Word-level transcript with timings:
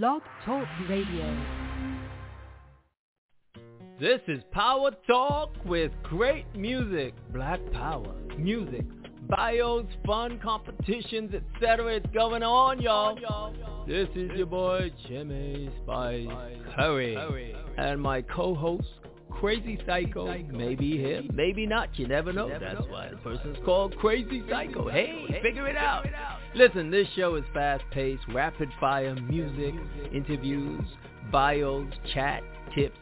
Blog 0.00 0.22
Talk 0.46 0.66
Radio. 0.88 1.36
This 4.00 4.20
is 4.26 4.42
Power 4.50 4.92
Talk 5.06 5.50
with 5.66 5.92
great 6.02 6.46
music, 6.56 7.12
Black 7.30 7.60
Power, 7.72 8.14
music, 8.38 8.86
bios, 9.28 9.84
fun 10.06 10.40
competitions, 10.42 11.34
etc. 11.34 11.96
It's 11.96 12.06
going 12.14 12.42
on, 12.42 12.80
y'all. 12.80 13.52
This 13.86 14.08
is 14.14 14.30
your 14.34 14.46
boy 14.46 14.90
Jimmy 15.08 15.68
Spice 15.82 16.26
Curry 16.74 17.54
and 17.76 18.00
my 18.00 18.22
co-host 18.22 18.88
Crazy 19.42 19.76
Psycho. 19.84 20.32
Maybe 20.52 20.98
him, 20.98 21.28
maybe 21.34 21.66
not. 21.66 21.98
You 21.98 22.06
never 22.06 22.32
know. 22.32 22.48
That's 22.48 22.86
why 22.88 23.08
the 23.10 23.16
person's 23.16 23.58
called 23.64 23.96
Crazy 23.96 24.40
Psycho. 24.48 24.88
Hey, 24.88 25.40
figure 25.42 25.66
it 25.66 25.76
out. 25.76 26.06
Listen, 26.54 26.92
this 26.92 27.08
show 27.16 27.34
is 27.34 27.42
fast-paced, 27.52 28.22
rapid-fire 28.28 29.16
music, 29.16 29.74
interviews, 30.14 30.84
bios, 31.32 31.92
chat, 32.14 32.44
tips, 32.72 32.96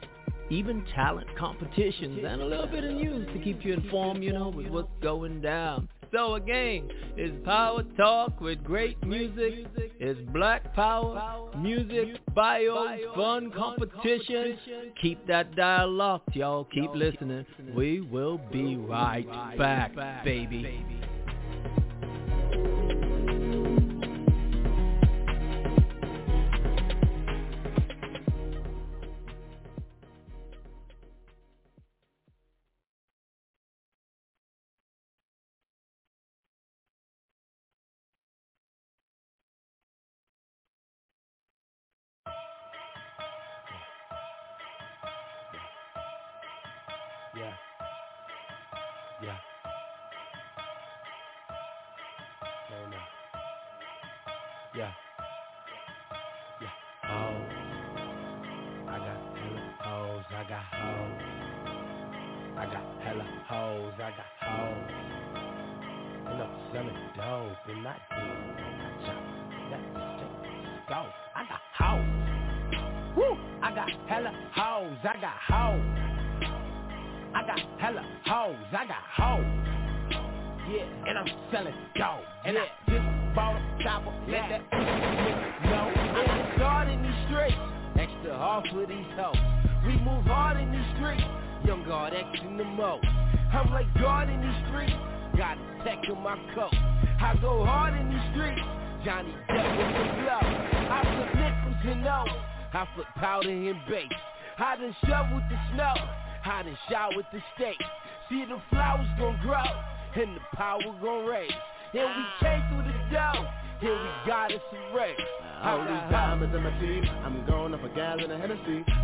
even 0.49 0.83
talent 0.95 1.29
competitions, 1.39 2.21
and 2.27 2.41
a 2.41 2.47
little 2.47 2.67
bit 2.67 2.85
of 2.85 2.93
news 2.95 3.29
to 3.35 3.39
keep 3.45 3.63
you 3.63 3.75
informed, 3.75 4.25
you 4.25 4.33
know, 4.33 4.49
with 4.49 4.69
what's 4.69 4.89
going 5.03 5.43
down. 5.43 5.91
So 6.13 6.35
again, 6.35 6.89
it's 7.17 7.35
Power 7.45 7.85
Talk 7.97 8.41
with 8.41 8.65
great 8.65 9.01
music. 9.07 9.67
It's 10.01 10.21
Black 10.33 10.75
Power, 10.75 11.51
music, 11.57 12.19
bios, 12.35 12.99
fun 13.15 13.53
competition. 13.53 14.59
Keep 15.01 15.27
that 15.29 15.55
dial 15.55 15.91
locked, 15.93 16.35
y'all. 16.35 16.65
Keep 16.65 16.95
listening. 16.95 17.47
We 17.77 18.01
will 18.01 18.39
be 18.53 18.77
right 18.77 19.27
back, 19.57 19.95
baby. 20.25 20.85
With 107.21 107.31
the 107.33 107.43
state. 107.55 107.77
See 108.31 108.47
the 108.47 108.63
flowers 108.71 109.07
gon' 109.19 109.39
grow 109.43 109.63
and 110.17 110.37
the 110.37 110.41
power 110.57 110.81
gon' 111.03 111.27
raise. 111.27 111.51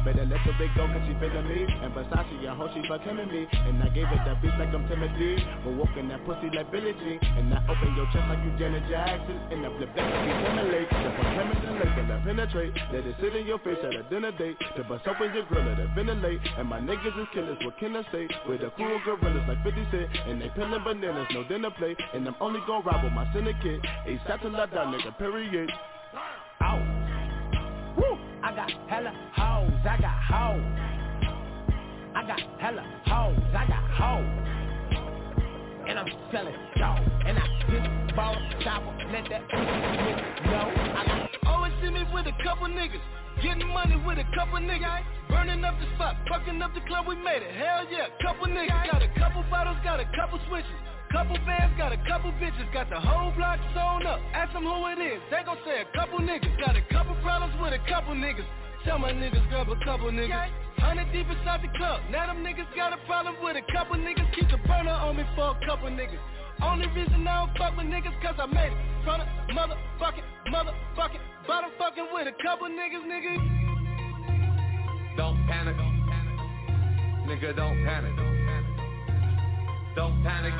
Better 0.06 0.22
let 0.22 0.38
the 0.46 0.54
big 0.54 0.70
go 0.78 0.86
cause 0.86 1.02
she 1.02 1.18
feelin' 1.18 1.50
me 1.50 1.66
And 1.66 1.90
Versace, 1.90 2.38
I 2.46 2.54
hope 2.54 2.70
she 2.70 2.78
him 2.86 3.18
and 3.18 3.26
me. 3.26 3.42
And 3.50 3.82
I 3.82 3.90
gave 3.90 4.06
it 4.06 4.22
that 4.22 4.38
beat 4.38 4.54
like 4.54 4.70
I'm 4.70 4.86
Timothy. 4.86 5.34
But 5.66 5.74
walking 5.74 6.06
that 6.14 6.22
pussy 6.22 6.46
like 6.54 6.70
Billie 6.70 6.94
Jean. 6.94 7.18
And 7.34 7.50
I 7.50 7.58
open 7.66 7.90
your 7.98 8.06
chest 8.14 8.22
like 8.30 8.38
you 8.46 8.54
Janet 8.54 8.86
Jackson. 8.86 9.34
And 9.50 9.66
I 9.66 9.68
flip 9.74 9.90
that 9.98 10.06
like 10.06 10.22
you 10.30 10.34
The 10.94 11.10
put 11.10 11.26
chemist 11.34 11.66
and 11.66 11.78
lake 11.82 11.98
and 11.98 12.12
I 12.14 12.16
penetrate. 12.22 12.72
Let 12.94 13.02
it 13.02 13.16
sit 13.18 13.34
in 13.34 13.50
your 13.50 13.58
face 13.66 13.82
at 13.82 13.98
a 13.98 14.06
dinner 14.06 14.30
date. 14.30 14.54
To 14.78 14.86
bust 14.86 15.02
open 15.10 15.34
your 15.34 15.42
grill, 15.50 15.66
let 15.66 15.82
it 15.82 15.90
ventilate. 15.98 16.38
And 16.54 16.70
my 16.70 16.78
niggas 16.78 17.18
is 17.18 17.26
killers, 17.34 17.58
what 17.66 17.74
can 17.82 17.98
I 17.98 18.06
say? 18.14 18.30
With 18.46 18.62
the 18.62 18.70
cool 18.78 19.02
gorillas 19.02 19.42
like 19.50 19.58
50 19.66 19.90
Cent. 19.90 20.06
And 20.30 20.38
they 20.38 20.54
peeling 20.54 20.86
bananas, 20.86 21.26
no 21.34 21.42
dinner 21.50 21.74
plate. 21.74 21.98
And 22.14 22.30
I'm 22.30 22.38
only 22.38 22.62
gon' 22.62 22.86
ride 22.86 23.02
with 23.02 23.12
my 23.12 23.26
syndicate. 23.34 23.82
Till 23.82 24.54
I 24.54 24.66
die, 24.70 24.86
nigga, 24.86 25.18
period. 25.18 25.66
Hoes. 26.62 27.15
Woo! 27.96 28.18
I 28.42 28.54
got 28.54 28.70
hella 28.88 29.12
hoes, 29.34 29.72
I 29.84 29.96
got 30.00 30.18
hoes. 30.22 30.62
I 32.14 32.22
got 32.26 32.40
hella 32.60 32.84
hoes, 33.06 33.38
I 33.56 33.66
got 33.66 33.84
hoes. 33.90 34.46
And 35.88 35.98
I'm 35.98 36.08
selling 36.32 36.54
dope. 36.76 36.98
And 37.26 37.38
I 37.38 37.46
just 37.70 38.16
bought 38.16 38.36
a 38.36 38.64
chopper, 38.64 38.92
let 39.12 39.28
that 39.30 39.48
nigga 39.48 40.46
know. 40.46 40.66
I 40.96 41.04
got 41.06 41.46
Always 41.46 41.72
see 41.82 41.90
me 41.90 42.04
with 42.12 42.26
a 42.26 42.36
couple 42.42 42.66
niggas. 42.66 43.00
Getting 43.42 43.68
money 43.68 43.96
with 44.06 44.18
a 44.18 44.24
couple 44.34 44.58
niggas. 44.58 45.02
Burning 45.28 45.64
up 45.64 45.74
the 45.78 45.86
spot, 45.94 46.16
fucking 46.28 46.60
up 46.60 46.74
the 46.74 46.80
club, 46.88 47.06
we 47.06 47.16
made 47.16 47.42
it. 47.42 47.54
Hell 47.54 47.86
yeah, 47.90 48.08
couple 48.22 48.46
niggas. 48.46 48.92
Got 48.92 49.02
a 49.02 49.08
couple 49.18 49.44
bottles, 49.50 49.76
got 49.84 50.00
a 50.00 50.06
couple 50.16 50.38
switches. 50.48 50.70
Couple 51.16 51.40
bands, 51.48 51.72
got 51.80 51.96
a 51.96 52.00
couple 52.04 52.28
bitches, 52.36 52.68
got 52.76 52.90
the 52.92 53.00
whole 53.00 53.32
block 53.40 53.56
sewn 53.72 54.04
up. 54.04 54.20
Ask 54.36 54.52
them 54.52 54.68
who 54.68 54.84
it 54.92 55.00
is, 55.00 55.16
they 55.32 55.40
gon' 55.48 55.56
say 55.64 55.80
a 55.80 55.88
couple 55.96 56.20
niggas. 56.20 56.52
Got 56.60 56.76
a 56.76 56.84
couple 56.92 57.16
problems 57.24 57.56
with 57.56 57.72
a 57.72 57.80
couple 57.88 58.12
niggas. 58.12 58.44
Tell 58.84 58.98
my 58.98 59.16
niggas 59.16 59.48
grab 59.48 59.72
a 59.72 59.80
couple 59.82 60.12
niggas. 60.12 60.52
Hundred 60.76 61.08
deep 61.16 61.24
inside 61.24 61.64
the 61.64 61.72
club. 61.78 62.02
Now 62.12 62.26
them 62.28 62.44
niggas 62.44 62.68
got 62.76 62.92
a 62.92 63.00
problem 63.08 63.34
with 63.42 63.56
a 63.56 63.64
couple 63.72 63.96
niggas. 63.96 64.28
Keep 64.36 64.50
the 64.52 64.60
burner 64.68 64.92
on 64.92 65.16
me 65.16 65.24
for 65.34 65.56
a 65.56 65.60
couple 65.64 65.88
niggas. 65.88 66.20
Only 66.60 66.86
reason 66.92 67.26
I 67.26 67.48
don't 67.48 67.56
fuck 67.56 67.74
with 67.80 67.86
niggas 67.86 68.12
cause 68.20 68.36
I 68.36 68.44
made 68.52 68.76
it 68.76 68.78
from 69.00 69.24
the 69.24 69.26
motherfucking, 69.56 70.52
motherfucking 70.52 71.24
bottom 71.48 71.70
fucking 71.80 72.08
with 72.12 72.28
a 72.28 72.36
couple 72.44 72.68
niggas, 72.68 73.08
nigga. 73.08 73.40
Don't 75.16 75.40
panic. 75.48 75.76
Nigga, 77.24 77.56
don't 77.56 77.80
panic. 77.88 78.12
Don't 79.96 80.22
panic. 80.22 80.52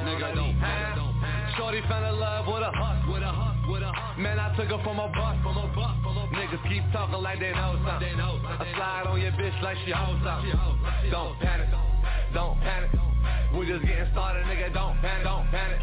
Nigga, 0.00 0.34
don't 0.34 0.56
panic. 0.58 1.02
Shorty 1.56 1.80
fell 1.88 2.04
in 2.08 2.18
love 2.18 2.46
with 2.48 2.64
a 2.64 2.72
hus, 2.72 3.04
with 3.12 3.22
a 3.22 3.28
hus, 3.28 3.56
with 3.68 3.82
a 3.82 3.92
hus. 3.92 4.16
Man, 4.18 4.40
I 4.40 4.56
took 4.56 4.72
her 4.72 4.80
from 4.82 4.98
a 4.98 5.08
bus, 5.12 5.36
from 5.44 5.56
a 5.60 5.68
bus, 5.76 5.92
from 6.00 6.16
a 6.16 6.24
bus. 6.24 6.32
Niggas 6.32 6.64
keep 6.68 6.84
talking 6.92 7.20
like 7.20 7.40
they 7.40 7.52
know 7.52 7.76
something. 7.84 8.16
I 8.16 8.64
slide 8.72 9.04
on 9.06 9.20
your 9.20 9.32
bitch 9.32 9.52
like 9.62 9.76
she 9.84 9.92
hoes 9.92 10.16
something. 10.24 10.52
Don't 11.10 11.38
panic. 11.40 11.68
Don't 12.32 12.58
panic. 12.60 12.90
We 13.52 13.66
just 13.68 13.84
getting 13.84 14.08
started, 14.12 14.48
nigga. 14.48 14.72
Don't 14.72 14.96
panic. 15.04 15.24
Don't 15.24 15.46
panic. 15.52 15.80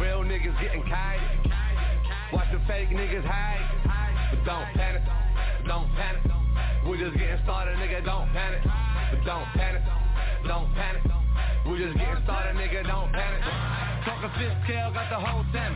Real 0.00 0.26
niggas 0.26 0.58
getting 0.60 0.82
kite. 0.82 1.22
Watch 2.32 2.50
the 2.50 2.58
fake 2.66 2.90
niggas 2.90 3.24
hide. 3.24 3.62
But 4.34 4.44
don't 4.44 4.68
panic. 4.74 5.02
Don't 5.66 5.88
panic. 5.94 6.22
We 6.90 6.98
just 6.98 7.16
getting 7.16 7.38
started, 7.44 7.78
nigga. 7.78 8.04
Don't 8.04 8.26
panic. 8.34 8.60
But 8.64 9.24
don't 9.24 9.46
panic. 9.54 9.82
Don't 10.46 10.74
panic. 10.74 11.23
We 11.64 11.78
just 11.80 11.96
getting 11.96 12.20
started, 12.24 12.56
nigga. 12.60 12.84
Don't 12.84 13.10
panic. 13.12 13.40
Talking 14.04 14.30
fifth 14.36 14.60
scale, 14.68 14.92
got 14.92 15.08
the 15.08 15.16
whole 15.16 15.44
ten. 15.48 15.72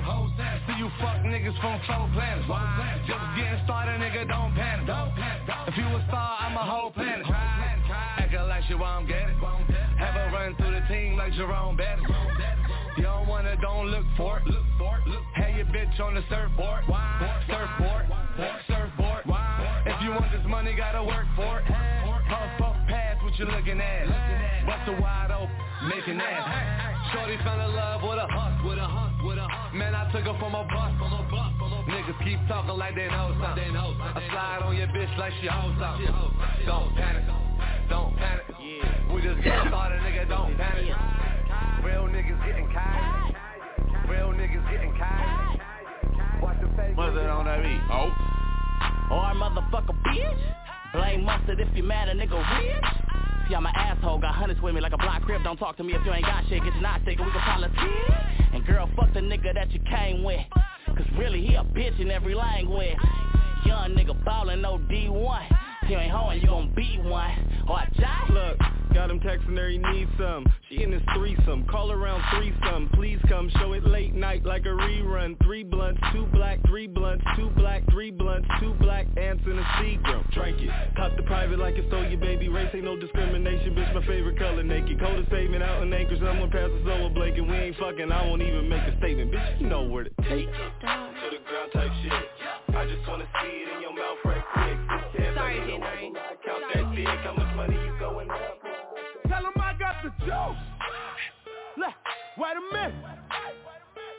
See 0.69 0.76
you 0.76 0.93
fuck 1.00 1.25
niggas 1.25 1.56
from 1.64 1.81
four 1.88 2.08
planets. 2.12 2.44
Just 3.08 3.25
getting 3.37 3.61
started, 3.64 3.96
nigga. 3.96 4.29
Don't 4.29 4.52
panic. 4.52 4.85
If 4.85 5.76
you 5.79 5.85
a 5.85 6.05
star, 6.08 6.37
I'm 6.40 6.56
a 6.56 6.64
whole 6.64 6.90
planet. 6.90 7.25
Acting 7.26 8.40
like 8.49 8.64
shit 8.69 8.79
while 8.79 8.99
I'm 8.99 9.06
getting. 9.06 9.37
Have 9.96 10.14
her 10.14 10.31
run 10.32 10.55
through 10.56 10.73
the 10.76 10.85
team 10.93 11.17
like 11.17 11.32
Jerome 11.32 11.76
Bettis. 11.76 12.05
You 12.99 13.05
don't 13.05 13.26
wanna, 13.26 13.56
don't 13.56 13.87
look 13.88 14.05
for 14.17 14.38
it. 14.38 14.44
Have 15.35 15.56
your 15.56 15.67
bitch 15.67 15.99
on 16.00 16.14
the 16.14 16.23
surfboard. 16.29 16.85
Surfboard. 17.49 18.06
Surfboard. 18.69 19.25
If 19.87 20.02
you 20.02 20.11
want 20.11 20.31
this 20.32 20.44
money, 20.46 20.75
gotta 20.76 21.02
work 21.02 21.26
for 21.35 21.61
it. 21.61 21.64
Puff, 22.29 22.49
puff, 22.59 22.77
pass 22.89 23.17
what 23.25 23.33
you 23.39 23.47
looking 23.47 23.81
at? 23.81 24.05
Bust 24.67 24.85
a 24.89 25.01
wide 25.01 25.33
open, 25.33 25.49
making 25.89 26.19
that. 26.19 27.09
Shorty 27.13 27.37
found 27.41 27.63
a 27.63 27.69
love 27.69 28.03
with 28.05 28.21
a 28.21 28.29
hus, 28.29 28.53
with 28.69 28.77
a 28.77 28.85
hus, 28.85 29.17
with 29.25 29.39
a 29.39 29.49
hus. 29.49 29.73
Man, 29.73 29.95
I 29.95 30.13
took 30.13 30.29
her 30.29 30.37
from 30.37 30.53
a 30.53 30.61
bus, 30.69 30.93
from 31.01 31.13
a 31.17 31.25
bus, 31.33 31.53
from 31.57 31.73
a 31.73 31.81
bus. 31.81 31.89
Niggas 31.89 32.21
keep 32.21 32.37
talking 32.49 32.77
like 32.77 32.95
they 32.95 33.09
know 33.09 33.33
something. 33.41 33.73
I 33.73 34.21
slide 34.29 34.61
on 34.61 34.77
your 34.77 34.89
bitch 34.89 35.09
like 35.17 35.33
she 35.41 35.49
hoes 35.49 35.73
something. 35.81 36.13
Don't 36.69 36.93
panic, 36.97 37.25
don't 37.89 38.13
panic. 38.17 38.45
We 39.09 39.23
just 39.25 39.41
got 39.41 39.69
started, 39.73 40.05
nigga, 40.05 40.29
don't 40.29 40.53
panic. 40.57 40.93
Real 41.81 42.13
niggas 42.13 42.45
getting 42.45 42.69
cash. 42.69 43.33
Real 44.05 44.37
niggas 44.37 44.69
getting 44.69 44.93
cash. 45.01 45.57
Watch 46.43 46.61
the 46.61 46.69
face. 46.77 46.93
What's 46.93 47.17
that 47.17 47.33
on 47.33 47.47
that 47.49 47.65
beat? 47.65 47.81
Oh. 47.89 48.13
Or 49.17 49.25
oh, 49.25 49.33
motherfucker 49.33 49.97
bitch. 50.13 50.68
Blame 50.99 51.23
mustard 51.23 51.61
if 51.61 51.69
you 51.77 51.85
mad 51.85 52.09
a 52.09 52.12
nigga 52.12 52.35
rich. 52.59 52.85
See, 53.49 53.55
I'm 53.55 53.65
an 53.65 53.73
asshole, 53.77 54.19
got 54.19 54.35
hundreds 54.35 54.61
with 54.61 54.75
me 54.75 54.81
like 54.81 54.93
a 54.93 54.97
block 54.97 55.23
crib. 55.23 55.45
Don't 55.45 55.56
talk 55.56 55.77
to 55.77 55.85
me 55.85 55.95
if 55.95 56.05
you 56.05 56.12
ain't 56.12 56.25
got 56.25 56.43
shit, 56.49 56.61
get 56.61 56.73
your 56.73 56.83
knots 56.83 57.05
taken, 57.05 57.25
we 57.25 57.31
can 57.31 57.41
politic. 57.41 57.79
And 58.53 58.67
girl, 58.67 58.91
fuck 58.97 59.15
the 59.15 59.21
nigga 59.21 59.55
that 59.55 59.71
you 59.71 59.79
came 59.89 60.25
with. 60.25 60.41
Cause 60.89 61.06
really, 61.17 61.47
he 61.47 61.55
a 61.55 61.62
bitch 61.62 62.00
in 62.00 62.11
every 62.11 62.35
language. 62.35 62.97
Young 63.65 63.95
nigga 63.95 64.25
ballin', 64.25 64.61
no 64.61 64.79
D1. 64.91 65.68
If 65.88 65.93
you 65.93 66.00
ain't 66.00 66.12
hoeing, 66.12 66.43
you 66.43 66.49
gon' 66.49 66.75
be 66.76 67.00
one. 67.02 67.64
Or 67.67 67.76
I 67.76 67.88
die. 67.99 68.26
Look, 68.29 68.58
got 68.93 69.11
him 69.11 69.20
texting 69.20 69.56
her, 69.56 69.70
he 69.70 69.79
needs 69.79 70.11
some. 70.19 70.44
She 70.69 70.82
in 70.82 70.93
his 70.93 71.00
threesome, 71.14 71.64
call 71.64 71.90
around 71.93 72.23
threesome. 72.37 72.90
Please 72.93 73.19
come, 73.26 73.50
show 73.58 73.73
it 73.73 73.87
late 73.87 74.12
night 74.12 74.44
like 74.44 74.67
a 74.67 74.69
rerun. 74.69 75.43
Three 75.43 75.64
blunts, 75.64 75.99
two 76.12 76.26
black, 76.26 76.58
three 76.67 76.88
blunts, 76.88 77.25
two 77.37 77.49
black, 77.56 77.85
three 77.90 78.11
blunts, 78.11 78.46
two 78.61 78.75
black 78.75 79.06
ants 79.17 79.43
in 79.46 79.58
a 79.58 79.62
Seagram. 79.81 80.31
Drink 80.35 80.61
it, 80.61 80.70
cop 80.94 81.17
the 81.17 81.23
private 81.23 81.58
like 81.58 81.76
it's 81.76 81.88
stole 81.88 82.05
your 82.05 82.20
baby. 82.20 82.49
Race 82.49 82.69
ain't 82.75 82.85
no 82.85 82.94
discrimination, 83.00 83.75
bitch. 83.75 83.94
My 83.94 84.06
favorite 84.06 84.38
color 84.38 84.62
naked. 84.62 85.00
Coldest 85.00 85.29
statement 85.29 85.62
out 85.62 85.82
in 85.82 85.90
Anchorage. 85.90 86.20
Someone 86.20 86.50
pass 86.50 86.69
us 86.69 86.87
over 86.87 87.08
Blake 87.14 87.38
and 87.38 87.49
we 87.49 87.56
ain't 87.56 87.76
fucking. 87.79 88.12
I 88.12 88.26
won't 88.26 88.43
even 88.43 88.69
make 88.69 88.82
a 88.82 88.94
statement, 88.99 89.32
bitch. 89.32 89.58
You 89.58 89.69
know 89.69 89.85
where 89.85 90.05
to 90.05 90.11
take 90.29 90.49
it. 90.49 90.81
To 90.82 91.31
the 91.32 91.40
ground 91.49 91.73
type 91.73 91.90
shit. 92.02 92.76
I 92.76 92.85
just 92.85 93.08
wanna 93.08 93.25
see 93.40 93.49
it 93.49 93.75
in 93.75 93.81
your 93.81 93.94
mouth 93.96 94.19
right 94.26 94.44
quick. 94.52 94.88
Henry. 95.55 96.12
Count 96.45 96.62
that 96.75 96.85
how 97.25 97.35
much 97.37 97.56
money 97.56 97.75
you 97.75 97.99
going 97.99 98.31
up? 98.31 98.59
Tell 99.29 99.41
him 99.41 99.53
I 99.56 99.73
got 99.79 99.97
the 100.03 100.11
juice. 100.25 100.61
Look, 101.77 101.95
wait 102.37 102.56
a 102.56 102.75
minute. 102.75 102.95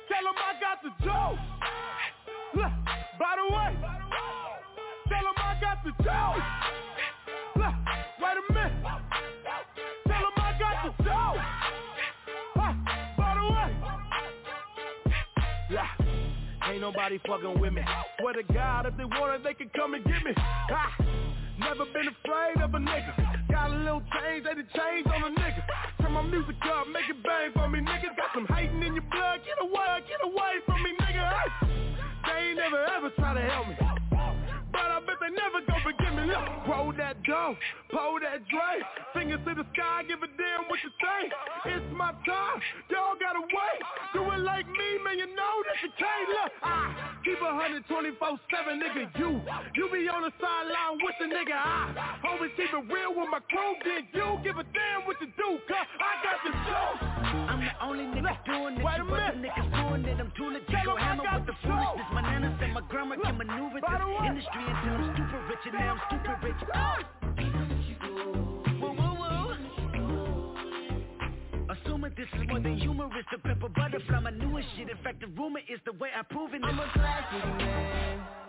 Tell 0.10 0.26
him 0.26 0.38
I 0.38 0.54
got 0.60 0.82
the 0.84 0.90
juice. 1.04 1.40
Look, 2.56 2.74
by 3.20 3.36
the 3.38 3.56
way. 3.56 3.78
Tell 5.08 5.26
him 5.26 5.38
I 5.38 5.58
got 5.62 5.84
the 5.84 5.92
juice. 6.04 6.79
Nobody 16.90 17.20
fucking 17.28 17.60
with 17.60 17.74
me. 17.74 17.82
Swear 18.20 18.34
to 18.34 18.44
God, 18.52 18.88
if 18.88 18.98
they 18.98 19.06
wanted, 19.06 19.44
they 19.44 19.54
could 19.54 19.72
come 19.74 19.94
and 19.94 20.04
get 20.04 20.26
me. 20.26 20.34
Ha! 20.36 20.98
Never 21.60 21.86
been 21.94 22.10
afraid 22.10 22.58
of 22.64 22.74
a 22.74 22.80
nigga. 22.80 23.14
Got 23.50 23.72
a 23.72 23.78
little 23.78 24.02
change, 24.18 24.46
they 24.46 24.56
the 24.58 24.66
change 24.74 25.06
on 25.06 25.30
a 25.30 25.36
nigga. 25.38 25.62
Turn 26.02 26.14
my 26.14 26.24
music 26.24 26.56
up, 26.66 26.88
make 26.90 27.06
it 27.06 27.22
bang 27.22 27.52
for 27.54 27.70
me, 27.70 27.80
niggas. 27.80 28.18
Got 28.18 28.34
some 28.34 28.48
hating 28.50 28.82
in 28.82 28.96
your 28.96 29.06
blood, 29.12 29.42
get 29.46 29.62
away, 29.62 30.02
get 30.10 30.22
away 30.26 30.54
from 30.66 30.82
me, 30.82 30.90
nigga. 30.98 31.30
Hey. 31.30 31.70
They 32.26 32.42
ain't 32.50 32.58
never 32.58 32.84
ever 32.86 33.10
try 33.12 33.34
to 33.36 33.42
help 33.42 33.68
me. 33.68 33.76
But 34.72 34.90
I 34.90 35.00
bet 35.06 35.22
they 35.22 35.30
never 35.30 35.62
roll 36.68 36.94
that 36.98 37.22
dough, 37.24 37.56
pull 37.92 38.20
that 38.22 38.46
Dre. 38.50 38.82
Fingers 39.14 39.40
to 39.46 39.56
the 39.56 39.66
sky, 39.74 40.04
give 40.08 40.22
a 40.22 40.30
damn 40.38 40.68
what 40.70 40.80
you 40.84 40.92
think. 41.02 41.34
It's 41.66 41.90
my 41.96 42.12
time, 42.26 42.60
y'all 42.90 43.18
gotta 43.20 43.42
wait. 43.42 43.82
Do 44.14 44.22
it 44.32 44.42
like 44.44 44.68
me, 44.68 44.90
man, 45.04 45.18
you 45.20 45.28
know 45.36 45.56
that 45.66 45.78
you 45.82 45.90
can't. 45.98 46.28
Look, 46.30 46.52
I 46.62 46.68
ah, 46.68 47.20
keep 47.24 47.40
a 47.42 47.52
124-7, 47.52 48.20
nigga, 48.78 49.10
you. 49.18 49.42
You 49.76 49.90
be 49.92 50.08
on 50.10 50.24
the 50.24 50.34
sideline 50.40 50.98
with 51.02 51.16
the 51.20 51.28
nigga, 51.28 51.56
I 51.56 52.20
always 52.28 52.52
keep 52.58 52.70
it 52.70 52.86
real 52.94 53.14
with 53.16 53.30
my 53.32 53.40
crew. 53.50 53.74
Then 53.86 54.08
you 54.14 54.40
give 54.44 54.58
a 54.58 54.64
damn 54.76 55.06
what 55.08 55.18
you 55.22 55.28
do, 55.38 55.50
cause 55.68 55.88
I 56.00 56.12
got 56.22 56.38
the 56.46 56.52
juice. 56.52 57.02
I'm 57.50 57.60
the 57.62 57.74
only 57.82 58.06
nigga 58.06 58.34
doing 58.46 58.78
it. 58.78 58.84
Wait 58.84 59.00
a 59.00 59.04
You 59.04 59.14
other 59.14 59.38
minute. 59.38 59.50
niggas 59.50 59.70
doing 59.72 60.06
it. 60.06 60.20
I'm 60.20 60.32
too 60.38 60.50
legit. 60.50 60.86
Go 60.86 60.96
hammer 60.96 61.24
got 61.24 61.42
with 61.42 61.48
the 61.48 61.54
the 61.54 61.58
foolishness. 61.68 62.10
My 62.14 62.22
nana 62.22 62.58
said 62.60 62.72
my 62.74 62.82
grandma 62.90 63.16
can 63.18 63.38
maneuver 63.38 63.80
this 63.82 63.90
industry 64.28 64.64
until 64.68 64.94
I'm 65.00 65.14
stupid 65.16 65.42
rich, 65.50 65.66
and 65.66 65.74
now 65.74 65.92
I'm 65.96 66.02
stupid 66.08 66.19
Ah! 66.74 66.98
woo. 68.82 69.00
Assuming 71.70 72.14
this 72.18 72.28
is 72.34 72.48
more 72.48 72.60
than 72.60 72.78
humorous, 72.78 73.26
the 73.32 73.38
pepper 73.38 73.70
butterfly, 73.70 74.20
my 74.20 74.32
newest 74.32 74.68
shit. 74.76 74.90
In 74.90 74.98
fact, 75.04 75.22
the 75.22 75.28
rumor 75.28 75.60
is 75.60 75.80
the 75.86 75.94
way 75.94 76.10
I 76.18 76.24
proven 76.24 76.64
it. 76.64 76.68
I'm 76.68 76.80
a 76.80 76.90
classic 76.94 77.46
man. 77.58 78.49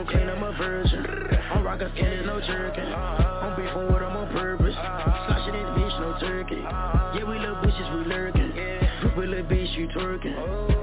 so 0.00 0.10
clean, 0.10 0.28
I'm 0.28 0.42
a 0.42 0.52
virgin. 0.52 1.04
I'm 1.52 1.62
rockin' 1.64 1.90
skin 1.94 2.06
and 2.06 2.26
no 2.26 2.40
jerkin'. 2.40 2.92
I'm 2.92 3.56
beefin' 3.56 3.92
with 3.92 4.00
them 4.00 4.16
on 4.16 4.28
purpose. 4.32 4.74
Sloshing 4.74 5.52
this 5.52 5.62
bitch, 5.62 6.00
no 6.00 6.16
turkey. 6.18 6.56
Yeah, 6.56 7.24
we 7.24 7.38
love 7.38 7.62
bitches, 7.62 7.98
we 7.98 8.04
lurkin'. 8.04 8.52
Group 9.00 9.16
with 9.16 9.28
little 9.28 9.44
bitch, 9.44 9.76
you 9.76 9.88
twerkin'. 9.88 10.79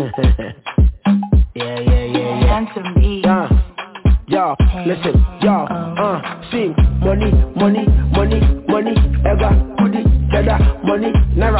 yeah, 1.54 1.78
yeah, 1.80 2.04
yeah, 2.06 2.40
yeah. 2.40 2.64
Yeah. 3.22 3.48
Yo, 4.28 4.54
listen, 4.86 5.14
yo, 5.42 5.64
uh, 5.66 6.22
sing, 6.50 6.72
money, 7.00 7.32
money, 7.56 7.84
money, 8.14 8.40
money, 8.68 8.94
ever, 9.26 9.50
goody, 9.76 10.04
cheddar, 10.30 10.58
money, 10.84 11.10
naira, 11.36 11.59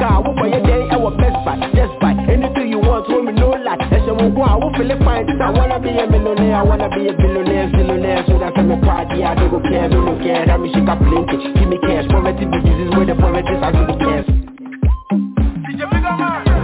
car, 0.00 0.24
what 0.24 0.34
for 0.40 0.48
your 0.48 0.64
day, 0.64 0.88
I 0.88 0.96
best 0.96 1.36
buy, 1.44 1.60
just 1.76 1.92
buy, 2.00 2.16
anything 2.24 2.72
you 2.72 2.80
want, 2.80 3.04
hold 3.06 3.28
me 3.28 3.32
no 3.36 3.52
lie, 3.52 3.76
so 4.08 4.16
we'll 4.16 4.32
go, 4.32 4.42
I 4.42 4.56
will 4.56 4.72
feel 4.72 4.90
it 4.90 4.98
fine, 5.04 5.28
I 5.28 5.50
wanna 5.52 5.78
be 5.78 5.92
a 5.92 6.08
millionaire, 6.08 6.56
I 6.56 6.62
wanna 6.64 6.88
be 6.88 7.06
a 7.08 7.12
billionaire, 7.12 7.68
zillionaire, 7.68 8.24
so 8.26 8.38
that's 8.40 8.56
my 8.56 8.80
party, 8.80 9.22
I 9.22 9.34
don't 9.36 9.50
go 9.52 9.60
care, 9.60 9.88
me 9.92 10.00
no 10.00 10.16
care, 10.24 10.48
I 10.48 10.56
me 10.56 10.72
shake 10.72 10.88
up 10.88 10.98
plenty, 11.04 11.36
give 11.52 11.68
me 11.68 11.76
cash, 11.84 12.08
poverty 12.08 12.48
disease, 12.48 12.90
where 12.96 13.04
the 13.04 13.14
poverty 13.14 13.52
is 13.52 13.60
really 13.60 13.98
cares. 14.00 14.26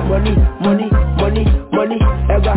Money, 0.08 0.34
money, 0.64 0.88
money, 1.20 1.44
money, 1.72 1.98
ever, 2.32 2.56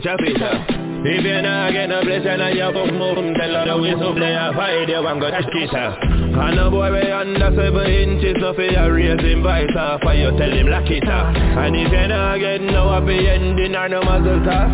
get 0.00 0.18
tell 0.18 0.18
him 0.18 0.34
picture 0.34 0.58
picture 0.58 0.66
If 1.04 1.24
you 1.24 1.42
not 1.42 1.72
get 1.72 1.88
no 1.88 2.02
blessing 2.02 2.40
and 2.40 2.56
you 2.56 2.70
book 2.72 2.92
move 2.92 3.36
Tell 3.36 3.54
her 3.54 3.64
the 3.66 3.74
way 3.80 3.94
so 3.98 4.14
play 4.14 4.34
a 4.34 4.52
fight 4.54 4.88
you 4.88 5.02
want 5.02 5.20
go 5.20 5.30
touch 5.30 5.46
kiss 5.52 5.70
her 5.70 5.98
And 5.98 6.58
a 6.58 6.70
boy 6.70 6.92
way 6.92 7.10
under 7.10 7.50
seven 7.54 7.86
inches 7.86 8.36
So 8.40 8.54
for 8.54 8.62
you 8.62 8.86
raise 8.92 9.20
him 9.20 9.42
vice 9.42 9.74
off 9.76 10.02
And 10.02 10.18
you 10.18 10.30
tell 10.38 10.50
him 10.50 10.68
lock 10.68 10.90
it 10.90 11.08
up 11.08 11.34
And 11.34 11.76
if 11.76 11.92
you 11.92 12.08
not 12.08 12.38
get 12.38 12.60
no 12.62 12.90
happy 12.90 13.28
ending 13.28 13.74
or 13.74 13.88
no 13.88 14.02
muzzle 14.02 14.42
tough 14.44 14.70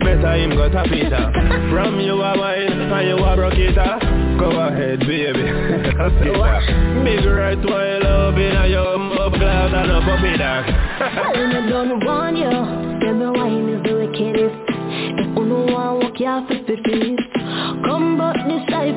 Better 0.00 0.36
him 0.36 0.50
go 0.56 0.68
tap 0.68 0.88
it 0.92 1.12
up 1.12 1.32
From 1.72 2.00
you 2.00 2.20
a 2.20 2.38
wine 2.38 2.72
and 2.72 3.08
you 3.08 3.16
a 3.18 3.36
broke 3.36 3.58
it 3.58 3.78
up 3.78 4.00
Go 4.38 4.50
ahead 4.50 5.00
baby. 5.00 5.44
Big 7.04 7.24
right 7.24 7.58
while 7.58 8.02
loving 8.02 8.56
and 8.56 8.70
you 8.70 8.94
up 9.24 9.32
glass 9.32 9.72
and 9.72 9.90
a 9.90 10.00
puppy 10.00 10.36
dog 10.36 10.64
I 11.00 11.68
don't 11.68 12.04
want 12.04 12.36
you. 12.36 12.84
Every 13.08 13.30
wine 13.30 13.68
is 13.68 13.82
the 13.84 13.94
wickedest. 13.96 14.53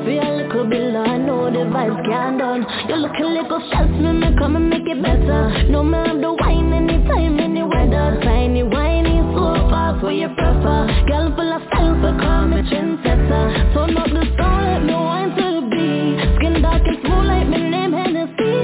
For 0.08 0.26
a 0.26 0.36
little 0.36 0.64
bit 0.64 0.92
low. 0.92 1.04
I 1.04 1.18
know 1.18 1.50
the 1.50 1.68
vibes 1.68 2.00
can't 2.08 2.38
done. 2.38 2.64
You 2.88 2.96
look 2.96 3.12
a 3.20 3.26
little 3.26 3.60
shells, 3.70 3.90
me 3.90 4.12
me 4.12 4.36
come 4.38 4.56
and 4.56 4.70
make 4.70 4.88
it 4.88 5.02
better. 5.02 5.68
No 5.68 5.82
me 5.82 5.98
have 5.98 6.20
the 6.20 6.32
wine 6.32 6.72
anytime, 6.72 7.38
any 7.38 7.62
weather. 7.62 8.20
Tiny 8.24 8.62
whiny, 8.62 9.20
so 9.34 9.68
fast, 9.68 10.02
what 10.02 10.14
you 10.14 10.28
prefer. 10.28 10.88
Girl 11.08 11.28
full 11.36 11.52
of 11.52 11.62
style, 11.68 11.94
so 12.00 12.10
call 12.24 12.48
me 12.48 12.62
trendsetter. 12.64 13.44
Turn 13.74 13.96
up 13.98 14.08
the 14.08 14.24
sound, 14.38 14.64
let 14.64 14.82
me 14.88 14.94
wine 14.94 15.30
to 15.36 15.46
the 15.56 15.62
beat. 15.68 16.16
Skin 16.36 16.62
dark 16.62 16.82
and 16.88 16.98
smooth 17.04 17.26
like 17.28 17.48
my 17.52 17.60
name 17.60 17.92
Hennessy. 17.92 18.54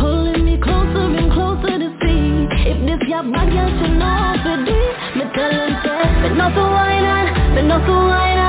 Pulling 0.00 0.44
me 0.44 0.56
closer 0.56 1.04
and 1.04 1.28
closer 1.32 1.74
to 1.84 1.88
see. 2.00 2.48
If 2.64 2.78
this 2.88 3.04
your 3.08 3.24
bag, 3.28 3.52
you 3.52 3.66
should 3.76 3.94
know 4.00 4.08
how 4.08 4.40
to 4.40 4.52
do. 4.64 4.78
Me 5.20 5.24
tell 5.36 5.52
him 5.52 5.72
say, 5.84 6.00
me 6.22 6.28
not 6.32 6.56
to 6.56 6.64
wine 6.64 7.04
on, 7.04 7.26
me 7.54 7.62
not 7.68 7.84
to 7.84 7.92
wine 7.92 8.43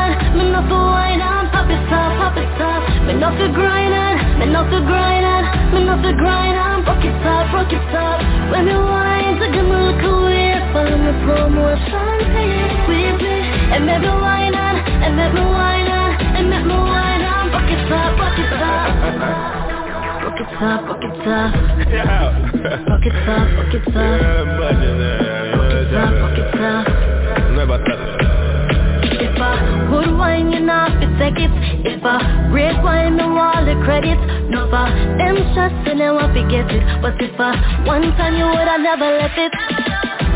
not 3.26 3.42
to 3.42 3.50
grind 3.58 3.90
on, 3.90 4.38
me 4.38 4.46
not 4.46 4.70
to 4.70 4.80
grind 4.86 5.26
on, 5.26 5.74
me 5.74 5.84
not 5.84 5.98
to 6.04 6.14
grind 6.14 6.58
on. 6.62 6.86
It 7.06 7.26
up, 7.26 7.54
rock 7.54 7.74
it 7.74 7.96
up. 7.98 8.22
When 8.52 8.66
me 8.66 8.74
wine, 8.74 9.42
so 9.42 9.50
give 9.50 9.66
me 9.66 9.78
look 9.82 10.02
away. 10.06 10.54
Follow 10.74 10.94
me 10.94 11.12
promotion, 11.26 12.22
with 12.86 13.18
me. 13.26 13.34
And 13.74 13.86
me 13.86 13.94
wine 13.98 14.54
on, 14.54 14.76
and 15.06 15.18
me 15.18 15.42
wine 15.42 15.90
on, 15.90 16.10
and 16.38 16.50
me 16.50 16.58
wine 16.70 17.26
on. 17.26 17.50
Rock 17.50 17.66
it 17.66 17.90
up, 17.90 18.14
rock 18.22 18.38
it 18.38 18.50
top, 18.54 18.94
rock 20.22 21.02
it 21.02 21.18
top. 21.26 21.50
Rock 21.50 23.06
it 23.06 23.18
top, 23.26 23.42
it 23.74 23.86
top. 23.90 24.06
It 24.06 25.90
top, 25.90 26.14
rock 26.22 26.38
it 26.38 26.50
top. 26.54 26.86
If 29.18 29.42
I 29.42 29.88
good 29.90 30.12
wine, 30.18 30.52
you 30.52 30.60
know 30.60 30.88
fi 31.00 31.08
take 31.20 31.40
it. 31.40 31.85
I 32.06 32.22
red 32.54 32.84
wine, 32.86 33.18
me 33.18 33.26
want 33.26 33.66
the 33.66 33.74
credit. 33.82 34.22
No 34.46 34.70
for 34.70 34.86
them 35.18 35.42
shots, 35.58 35.74
and 35.90 35.98
they 35.98 36.10
want 36.14 36.38
to 36.38 36.44
get 36.46 36.70
it. 36.70 36.86
But 37.02 37.18
if 37.18 37.34
I 37.34 37.58
one 37.82 38.06
time 38.14 38.38
you 38.38 38.46
would, 38.46 38.70
I 38.70 38.78
never 38.78 39.10
left 39.18 39.38
it. 39.42 39.50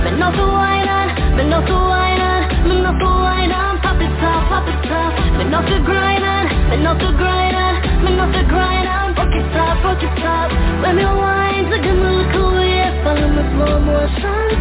Me 0.02 0.18
no 0.18 0.34
fi 0.34 0.42
wine 0.50 0.90
on, 0.90 1.08
me 1.38 1.44
no 1.46 1.62
fi 1.62 1.78
wine 1.78 2.22
on, 2.26 2.42
me 2.66 2.76
no 2.82 2.92
fi 2.98 3.06
wine 3.06 3.54
on. 3.54 3.78
Pop 3.86 4.02
it 4.02 4.10
top, 4.18 4.50
pop 4.50 4.66
it 4.66 4.82
top. 4.90 5.14
Me 5.38 5.46
no 5.46 5.62
fi 5.62 5.78
grind 5.86 6.26
on, 6.26 6.46
me 6.74 6.78
no 6.82 6.92
fi 6.98 7.10
grind 7.14 7.54
on, 7.54 7.74
me 8.02 8.18
no 8.18 8.26
fi 8.34 8.42
grind 8.50 8.90
on. 8.90 9.14
Rock 9.14 9.30
it 9.30 9.46
top, 9.54 9.78
rock 9.86 10.02
it 10.02 10.14
top. 10.26 10.50
When 10.82 10.98
me 10.98 11.06
wine, 11.06 11.70
so 11.70 11.78
give 11.78 11.94
me 11.94 12.10
look 12.18 12.34
away. 12.34 12.82
Follow 13.06 13.30
me 13.30 13.44
slow 13.54 13.78
motion. 13.78 14.58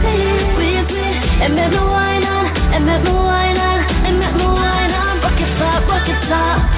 With 0.60 0.92
me, 0.92 1.08
and 1.40 1.56
make 1.56 1.72
me 1.72 1.80
wine 1.80 2.24
on, 2.28 2.44
and 2.76 2.84
make 2.84 3.00
me 3.00 3.16
wine 3.16 3.56
on, 3.56 3.78
and 4.04 4.14
make 4.20 4.36
me 4.36 4.44
wine 4.44 4.92
on. 4.92 5.24
Rock 5.24 5.40
it 5.40 5.50
top, 5.56 5.88
rock 5.88 6.04
it 6.04 6.20
top. 6.28 6.77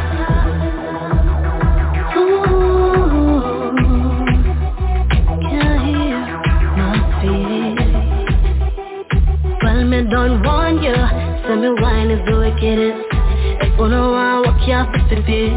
The 15.11 15.19
beat. 15.27 15.51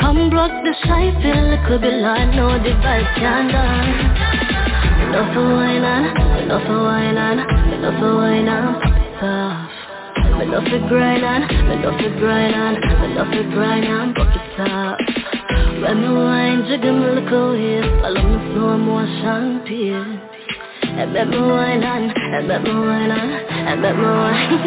Come 0.00 0.28
block 0.30 0.50
the 0.66 0.74
shy 0.82 1.14
feel 1.22 1.54
it 1.54 1.62
could 1.68 1.80
be 1.82 1.90
like 2.02 2.34
no 2.34 2.58
device 2.58 3.06
can 3.14 3.46
done. 3.54 3.86
Enough 5.06 5.34
for 5.34 5.46
wine 5.54 5.84
on, 5.86 6.04
enough 6.42 6.66
for 6.66 6.82
wine 6.82 7.16
on, 7.16 7.38
enough 7.38 7.98
for 8.00 8.16
wine 8.16 8.48
on, 8.48 8.82
off. 9.22 9.70
Enough 10.42 10.66
for 10.66 10.80
grind 10.88 11.24
on, 11.24 11.42
enough 11.70 12.00
for 12.00 12.10
grind 12.18 12.54
on, 12.54 12.74
enough 13.06 13.30
for 13.30 13.44
grind 13.54 13.86
on, 13.86 14.14
pop 14.14 14.34
it 14.34 14.60
off. 14.60 14.98
When 15.82 16.02
me 16.02 16.08
wine, 16.08 16.66
jiggle 16.66 16.98
me 16.98 17.06
look 17.20 17.30
away, 17.30 17.82
follow 18.02 18.22
me 18.26 18.38
slow 18.50 18.76
motion 18.78 19.62
pace. 19.62 20.18
And 20.82 21.12
let 21.12 21.28
me 21.28 21.38
wine 21.38 21.84
on, 21.84 22.10
and 22.10 22.48
let 22.48 22.62
me 22.62 22.72
wine 22.74 23.10
on, 23.12 23.30
and 23.30 23.82
let 23.82 23.94
me 23.94 24.02
wine. 24.02 24.58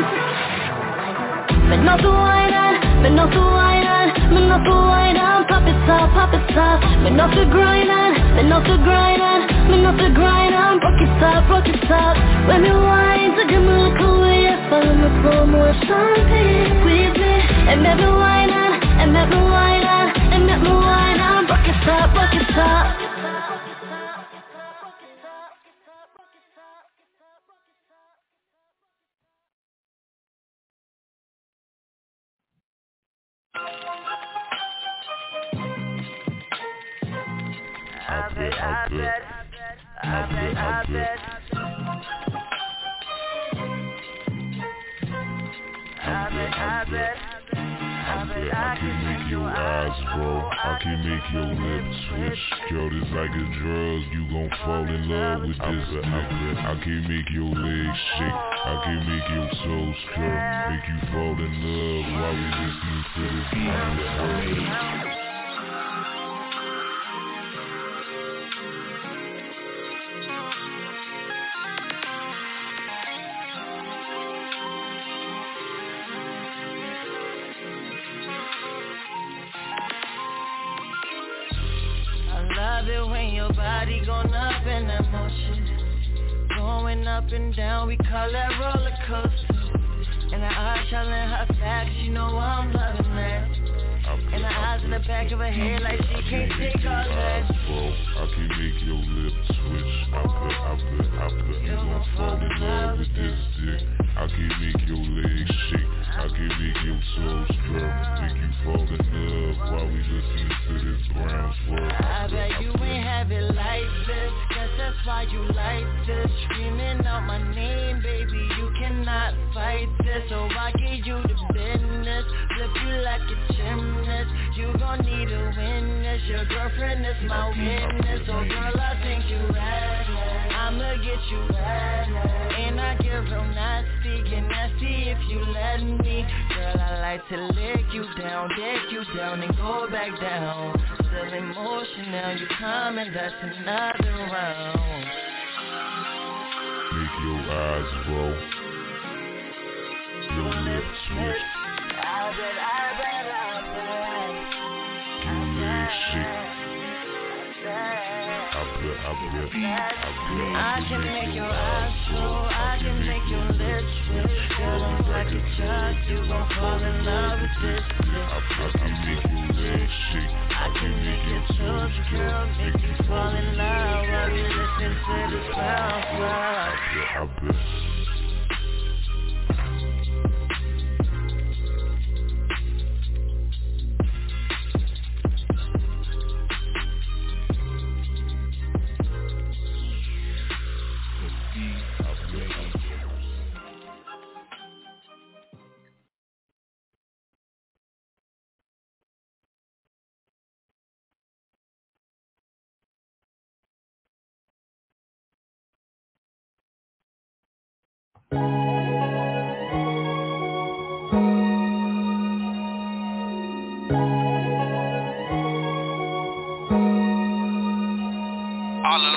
Me 1.69 1.78
not 1.84 1.97
to 1.97 2.10
wine 2.10 2.54
on, 2.54 2.85
me 3.01 3.10
not 3.10 3.31
to 3.31 3.39
wine 3.39 3.88
on, 3.88 4.08
on. 5.17 5.47
Pop 5.47 5.67
it 5.67 5.89
off, 5.89 6.10
pop 6.13 6.34
it 6.34 6.58
off. 6.58 6.79
Me 7.03 7.10
not 7.12 7.34
to 7.36 7.45
grind 7.49 7.89
on, 7.89 8.12
me 8.38 8.43
not 8.47 8.65
to 8.65 8.77
grind. 10.13 10.53
Rock 10.84 11.01
it 11.01 11.23
off, 11.23 11.49
rock 11.49 11.67
it 11.67 11.91
off. 11.91 12.17
When 12.47 12.62
me 12.62 12.71
wine, 12.71 13.34
so 13.36 13.47
give 13.47 13.62
me 13.62 13.73
look 13.73 13.99
away, 13.99 14.47
follow 14.69 14.93
me 14.93 15.10
slow 15.21 15.45
motion 15.45 16.15
pace 16.29 16.77
with 16.84 17.15
me. 17.17 17.34
And 17.71 17.81
me 17.81 17.89
wine 17.89 18.51
and 18.51 19.13
me 19.13 19.38
wine 19.39 19.84
and 20.34 20.45
me 20.45 20.69
wine. 20.69 21.19
Rock 21.49 21.67
it 21.67 21.89
off, 21.89 22.15
rock 22.15 22.34
it 22.34 22.58
off. 22.58 23.04
I 40.07 40.29
bet, 40.29 40.55
I 40.55 40.85
bet. 40.85 41.19
I 45.97 46.29
bet, 46.29 46.53
I 46.53 46.85
bet, 46.91 47.17
I 48.53 48.77
can 48.79 48.95
make 49.01 49.31
your 49.31 49.49
eyes 49.49 49.97
roll. 50.17 50.45
I 50.45 50.77
can 50.83 51.01
make 51.09 51.25
your 51.33 51.49
lips 51.57 51.97
switch. 52.05 52.43
Girl, 52.69 52.89
this 52.91 53.09
like 53.17 53.33
a 53.33 53.45
drug. 53.57 53.99
You 54.13 54.21
gon' 54.29 54.51
fall 54.63 54.85
in 54.85 55.09
love 55.09 55.41
with 55.41 55.57
this. 55.57 56.05
I 56.05 56.79
can 56.83 57.01
make 57.09 57.29
your 57.33 57.49
legs 57.49 57.99
shake. 58.17 58.41
I 58.61 58.81
can 58.85 58.99
make 59.09 59.27
your 59.33 59.49
toes 59.65 59.99
curl. 60.13 60.37
Make 60.69 60.85
you 60.85 60.99
fall 61.09 61.33
in 61.33 61.53
love 61.65 62.05
while 62.13 62.35
we 62.37 62.45
listening 62.61 63.03
to 63.15 63.21
this 63.41 65.14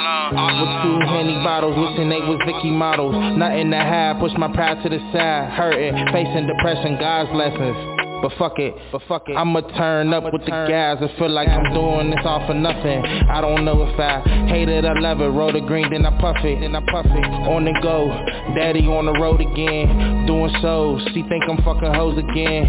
With 0.09 0.73
two 0.83 0.99
Henny 1.07 1.37
bottles, 1.45 1.77
wishing 1.77 2.09
they 2.09 2.21
was 2.21 2.41
Vicky 2.47 2.71
models. 2.71 3.15
Nothing 3.37 3.71
to 3.71 3.77
have, 3.77 4.19
push 4.19 4.33
my 4.39 4.49
pride 4.53 4.83
to 4.83 4.89
the 4.89 4.99
side. 5.13 5.53
Hurting, 5.53 5.95
facing 6.13 6.47
depression, 6.47 6.97
God's 6.99 7.31
lessons. 7.35 7.99
But 8.21 8.33
fuck 8.37 8.59
it, 8.59 8.75
but 8.91 9.03
fuck 9.07 9.29
it. 9.29 9.37
I'ma 9.37 9.61
turn 9.79 10.13
up 10.13 10.25
with 10.33 10.43
the 10.45 10.51
guys. 10.51 10.99
and 11.01 11.11
feel 11.19 11.31
like 11.31 11.49
I'm 11.49 11.73
doing 11.73 12.11
this 12.11 12.19
all 12.25 12.45
for 12.49 12.55
nothing. 12.55 13.05
I 13.31 13.41
don't 13.41 13.65
know 13.65 13.83
if 13.87 13.99
I 14.01 14.21
hate 14.49 14.69
it, 14.69 14.85
I 14.85 14.99
love 14.99 15.21
it. 15.21 15.29
Roll 15.29 15.53
the 15.53 15.61
green, 15.61 15.91
then 15.91 16.05
I 16.05 16.11
puff 16.21 16.37
it, 16.43 16.59
then 16.61 16.75
I 16.75 16.81
puff 16.91 17.07
it. 17.07 17.25
On 17.47 17.65
the 17.65 17.79
go, 17.81 18.09
daddy 18.57 18.87
on 18.89 19.07
the 19.07 19.13
road 19.13 19.41
again, 19.41 20.27
doing 20.27 20.51
shows. 20.61 21.01
She 21.15 21.23
think 21.29 21.45
I'm 21.49 21.63
fucking 21.63 21.95
hoes 21.95 22.19
again. 22.19 22.67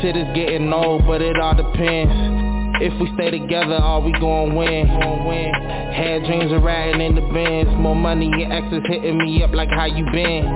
Shit 0.00 0.16
is 0.16 0.28
getting 0.34 0.72
old, 0.72 1.06
but 1.06 1.20
it 1.20 1.36
all 1.38 1.54
depends. 1.54 2.29
If 2.80 2.98
we 3.00 3.12
stay 3.14 3.30
together, 3.30 3.74
are 3.74 4.00
we 4.00 4.12
gon' 4.12 4.54
win? 4.56 4.88
Had 4.88 6.24
dreams 6.24 6.50
of 6.52 6.62
riding 6.62 7.00
in 7.00 7.14
the 7.14 7.20
bins. 7.32 7.68
More 7.76 7.94
money 7.94 8.30
and 8.32 8.52
exes 8.52 8.82
hitting 8.88 9.18
me 9.18 9.42
up 9.42 9.52
like 9.52 9.68
how 9.70 9.84
you 9.84 10.04
been. 10.10 10.46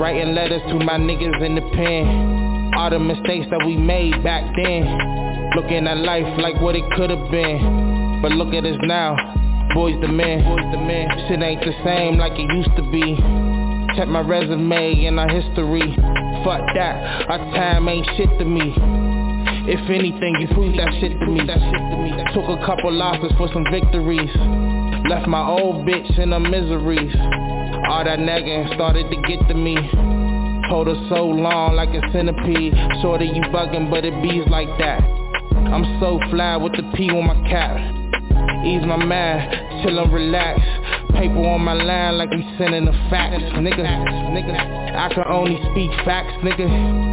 Writing 0.00 0.34
letters 0.34 0.62
to 0.68 0.74
my 0.74 0.98
niggas 0.98 1.40
in 1.40 1.54
the 1.54 1.62
pen. 1.74 2.72
All 2.74 2.90
the 2.90 2.98
mistakes 2.98 3.46
that 3.50 3.62
we 3.66 3.76
made 3.76 4.24
back 4.24 4.42
then 4.56 5.50
Looking 5.54 5.86
at 5.86 5.98
life 5.98 6.26
like 6.38 6.58
what 6.60 6.74
it 6.74 6.84
could've 6.96 7.30
been 7.30 8.20
But 8.22 8.32
look 8.32 8.54
at 8.54 8.64
us 8.64 8.78
now 8.82 9.16
boys 9.74 10.00
the 10.00 10.08
men 10.08 10.40
Shit 11.28 11.42
ain't 11.42 11.60
the 11.60 11.72
same 11.84 12.16
like 12.18 12.32
it 12.32 12.50
used 12.56 12.74
to 12.76 12.82
be 12.90 13.16
Check 13.94 14.08
my 14.08 14.20
resume 14.20 15.04
and 15.04 15.20
our 15.20 15.28
history 15.28 15.94
Fuck 16.44 16.74
that, 16.74 17.28
our 17.28 17.38
time 17.54 17.88
ain't 17.88 18.06
shit 18.16 18.30
to 18.38 18.44
me 18.44 19.11
if 19.68 19.90
anything, 19.90 20.36
you 20.40 20.48
prove 20.48 20.76
that 20.76 20.92
shit 21.00 21.18
to 21.18 21.26
me. 21.26 21.40
Took 22.34 22.48
a 22.48 22.64
couple 22.66 22.92
losses 22.92 23.32
for 23.38 23.48
some 23.52 23.64
victories. 23.70 24.30
Left 25.08 25.28
my 25.28 25.46
old 25.46 25.86
bitch 25.86 26.18
in 26.18 26.32
her 26.32 26.40
miseries. 26.40 27.14
All 27.88 28.04
that 28.04 28.18
nagging 28.18 28.70
started 28.74 29.10
to 29.10 29.16
get 29.28 29.46
to 29.48 29.54
me. 29.54 29.76
Hold 30.72 30.86
her 30.86 31.06
so 31.10 31.26
long 31.26 31.74
like 31.74 31.90
a 31.90 32.00
centipede 32.12 32.72
Shorty 33.02 33.26
you 33.26 33.42
bugging 33.52 33.90
but 33.90 34.06
it 34.06 34.14
bees 34.22 34.46
like 34.48 34.68
that 34.78 35.02
I'm 35.02 35.84
so 36.00 36.18
fly 36.30 36.56
with 36.56 36.72
the 36.72 36.82
P 36.96 37.10
on 37.10 37.26
my 37.26 37.34
cap 37.46 37.76
Ease 38.64 38.86
my 38.86 38.96
mind, 38.96 39.52
chillin' 39.84 40.10
relax 40.10 40.60
Paper 41.12 41.44
on 41.44 41.60
my 41.60 41.74
line 41.74 42.16
like 42.16 42.30
we 42.30 42.42
sending 42.56 42.86
the 42.86 42.92
Nigga, 42.92 43.84
nigga 44.32 44.96
I 44.96 45.12
can 45.12 45.24
only 45.28 45.60
speak 45.72 45.90
facts, 46.06 46.32
nigga 46.42 47.11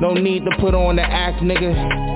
No 0.00 0.14
need 0.14 0.44
to 0.44 0.50
put 0.60 0.74
on 0.74 0.96
the 0.96 1.02
act, 1.02 1.42
nigga 1.42 2.08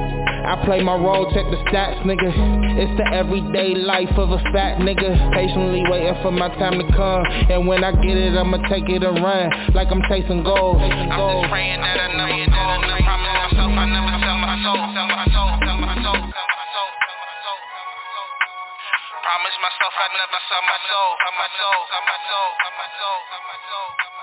I 0.42 0.58
play 0.66 0.82
my 0.82 0.98
role, 0.98 1.30
check 1.30 1.46
the 1.54 1.58
stats, 1.70 2.02
nigga. 2.02 2.26
It's 2.74 2.90
the 2.98 3.06
everyday 3.14 3.78
life 3.78 4.10
of 4.18 4.34
a 4.34 4.42
fat 4.50 4.82
nigga. 4.82 5.14
Patiently 5.30 5.86
waiting 5.86 6.18
for 6.18 6.32
my 6.34 6.50
time 6.58 6.82
to 6.82 6.86
come. 6.98 7.22
And 7.46 7.66
when 7.70 7.84
I 7.84 7.94
get 7.94 8.18
it, 8.18 8.34
I'ma 8.34 8.58
take 8.66 8.90
it 8.90 9.06
and 9.06 9.22
run. 9.22 9.50
Like 9.70 9.86
I'm 9.94 10.02
chasing 10.10 10.42
gold. 10.42 10.82
I'm 10.82 10.90
just 10.90 11.46
praying 11.46 11.78
that 11.78 11.94
I 11.94 12.42
it, 12.42 12.50
that 12.50 12.90
I. 12.90 13.06
Promise 13.06 13.38
myself 13.38 13.70
I 13.70 13.86
never 13.86 14.14
sell 14.18 14.38
my 14.42 14.56
soul, 14.66 14.82
sell 14.82 15.06
my 15.14 15.24
soul, 15.30 15.50
sell 15.62 15.78
my 15.78 15.94
soul. 16.02 16.22
Promise 19.22 19.58
myself 19.62 19.94
I'd 19.94 20.10
never 20.18 20.40
sell 20.50 20.62
my 20.66 20.78
soul, 20.90 21.10
sell 21.22 21.34
my 21.38 21.48
soul, 21.54 21.78
sell 21.86 22.02
my 22.02 22.18
soul, 22.26 22.50
sell 22.50 22.74
my 22.74 22.88
soul, 22.98 23.18
sell 23.30 23.42
my 23.46 23.58
soul. 23.70 24.21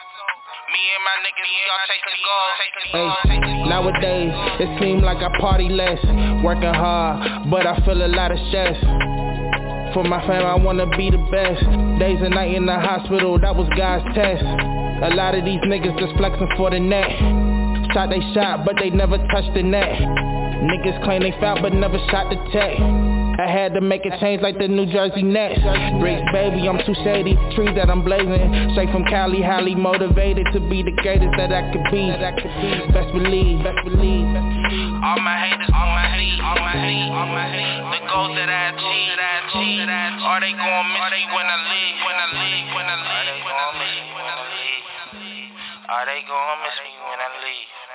Hey, 2.94 3.70
nowadays, 3.70 4.34
it 4.62 4.70
seems 4.80 5.02
like 5.04 5.18
I 5.18 5.30
party 5.40 5.70
less. 5.70 6.00
Working 6.44 6.74
hard, 6.74 7.50
but 7.50 7.66
I 7.66 7.80
feel 7.86 7.98
a 8.06 8.08
lot 8.08 8.32
of 8.32 8.40
stress. 8.50 8.78
For 9.94 10.04
my 10.04 10.22
fam, 10.28 10.46
I 10.46 10.56
wanna 10.56 10.86
be 10.96 11.10
the 11.10 11.18
best. 11.34 11.66
Days 12.00 12.22
and 12.22 12.36
night 12.36 12.54
in 12.54 12.66
the 12.66 12.78
hospital, 12.78 13.40
that 13.40 13.56
was 13.56 13.68
God's 13.76 14.06
test. 14.14 14.44
A 14.44 15.10
lot 15.16 15.34
of 15.34 15.46
these 15.46 15.60
niggas 15.62 15.98
just 15.98 16.16
flexing 16.18 16.50
for 16.58 16.70
the 16.70 16.80
net. 16.80 17.10
Shot 17.94 18.10
they 18.10 18.22
shot, 18.34 18.66
but 18.66 18.76
they 18.78 18.90
never 18.90 19.18
touched 19.34 19.54
the 19.54 19.64
net. 19.64 19.90
Niggas 20.62 21.04
claim 21.04 21.24
they 21.24 21.32
foul, 21.40 21.62
but 21.62 21.74
never 21.74 21.98
shot 22.12 22.30
the 22.30 22.38
tech. 22.52 23.09
I 23.40 23.48
had 23.48 23.74
to 23.76 23.82
make 23.82 24.04
a 24.06 24.12
change 24.20 24.42
like 24.44 24.60
the 24.60 24.68
New 24.68 24.86
Jersey 24.92 25.24
Nets. 25.24 25.64
Bricks, 26.04 26.28
baby, 26.36 26.68
I'm 26.68 26.76
too 26.84 26.94
shady. 27.08 27.40
Trees 27.56 27.72
that 27.80 27.90
I'm 27.90 28.04
blazing. 28.04 28.76
Straight 28.76 28.92
from 28.92 29.06
Cali, 29.08 29.42
highly 29.42 29.76
motivated 29.76 30.44
to 30.52 30.60
be 30.68 30.84
the 30.84 30.92
greatest 31.00 31.32
that 31.40 31.48
I 31.56 31.72
could 31.72 31.88
be. 31.88 32.12
Best 32.12 33.16
believe, 33.16 33.64
best 33.64 33.80
believe. 33.88 34.28
All 35.08 35.24
my 35.24 35.40
haters, 35.40 35.72
all 35.72 35.88
my 35.88 36.08
hate, 36.20 36.40
all 36.44 36.60
my 36.60 36.76
hate, 36.84 37.12
all 37.16 37.32
my 37.32 37.48
hate. 37.48 37.80
The 37.96 38.02
goals 38.12 38.36
that 38.36 38.52
I 38.52 38.76
achieve, 38.76 39.08
that 39.16 39.24
I 39.24 39.36
achieve, 39.48 39.88
that 39.88 39.88
I 39.88 40.08
achieve. 40.12 40.28
Are 40.28 40.40
they 40.44 40.54
gon' 40.60 40.86
miss 40.92 41.08
me 41.16 41.24
when 41.32 41.48
I 41.48 41.58
leave, 41.64 41.96
when 42.04 42.18
I 42.20 42.28
leave, 42.44 42.68
when 42.76 42.86
I 42.92 42.98
leave, 43.00 43.40
when 43.40 43.56
I 43.56 43.68
leave, 43.80 44.08
when 44.20 44.26
I 44.28 44.36
leave? 44.52 44.84
Are 45.88 46.06
they 46.12 46.22
gon' 46.28 46.60
miss 46.60 46.76
me 46.84 46.92
when 47.08 47.20
I 47.24 47.30
leave? 47.40 47.89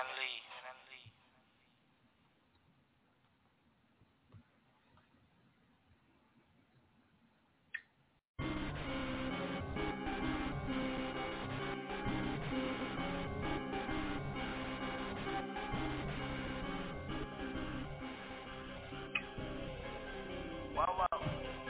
Whoa, 20.75 20.83
whoa, 20.83 21.07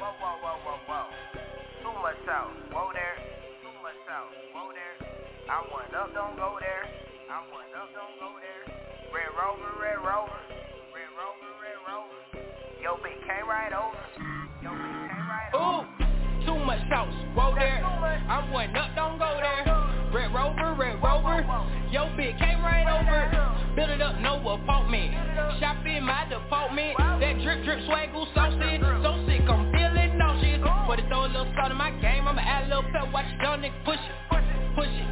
whoa, 0.00 0.12
whoa, 0.16 0.36
whoa, 0.40 0.56
whoa, 0.64 0.80
whoa. 0.88 1.04
Too 1.84 1.92
much 2.00 2.16
south, 2.24 2.56
whoa 2.72 2.88
there. 2.96 3.20
Too 3.60 3.68
much 3.84 4.00
south, 4.08 4.32
whoa 4.56 4.72
there. 4.72 4.96
I'm 5.44 5.68
one 5.68 5.92
up, 5.92 6.08
don't 6.16 6.36
go 6.40 6.56
there. 6.56 6.88
I'm 7.28 7.52
one 7.52 7.68
up, 7.76 7.92
don't 7.92 8.16
go 8.16 8.32
there. 8.40 8.64
Red 9.12 9.28
Rover, 9.36 9.76
Red 9.76 10.00
Rover. 10.00 10.40
Red 10.96 11.12
Rover, 11.20 11.52
Red 11.60 11.78
Rover. 11.84 12.16
Yo, 12.80 12.96
bitch 13.04 13.20
came 13.28 13.44
right 13.44 13.76
over. 13.76 14.00
Yo, 14.64 14.72
bitch 14.72 14.96
came 15.12 15.28
right 15.28 15.52
over. 15.52 15.84
Ooh, 15.84 16.48
too 16.48 16.58
much 16.64 16.80
sauce, 16.88 17.12
whoa 17.36 17.52
there. 17.54 17.84
I'm 17.84 18.50
one 18.56 18.74
up, 18.74 18.88
don't 18.96 19.18
go 19.20 19.23
Rover, 20.34 20.74
Red 20.74 21.00
Rover. 21.00 21.46
Yo, 21.92 22.10
bitch 22.18 22.36
came 22.42 22.58
right 22.58 22.82
over. 22.90 23.30
Build 23.76 23.90
it 23.90 24.02
up, 24.02 24.18
no 24.18 24.34
apartment. 24.48 25.14
Shop 25.60 25.76
in 25.86 26.02
my 26.02 26.26
department. 26.28 26.98
That 26.98 27.38
drip, 27.40 27.62
drip, 27.64 27.78
swaggle, 27.86 28.26
saucy. 28.34 28.82
So 29.02 29.22
sick, 29.30 29.46
I'm 29.46 29.70
feeling 29.70 30.18
nauseous. 30.18 30.58
But 30.88 30.98
it 30.98 31.06
throw 31.06 31.26
a 31.26 31.30
little 31.30 31.46
salt 31.54 31.70
in 31.70 31.78
my 31.78 31.92
game. 32.02 32.26
I'ma 32.26 32.42
add 32.42 32.64
a 32.64 32.68
little 32.68 32.90
pep, 32.90 33.12
watch 33.12 33.26
young 33.40 33.62
nigga 33.62 33.84
push 33.84 34.02
it. 34.02 34.14
Push 34.74 34.90
it. 34.90 35.06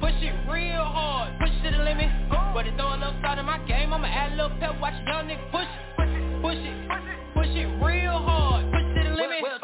Push 0.00 0.20
it 0.20 0.34
real 0.52 0.84
hard. 0.84 1.32
Push 1.40 1.48
it 1.48 1.70
to 1.70 1.76
the 1.78 1.82
limit. 1.82 2.12
But 2.28 2.66
it 2.66 2.76
throw 2.76 2.92
a 2.92 3.00
little 3.00 3.16
salt 3.24 3.38
in 3.38 3.46
my 3.46 3.58
game. 3.64 3.92
I'ma 3.92 4.06
add 4.06 4.32
a 4.32 4.36
little 4.36 4.58
pep, 4.60 4.78
watch 4.80 4.92
young 5.08 5.28
nigga 5.28 5.50
push 5.50 5.64
it. 5.64 6.42
Push 6.44 6.60
it. 6.60 6.76
Push 7.34 7.56
it 7.56 7.68
real 7.80 8.20
hard. 8.20 8.68
Push 8.70 8.84
it 8.84 9.00
to 9.00 9.08
the 9.08 9.16
limit. 9.16 9.57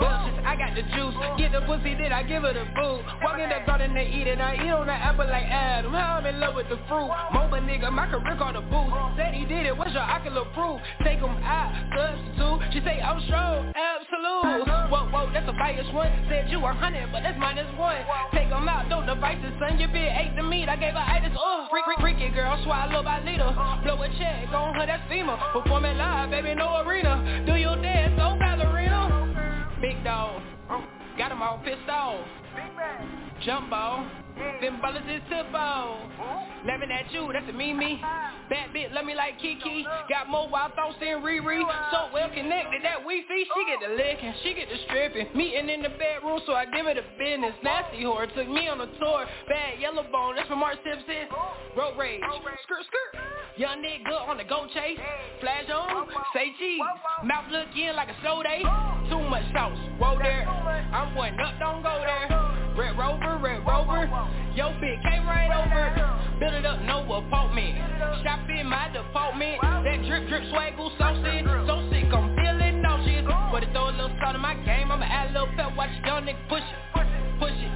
I 2.14 2.22
give 2.22 2.46
her 2.46 2.54
the 2.54 2.62
food. 2.78 3.02
Walk 3.26 3.42
in 3.42 3.50
the 3.50 3.58
garden, 3.66 3.90
they 3.90 4.06
eat 4.06 4.30
it, 4.30 4.38
I 4.38 4.54
eat 4.54 4.70
on 4.70 4.86
the 4.86 4.94
apple 4.94 5.26
like 5.26 5.50
Adam. 5.50 5.90
I'm 5.94 6.24
in 6.24 6.38
love 6.38 6.54
with 6.54 6.70
the 6.70 6.78
fruit. 6.86 7.10
Moba 7.34 7.58
nigga, 7.58 7.90
my 7.90 8.06
career 8.06 8.38
called 8.38 8.54
a 8.54 8.62
boost. 8.62 9.18
Said 9.18 9.34
he 9.34 9.42
did 9.44 9.66
it, 9.66 9.76
what's 9.76 9.90
your 9.90 10.06
ocular 10.06 10.46
proof? 10.54 10.78
Take 11.02 11.18
him 11.18 11.34
out, 11.42 11.74
substitute. 11.90 12.70
She 12.70 12.78
say 12.86 13.02
oh, 13.02 13.18
I'm 13.18 13.20
strong, 13.26 13.74
absolute. 13.74 14.62
Whoa, 14.94 15.10
whoa, 15.10 15.26
that's 15.34 15.50
a 15.50 15.58
bias 15.58 15.90
one. 15.90 16.06
Said 16.30 16.46
you 16.54 16.62
a 16.62 16.70
hundred, 16.70 17.10
but 17.10 17.26
that's 17.26 17.34
minus 17.34 17.66
one. 17.74 17.98
Take 18.30 18.46
him 18.46 18.70
out, 18.70 18.86
no 18.86 19.02
devices, 19.02 19.50
son. 19.58 19.82
Your 19.82 19.90
bitch 19.90 20.14
ate 20.14 20.38
the 20.38 20.46
meat, 20.46 20.70
I 20.70 20.78
gave 20.78 20.94
her 20.94 21.02
itis. 21.02 21.34
Oh, 21.34 21.66
freak, 21.66 21.82
freak, 21.82 21.98
freaky 21.98 22.30
girl, 22.30 22.54
swallow 22.62 23.02
by 23.02 23.26
leader. 23.26 23.50
Blow 23.82 23.98
a 23.98 24.08
check 24.22 24.54
on 24.54 24.78
her, 24.78 24.86
that's 24.86 25.02
FEMA. 25.10 25.34
Performing 25.50 25.98
live, 25.98 26.30
baby, 26.30 26.54
no 26.54 26.78
arena. 26.86 27.42
Do 27.44 27.58
your 27.58 27.74
dance, 27.82 28.14
so 28.14 28.38
ballerina. 28.38 29.74
Big 29.82 29.98
dog. 30.04 30.42
Got 31.16 31.28
them 31.28 31.42
all 31.42 31.58
pissed 31.64 31.88
off. 31.88 32.26
Jumbo. 33.44 34.06
Them 34.60 34.80
bullets 34.80 35.06
is 35.06 35.22
tippo. 35.30 35.94
Laughing 36.66 36.90
at 36.90 37.12
you, 37.12 37.30
that's 37.32 37.48
a 37.48 37.52
Mimi. 37.52 38.00
Bad 38.50 38.74
bitch, 38.74 38.92
love 38.92 39.04
me 39.04 39.14
like 39.14 39.38
Kiki. 39.38 39.84
Got 40.08 40.28
more 40.28 40.48
wild 40.48 40.74
thoughts 40.74 40.96
than 40.98 41.22
Riri. 41.22 41.62
So 41.92 42.10
well 42.12 42.28
connected 42.30 42.82
that 42.82 43.04
Wi-Fi. 43.06 43.44
She 43.44 43.62
get 43.68 43.78
the 43.78 43.94
licking, 43.94 44.34
she 44.42 44.54
get 44.54 44.68
the 44.68 44.78
stripping. 44.86 45.28
Meeting 45.36 45.68
in 45.68 45.82
the 45.82 45.90
bedroom, 45.90 46.40
so 46.46 46.54
I 46.54 46.64
give 46.66 46.86
it 46.86 46.98
a 46.98 47.04
business. 47.18 47.54
Nasty 47.62 48.02
whore 48.02 48.26
took 48.34 48.48
me 48.48 48.66
on 48.66 48.80
a 48.80 48.86
tour. 48.98 49.26
Bad 49.46 49.78
yellow 49.78 50.04
bone, 50.10 50.34
that's 50.36 50.48
from 50.48 50.60
Mark 50.60 50.78
Simpson. 50.82 51.30
Road 51.76 51.94
rage, 51.98 52.20
skirt 52.64 52.84
skirt. 52.88 53.22
Young 53.56 53.84
nigga 53.84 54.28
on 54.28 54.38
the 54.38 54.44
go 54.44 54.66
chase. 54.74 54.98
Flash 55.40 55.70
on, 55.70 56.08
say 56.34 56.50
cheese. 56.58 56.80
Mouth 57.22 57.46
looking 57.52 57.94
like 57.94 58.08
a 58.08 58.16
slow 58.22 58.42
day. 58.42 58.62
Too 59.08 59.22
much 59.28 59.44
sauce, 59.52 59.78
whoa 60.00 60.18
there. 60.18 60.48
I'm 60.48 61.14
one 61.14 61.38
up, 61.38 61.54
don't 61.60 61.82
go 61.82 62.02
there. 62.02 62.53
Red 62.76 62.98
Rover, 62.98 63.38
Red 63.38 63.64
Rover. 63.66 64.10
Yo, 64.54 64.74
bitch 64.82 65.02
came 65.02 65.26
right 65.26 65.50
over. 65.50 66.38
Build 66.40 66.54
it 66.54 66.66
up, 66.66 66.82
no 66.82 67.00
apartment. 67.12 67.78
Shop 68.22 68.40
in 68.50 68.66
my 68.66 68.88
department. 68.90 69.60
That 69.62 70.02
drip, 70.06 70.28
drip, 70.28 70.42
swag, 70.50 70.74
so 70.76 70.90
sick 71.22 71.46
So 71.66 71.86
sick, 71.90 72.10
I'm 72.10 72.34
feeling 72.34 72.82
nauseous. 72.82 73.24
But 73.52 73.62
it 73.62 73.70
throw 73.70 73.90
a 73.90 73.94
little 73.94 74.10
salt 74.20 74.34
in 74.34 74.40
my 74.40 74.54
game. 74.66 74.90
I'ma 74.90 75.06
add 75.06 75.30
a 75.30 75.32
little 75.32 75.54
pep. 75.54 75.76
Watch 75.76 75.90
young 76.04 76.24
nigga 76.26 76.48
push 76.48 76.62
it, 76.62 77.38
push 77.38 77.54
it, 77.54 77.72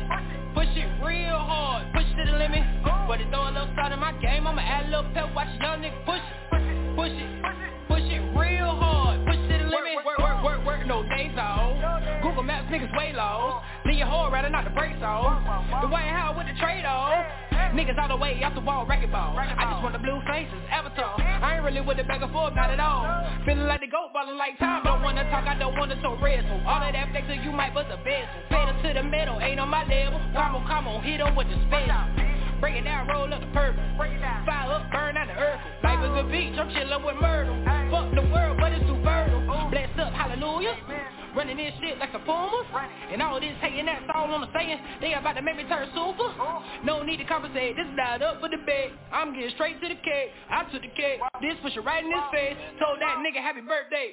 push 0.54 0.74
it 0.74 0.90
real 1.04 1.38
hard. 1.38 1.92
Push 1.94 2.08
to 2.18 2.30
the 2.30 2.36
limit. 2.36 2.62
But 3.06 3.20
it 3.20 3.30
throw 3.30 3.46
a 3.46 3.54
little 3.54 3.70
salt 3.78 3.92
in 3.92 4.00
my 4.00 4.12
game. 4.18 4.46
I'ma 4.46 4.62
add 4.62 4.86
a 4.86 4.90
little 4.90 5.10
pep. 5.14 5.34
Watch 5.34 5.48
young 5.62 5.82
nigga 5.82 6.04
push 6.04 6.18
it, 6.18 6.50
push 6.50 6.62
it, 6.62 6.96
push 6.96 7.14
it 7.14 7.68
push 7.88 8.04
it 8.12 8.22
real 8.38 8.70
hard. 8.76 9.24
Push 9.26 9.36
to 9.36 9.58
the 9.58 9.64
limit. 9.64 10.04
Work, 10.04 10.18
work, 10.18 10.44
work, 10.44 10.66
work. 10.66 10.86
No 10.86 11.02
days 11.02 11.36
out 11.36 11.97
maps, 12.42 12.70
niggas 12.70 12.90
way 12.96 13.12
low. 13.12 13.60
Leave 13.86 13.98
your 13.98 14.08
whore 14.08 14.30
rather 14.30 14.48
not 14.48 14.64
the 14.64 14.70
brakes 14.70 15.02
off. 15.02 15.42
The 15.82 15.88
White 15.88 16.08
House 16.08 16.36
with 16.36 16.46
the 16.46 16.58
trade 16.58 16.84
off. 16.84 17.24
Niggas 17.74 17.98
all 18.00 18.08
the 18.08 18.16
way 18.16 18.42
off 18.42 18.54
the 18.54 18.60
wall, 18.60 18.86
wrecking 18.86 19.10
ball. 19.10 19.36
I 19.36 19.68
just 19.68 19.82
want 19.82 19.92
the 19.92 20.00
blue 20.00 20.20
faces, 20.26 20.56
avatar. 20.70 21.20
I 21.20 21.56
ain't 21.56 21.64
really 21.64 21.80
with 21.80 21.98
the 21.98 22.04
bag 22.04 22.22
of 22.22 22.32
four, 22.32 22.50
not 22.50 22.70
at 22.70 22.80
all. 22.80 23.04
Feeling 23.44 23.66
like 23.66 23.80
the 23.80 23.88
goat, 23.88 24.12
ballin' 24.14 24.38
like 24.38 24.58
time. 24.58 24.82
Don't 24.84 25.02
wanna 25.02 25.28
talk, 25.30 25.44
I 25.46 25.58
don't 25.58 25.76
wanna 25.76 26.00
so 26.02 26.16
red. 26.16 26.44
So 26.48 26.54
all 26.66 26.80
of 26.80 26.92
that 26.92 27.10
flexing, 27.12 27.42
you 27.44 27.52
might 27.52 27.74
bust 27.74 27.92
a 27.92 27.98
bezel. 28.00 28.28
Pedal 28.48 28.74
to 28.82 28.88
the 28.94 29.04
middle, 29.04 29.38
ain't 29.40 29.60
on 29.60 29.68
my 29.68 29.84
level. 29.84 30.20
Come 30.32 30.56
on, 30.56 30.66
come 30.66 30.88
on, 30.88 31.02
hit 31.02 31.20
'em 31.20 31.36
with 31.36 31.48
the 31.48 31.58
spin. 31.68 31.92
Break 32.60 32.74
it 32.76 32.84
down, 32.84 33.06
roll 33.06 33.32
up 33.32 33.40
the 33.40 33.46
purple. 33.52 33.82
Fire 33.96 34.72
up, 34.72 34.90
burn 34.90 35.16
out 35.16 35.28
the 35.28 35.36
earth. 35.36 35.60
Life 35.84 36.00
is 36.02 36.16
a 36.16 36.24
beach, 36.24 36.58
I'm 36.58 36.70
chillin' 36.70 37.04
with 37.04 37.20
Myrtle. 37.20 37.56
Fuck 37.90 38.14
the 38.14 38.24
world, 38.32 38.56
but 38.58 38.72
it's 38.72 38.86
too 38.86 38.98
fertile. 39.04 39.68
Bless 39.70 39.92
up, 39.98 40.12
hallelujah. 40.12 40.74
Running 41.38 41.56
this 41.56 41.72
shit 41.78 41.96
like 42.02 42.10
the 42.10 42.18
Pumas. 42.18 42.66
And 43.12 43.22
all 43.22 43.38
this 43.38 43.54
hating, 43.62 43.86
that's 43.86 44.02
all 44.12 44.26
I'm 44.26 44.42
saying. 44.52 44.76
They 45.00 45.14
about 45.14 45.34
to 45.34 45.42
make 45.42 45.56
me 45.56 45.62
turn 45.70 45.86
super. 45.94 46.34
No 46.82 47.04
need 47.04 47.18
to 47.18 47.24
compensate, 47.24 47.76
this 47.76 47.86
is 47.86 47.94
not 47.94 48.22
up 48.22 48.40
for 48.40 48.48
debate. 48.48 48.90
I'm 49.12 49.32
getting 49.32 49.54
straight 49.54 49.80
to 49.80 49.86
the 49.86 49.94
cake. 50.02 50.34
I 50.50 50.64
took 50.64 50.82
the 50.82 50.90
cake. 50.98 51.20
This 51.40 51.54
push 51.62 51.76
it 51.76 51.84
right 51.86 52.02
in 52.02 52.10
his 52.10 52.26
face. 52.32 52.56
Told 52.82 52.98
that 52.98 53.22
nigga 53.22 53.38
happy 53.38 53.60
birthday. 53.60 54.10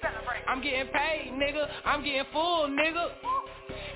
I'm 0.47 0.61
getting 0.61 0.85
paid, 0.93 1.33
nigga. 1.33 1.65
I'm 1.83 2.03
getting 2.03 2.29
full, 2.31 2.69
nigga. 2.69 3.09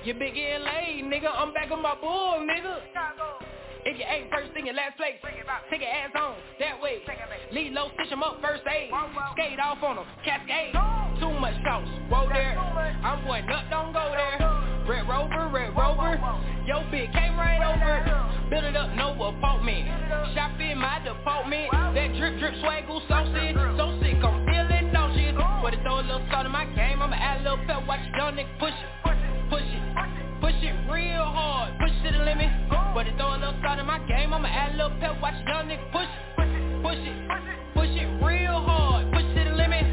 You 0.02 0.14
been 0.14 0.34
getting 0.34 0.66
laid, 0.66 1.04
nigga. 1.06 1.30
I'm 1.30 1.54
back 1.54 1.70
on 1.70 1.82
my 1.82 1.94
bull, 2.00 2.42
nigga. 2.42 2.82
If 3.84 3.96
you 3.96 4.04
ain't 4.04 4.30
first 4.30 4.52
thing 4.52 4.66
in 4.66 4.76
last 4.76 4.96
place, 4.96 5.16
take 5.70 5.80
your 5.80 5.88
ass 5.88 6.12
on 6.14 6.36
that 6.60 6.80
way. 6.80 7.00
Lead 7.50 7.72
low, 7.72 7.88
stitch 7.94 8.12
'em 8.12 8.22
up 8.22 8.40
first 8.40 8.62
aid. 8.68 8.92
Skate 9.32 9.58
off 9.58 9.82
on 9.82 9.98
on 9.98 10.04
'em, 10.04 10.06
cascade. 10.24 10.72
Too 11.18 11.32
much 11.40 11.54
sauce, 11.64 11.88
whoa 12.08 12.28
there. 12.28 12.58
I'm 13.02 13.24
going 13.24 13.48
up, 13.50 13.70
don't 13.70 13.92
go 13.92 14.12
there. 14.12 14.38
Red 14.86 15.08
Rover, 15.08 15.48
Red 15.48 15.74
Rover. 15.76 16.20
Yo, 16.66 16.82
big 16.90 17.12
came 17.12 17.38
right 17.38 17.62
over. 17.62 18.04
Build 18.50 18.64
it 18.64 18.76
up, 18.76 18.90
no 18.90 19.12
apartment. 19.22 19.88
Shop 20.34 20.60
in 20.60 20.78
my 20.78 20.98
department. 21.00 21.70
That 21.70 22.14
drip, 22.16 22.38
drip, 22.38 22.54
swaggle, 22.56 23.00
so 23.08 23.24
sick. 23.32 23.56
So 23.76 23.98
sick, 24.00 24.22
I'm 24.22 24.44
feeling 24.46 24.92
nauseous. 24.92 25.34
But 25.62 25.74
it 25.74 25.82
throw 25.82 26.00
a 26.00 26.02
little 26.02 26.22
salt 26.30 26.46
in 26.46 26.52
my 26.52 26.66
game. 26.66 27.02
I'ma 27.02 27.16
add 27.16 27.40
a 27.40 27.42
little 27.42 27.64
pep, 27.66 27.86
watch 27.86 28.00
young 28.16 28.36
nigga 28.36 28.58
push 28.58 28.74
it. 28.74 29.48
Push 29.48 29.62
it. 29.62 30.40
Push 30.40 30.62
it 30.62 30.74
real 30.90 31.24
hard, 31.24 31.78
push 31.78 31.92
to 32.04 32.12
the 32.12 32.24
limit. 32.24 32.69
But 33.00 33.06
it 33.06 33.16
throw 33.16 33.32
a 33.34 33.40
little 33.40 33.54
salt 33.62 33.78
in 33.78 33.86
my 33.86 33.98
game, 34.00 34.34
I'ma 34.34 34.46
add 34.46 34.74
a 34.74 34.76
little 34.76 35.00
pep, 35.00 35.22
watch 35.22 35.32
young 35.48 35.68
nigga 35.68 35.90
push 35.90 36.04
it, 36.04 36.36
push 36.36 36.48
it, 36.52 36.82
push 36.82 36.98
it, 37.00 37.16
push 37.72 37.88
it 37.96 38.04
real 38.22 38.60
hard, 38.60 39.10
push 39.10 39.24
to 39.24 39.44
the 39.44 39.56
limit. 39.56 39.86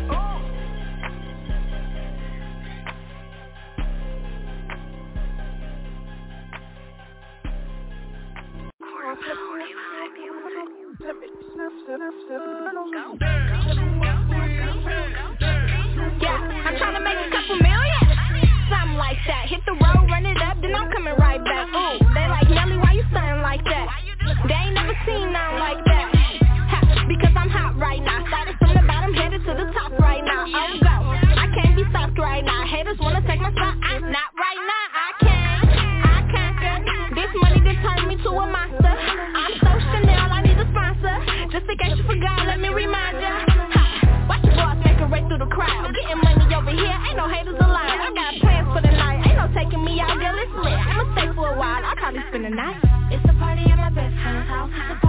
Yeah, 16.20 16.36
I'm 16.66 16.76
trying 16.76 16.94
to 16.94 17.00
make 17.00 17.16
a 17.16 17.32
couple 17.32 17.56
million. 17.56 17.77
Like 18.98 19.22
that. 19.28 19.46
Hit 19.48 19.62
the 19.70 19.78
road, 19.78 20.10
run 20.10 20.26
it 20.26 20.42
up, 20.42 20.58
then 20.60 20.74
I'm 20.74 20.90
coming 20.92 21.14
right 21.22 21.38
back. 21.38 21.70
Ooh, 21.70 22.02
they 22.18 22.26
like 22.28 22.50
Nelly, 22.50 22.82
why 22.82 22.98
you 22.98 23.06
stunning 23.14 23.46
like 23.46 23.62
that? 23.64 23.86
They 24.50 24.58
ain't 24.58 24.74
never 24.74 24.98
seen 25.06 25.32
nothing 25.32 25.60
like 25.62 25.86
that. 25.86 26.08
Ha, 26.74 27.06
because 27.06 27.30
I'm 27.38 27.48
hot 27.48 27.78
right 27.78 28.02
now. 28.02 28.26
Started 28.26 28.58
from 28.58 28.74
the 28.74 28.82
bottom, 28.90 29.14
headed 29.14 29.46
to 29.46 29.54
the 29.54 29.70
top 29.78 29.94
right 30.02 30.26
now. 30.26 30.50
Oh 30.50 30.82
go, 30.82 30.96
I 31.14 31.46
can't 31.54 31.78
be 31.78 31.86
stopped 31.94 32.18
right 32.18 32.42
now. 32.44 32.66
Haters 32.66 32.98
wanna 32.98 33.22
take 33.22 33.38
my 33.38 33.54
spot, 33.54 33.78
I'm 33.86 34.10
not 34.10 34.34
right 34.34 34.62
now. 34.66 34.86
I 34.98 35.10
can't, 35.22 35.62
I 36.02 36.20
can't. 36.34 37.14
This 37.14 37.32
money 37.38 37.62
done 37.62 37.78
turned 37.86 38.10
me 38.10 38.18
to 38.18 38.30
a 38.34 38.46
monster. 38.50 38.94
I'm 38.98 39.54
so 39.62 39.72
Chanel, 39.94 40.26
I 40.26 40.42
need 40.42 40.58
a 40.58 40.66
sponsor. 40.74 41.16
Just 41.54 41.70
in 41.70 41.78
case 41.78 41.96
you 42.02 42.06
forgot, 42.10 42.50
let 42.50 42.58
me 42.58 42.74
remind 42.74 43.22
ya. 43.22 43.46
Ha, 43.46 44.26
watch 44.26 44.42
your 44.42 44.58
boss 44.58 44.82
make 44.82 44.98
a 44.98 45.06
race 45.06 45.24
through 45.30 45.46
the 45.46 45.52
crowd. 45.54 45.94
Getting 45.94 46.18
money 46.18 46.50
over 46.50 46.74
here, 46.74 46.98
ain't 47.06 47.16
no 47.16 47.30
haters 47.30 47.62
allowed. 47.62 47.87
I'll 52.38 52.44
spend 52.44 52.54
the 52.54 52.56
night. 52.56 52.78
It's 53.12 53.26
a 53.26 53.34
party 53.40 53.64
at 53.64 53.78
my 53.78 53.90
best 53.90 54.14
friend's 54.22 54.48
house. 54.48 55.07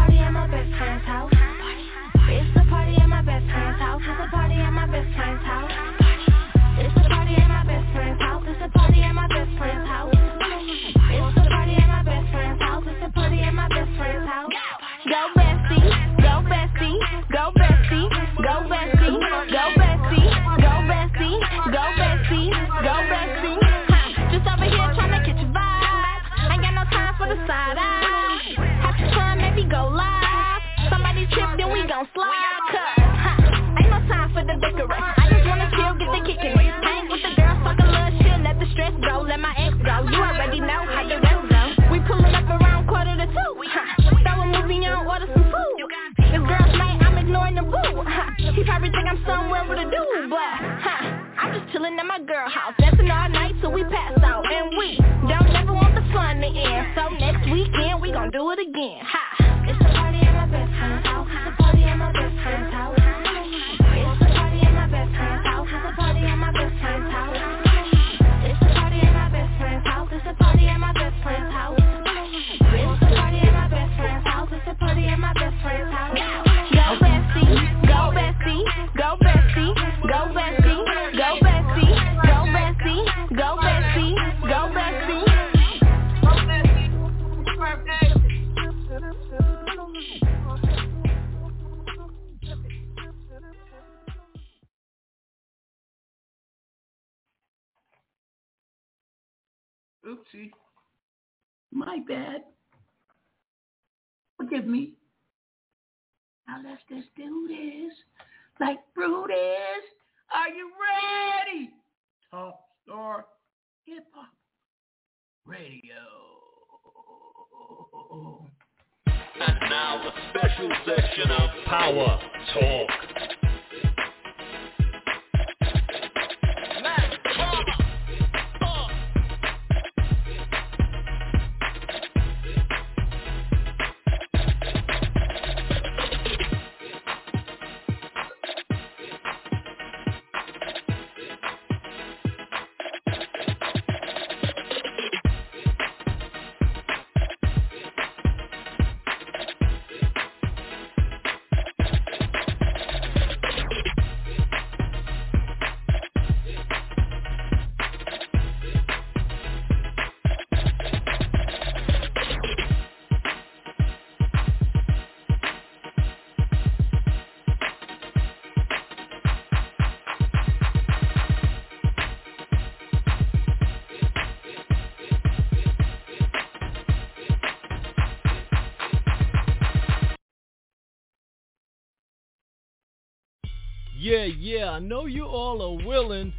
Yeah, 184.09 184.25
yeah. 184.25 184.71
I 184.71 184.79
know 184.79 185.07
you 185.07 185.25
all 185.25 185.63
are 185.63 185.87
willing. 185.87 186.33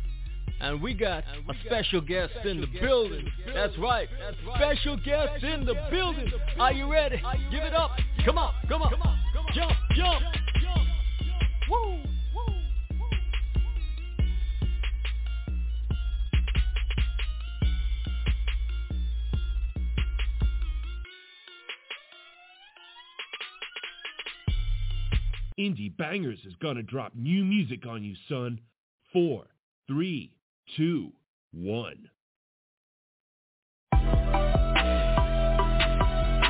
And 0.62 0.82
we 0.82 0.94
got 0.94 1.24
a 1.24 1.54
special 1.66 2.02
guest 2.02 2.34
in 2.44 2.60
the 2.60 2.68
building. 2.82 3.26
That's 3.54 3.78
right. 3.78 4.10
Special 4.56 4.98
guest 4.98 5.42
in 5.42 5.66
the 5.66 5.76
building. 5.90 6.30
Are 6.60 6.74
you 6.74 6.92
ready? 6.92 7.22
Give 7.50 7.64
it 7.64 7.74
up. 7.74 7.92
Come 8.26 8.38
on, 8.38 8.54
come 8.68 8.82
on. 8.82 8.92
come 8.92 9.02
on 9.02 9.20
Jump, 9.54 9.72
jump. 9.96 10.22
Woo. 10.22 10.39
Indie 25.70 25.96
Bangers 25.96 26.40
is 26.46 26.56
gonna 26.60 26.82
drop 26.82 27.14
new 27.16 27.46
music 27.46 27.86
on 27.86 28.04
you, 28.04 28.16
son. 28.28 28.60
Four, 29.14 29.46
three, 29.88 30.32
two, 30.76 31.12
one. 31.52 32.10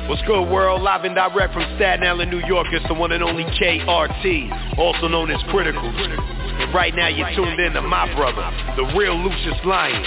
What's 0.08 0.22
good, 0.22 0.48
world? 0.50 0.80
Live 0.80 1.04
and 1.04 1.14
direct 1.14 1.52
from 1.52 1.70
Staten 1.76 2.06
Island, 2.06 2.30
New 2.30 2.40
York. 2.46 2.68
It's 2.72 2.86
the 2.88 2.94
one 2.94 3.12
and 3.12 3.22
only 3.22 3.44
KRT, 3.44 4.78
also 4.78 5.06
known 5.06 5.30
as 5.30 5.40
Critical. 5.50 5.84
And 5.84 6.74
right 6.74 6.94
now, 6.96 7.08
you're 7.08 7.30
tuned 7.34 7.60
in 7.60 7.74
to 7.74 7.82
my 7.82 8.12
brother, 8.14 8.50
the 8.76 8.84
real 8.96 9.22
Lucious 9.22 9.60
Lyon, 9.66 10.02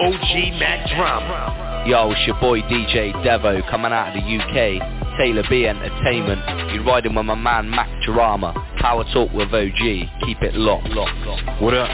OG 0.00 0.58
Mac 0.58 0.88
Drama. 0.96 1.84
Yo, 1.86 2.10
it's 2.10 2.26
your 2.26 2.38
boy 2.40 2.62
DJ 2.62 3.14
Devo 3.24 3.68
coming 3.70 3.92
out 3.92 4.08
of 4.08 4.14
the 4.14 4.80
UK. 4.80 5.05
Taylor 5.18 5.44
B 5.48 5.66
Entertainment. 5.66 6.42
You're 6.72 6.84
riding 6.84 7.14
with 7.14 7.24
my 7.24 7.34
man 7.34 7.70
Mac 7.70 7.88
Drama. 8.02 8.52
Power 8.78 9.04
Talk 9.12 9.32
with 9.32 9.48
OG. 9.48 9.80
Keep 10.24 10.42
it 10.42 10.54
locked. 10.54 10.88
locked, 10.88 11.16
locked. 11.24 11.62
What 11.62 11.72
up? 11.72 11.88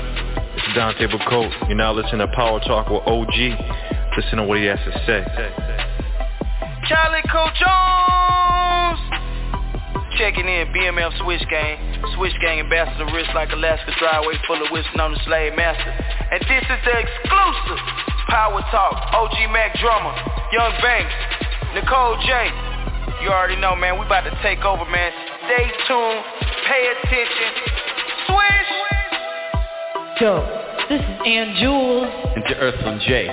It's 0.59 0.75
Dante 0.75 1.07
Bacote. 1.07 1.55
You're 1.69 1.79
now 1.79 1.93
listening 1.93 2.27
to 2.27 2.33
Power 2.35 2.59
Talk 2.61 2.91
with 2.91 3.07
OG. 3.07 3.37
Listen 4.17 4.39
to 4.39 4.45
what 4.45 4.59
he 4.59 4.67
has 4.67 4.79
to 4.85 4.93
say. 5.07 5.23
Charlie 6.91 7.23
Cole 7.31 7.55
Jones! 7.55 9.01
Checking 10.19 10.51
in, 10.51 10.67
BMF 10.75 11.17
Switch 11.23 11.47
Gang. 11.49 11.79
Switch 12.17 12.35
Gang 12.43 12.59
ambassador, 12.61 13.07
wrist 13.15 13.31
like 13.35 13.53
Alaska 13.53 13.93
driveway 13.99 14.35
full 14.47 14.59
of 14.59 14.69
wisdom 14.73 15.01
on 15.01 15.13
the 15.15 15.21
slave 15.25 15.55
master. 15.55 15.95
And 16.31 16.43
this 16.51 16.67
is 16.67 16.81
the 16.85 16.95
exclusive 16.99 17.83
Power 18.29 18.61
Talk, 18.75 18.99
OG 19.15 19.51
Mac 19.55 19.79
Drama, 19.79 20.11
Young 20.53 20.75
Banks, 20.83 21.15
Nicole 21.75 22.19
J. 22.27 22.72
You 23.23 23.31
already 23.31 23.55
know, 23.55 23.77
man, 23.77 24.01
we 24.01 24.07
about 24.07 24.25
to 24.25 24.35
take 24.43 24.65
over, 24.65 24.85
man. 24.85 25.13
Stay 25.47 25.71
tuned, 25.87 26.25
pay 26.67 26.91
attention, 26.91 27.51
switch! 28.27 28.71
Yo, 30.21 30.43
this 30.89 30.99
is 30.99 31.21
Ann 31.25 31.55
Jules. 31.63 32.11
And 32.35 32.45
to 32.49 32.57
Earthling 32.57 32.99
J. 33.07 33.29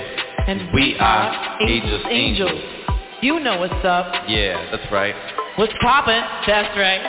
And 0.46 0.72
we, 0.72 0.94
we 0.94 0.98
are 1.00 1.58
Ageless 1.66 2.06
Angels. 2.08 2.52
Angels. 2.52 2.80
You 3.20 3.40
know 3.40 3.58
what's 3.58 3.84
up. 3.84 4.28
Yeah, 4.28 4.64
that's 4.70 4.86
right. 4.92 5.14
What's 5.56 5.72
poppin'? 5.82 6.22
That's 6.46 6.70
right. 6.78 7.02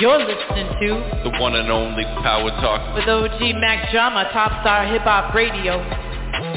You're 0.00 0.18
listening 0.18 0.66
to 0.66 1.30
the 1.30 1.38
one 1.38 1.54
and 1.54 1.70
only 1.70 2.02
Power 2.24 2.50
Talk 2.60 2.92
with 2.96 3.06
OG 3.06 3.40
Mac 3.60 3.92
Drama, 3.92 4.28
Top 4.32 4.50
Star 4.62 4.84
Hip 4.86 5.02
Hop 5.02 5.32
Radio. 5.32 5.78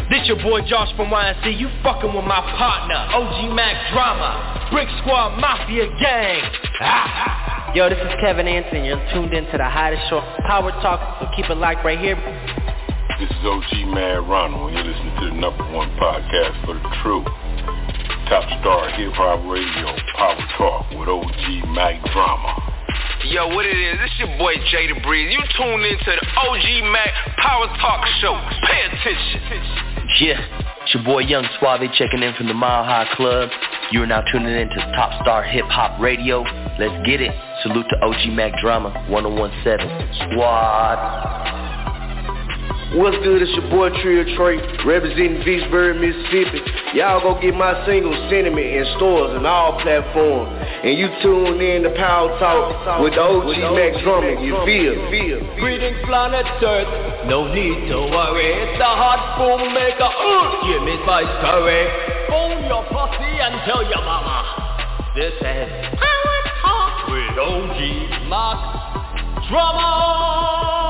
This 0.09 0.28
your 0.28 0.38
boy 0.38 0.61
Josh 0.67 0.93
from 0.95 1.09
YNC. 1.09 1.59
You 1.59 1.69
fucking 1.82 2.13
with 2.13 2.26
my 2.26 2.41
partner, 2.57 2.95
OG 3.17 3.55
Mac 3.55 3.74
Drama, 3.93 4.69
Brick 4.71 4.88
Squad 5.01 5.39
Mafia 5.39 5.88
Gang. 5.99 6.43
Ah. 6.80 7.74
Yo, 7.76 7.89
this 7.89 7.97
is 7.97 8.13
Kevin 8.21 8.47
Anthony. 8.47 8.86
You're 8.88 9.01
tuned 9.11 9.34
into 9.34 9.57
the 9.57 9.65
hottest 9.65 10.07
show, 10.09 10.21
Power 10.45 10.69
Talk. 10.86 11.01
So 11.19 11.28
keep 11.36 11.49
it 11.49 11.57
locked 11.57 11.84
right 11.84 11.97
here. 11.97 12.15
This 13.19 13.30
is 13.30 13.41
OG 13.41 13.89
Mad 13.89 14.30
Ronald. 14.30 14.74
You're 14.74 14.84
listening 14.84 15.15
to 15.21 15.26
the 15.34 15.36
number 15.41 15.63
one 15.74 15.89
podcast 15.97 16.53
for 16.65 16.76
the 16.76 16.86
truth. 17.01 17.26
Top 18.30 18.45
Star 18.61 18.89
Hip 18.93 19.13
Hop 19.13 19.41
Radio, 19.49 19.89
Power 20.13 20.45
Talk 20.57 20.91
with 20.91 21.09
OG 21.09 21.74
Mac 21.74 21.97
Drama. 22.13 22.72
Yo, 23.25 23.47
what 23.47 23.65
it 23.65 23.77
is, 23.77 23.99
this 23.99 24.11
your 24.19 24.37
boy 24.37 24.55
Jada 24.71 25.01
Breeze. 25.01 25.31
You 25.31 25.39
tuned 25.57 25.85
into 25.85 26.05
the 26.05 26.27
OG 26.37 26.91
Mac 26.91 27.09
Power 27.37 27.67
Talk 27.79 28.05
Show. 28.19 28.33
Pay 28.67 28.81
attention. 28.87 29.41
Yeah, 30.19 30.83
it's 30.83 30.93
your 30.93 31.03
boy 31.03 31.19
Young 31.19 31.47
Suave 31.57 31.81
checking 31.93 32.21
in 32.21 32.33
from 32.35 32.47
the 32.47 32.53
Mile 32.53 32.83
High 32.83 33.07
Club. 33.15 33.49
You 33.91 34.03
are 34.03 34.07
now 34.07 34.21
tuning 34.31 34.53
in 34.53 34.69
to 34.69 34.75
Top 34.95 35.21
Star 35.21 35.43
Hip 35.43 35.65
Hop 35.65 35.99
Radio. 35.99 36.43
Let's 36.77 37.05
get 37.07 37.21
it. 37.21 37.31
Salute 37.63 37.85
to 37.89 38.05
OG 38.05 38.33
Mac 38.33 38.53
Drama 38.61 38.89
1017 39.09 40.31
Squad. 40.31 41.72
What's 42.93 43.17
good? 43.25 43.41
It's 43.41 43.49
your 43.57 43.65
boy 43.73 43.89
Trio 44.05 44.21
Trey, 44.37 44.61
representing 44.85 45.41
Vicksburg, 45.41 45.97
Mississippi. 45.97 46.61
Y'all 46.93 47.25
go 47.25 47.41
get 47.41 47.57
my 47.57 47.73
single 47.89 48.13
Sentiment 48.29 48.69
in 48.69 48.85
stores 49.01 49.33
and 49.33 49.49
all 49.49 49.81
platforms. 49.81 50.53
And 50.85 50.93
you 51.01 51.09
tune 51.25 51.57
in 51.57 51.81
to 51.83 51.91
Power 51.97 52.37
Talk 52.37 53.01
with 53.01 53.17
the 53.17 53.21
OG 53.25 53.73
Mac 53.73 53.97
Drama. 54.05 54.37
You 54.37 54.61
feel? 54.61 54.93
feel? 55.09 55.41
Greetings, 55.57 56.05
planet 56.05 56.45
Earth. 56.61 57.25
No 57.25 57.49
need 57.49 57.89
to 57.89 57.97
worry. 58.13 58.61
It's 58.61 58.77
a 58.77 58.93
hot 58.93 59.41
boom 59.41 59.73
maker. 59.73 60.05
Uh, 60.05 60.61
give 60.69 60.85
me 60.85 60.93
spice 61.01 61.33
curry. 61.41 61.89
Phone 62.29 62.61
your 62.69 62.85
posse 62.93 63.17
and 63.41 63.57
tell 63.65 63.81
your 63.89 64.05
mama. 64.05 65.09
This 65.17 65.33
is 65.33 65.69
Power 65.97 66.37
Talk 66.61 67.09
with 67.09 67.41
OG 67.41 68.29
Mac 68.29 69.49
Drama. 69.49 70.82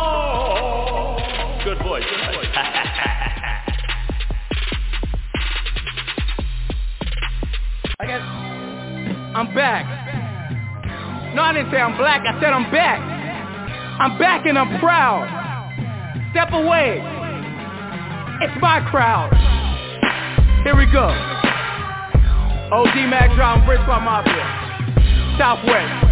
I 8.03 8.05
guess 8.05 8.19
I'm 9.31 9.55
back. 9.55 9.87
No, 11.35 11.41
I 11.41 11.53
didn't 11.53 11.71
say 11.71 11.79
I'm 11.79 11.95
black. 11.95 12.27
I 12.27 12.35
said 12.41 12.51
I'm 12.51 12.69
back. 12.69 12.99
I'm 12.99 14.19
back 14.19 14.45
and 14.45 14.59
I'm 14.59 14.77
proud. 14.81 15.23
Step 16.31 16.51
away. 16.51 16.99
It's 18.43 18.59
my 18.59 18.83
crowd. 18.91 19.31
Here 20.67 20.75
we 20.75 20.83
go. 20.91 21.07
OG 22.75 23.07
Mac 23.07 23.31
Drum, 23.39 23.63
Brick 23.63 23.79
Squad 23.87 24.03
Mafia. 24.03 24.51
Southwest. 25.39 26.03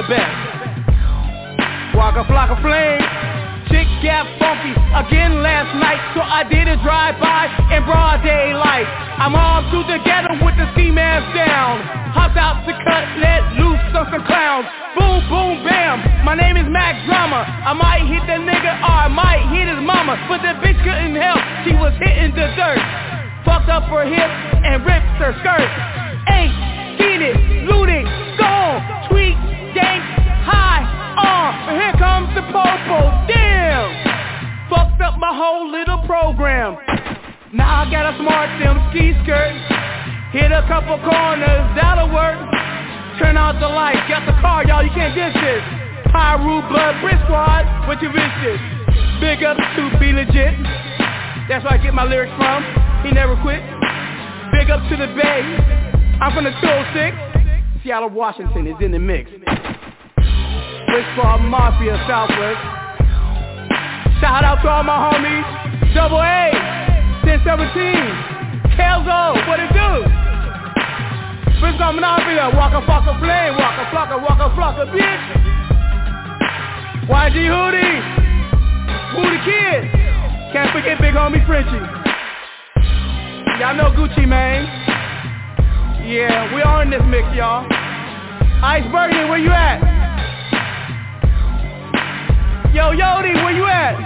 The 0.00 0.08
best. 0.08 0.32
Walk 1.94 2.16
a 2.16 2.24
flock 2.24 2.48
of 2.48 2.58
flames. 2.64 3.04
Chick 3.72 3.88
got 4.04 4.28
funky 4.36 4.76
again 4.92 5.40
last 5.40 5.72
night, 5.80 5.96
so 6.12 6.20
I 6.20 6.44
did 6.44 6.68
a 6.68 6.76
drive-by 6.84 7.72
in 7.72 7.80
broad 7.88 8.20
daylight. 8.20 8.84
I'm 9.16 9.32
all 9.32 9.64
two 9.72 9.80
together 9.88 10.36
with 10.44 10.60
the 10.60 10.68
mask 10.92 11.24
down. 11.32 11.80
Hopped 12.12 12.36
out 12.36 12.60
to 12.68 12.76
cut, 12.84 13.04
let 13.16 13.40
loose 13.56 13.80
on 13.96 14.12
some 14.12 14.28
clowns. 14.28 14.68
Boom, 14.92 15.24
boom, 15.24 15.64
bam. 15.64 16.04
My 16.20 16.36
name 16.36 16.60
is 16.60 16.68
Mac 16.68 17.00
Drama. 17.08 17.48
I 17.48 17.72
might 17.72 18.04
hit 18.04 18.20
the 18.28 18.44
nigga 18.44 18.76
or 18.84 18.92
I 18.92 19.08
might 19.08 19.48
hit 19.48 19.64
his 19.64 19.80
mama, 19.80 20.20
but 20.28 20.44
the 20.44 20.52
bitch 20.60 20.76
couldn't 20.84 21.16
help. 21.16 21.40
She 21.64 21.72
was 21.72 21.96
hitting 21.96 22.36
the 22.36 22.52
dirt. 22.52 22.82
Fucked 23.48 23.72
up 23.72 23.88
her 23.88 24.04
hip 24.04 24.30
and 24.68 24.84
ripped 24.84 25.16
her 25.16 25.32
skirt. 25.40 25.70
Ain't 26.28 26.52
seen 27.00 27.24
it, 27.24 27.40
looted, 27.72 28.04
gone, 28.36 29.08
tweet, 29.08 29.32
dank, 29.72 30.04
high, 30.44 30.84
on. 31.16 31.56
Uh, 31.56 31.80
here 31.80 31.96
comes 31.96 32.28
the 32.36 32.44
popo. 32.52 33.08
Damn 33.32 33.51
up 35.02 35.18
my 35.18 35.34
whole 35.34 35.66
little 35.66 35.98
program. 36.06 36.78
Now 37.52 37.82
I 37.82 37.90
got 37.90 38.06
a 38.06 38.14
smart 38.22 38.48
them 38.62 38.78
ski 38.94 39.10
skirt. 39.26 39.58
Hit 40.30 40.54
a 40.54 40.62
couple 40.70 40.96
corners, 41.02 41.66
that'll 41.74 42.08
work. 42.14 42.38
Turn 43.18 43.36
out 43.36 43.58
the 43.58 43.68
lights, 43.68 44.06
got 44.08 44.24
the 44.24 44.32
car, 44.40 44.64
y'all, 44.64 44.80
you 44.80 44.94
can't 44.94 45.12
diss 45.12 45.34
this. 45.34 45.62
Pyru 46.14 46.62
Blood 46.70 47.02
Brick 47.02 47.18
Squad, 47.26 47.66
what 47.90 48.00
you 48.00 48.08
this? 48.14 48.62
Big 49.20 49.42
up 49.42 49.58
to 49.58 49.82
B-Legit. 49.98 50.54
That's 51.50 51.66
where 51.66 51.74
I 51.74 51.78
get 51.82 51.92
my 51.92 52.04
lyrics 52.06 52.32
from. 52.38 52.62
He 53.02 53.10
never 53.10 53.34
quit. 53.42 53.60
Big 54.54 54.70
up 54.70 54.80
to 54.88 54.94
the 54.96 55.10
Bay. 55.18 55.42
I'm 56.22 56.32
from 56.32 56.44
the 56.44 56.54
206. 56.62 57.82
Seattle, 57.82 58.10
Washington 58.10 58.66
is 58.66 58.76
in 58.80 58.92
the 58.92 58.98
mix. 58.98 59.30
Brick 59.30 61.06
Squad 61.12 61.42
Mafia 61.42 61.98
Southwest. 62.06 62.81
Shout 64.22 64.46
out 64.46 64.62
to 64.62 64.70
all 64.70 64.86
my 64.86 64.94
homies. 64.94 65.42
Double 65.98 66.22
A, 66.22 66.54
1017. 67.26 67.42
Kelzo, 68.78 69.34
what 69.50 69.58
it 69.58 69.66
do? 69.74 69.90
Bitch 71.58 71.74
coming 71.74 72.04
out 72.06 72.22
here, 72.22 72.46
walk 72.54 72.70
a 72.70 72.86
fuck 72.86 73.02
a 73.10 73.18
flame, 73.18 73.58
walk 73.58 73.74
a 73.82 73.90
flock 73.90 74.14
a 74.14 74.18
walk 74.22 74.38
a 74.38 74.54
flock 74.54 74.78
a 74.78 74.86
bitch. 74.94 75.26
YG 77.10 77.50
Hootie, 77.50 77.98
Who 79.10 79.22
kid? 79.42 79.90
Can't 80.54 80.70
forget 80.70 81.00
big 81.02 81.14
homie 81.14 81.44
Frenchie. 81.44 81.82
Y'all 83.58 83.74
know 83.74 83.90
Gucci 83.90 84.22
Mane. 84.22 84.70
Yeah, 86.06 86.54
we 86.54 86.62
are 86.62 86.82
in 86.84 86.90
this 86.90 87.02
mix, 87.08 87.26
y'all. 87.34 87.66
Iceberg, 88.62 89.10
where 89.28 89.38
you 89.38 89.50
at? 89.50 89.91
Yo, 92.72 92.84
Yodi, 92.84 93.34
where 93.34 93.52
you 93.52 93.66
at? 93.66 93.96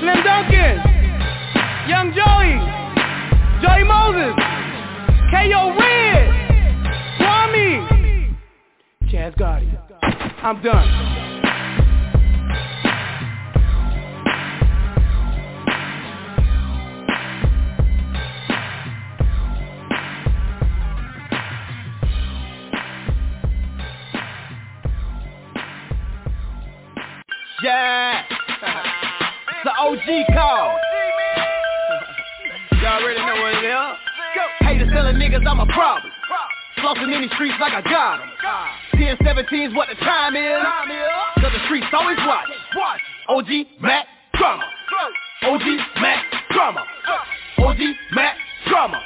Slim 0.00 0.24
Duncan. 0.24 0.82
Young 1.88 2.10
Joey. 2.12 2.58
Joey 3.62 3.84
Moses. 3.84 4.34
K.O. 5.30 5.78
Red. 5.78 6.26
Kwame. 7.20 8.34
Chaz 9.04 9.32
Gotti. 9.38 9.70
I'm 10.42 10.60
done. 10.60 11.39
Yeah. 27.70 28.26
it's 28.26 29.62
the 29.64 29.70
OG 29.78 30.06
call. 30.34 30.74
Y'all 32.82 32.98
already 32.98 33.22
know 33.22 33.38
what 33.38 33.54
it 33.62 33.70
is. 33.70 33.94
Haters 34.66 34.90
telling 34.90 35.14
niggas 35.16 35.46
I'm 35.46 35.60
a 35.60 35.66
problem. 35.70 36.10
Flossing 36.82 37.14
in 37.14 37.22
the 37.22 37.28
streets 37.34 37.54
like 37.60 37.72
I 37.72 37.80
got 37.82 38.18
them. 38.18 38.28
10, 38.98 39.16
17's 39.22 39.74
what 39.76 39.86
the 39.88 39.94
time 40.02 40.34
is. 40.34 40.58
Cause 41.38 41.52
the 41.54 41.62
streets 41.66 41.86
always 41.92 42.18
watch. 42.26 42.48
OG 43.28 43.48
Mac 43.80 44.06
Drama. 44.34 44.64
OG 45.44 45.62
Mac 46.00 46.24
Drama. 46.50 46.84
OG 47.58 47.78
Mac 48.14 48.36
Drama. 48.66 49.00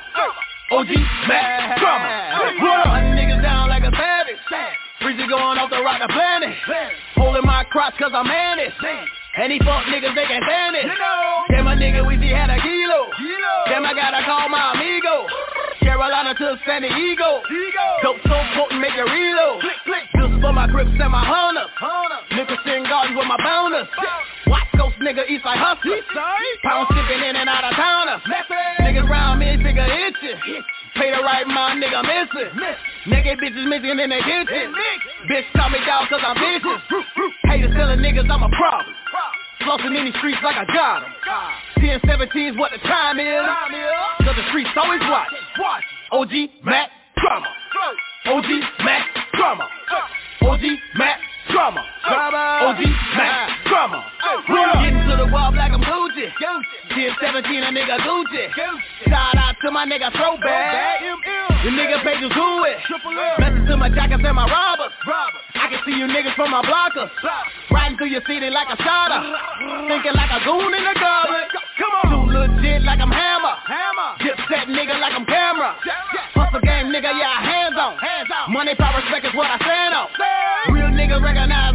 OG 0.72 0.88
Mac 1.28 1.78
Drama. 1.78 2.08
Run 2.64 3.14
niggas 3.16 3.42
down 3.42 3.68
like. 3.68 3.73
Breezy 5.04 5.28
going 5.28 5.60
off 5.60 5.68
the 5.68 5.84
rock 5.84 6.00
the 6.00 6.08
planet. 6.08 6.56
Holding 7.20 7.44
my 7.44 7.60
crotch 7.68 7.92
cause 8.00 8.16
I'm 8.16 8.24
managed. 8.24 8.72
And 9.36 9.52
these 9.52 9.60
fuck 9.60 9.84
niggas, 9.92 10.16
they 10.16 10.24
can 10.24 10.40
stand 10.40 10.80
it. 10.80 10.88
Damn, 11.52 11.68
my 11.68 11.76
nigga, 11.76 12.00
we 12.08 12.16
see 12.16 12.32
had 12.32 12.48
a 12.48 12.56
kilo. 12.56 13.12
Damn, 13.68 13.84
I 13.84 13.92
gotta 13.92 14.24
call 14.24 14.48
my 14.48 14.72
amigo. 14.72 15.28
Carolina 15.84 16.32
to 16.32 16.56
San 16.64 16.88
Diego. 16.88 17.44
Dope 18.00 18.16
so 18.24 18.36
potent, 18.56 18.80
make 18.80 18.96
it 18.96 19.04
reload. 19.04 19.60
Just 19.60 20.40
for 20.40 20.56
my 20.56 20.64
grips 20.72 20.96
and 20.96 21.12
my 21.12 21.20
hunters. 21.20 21.68
Nicholson 22.32 22.88
Garden 22.88 23.12
with 23.12 23.28
my 23.28 23.36
bounders. 23.44 23.88
West 24.48 24.72
Coast 24.72 24.96
nigga, 25.04 25.28
East 25.28 25.44
Side 25.44 25.60
hustler. 25.60 26.00
Pound 26.64 26.88
sipping 26.96 27.20
in 27.28 27.36
and 27.36 27.48
out 27.52 27.68
of 27.68 27.76
towners. 27.76 28.24
Niggas 28.80 29.04
round 29.04 29.40
me, 29.40 29.52
figure 29.60 29.84
itching. 29.84 30.40
Pay 30.96 31.12
the 31.12 31.20
right 31.20 31.44
mind, 31.44 31.84
nigga 31.84 32.00
missing. 32.08 32.56
Naked 33.06 33.38
bitches 33.38 33.68
missing 33.68 34.00
in 34.00 34.08
the 34.08 34.20
kitchen. 34.24 34.72
Bitch 35.28 35.44
call 35.56 35.68
me 35.68 35.78
down 35.84 36.06
cause 36.08 36.24
I'm 36.24 36.36
vicious. 36.40 36.80
Haters 37.44 37.74
telling 37.76 38.00
niggas 38.00 38.30
I'm 38.30 38.42
a 38.42 38.48
problem. 38.56 38.94
Flossing 39.60 39.96
in 39.98 40.04
these 40.06 40.16
streets 40.16 40.38
like 40.42 40.56
I 40.56 40.64
got 40.64 41.00
them. 41.00 41.12
10, 41.80 42.00
17's 42.00 42.56
what 42.58 42.72
the 42.72 42.78
time 42.88 43.20
is. 43.20 43.44
Cause 44.24 44.36
the 44.36 44.46
streets 44.48 44.70
always 44.76 45.00
watch. 45.08 45.28
OG 46.12 46.64
Mac 46.64 46.90
Drama. 47.20 47.48
OG 48.26 48.48
Mac 48.84 49.06
Drama. 49.34 49.68
OG 50.42 50.62
Mac 50.96 51.20
Drama. 51.50 51.82
OG 52.04 52.80
Mac 53.16 53.64
Drama. 53.66 54.00
Getting 54.82 55.04
to 55.08 55.16
the 55.16 55.28
wall 55.32 55.52
like 55.54 55.72
I'm 55.72 55.80
Gucci. 55.80 56.28
10, 56.32 57.10
17 57.20 57.62
a 57.62 57.70
nigga 57.72 57.96
Gucci. 58.00 58.44
Shout 59.08 59.36
out 59.36 59.56
to 59.62 59.70
my 59.70 59.84
nigga 59.84 60.12
Throwback. 60.12 61.00
The 61.64 61.70
nigga 61.70 62.02
pages 62.04 62.32
who 62.32 62.64
it. 62.64 62.76
Message 63.40 63.68
to 63.68 63.76
my 63.76 63.88
jackets 63.88 64.22
and 64.24 64.36
my 64.36 64.44
robbers. 64.44 64.92
robbers. 65.06 65.44
I 65.54 65.68
can 65.68 65.80
see 65.86 65.96
you 65.96 66.06
niggas 66.06 66.34
from 66.36 66.50
my 66.50 66.60
blockers. 66.60 67.08
Riding 67.70 67.96
through 67.96 68.12
your 68.12 68.22
city 68.28 68.50
like 68.50 68.68
a 68.68 68.76
shotter. 68.76 69.20
Thinking 69.88 70.12
like 70.12 70.32
a 70.32 70.40
goon 70.44 70.72
in 70.76 70.84
the 70.84 70.94
garbage. 71.00 71.52
Come 71.80 71.94
on. 72.04 72.08
Too 72.12 72.24
legit 72.36 72.82
like 72.84 73.00
I'm 73.00 73.10
hammer. 73.10 73.56
Hammer. 73.64 74.10
Dip 74.20 74.36
set 74.48 74.68
nigga 74.68 75.00
like 75.00 75.16
I'm 75.16 75.24
Cam'ron. 75.24 75.74
Hustle 76.36 76.60
game 76.60 76.92
nigga, 76.92 77.16
yeah, 77.16 77.40
hands 77.40 77.76
on. 77.78 77.96
Hands 77.96 78.28
on. 78.28 78.52
Money, 78.52 78.74
power, 78.74 79.00
respect 79.00 79.24
is 79.24 79.34
what 79.34 79.48
I 79.48 79.56
stand 79.56 79.94
on. 79.94 80.08
Real 80.74 80.92
niggas 81.34 81.74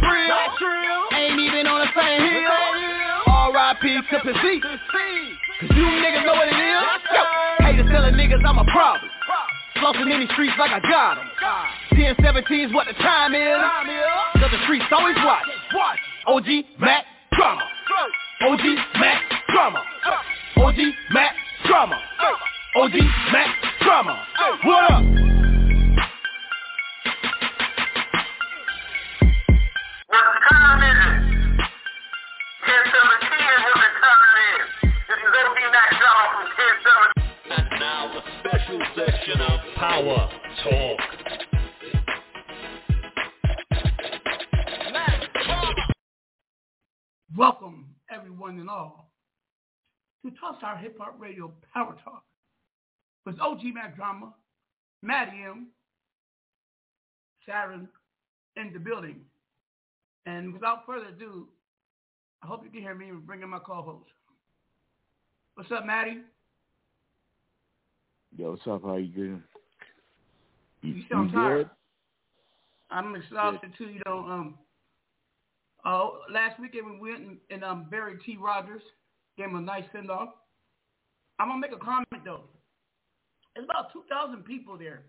real. 0.60 1.18
Ain't 1.18 1.40
even 1.40 1.66
on 1.66 1.80
the 1.80 1.90
same 1.92 2.20
hill. 2.20 2.50
R.I.P. 3.26 4.00
to 4.10 4.18
P.C. 4.20 4.60
Cause 4.60 5.76
you 5.76 5.84
niggas 6.00 6.24
know 6.24 6.32
what 6.32 6.48
it 6.48 6.56
is. 6.56 6.82
Yo, 7.12 7.22
haters 7.64 7.86
telling 7.90 8.14
niggas 8.14 8.40
I'm 8.46 8.58
a 8.58 8.64
problem. 8.72 9.10
Flossing 9.76 10.12
in 10.12 10.20
these 10.20 10.30
streets 10.30 10.52
like 10.58 10.70
I 10.70 10.80
got 10.80 11.16
them. 11.16 11.26
10, 11.94 12.16
17 12.22 12.68
is 12.68 12.72
what 12.74 12.86
the 12.86 12.94
time 12.94 13.34
is. 13.34 13.58
Cause 14.34 14.50
the 14.50 14.62
streets 14.64 14.84
always 14.92 15.16
watch. 15.24 15.44
OG 16.26 16.46
Mac 16.78 17.04
Drama. 17.32 17.62
OG 18.42 18.60
Mac 18.98 19.22
Drama. 19.48 19.82
OG 20.56 20.76
Mac 21.12 21.34
Drama. 21.66 22.00
OG 22.76 22.92
Mac 23.32 23.48
Drama. 23.82 24.26
What 24.64 24.90
up? 24.90 25.04
And 37.50 37.68
now 37.78 38.18
a 38.18 38.22
special 38.40 38.80
section 38.96 39.40
of 39.40 39.60
Power 39.76 40.28
Talk. 40.64 40.98
Welcome, 47.36 47.94
everyone 48.10 48.58
and 48.58 48.68
all, 48.68 49.12
to 50.24 50.32
Top 50.40 50.58
Star 50.58 50.76
Hip 50.78 50.96
Hop 50.98 51.14
Radio 51.20 51.52
Power 51.72 51.96
Talk 52.04 52.24
with 53.24 53.38
OG 53.40 53.60
Mac 53.74 53.94
Drama, 53.94 54.34
Matty 55.02 55.44
M, 55.46 55.68
Sharon 57.46 57.88
in 58.56 58.72
the 58.72 58.80
building. 58.80 59.29
And 60.26 60.52
without 60.52 60.84
further 60.86 61.06
ado, 61.06 61.48
I 62.42 62.46
hope 62.46 62.62
you 62.64 62.70
can 62.70 62.80
hear 62.80 62.94
me 62.94 63.08
and 63.08 63.26
bring 63.26 63.42
in 63.42 63.48
my 63.48 63.58
co-host. 63.58 64.10
What's 65.54 65.70
up, 65.72 65.84
Matty? 65.86 66.18
Yo, 68.36 68.50
what's 68.50 68.62
up? 68.66 68.82
How 68.82 68.96
you 68.96 69.08
doing? 69.08 69.42
You 70.82 71.02
sound 71.10 71.32
tired. 71.32 71.68
I'm 72.90 73.14
exhausted 73.14 73.72
too. 73.76 73.88
You 73.88 74.00
know, 74.06 74.18
um, 74.20 74.58
uh, 75.84 76.08
last 76.32 76.58
weekend 76.60 77.00
we 77.00 77.10
went 77.10 77.22
and, 77.22 77.36
and 77.50 77.64
um, 77.64 77.86
buried 77.90 78.18
T. 78.24 78.36
Rogers, 78.40 78.82
gave 79.36 79.46
him 79.46 79.56
a 79.56 79.60
nice 79.60 79.84
send 79.92 80.10
off. 80.10 80.30
I'm 81.38 81.48
gonna 81.48 81.60
make 81.60 81.72
a 81.72 81.76
comment 81.76 82.06
though. 82.24 82.44
There's 83.54 83.66
about 83.68 83.92
2,000 83.92 84.44
people 84.44 84.78
there, 84.78 85.02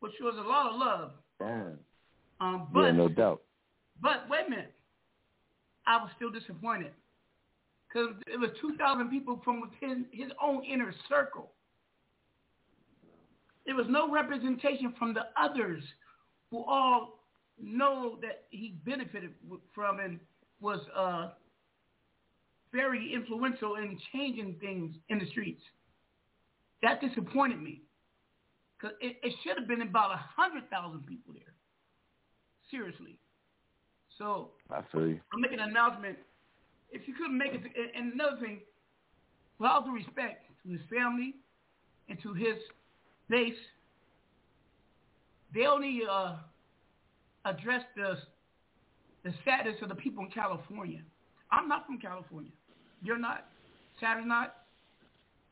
which 0.00 0.12
was 0.20 0.34
a 0.38 0.48
lot 0.48 0.72
of 0.72 0.78
love. 0.78 1.10
Damn. 1.38 1.78
Um, 2.40 2.68
but 2.72 2.80
yeah, 2.82 2.92
no 2.92 3.08
doubt. 3.08 3.42
But 4.00 4.28
wait 4.28 4.46
a 4.46 4.50
minute, 4.50 4.72
I 5.86 5.96
was 5.96 6.10
still 6.16 6.30
disappointed 6.30 6.92
because 7.88 8.14
it 8.26 8.38
was 8.38 8.50
2,000 8.60 9.08
people 9.08 9.40
from 9.44 9.60
within 9.60 10.06
his 10.10 10.30
own 10.42 10.64
inner 10.64 10.92
circle. 11.08 11.52
There 13.66 13.74
was 13.74 13.86
no 13.88 14.10
representation 14.10 14.94
from 14.98 15.14
the 15.14 15.26
others 15.40 15.82
who 16.50 16.64
all 16.64 17.20
know 17.60 18.18
that 18.20 18.44
he 18.50 18.76
benefited 18.84 19.30
from 19.74 20.00
and 20.00 20.18
was 20.60 20.80
uh, 20.96 21.30
very 22.72 23.12
influential 23.14 23.76
in 23.76 23.98
changing 24.12 24.56
things 24.60 24.94
in 25.08 25.18
the 25.18 25.26
streets. 25.26 25.62
That 26.82 27.00
disappointed 27.00 27.62
me 27.62 27.82
because 28.76 28.96
it, 29.00 29.16
it 29.22 29.32
should 29.42 29.58
have 29.58 29.68
been 29.68 29.82
about 29.82 30.10
a 30.10 30.20
hundred 30.36 30.68
thousand 30.68 31.06
people 31.06 31.32
there. 31.32 31.54
Seriously. 32.70 33.18
So 34.18 34.50
I 34.70 34.80
feel 34.92 35.08
you. 35.08 35.20
I'm 35.32 35.40
making 35.40 35.60
an 35.60 35.70
announcement. 35.70 36.16
If 36.92 37.08
you 37.08 37.14
couldn't 37.14 37.36
make 37.36 37.52
it, 37.52 37.62
to, 37.62 37.68
and 37.98 38.12
another 38.12 38.36
thing, 38.40 38.60
with 39.58 39.70
all 39.70 39.82
due 39.82 39.94
respect 39.94 40.44
to 40.64 40.70
his 40.70 40.80
family 40.92 41.34
and 42.08 42.20
to 42.22 42.34
his 42.34 42.56
base, 43.28 43.54
they 45.54 45.66
only 45.66 46.00
uh, 46.08 46.36
address 47.44 47.82
the 47.96 48.18
the 49.24 49.32
status 49.42 49.74
of 49.80 49.88
the 49.88 49.94
people 49.94 50.22
in 50.22 50.30
California. 50.30 51.00
I'm 51.50 51.66
not 51.66 51.86
from 51.86 51.98
California. 51.98 52.50
You're 53.02 53.18
not. 53.18 53.46
Saturn's 53.98 54.28
not. 54.28 54.56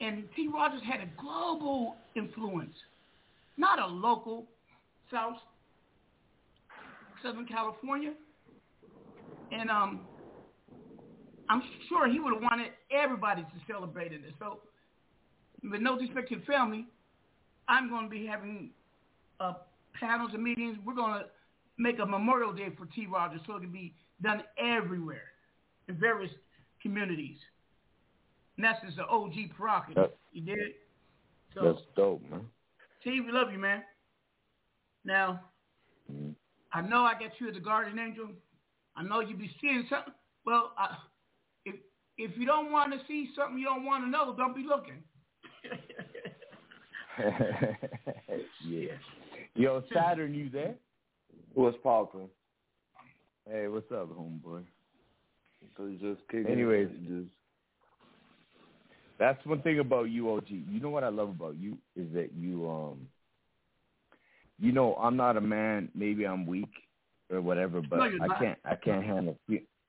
And 0.00 0.24
T. 0.36 0.48
Rogers 0.52 0.82
had 0.84 1.00
a 1.00 1.08
global 1.20 1.96
influence, 2.14 2.74
not 3.56 3.78
a 3.78 3.86
local 3.86 4.46
South 5.10 5.36
Southern 7.22 7.46
California. 7.46 8.12
And 9.52 9.70
um, 9.70 10.00
I'm 11.48 11.62
sure 11.88 12.08
he 12.08 12.18
would 12.18 12.32
have 12.32 12.42
wanted 12.42 12.68
everybody 12.90 13.42
to 13.42 13.72
celebrate 13.72 14.12
it. 14.12 14.20
So, 14.38 14.60
with 15.62 15.80
no 15.80 15.98
disrespect 15.98 16.30
to 16.30 16.40
family, 16.44 16.86
I'm 17.68 17.88
going 17.88 18.04
to 18.04 18.10
be 18.10 18.26
having 18.26 18.70
uh, 19.38 19.54
panels 19.98 20.30
and 20.34 20.42
meetings. 20.42 20.78
We're 20.84 20.94
going 20.94 21.20
to 21.20 21.26
make 21.78 21.98
a 21.98 22.06
Memorial 22.06 22.52
Day 22.52 22.68
for 22.76 22.86
T. 22.86 23.06
Rogers 23.06 23.40
so 23.46 23.56
it 23.56 23.60
can 23.60 23.72
be 23.72 23.94
done 24.22 24.42
everywhere. 24.58 25.32
in 25.88 25.96
various 25.96 26.32
communities. 26.80 27.36
And 28.56 28.64
that's 28.64 28.82
just 28.84 28.96
the 28.96 29.04
OG 29.04 29.34
prerogative. 29.56 30.10
You 30.32 30.42
did? 30.42 30.58
So, 31.54 31.64
that's 31.64 31.84
dope, 31.94 32.22
man. 32.30 32.46
Steve, 33.00 33.24
we 33.26 33.32
love 33.32 33.52
you, 33.52 33.58
man. 33.58 33.82
Now, 35.04 35.40
mm-hmm. 36.10 36.30
I 36.72 36.80
know 36.80 37.02
I 37.02 37.12
got 37.14 37.32
you 37.38 37.50
as 37.50 37.56
a 37.56 37.60
guardian 37.60 37.98
angel. 37.98 38.28
I 38.96 39.02
know 39.02 39.20
you 39.20 39.36
be 39.36 39.50
seeing 39.60 39.86
something. 39.88 40.12
Well, 40.44 40.72
I, 40.76 40.96
if 41.64 41.76
if 42.18 42.36
you 42.36 42.46
don't 42.46 42.72
want 42.72 42.92
to 42.92 42.98
see 43.06 43.30
something 43.36 43.58
you 43.58 43.64
don't 43.64 43.84
want 43.84 44.04
to 44.04 44.10
know, 44.10 44.34
don't 44.36 44.54
be 44.54 44.64
looking. 44.64 45.02
yeah. 48.66 48.92
Yo, 49.54 49.82
Saturn, 49.92 50.34
you 50.34 50.48
there? 50.48 50.74
What's 51.54 51.76
poppin'? 51.82 52.28
Hey, 53.48 53.68
what's 53.68 53.90
up, 53.92 54.08
homeboy? 54.16 54.62
So 55.76 55.90
just 56.00 56.20
kicking 56.30 56.46
Anyways, 56.46 56.88
just 57.06 57.28
that's 59.18 59.44
one 59.46 59.62
thing 59.62 59.78
about 59.78 60.10
you, 60.10 60.32
OG. 60.34 60.48
You 60.48 60.80
know 60.80 60.90
what 60.90 61.04
I 61.04 61.08
love 61.08 61.28
about 61.28 61.56
you 61.56 61.78
is 61.94 62.12
that 62.14 62.30
you, 62.36 62.68
um, 62.68 63.06
you 64.58 64.72
know, 64.72 64.94
I'm 64.96 65.16
not 65.16 65.36
a 65.36 65.40
man. 65.40 65.88
Maybe 65.94 66.26
I'm 66.26 66.46
weak 66.46 66.72
or 67.32 67.40
whatever, 67.40 67.80
but 67.80 67.96
No, 67.96 68.04
I 68.04 68.38
can't. 68.38 68.58
I 68.64 68.74
can't 68.76 69.04
handle. 69.04 69.36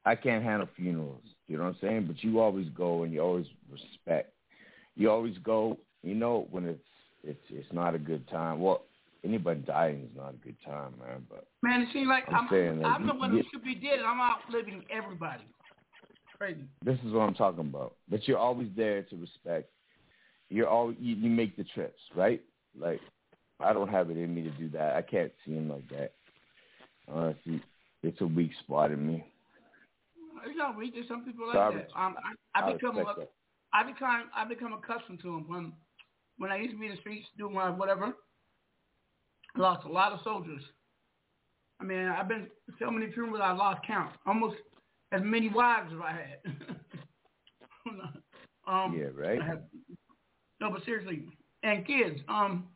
I 0.05 0.15
can't 0.15 0.43
handle 0.43 0.67
funerals. 0.75 1.21
You 1.47 1.57
know 1.57 1.65
what 1.65 1.69
I'm 1.69 1.77
saying? 1.81 2.05
But 2.07 2.23
you 2.23 2.39
always 2.39 2.67
go 2.69 3.03
and 3.03 3.13
you 3.13 3.21
always 3.21 3.45
respect. 3.69 4.33
You 4.95 5.11
always 5.11 5.37
go. 5.39 5.77
You 6.01 6.15
know 6.15 6.47
when 6.51 6.65
it's 6.65 6.79
it's 7.23 7.43
it's 7.49 7.71
not 7.71 7.95
a 7.95 7.99
good 7.99 8.27
time. 8.29 8.59
Well, 8.59 8.83
anybody 9.23 9.61
dying 9.61 10.03
is 10.03 10.15
not 10.15 10.33
a 10.33 10.45
good 10.45 10.57
time, 10.65 10.93
man. 10.99 11.25
But 11.29 11.45
Man, 11.61 11.81
it 11.81 11.89
seems 11.93 12.07
like 12.07 12.25
I'm 12.27 12.35
I'm, 12.35 12.47
saying, 12.49 12.81
like, 12.81 12.91
I'm 12.93 13.07
the 13.07 13.13
one 13.13 13.31
who 13.31 13.41
should 13.51 13.63
be 13.63 13.75
dead, 13.75 13.99
and 13.99 14.07
I'm 14.07 14.19
outliving 14.19 14.83
everybody. 14.89 15.43
Crazy. 16.37 16.61
this 16.83 16.97
is 17.05 17.13
what 17.13 17.21
I'm 17.21 17.35
talking 17.35 17.61
about. 17.61 17.95
But 18.09 18.27
you're 18.27 18.39
always 18.39 18.67
there 18.75 19.03
to 19.03 19.15
respect. 19.15 19.69
You're 20.49 20.67
all 20.67 20.93
you, 20.93 21.15
you 21.15 21.29
make 21.29 21.55
the 21.55 21.63
trips, 21.63 21.99
right? 22.15 22.41
Like 22.77 22.99
I 23.59 23.73
don't 23.73 23.89
have 23.89 24.09
it 24.09 24.17
in 24.17 24.33
me 24.33 24.43
to 24.43 24.49
do 24.51 24.69
that. 24.69 24.95
I 24.95 25.01
can't 25.01 25.31
see 25.45 25.53
him 25.53 25.69
like 25.69 25.87
that. 25.89 26.13
Honestly, 27.07 27.61
it's 28.01 28.21
a 28.21 28.25
weak 28.27 28.51
spot 28.63 28.91
in 28.91 29.05
me. 29.05 29.25
It's 30.45 30.57
not 30.57 30.77
weak. 30.77 30.93
There's 30.93 31.07
some 31.07 31.23
people 31.23 31.47
like 31.47 31.55
So 31.55 31.59
I 31.59 31.69
that. 31.71 31.75
res- 31.77 31.91
Um, 31.95 32.15
I, 32.55 32.59
I 32.61 32.69
I 32.69 32.73
become 32.73 32.97
a, 32.97 33.03
that. 33.17 33.31
I 33.73 33.83
become 33.83 34.29
I 34.35 34.45
become 34.45 34.73
accustomed 34.73 35.19
to 35.21 35.27
them. 35.27 35.45
When 35.47 35.73
when 36.37 36.51
I 36.51 36.57
used 36.57 36.71
to 36.71 36.79
be 36.79 36.85
in 36.87 36.91
the 36.95 36.97
streets 37.01 37.25
doing 37.37 37.53
my 37.53 37.69
whatever, 37.69 38.13
I 39.55 39.59
lost 39.59 39.85
a 39.85 39.89
lot 39.89 40.11
of 40.11 40.19
soldiers. 40.23 40.61
I 41.79 41.83
mean, 41.85 41.99
I've 42.07 42.27
been 42.27 42.47
so 42.79 42.89
many 42.91 43.11
funerals 43.11 43.41
I 43.43 43.51
lost 43.51 43.85
count. 43.85 44.11
Almost 44.25 44.55
as 45.11 45.21
many 45.23 45.49
wives 45.49 45.91
as 45.93 45.99
I 46.03 46.11
had. 46.11 46.39
um, 48.67 48.97
Yeah, 48.97 49.07
right. 49.13 49.41
I 49.41 49.45
have- 49.45 49.63
no, 50.61 50.71
but 50.71 50.83
seriously, 50.85 51.23
and 51.63 51.85
kids. 51.85 52.19
Um, 52.27 52.67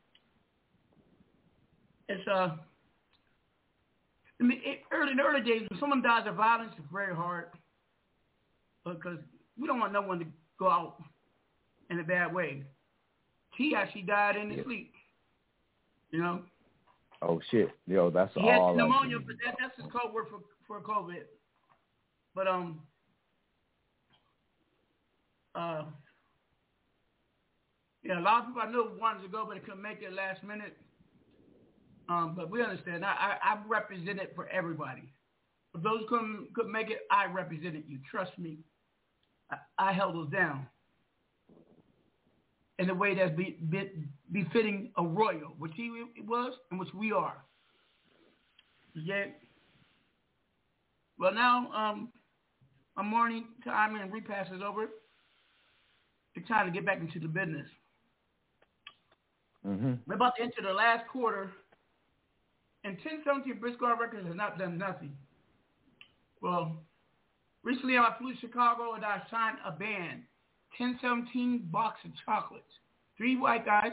it's 2.09 2.27
uh. 2.27 2.55
I 4.39 4.43
mean, 4.43 4.61
early 4.91 5.11
in 5.11 5.17
the 5.17 5.23
early 5.23 5.41
days, 5.41 5.67
when 5.69 5.79
someone 5.79 6.01
dies 6.01 6.27
of 6.27 6.35
violence, 6.35 6.71
it's 6.77 6.87
very 6.91 7.15
hard 7.15 7.47
because 8.85 9.17
we 9.59 9.67
don't 9.67 9.79
want 9.79 9.93
no 9.93 10.01
one 10.01 10.19
to 10.19 10.25
go 10.59 10.69
out 10.69 11.01
in 11.89 11.99
a 11.99 12.03
bad 12.03 12.33
way. 12.33 12.63
He 13.55 13.73
actually 13.75 14.03
died 14.03 14.35
in 14.35 14.49
his 14.49 14.57
Yeah. 14.59 14.63
sleep. 14.63 14.93
You 16.11 16.21
know, 16.21 16.43
Oh 17.21 17.41
shit, 17.49 17.71
yo, 17.87 18.11
that's 18.11 18.33
he 18.35 18.45
had 18.45 18.59
all. 18.59 18.73
I 18.73 18.75
pneumonia, 18.75 19.17
but 19.19 19.35
that, 19.43 19.55
that's 19.59 19.75
his 19.75 19.91
code 19.91 20.13
word 20.13 20.27
for 20.29 20.41
for 20.67 20.81
COVID. 20.81 21.23
But 22.35 22.47
um, 22.47 22.81
uh, 25.55 25.85
yeah, 28.03 28.19
a 28.19 28.21
lot 28.21 28.41
of 28.41 28.47
people 28.47 28.61
I 28.61 28.71
knew 28.71 28.91
wanted 28.99 29.23
to 29.23 29.29
go, 29.29 29.45
but 29.45 29.55
they 29.55 29.61
couldn't 29.61 29.81
make 29.81 30.03
it 30.03 30.13
last 30.13 30.43
minute. 30.43 30.77
Um, 32.09 32.33
but 32.35 32.49
we 32.49 32.63
understand. 32.63 33.05
I 33.05 33.37
I, 33.43 33.53
I 33.53 33.57
represented 33.67 34.29
for 34.35 34.47
everybody. 34.49 35.11
If 35.75 35.83
those 35.83 36.03
couldn't 36.09 36.53
couldn't 36.53 36.71
make 36.71 36.89
it, 36.89 36.99
I 37.11 37.25
represented 37.25 37.83
you. 37.87 37.99
Trust 38.09 38.37
me. 38.37 38.59
I, 39.51 39.57
I 39.77 39.93
held 39.93 40.15
those 40.15 40.29
down 40.29 40.67
in 42.79 42.89
a 42.89 42.93
way 42.93 43.15
that's 43.15 43.35
be, 43.35 43.57
be, 43.69 43.89
befitting 44.31 44.91
a 44.97 45.03
royal, 45.03 45.55
which 45.57 45.71
he 45.75 45.89
was 46.25 46.53
and 46.69 46.79
which 46.79 46.93
we 46.93 47.11
are. 47.11 47.43
Yeah. 48.93 49.25
Well, 51.19 51.33
now 51.33 51.71
um, 51.71 52.09
my 52.95 53.03
mourning 53.03 53.45
time 53.63 53.95
and 53.95 54.11
repass 54.11 54.47
is 54.53 54.61
over. 54.61 54.87
It's 56.35 56.47
time 56.47 56.67
to 56.67 56.71
get 56.71 56.85
back 56.85 56.99
into 56.99 57.19
the 57.19 57.27
business. 57.27 57.67
Mm-hmm. 59.65 59.93
We're 60.05 60.15
about 60.15 60.35
to 60.37 60.43
enter 60.43 60.61
the 60.61 60.73
last 60.73 61.07
quarter, 61.07 61.51
and 62.87 62.95
1017 62.97 63.59
Brick 63.59 63.75
Squad 63.75 63.99
Records 63.99 64.25
has 64.25 64.35
not 64.35 64.57
done 64.57 64.77
nothing. 64.77 65.11
Well, 66.41 66.77
recently 67.63 67.97
I 67.97 68.13
flew 68.17 68.33
to 68.33 68.39
Chicago 68.39 68.93
and 68.93 69.03
I 69.03 69.21
signed 69.29 69.57
a 69.65 69.71
band, 69.71 70.21
1017 70.77 71.67
Box 71.71 71.99
of 72.05 72.11
Chocolates. 72.25 72.65
Three 73.17 73.35
white 73.35 73.65
guys, 73.65 73.91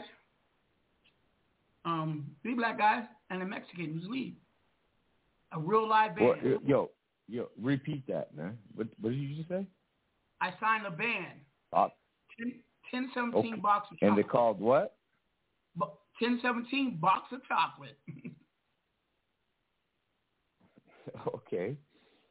um, 1.83 2.25
three 2.41 2.53
black 2.53 2.77
guys, 2.77 3.03
and 3.29 3.41
a 3.41 3.45
Mexican 3.45 3.93
who's 3.99 4.09
lead. 4.09 4.35
A 5.51 5.59
real 5.59 5.87
live 5.87 6.15
band. 6.15 6.27
Well, 6.43 6.59
yo, 6.65 6.89
yo, 7.27 7.49
repeat 7.61 8.05
that, 8.07 8.35
man. 8.35 8.57
What 8.75 8.87
what 9.01 9.09
did 9.09 9.19
you 9.19 9.35
just 9.35 9.49
say? 9.49 9.65
I 10.41 10.51
signed 10.59 10.85
a 10.85 10.91
band, 10.91 11.39
Uh, 11.73 11.87
10, 12.37 12.53
1017 12.91 13.53
Okay. 13.53 13.61
Box 13.61 13.87
of 13.91 13.97
Chocolates. 13.97 14.01
and 14.01 14.17
they 14.17 14.23
called 14.27 14.59
what? 14.59 14.95
1017 16.19 16.97
Box 17.01 17.31
of 17.33 17.41
Chocolate. 17.47 17.97
okay. 21.35 21.77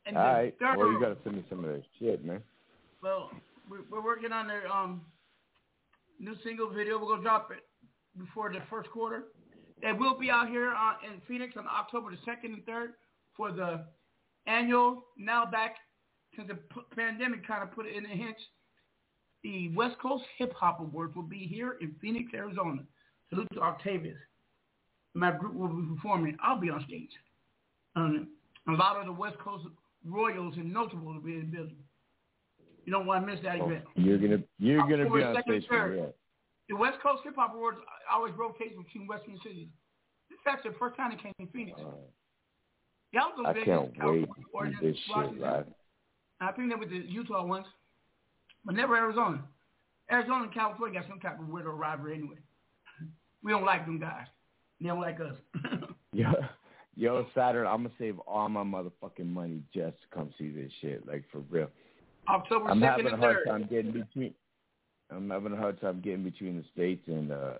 And 0.06 0.16
All 0.16 0.22
right. 0.34 0.54
third- 0.58 0.76
Well, 0.78 0.90
you 0.92 1.00
gotta 1.00 1.16
send 1.24 1.36
me 1.36 1.44
some 1.48 1.64
of 1.64 1.70
that 1.70 1.82
shit, 1.98 2.24
man. 2.24 2.42
Well, 3.02 3.30
we're, 3.70 3.82
we're 3.90 4.04
working 4.04 4.32
on 4.32 4.46
their 4.48 4.70
um, 4.70 5.02
new 6.18 6.34
single 6.44 6.70
video. 6.70 6.98
We're 6.98 7.08
gonna 7.08 7.22
drop 7.22 7.50
it 7.50 7.64
before 8.18 8.52
the 8.52 8.60
first 8.70 8.90
quarter. 8.90 9.24
They 9.82 9.92
will 9.92 10.18
be 10.18 10.30
out 10.30 10.48
here 10.48 10.72
uh, 10.72 10.94
in 11.06 11.20
Phoenix 11.26 11.54
on 11.56 11.66
October 11.66 12.10
the 12.10 12.16
second 12.24 12.54
and 12.54 12.64
third 12.64 12.92
for 13.36 13.50
the 13.52 13.84
annual. 14.46 15.04
Now 15.18 15.44
back 15.46 15.76
since 16.36 16.48
the 16.48 16.54
p- 16.54 16.80
pandemic 16.96 17.46
kind 17.46 17.62
of 17.62 17.72
put 17.72 17.86
it 17.86 17.94
in 17.96 18.04
a 18.06 18.08
hitch, 18.08 18.40
The 19.42 19.70
West 19.74 19.96
Coast 20.00 20.24
Hip 20.38 20.52
Hop 20.54 20.80
Awards 20.80 21.14
will 21.14 21.22
be 21.22 21.46
here 21.46 21.76
in 21.80 21.94
Phoenix, 22.00 22.30
Arizona. 22.34 22.82
Salute 23.30 23.48
to 23.54 23.60
Octavius. 23.60 24.16
My 25.14 25.30
group 25.32 25.54
will 25.54 25.68
be 25.68 25.94
performing. 25.94 26.36
I'll 26.42 26.60
be 26.60 26.70
on 26.70 26.84
stage. 26.86 27.10
Um, 27.96 28.28
a 28.68 28.72
lot 28.72 28.96
of 28.98 29.06
the 29.06 29.12
West 29.12 29.38
Coast 29.38 29.64
Royals 30.06 30.54
and 30.56 30.72
notables 30.72 31.14
will 31.14 31.20
be 31.22 31.34
in 31.34 31.40
the 31.50 31.56
building. 31.56 31.76
You 32.84 32.92
don't 32.92 33.06
want 33.06 33.26
to 33.26 33.32
miss 33.32 33.42
that 33.42 33.60
Oh, 33.60 33.66
event. 33.70 33.84
you're 33.96 34.18
gonna 34.18 34.42
you're 34.58 34.82
gonna 34.82 35.08
be 35.08 35.22
on 35.22 35.34
2nd, 35.36 35.42
stage 35.42 35.66
for 35.68 36.12
The 36.68 36.76
West 36.76 36.98
Coast 37.02 37.22
Hip 37.24 37.34
Hop 37.36 37.54
Awards 37.54 37.78
always 38.12 38.34
rotates 38.36 38.74
between 38.76 39.06
Western 39.06 39.38
cities. 39.42 39.68
This 40.28 40.36
is 40.36 40.42
actually 40.46 40.72
the 40.72 40.78
first 40.78 40.96
time 40.96 41.10
they 41.10 41.16
came 41.22 41.32
to 41.40 41.46
Phoenix. 41.52 41.80
Uh, 41.80 41.90
Y'all 43.12 43.30
go 43.36 43.46
I 43.46 43.52
Vegas, 43.52 43.66
can't 43.66 43.82
wait 44.04 44.28
California, 44.28 44.72
to 44.72 44.80
see 44.80 44.86
this 44.88 44.96
shit 45.06 45.16
Washington. 45.16 45.40
live. 45.42 45.66
I 46.40 46.52
think 46.52 46.68
they 46.70 46.74
went 46.74 46.90
to 46.90 46.96
Utah 47.10 47.44
once, 47.46 47.66
but 48.64 48.74
never 48.74 48.96
Arizona. 48.96 49.40
Arizona 50.10 50.44
and 50.44 50.52
California 50.52 51.00
got 51.00 51.08
some 51.08 51.20
type 51.20 51.38
of 51.40 51.46
weirdo 51.46 51.76
rivalry 51.78 52.14
anyway. 52.14 52.36
We 53.42 53.52
don't 53.52 53.64
like 53.64 53.84
them 53.86 53.98
guys. 54.00 54.26
They 54.80 54.88
don't 54.88 55.00
like 55.00 55.20
us. 55.20 55.36
Yo, 56.12 56.32
yo, 56.96 57.26
Saturn, 57.34 57.66
I'm 57.66 57.78
gonna 57.84 57.94
save 57.98 58.18
all 58.20 58.48
my 58.48 58.62
motherfucking 58.62 59.26
money 59.26 59.62
just 59.72 59.96
to 60.02 60.06
come 60.12 60.32
see 60.38 60.50
this 60.50 60.70
shit. 60.80 61.06
Like 61.06 61.24
for 61.30 61.40
real. 61.50 61.68
October 62.28 62.70
I'm 62.70 62.80
2nd 62.80 62.82
having 62.88 63.06
a 63.08 63.16
hard 63.16 63.36
3rd. 63.38 63.50
time 63.50 63.66
getting 63.70 63.92
between. 63.92 64.34
I'm 65.10 65.28
having 65.30 65.52
a 65.52 65.56
hard 65.56 65.80
time 65.80 66.00
getting 66.02 66.24
between 66.24 66.56
the 66.56 66.64
states 66.72 67.06
and 67.08 67.32
uh 67.32 67.54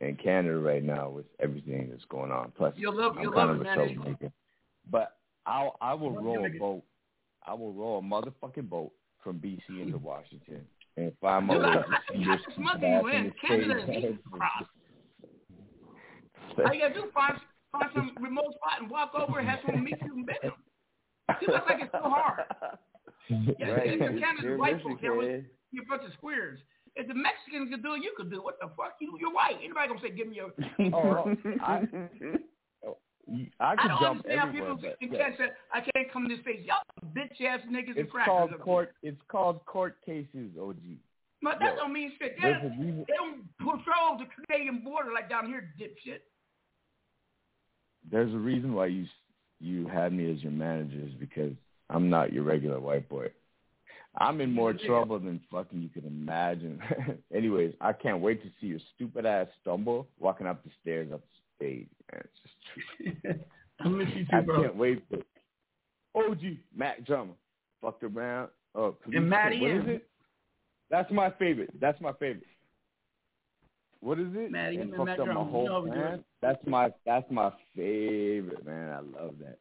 and 0.00 0.18
Canada 0.22 0.58
right 0.58 0.82
now 0.84 1.08
with 1.10 1.26
everything 1.40 1.88
that's 1.90 2.04
going 2.06 2.30
on. 2.30 2.52
Plus, 2.56 2.72
You'll 2.76 2.96
love- 2.96 3.16
I'm 3.16 3.22
you'll 3.24 3.32
kind 3.32 3.48
love 3.50 3.60
of 3.60 3.66
it, 3.66 3.70
a 3.70 3.74
troublemaker. 3.74 4.32
But 4.90 5.16
I'll 5.44 5.76
I 5.80 5.92
will 5.94 6.12
You'll 6.12 6.22
roll 6.22 6.38
a 6.44 6.46
it. 6.46 6.58
boat. 6.58 6.82
I 7.46 7.54
will 7.54 7.72
roll 7.72 7.98
a 7.98 8.02
motherfucking 8.02 8.68
boat 8.68 8.92
from 9.22 9.38
BC 9.38 9.80
into 9.82 9.98
Washington 10.12 10.64
and 10.96 11.12
find 11.20 11.46
my 11.46 11.56
way 11.58 11.64
I, 11.64 11.72
to 11.74 11.82
see 12.12 12.24
I 12.28 12.36
this 12.36 12.46
back 12.80 13.14
in 13.14 13.24
the 13.24 13.32
Canada 13.46 13.82
States. 13.84 13.98
easy 14.06 14.16
to 14.16 14.18
cross. 14.30 14.64
All 16.66 16.74
you 16.74 16.80
gotta 16.80 16.94
do 16.94 17.10
find 17.72 17.90
find 17.92 18.10
some 18.16 18.24
remote 18.24 18.54
spot 18.54 18.80
and 18.80 18.90
walk 18.90 19.12
over 19.14 19.38
and 19.38 19.48
have 19.48 19.60
someone 19.64 19.84
meet 19.84 19.96
you 20.02 20.14
and 20.14 20.26
bet 20.26 20.42
them. 20.42 20.52
It 21.42 21.48
looks 21.48 21.66
like 21.68 21.82
it's 21.82 21.92
so 21.92 22.00
hard. 22.02 22.44
Yeah, 23.28 23.72
Right. 23.76 23.92
if 23.92 23.98
the 24.00 24.18
Canada's 24.20 24.42
You're 24.42 24.56
white 24.56 24.80
folks, 24.82 25.02
Michigan. 25.02 25.18
they're 25.20 25.44
you're 25.70 25.84
a 25.84 25.86
bunch 25.86 26.02
of 26.08 26.14
squares. 26.14 26.60
If 26.96 27.08
the 27.08 27.14
Mexicans 27.14 27.68
can 27.68 27.82
do 27.82 27.92
it, 27.92 28.02
you 28.02 28.14
could 28.16 28.30
do 28.30 28.36
it. 28.38 28.42
What 28.42 28.58
the 28.58 28.68
fuck? 28.74 28.96
You, 29.02 29.18
you're 29.20 29.30
white. 29.34 29.60
Anybody 29.62 29.88
gonna 29.88 30.00
say, 30.00 30.10
give 30.16 30.28
me 30.28 30.36
your... 30.36 30.52
Oh, 30.94 31.36
I, 31.60 31.84
I 33.60 33.76
can 33.76 33.88
don't 33.88 34.00
jump 34.00 34.24
understand 34.24 34.40
how 34.40 34.46
people 34.50 34.78
but 34.80 34.98
can 34.98 35.12
yeah. 35.12 35.30
can't 35.36 35.52
I 35.74 35.80
can't 35.92 36.10
come 36.10 36.28
to 36.28 36.34
this 36.36 36.44
face. 36.44 36.64
Y'all 36.64 36.80
bitch 37.12 37.36
ass 37.46 37.60
niggas 37.68 38.00
and 38.00 38.08
it's 38.08 38.10
crackers. 38.10 38.32
called 38.32 38.60
court. 38.60 38.94
It's 39.02 39.20
called 39.28 39.64
court 39.66 39.96
cases, 40.06 40.56
OG. 40.58 40.76
But 41.42 41.58
that 41.60 41.74
Yo, 41.76 41.84
don't 41.84 41.92
mean 41.92 42.12
shit. 42.18 42.34
They, 42.40 42.48
there's 42.48 42.64
a 42.64 42.68
reason- 42.80 43.04
they 43.06 43.14
don't 43.14 43.44
patrol 43.58 44.16
the 44.18 44.24
Canadian 44.46 44.80
border 44.82 45.12
like 45.12 45.28
down 45.28 45.46
here, 45.46 45.68
dipshit. 45.78 46.20
There's 48.10 48.32
a 48.32 48.38
reason 48.38 48.74
why 48.74 48.86
you 48.86 49.06
you 49.60 49.86
had 49.88 50.12
me 50.12 50.30
as 50.32 50.42
your 50.42 50.52
manager 50.52 51.00
is 51.04 51.12
because 51.18 51.52
I'm 51.90 52.08
not 52.08 52.32
your 52.32 52.44
regular 52.44 52.80
white 52.80 53.08
boy. 53.08 53.28
I'm 54.16 54.40
in 54.40 54.52
more 54.52 54.72
trouble 54.72 55.18
than 55.18 55.40
fucking 55.50 55.80
you 55.80 55.88
can 55.88 56.06
imagine. 56.06 56.80
Anyways, 57.34 57.74
I 57.80 57.92
can't 57.92 58.20
wait 58.20 58.42
to 58.42 58.48
see 58.60 58.68
your 58.68 58.80
stupid 58.94 59.26
ass 59.26 59.46
stumble 59.60 60.08
walking 60.18 60.46
up 60.46 60.64
the 60.64 60.70
stairs 60.80 61.10
up 61.12 61.20
the 61.20 61.64
stage. 61.64 61.88
Man. 62.12 62.22
It's 62.24 63.24
just 63.24 63.40
I 63.80 63.88
miss 63.88 64.08
you 64.14 64.26
I 64.32 64.40
too, 64.40 64.46
bro. 64.46 64.62
can't 64.62 64.76
wait 64.76 65.04
for 65.08 66.24
OG 66.24 66.40
Mac 66.74 67.04
Drama. 67.04 67.32
Fucked 67.80 68.02
around. 68.02 68.48
Uh, 68.74 68.90
police 69.02 69.16
And 69.16 69.28
Matty 69.28 69.60
what 69.60 69.70
is 69.70 69.82
it? 69.86 70.08
That's 70.90 71.10
my 71.12 71.30
favorite. 71.30 71.70
That's 71.80 72.00
my 72.00 72.12
favorite. 72.14 72.46
What 74.00 74.18
is 74.20 74.28
it? 74.34 74.50
Matty 74.52 74.76
and 74.78 74.94
fucked 74.94 75.18
up 75.20 75.26
my 75.26 75.34
whole 75.34 75.66
know 75.66 75.80
we 75.80 75.90
do 75.90 75.96
plan. 75.96 76.14
it. 76.14 76.24
That's 76.40 76.64
my 76.66 76.90
that's 77.04 77.28
my 77.30 77.50
favorite, 77.74 78.64
man. 78.64 78.90
I 78.90 79.00
love 79.00 79.34
that. 79.40 79.58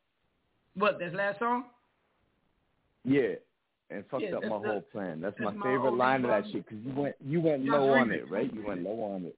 What, 0.75 0.99
that 0.99 1.13
last 1.15 1.39
song? 1.39 1.65
Yeah, 3.03 3.33
and 3.89 4.03
fucked 4.11 4.23
Yeah, 4.23 4.35
up 4.35 4.43
my 4.43 4.49
the- 4.49 4.67
whole 4.67 4.81
plan. 4.91 5.21
That's, 5.21 5.35
my 5.39 5.45
that's 5.45 5.57
my 5.57 5.65
favorite 5.65 5.88
only 5.88 5.99
line 5.99 6.23
of 6.25 6.29
that 6.29 6.43
shit 6.51 6.65
because 6.67 6.83
you 6.85 6.93
went 6.93 7.15
you 7.25 7.41
went 7.41 7.65
low 7.65 7.89
on 7.93 8.11
it, 8.11 8.29
right? 8.29 8.53
You 8.53 8.63
went 8.65 8.83
low 8.83 9.01
on 9.15 9.25
it. 9.25 9.35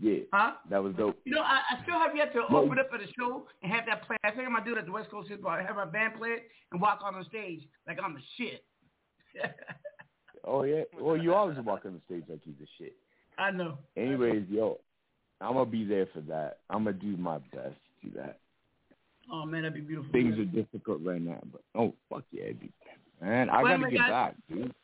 Yeah, 0.00 0.18
Huh? 0.32 0.52
that 0.70 0.82
was 0.82 0.94
dope. 0.96 1.18
You 1.24 1.34
know, 1.34 1.40
I, 1.42 1.60
I 1.70 1.82
still 1.82 1.98
have 1.98 2.14
yet 2.14 2.32
to 2.34 2.40
No. 2.50 2.58
open 2.64 2.78
up 2.78 2.88
at 2.94 3.00
a 3.00 3.06
show 3.18 3.46
and 3.62 3.72
have 3.72 3.84
that 3.86 4.06
play. 4.06 4.16
I 4.22 4.30
think 4.30 4.42
I'm 4.46 4.52
gonna 4.52 4.64
do 4.64 4.74
that 4.74 4.80
at 4.80 4.86
the 4.86 4.92
West 4.92 5.10
Coast 5.10 5.28
Hip 5.28 5.42
Hop. 5.42 5.58
I 5.58 5.62
have 5.62 5.76
my 5.76 5.86
band 5.86 6.14
play 6.18 6.28
it 6.30 6.42
and 6.72 6.80
walk 6.80 7.00
on 7.02 7.18
the 7.18 7.24
stage 7.24 7.62
like 7.86 7.98
I'm 8.02 8.14
the 8.14 8.20
shit. 8.36 8.64
Oh 10.44 10.62
yeah. 10.62 10.84
Well, 10.98 11.16
you 11.16 11.34
always 11.34 11.58
walk 11.58 11.84
on 11.84 11.92
the 11.94 12.00
stage 12.06 12.22
like 12.28 12.40
you 12.46 12.54
the 12.58 12.66
shit. 12.78 12.96
I 13.38 13.50
know. 13.52 13.78
Anyways, 13.96 14.44
yo, 14.50 14.78
I'm 15.40 15.54
gonna 15.54 15.66
be 15.66 15.84
there 15.84 16.06
for 16.12 16.20
that. 16.22 16.58
I'm 16.68 16.84
gonna 16.84 16.94
do 16.94 17.16
my 17.16 17.38
best 17.38 17.76
to 18.02 18.08
do 18.08 18.16
that. 18.16 18.40
Oh 19.32 19.44
man, 19.44 19.62
that'd 19.62 19.74
be 19.74 19.80
beautiful. 19.80 20.10
Things 20.12 20.38
are 20.38 20.44
difficult 20.44 21.00
right 21.04 21.20
now, 21.20 21.40
but 21.52 21.62
oh 21.74 21.94
fuck 22.10 22.24
yeah, 22.32 22.44
it'd 22.44 22.60
be, 22.60 22.72
man. 23.20 23.48
I 23.48 23.62
Wait 23.62 23.70
gotta 23.70 23.78
minute, 23.78 23.92
get 23.92 23.98
guys. 23.98 24.10
back, 24.10 24.34
dude. 24.48 24.74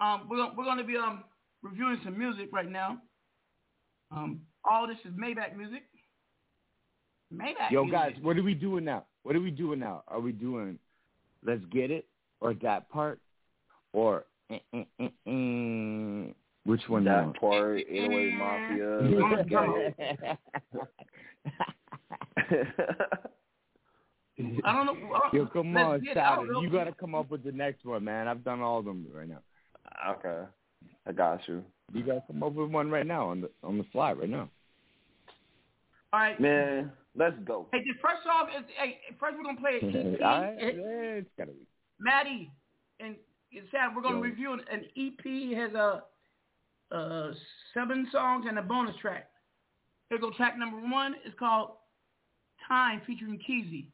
Um, 0.00 0.26
we're 0.28 0.36
gonna, 0.36 0.52
we're 0.56 0.64
gonna 0.64 0.84
be 0.84 0.96
um 0.96 1.24
reviewing 1.62 1.98
some 2.04 2.18
music 2.18 2.50
right 2.52 2.70
now. 2.70 2.98
Um, 4.10 4.40
all 4.64 4.86
this 4.86 4.98
is 5.04 5.12
Maybach 5.12 5.56
music. 5.56 5.82
Maybach. 7.34 7.70
Yo, 7.70 7.84
music. 7.84 7.98
guys, 7.98 8.12
what 8.22 8.36
are 8.36 8.42
we 8.42 8.54
doing 8.54 8.84
now? 8.84 9.04
What 9.22 9.36
are 9.36 9.40
we 9.40 9.50
doing 9.50 9.80
now? 9.80 10.02
Are 10.08 10.20
we 10.20 10.32
doing 10.32 10.78
Let's 11.44 11.64
Get 11.72 11.90
It 11.90 12.06
or 12.40 12.54
that 12.62 12.88
part 12.90 13.20
or 13.92 14.24
eh, 14.50 14.58
eh, 14.74 14.84
eh, 15.00 15.08
eh, 15.26 16.32
which 16.68 16.82
one 16.88 17.04
That 17.04 17.26
now? 17.26 17.32
part, 17.40 17.78
808 17.78 18.34
Mafia. 18.36 19.00
let's 19.30 19.48
get 19.48 19.58
I 24.64 24.72
don't 24.72 24.86
know. 24.86 25.12
uh, 25.14 25.20
Yo, 25.32 25.46
come 25.46 25.76
on, 25.76 26.00
get. 26.04 26.16
I 26.16 26.36
don't 26.36 26.44
Saturn. 26.46 26.52
know. 26.52 26.60
You 26.62 26.70
gotta 26.70 26.92
come 26.92 27.14
up 27.14 27.30
with 27.30 27.42
the 27.42 27.52
next 27.52 27.84
one, 27.84 28.04
man. 28.04 28.28
I've 28.28 28.44
done 28.44 28.60
all 28.60 28.78
of 28.78 28.84
them 28.84 29.06
right 29.12 29.28
now. 29.28 29.40
Okay, 30.10 30.42
I 31.06 31.12
got 31.12 31.40
you. 31.48 31.64
You 31.92 32.04
gotta 32.04 32.22
come 32.26 32.42
up 32.42 32.52
with 32.52 32.70
one 32.70 32.90
right 32.90 33.06
now 33.06 33.28
on 33.30 33.40
the 33.40 33.50
on 33.64 33.78
the 33.78 33.84
fly 33.90 34.12
right 34.12 34.28
now. 34.28 34.48
All 36.12 36.20
right. 36.20 36.40
Man, 36.40 36.92
let's 37.16 37.36
go. 37.44 37.66
Hey, 37.72 37.80
this 37.80 37.96
first 38.00 38.22
song 38.24 38.48
is. 38.56 38.64
Hey, 38.80 38.98
first 39.18 39.36
we're 39.36 39.42
gonna 39.44 39.60
play 39.60 39.78
an 39.82 39.88
EP. 40.14 40.20
All 40.22 40.42
right, 40.42 40.56
yeah, 40.60 41.18
it's 41.18 41.30
gotta 41.36 41.52
be. 41.52 41.66
Maddie 41.98 42.52
and 43.00 43.16
it's 43.50 43.68
sad. 43.72 43.96
We're 43.96 44.02
gonna 44.02 44.16
Yo. 44.16 44.22
review 44.22 44.52
an, 44.52 44.60
an 44.70 44.84
EP. 44.96 45.56
Has 45.58 45.74
a, 45.74 46.04
uh 46.90 47.32
seven 47.74 48.08
songs 48.12 48.46
and 48.48 48.58
a 48.58 48.62
bonus 48.62 48.96
track. 49.00 49.28
Here 50.10 50.18
go 50.18 50.30
track 50.30 50.58
number 50.58 50.78
one. 50.78 51.14
It's 51.24 51.38
called 51.38 51.70
Time 52.66 53.02
featuring 53.06 53.38
Keezy. 53.48 53.86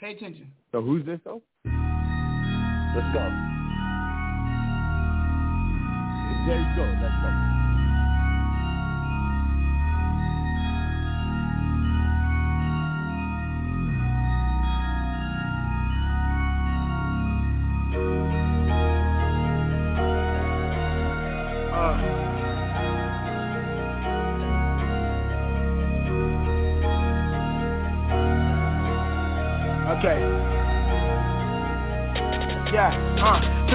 Pay 0.00 0.12
attention. 0.12 0.52
So 0.72 0.82
who's 0.82 1.04
this 1.04 1.20
though? 1.24 1.42
Let's 1.64 3.12
go. 3.12 3.30
There 6.46 6.60
you 6.60 6.76
go. 6.76 6.82
Let's 7.02 7.22
go. 7.22 7.55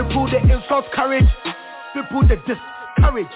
People 0.08 0.28
they 0.30 0.42
insult 0.54 0.86
courage, 0.94 1.30
people 1.94 2.22
they 2.28 2.38
discourage. 2.48 3.32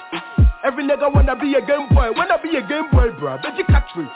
Every 0.63 0.83
nigga 0.83 1.13
wanna 1.13 1.35
be 1.35 1.53
a 1.53 1.61
game 1.61 1.87
boy, 1.89 2.11
wanna 2.11 2.37
be 2.41 2.57
a 2.57 2.61
game 2.61 2.89
boy, 2.91 3.09
bruh. 3.19 3.41
Bet 3.41 3.57
you 3.57 3.65
cartridge. 3.65 4.09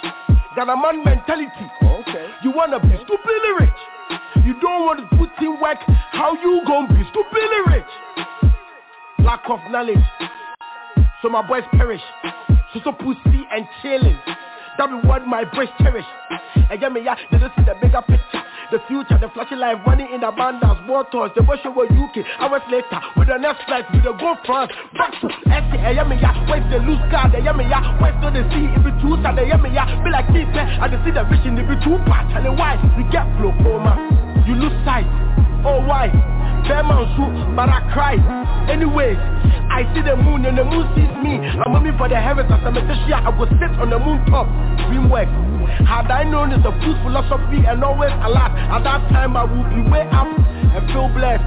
Got 0.55 0.69
a 0.69 0.75
man 0.75 1.03
mentality. 1.03 1.67
Okay. 1.81 2.27
You 2.43 2.51
wanna 2.51 2.79
be 2.79 2.95
stupidly 3.05 3.51
rich. 3.59 3.79
You 4.45 4.59
don't 4.61 4.85
want 4.85 4.99
to 4.99 5.17
put 5.17 5.29
in 5.41 5.59
work. 5.61 5.77
How 6.11 6.33
you 6.33 6.61
gonna 6.65 6.87
be 6.87 7.03
stupidly 7.11 7.61
rich? 7.67 8.53
Lack 9.19 9.43
of 9.49 9.59
knowledge. 9.69 9.97
So 11.21 11.29
my 11.29 11.47
boys 11.47 11.63
perish. 11.73 12.01
So 12.73 12.79
so 12.83 12.91
pussy 12.93 13.45
and 13.51 13.67
chilling. 13.81 14.17
That 14.77 14.87
be 14.87 15.07
what 15.07 15.27
my 15.27 15.43
boys 15.43 15.69
cherish. 15.81 16.05
And 16.55 16.79
get 16.79 16.91
me 16.91 17.01
yeah, 17.03 17.15
they 17.31 17.37
don't 17.37 17.51
see 17.55 17.63
the 17.65 17.75
bigger 17.79 18.01
picture. 18.01 18.41
The 18.69 18.77
future, 18.85 19.17
the 19.17 19.33
flashing 19.33 19.57
life, 19.57 19.81
money 19.81 20.05
in 20.13 20.21
abundance, 20.21 20.77
more 20.85 21.01
toys, 21.09 21.33
the 21.33 21.41
worship 21.41 21.73
with 21.73 21.89
UK. 21.89 22.21
Hours 22.37 22.61
later, 22.69 23.01
with 23.17 23.25
the 23.25 23.37
next 23.41 23.65
flight, 23.65 23.81
with 23.89 24.05
the 24.05 24.13
go 24.13 24.37
France, 24.45 24.69
back 24.93 25.09
to 25.21 25.25
me 25.25 26.17
yeah, 26.21 26.37
where's 26.45 26.61
the 26.69 26.77
loose 26.85 27.01
card, 27.09 27.33
yeah, 27.33 27.49
me 27.49 27.65
yeah, 27.65 27.81
where's 27.97 28.13
the 28.21 28.45
sea, 28.53 28.69
if 28.69 28.85
it's 28.85 29.01
yeah, 29.01 29.57
me 29.57 29.73
yeah, 29.73 29.89
be 30.05 30.09
like 30.13 30.29
this, 30.29 30.45
eh, 30.53 30.77
I 30.77 30.85
can 30.85 31.01
see 31.01 31.09
the 31.09 31.25
vision, 31.25 31.57
if 31.57 31.65
it's 31.65 31.81
two 31.81 31.97
parts, 32.05 32.29
and 32.37 32.45
why, 32.53 32.77
you 32.93 33.05
get 33.09 33.25
glaucoma, 33.41 33.97
you 34.45 34.53
lose 34.53 34.77
sight, 34.85 35.09
oh 35.65 35.81
why, 35.81 36.13
fair 36.69 36.85
man 36.85 37.09
shoot, 37.17 37.33
but 37.57 37.73
I 37.73 37.81
cry, 37.89 38.21
anyways, 38.69 39.17
I 39.69 39.85
see 39.93 40.01
the 40.01 40.17
moon 40.17 40.45
and 40.45 40.57
the 40.57 40.65
moon 40.65 40.85
sees 40.97 41.13
me. 41.21 41.37
I'm 41.37 41.73
aiming 41.77 41.97
for 41.97 42.09
the 42.09 42.17
heavens 42.17 42.49
as 42.49 42.61
a 42.65 42.95
share. 43.05 43.21
I 43.21 43.29
will 43.29 43.47
sit 43.47 43.69
on 43.77 43.89
the 43.89 43.99
moon 43.99 44.25
top. 44.25 44.49
Dreamwork. 44.89 45.29
Had 45.85 46.11
I 46.11 46.23
known 46.23 46.51
it's 46.51 46.65
a 46.65 46.71
food 46.81 46.97
philosophy 47.03 47.65
and 47.65 47.83
always 47.83 48.11
alert, 48.23 48.53
at 48.53 48.83
that 48.83 49.09
time 49.09 49.35
I 49.37 49.43
will 49.43 49.65
be 49.69 49.81
way 49.89 50.05
up 50.11 50.27
and 50.27 50.83
feel 50.91 51.09
blessed. 51.13 51.43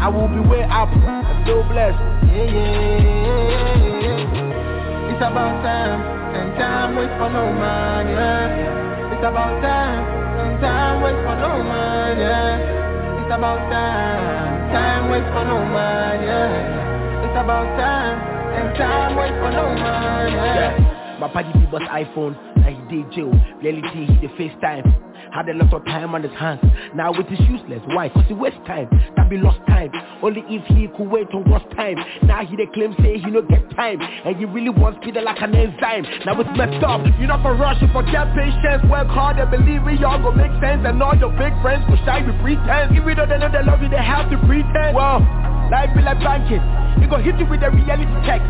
I 0.00 0.08
will 0.08 0.28
be 0.28 0.40
way 0.40 0.64
up 0.64 0.88
and 0.88 1.44
feel 1.44 1.62
blessed. 1.68 2.00
Yeah, 2.32 2.44
yeah, 2.48 4.00
yeah. 4.00 5.10
It's 5.12 5.20
about 5.20 5.60
time 5.60 6.00
and 6.32 6.56
time 6.56 6.96
waits 6.96 7.12
for 7.20 7.28
no 7.28 7.52
man. 7.52 8.08
Yeah. 8.08 9.12
It's 9.12 9.20
about 9.20 9.60
time 9.60 10.00
and 10.40 10.60
time 10.60 11.02
waits 11.02 11.20
for 11.20 11.36
no 11.36 11.52
man. 11.60 12.18
Yeah. 12.18 13.20
It's 13.20 13.28
about 13.28 13.60
time, 13.68 14.72
time 14.72 15.10
waits 15.10 15.28
for 15.28 15.44
no 15.44 15.60
man. 15.60 16.22
Yeah. 16.24 17.28
It's 17.28 17.36
about 17.36 17.68
time 17.76 18.16
and 18.56 18.76
time 18.78 19.16
waits 19.16 19.36
for 19.36 19.50
no 19.52 19.68
man. 19.74 20.32
Yeah. 20.32 20.99
My 21.20 21.28
party 21.28 21.52
bust 21.70 21.84
iPhone, 21.84 22.32
now 22.56 22.70
he 22.72 22.96
did 22.96 23.12
jail. 23.12 23.28
Oh, 23.28 23.60
reality 23.60 24.06
he 24.06 24.26
the 24.26 24.32
FaceTime. 24.40 24.88
Had 25.36 25.50
a 25.50 25.54
lot 25.54 25.72
of 25.72 25.84
time 25.84 26.14
on 26.14 26.22
his 26.22 26.32
hands. 26.32 26.64
Now 26.94 27.12
it 27.12 27.30
is 27.30 27.38
useless. 27.44 27.84
Why? 27.92 28.08
Cause 28.08 28.24
he 28.26 28.32
waste 28.32 28.56
time. 28.66 28.88
That 29.16 29.28
be 29.28 29.36
lost 29.36 29.60
time. 29.68 29.92
Only 30.24 30.40
if 30.48 30.64
he 30.72 30.88
could 30.96 31.12
wait 31.12 31.28
on 31.36 31.44
God's 31.44 31.68
time. 31.76 32.00
Now 32.24 32.40
he 32.44 32.56
the 32.56 32.66
claim 32.72 32.96
say 33.04 33.20
he 33.20 33.30
no 33.30 33.42
get 33.42 33.68
time. 33.76 34.00
And 34.00 34.34
he 34.34 34.46
really 34.46 34.70
wants 34.70 34.98
speed 35.04 35.20
like 35.20 35.38
an 35.44 35.54
enzyme. 35.54 36.08
Now 36.24 36.40
it's 36.40 36.48
messed 36.56 36.82
up. 36.82 37.04
You 37.20 37.28
not 37.28 37.44
for 37.44 37.54
rush, 37.54 37.76
you 37.84 37.92
forget 37.92 38.32
patience. 38.32 38.82
Work 38.88 39.12
hard 39.12 39.36
and 39.36 39.50
believe 39.52 39.84
it, 39.86 40.00
y'all 40.00 40.18
go 40.24 40.32
make 40.32 40.50
sense. 40.64 40.88
And 40.88 40.98
all 41.04 41.14
your 41.14 41.36
big 41.36 41.52
friends 41.60 41.84
go 41.84 42.00
shy 42.08 42.24
with 42.24 42.40
pretense. 42.40 42.96
Even 42.96 43.12
though 43.14 43.28
they 43.28 43.36
know 43.36 43.52
they 43.52 43.62
love 43.62 43.84
you, 43.84 43.92
they 43.92 44.00
have 44.00 44.32
to 44.32 44.40
pretend. 44.48 44.96
Well, 44.96 45.20
life 45.68 45.92
be 45.92 46.00
like 46.00 46.18
banking. 46.24 46.64
It 47.04 47.12
go 47.12 47.20
hit 47.20 47.36
you 47.36 47.44
with 47.44 47.60
a 47.60 47.70
reality 47.70 48.08
check. 48.24 48.40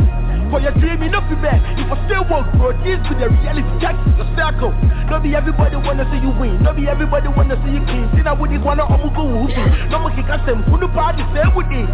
For 0.51 0.59
your 0.59 0.75
dream, 0.83 0.99
you 1.03 1.11
know 1.11 1.23
be 1.31 1.39
bad. 1.39 1.63
You 1.79 1.87
for 1.87 1.95
still 2.11 2.27
work, 2.27 2.51
bro. 2.59 2.75
This 2.83 2.99
be 3.07 3.15
the 3.15 3.31
reality 3.31 3.71
check. 3.79 3.95
Your 4.19 4.27
circle. 4.35 4.75
Don't 5.07 5.23
be 5.23 5.39
everybody 5.39 5.79
wanna 5.79 6.03
see 6.11 6.19
you 6.19 6.35
win. 6.35 6.59
Don't 6.67 6.75
be 6.75 6.91
everybody 6.91 7.31
wanna 7.31 7.55
see 7.63 7.71
you 7.79 7.83
clean. 7.87 8.11
See 8.19 8.23
that 8.27 8.35
with 8.35 8.51
this 8.51 8.59
one, 8.59 8.83
I'm 8.83 8.99
go 9.15 9.23
whooping. 9.23 9.91
No 9.95 10.03
more 10.03 10.11
kick 10.11 10.27
us 10.27 10.43
them. 10.47 10.67
Who 10.67 10.79
the 10.83 10.91
party 10.91 11.23
say 11.31 11.47
with 11.55 11.71
it? 11.71 11.91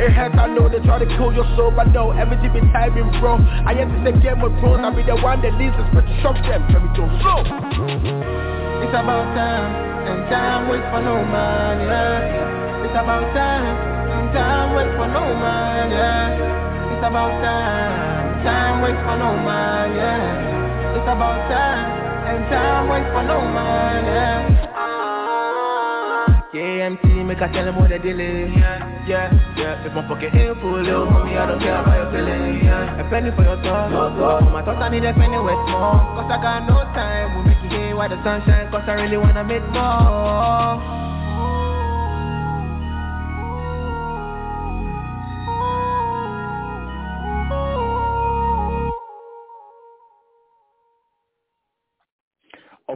It 0.00 0.10
hurts, 0.10 0.34
I 0.34 0.48
know 0.48 0.68
they 0.72 0.80
try 0.80 0.98
to 0.98 1.04
kill 1.04 1.32
your 1.36 1.44
soul 1.54 1.70
But 1.70 1.92
no, 1.92 2.12
everything 2.12 2.50
be 2.50 2.60
timing, 2.72 3.12
bro 3.20 3.36
I 3.36 3.76
have 3.76 3.92
to 3.92 3.98
say 4.00 4.16
Game 4.24 4.40
of 4.40 4.50
Thrones 4.58 4.80
I 4.80 4.88
be 4.88 5.04
the 5.04 5.20
one 5.20 5.42
that 5.42 5.52
leads 5.60 5.76
us 5.76 5.84
but 5.92 6.00
to 6.00 6.14
shock 6.24 6.40
them 6.48 6.64
Let 6.72 6.80
me 6.80 6.88
go 6.96 7.04
slow 7.20 7.44
It's 8.80 8.94
about 8.96 9.28
time 9.36 9.68
And 10.08 10.24
time 10.32 10.72
waits 10.72 10.88
for 10.88 11.02
no 11.04 11.20
man, 11.20 11.76
yeah 11.84 12.84
It's 12.88 12.96
about 12.96 13.36
time 13.36 13.68
And 14.16 14.32
time 14.32 14.74
waits 14.74 14.96
for 14.96 15.08
no 15.12 15.28
man, 15.36 15.90
yeah 15.92 16.61
It's 17.02 17.10
about 17.10 17.34
time 17.42 18.46
Time 18.46 18.78
waits 18.78 19.02
for 19.02 19.18
no 19.18 19.34
man, 19.34 19.90
yeah 19.90 20.94
It's 20.94 21.02
about 21.02 21.50
time 21.50 22.30
And 22.30 22.46
time 22.46 22.86
waits 22.94 23.10
for 23.10 23.26
no 23.26 23.42
man, 23.42 24.06
yeah 24.06 24.38
KMT, 26.54 27.26
make 27.26 27.42
I 27.42 27.50
tell 27.50 27.64
them 27.64 27.80
what 27.80 27.88
they 27.88 27.98
delay. 27.98 28.52
Yeah, 28.52 29.08
yeah, 29.08 29.56
yeah. 29.56 29.86
If 29.86 29.94
my 29.94 30.06
pocket 30.06 30.34
ain't 30.36 30.60
full, 30.60 30.84
yo, 30.84 31.08
homie, 31.08 31.32
I 31.32 31.46
don't 31.48 31.58
care 31.58 31.80
about 31.80 31.96
your 31.96 32.12
feeling. 32.12 32.60
Yeah. 32.62 33.00
A 33.00 33.08
penny 33.08 33.30
for 33.34 33.42
your 33.42 33.56
thoughts. 33.56 33.90
No, 33.90 34.12
no. 34.12 34.50
My 34.52 34.62
thoughts, 34.62 34.76
I 34.84 34.90
need 34.90 35.02
a 35.02 35.14
penny 35.14 35.40
with 35.40 35.56
more. 35.72 35.96
Cause 36.12 36.28
I 36.28 36.36
got 36.44 36.68
no 36.68 36.84
time. 36.92 37.40
We 37.40 37.56
make 37.56 37.64
it 37.64 37.72
here 37.72 37.96
while 37.96 38.10
the 38.10 38.20
sun 38.22 38.44
shine. 38.44 38.70
Cause 38.70 38.84
I 38.86 39.00
really 39.00 39.16
wanna 39.16 39.42
make 39.42 39.64
more. 39.72 41.11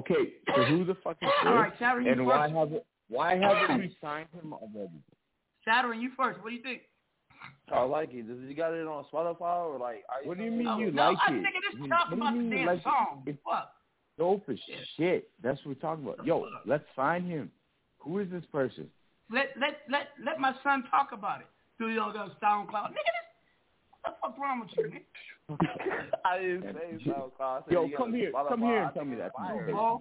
Okay, 0.09 0.31
so 0.55 0.65
who 0.65 0.85
the 0.85 0.95
fuck 1.03 1.17
is 1.21 1.29
this? 1.29 1.31
All 1.47 1.55
right, 1.55 1.73
Sharon, 1.79 2.07
you 2.07 2.13
and 2.13 2.27
why 2.27 2.49
haven't 2.49 2.83
why 3.09 3.37
haven't 3.37 3.81
we 3.81 3.97
signed 4.01 4.29
him 4.33 4.53
already? 4.53 5.03
Saturn, 5.65 6.01
you 6.01 6.11
first. 6.17 6.41
What 6.43 6.51
do 6.51 6.57
you 6.57 6.63
think? 6.63 6.83
I 7.73 7.83
like 7.83 8.11
it. 8.15 8.27
Does 8.29 8.49
he 8.49 8.55
got 8.55 8.73
it 8.73 8.87
on 8.87 9.05
Spotify 9.13 9.67
or 9.67 9.79
like? 9.79 10.05
What 10.25 10.39
do 10.39 10.45
you 10.45 10.51
mean 10.53 10.79
you 10.79 10.93
no, 10.93 11.11
like 11.11 11.19
I 11.27 11.33
it? 11.33 11.43
think 11.43 11.55
it 11.55 11.75
is 11.77 11.81
You- 11.83 11.89
talk 11.89 12.11
what 12.11 12.17
do 12.17 12.23
about 12.23 12.35
you 12.35 12.43
the 12.43 12.49
mean 12.49 12.51
you 12.51 12.57
damn 12.59 12.67
like 12.67 12.79
it? 12.79 12.83
song. 12.85 13.23
It's 13.27 13.39
Fuck. 13.45 13.73
dope 14.19 14.49
as 14.49 14.59
shit. 14.97 15.29
That's 15.43 15.59
what 15.65 15.75
we're 15.77 15.81
talking 15.81 16.05
about. 16.05 16.25
Yo, 16.25 16.47
let's 16.65 16.85
find 16.95 17.27
him. 17.29 17.51
Who 17.99 18.21
is 18.21 18.31
this 18.31 18.45
person? 18.53 18.89
Let 19.31 19.49
let 19.61 19.79
let 19.91 20.09
let 20.25 20.39
my 20.39 20.53
son 20.63 20.85
talk 20.91 21.11
about 21.13 21.41
it. 21.41 21.47
Do 21.79 21.89
you 21.89 21.97
know 21.97 22.13
the 22.13 22.31
SoundCloud? 22.45 22.91
Nigga, 22.95 23.13
this 23.13 23.27
what 24.03 24.03
the 24.05 24.11
fuck 24.23 24.39
wrong 24.39 24.61
with 24.61 24.71
you, 24.77 24.89
man? 24.89 25.01
I 26.25 26.39
didn't 26.39 26.63
say 26.75 27.11
SoundCloud. 27.11 27.31
I 27.41 27.61
said 27.65 27.73
Yo, 27.73 27.89
come 27.97 28.13
here, 28.15 28.33
on 28.35 28.49
come 28.49 28.61
Spotify. 28.61 28.67
here 28.67 28.79
I 28.81 28.85
and 28.85 28.95
tell 28.95 29.03
think 29.05 29.11
me 29.11 29.17
that. 29.19 29.33
fire. 29.37 29.99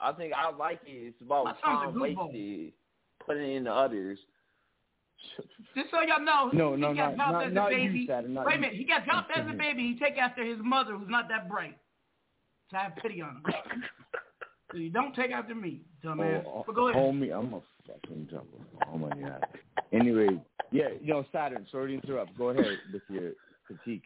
I 0.00 0.12
think 0.12 0.32
I 0.34 0.50
like 0.56 0.80
it. 0.86 0.90
It's 0.90 1.20
about 1.20 1.44
My 1.44 1.50
son's 1.52 1.94
time 1.94 2.00
wasted. 2.00 2.72
Putting 3.26 3.52
in 3.56 3.64
the 3.64 3.72
others. 3.72 4.18
Just 5.74 5.90
so 5.90 6.00
y'all 6.02 6.20
know, 6.20 6.50
No, 6.52 6.74
he 6.74 6.80
no, 6.82 6.94
got 6.94 7.16
not- 7.16 7.16
dropped 7.16 7.32
not- 7.32 7.44
as 7.46 7.50
a 7.50 7.54
not 7.54 7.70
you, 7.72 7.76
baby. 7.88 8.06
Saturn, 8.06 8.34
not 8.34 8.46
Wait 8.46 8.56
a 8.56 8.58
minute, 8.60 8.76
he 8.76 8.84
got 8.84 9.04
dropped 9.04 9.30
as 9.36 9.46
a 9.48 9.54
baby. 9.54 9.82
He 9.94 9.98
take 9.98 10.18
after 10.18 10.44
his 10.44 10.58
mother, 10.62 10.96
who's 10.96 11.08
not 11.08 11.28
that 11.28 11.48
bright. 11.48 11.78
So 12.70 12.76
I 12.76 12.82
have 12.84 12.96
pity 12.96 13.22
on 13.22 13.36
him. 13.36 13.42
so 14.72 14.76
you 14.78 14.90
don't 14.90 15.14
take 15.14 15.30
after 15.30 15.54
me, 15.54 15.80
dumbass. 16.04 16.44
Oh, 16.46 16.64
but 16.66 16.74
go 16.74 16.88
ahead. 16.88 17.00
Homie, 17.02 17.32
I'm 17.36 17.54
a 17.54 17.60
fucking 17.86 18.28
jumper. 18.30 18.58
Oh 18.92 18.98
my 18.98 19.08
god. 19.08 19.46
Anyway, 19.92 20.28
yeah, 20.70 20.88
yo, 21.00 21.24
Saturn, 21.32 21.66
sorry 21.70 21.96
to 21.96 22.02
interrupt. 22.02 22.36
Go 22.36 22.50
ahead 22.50 22.66
with 22.92 23.02
your 23.08 23.32
critique. 23.66 24.04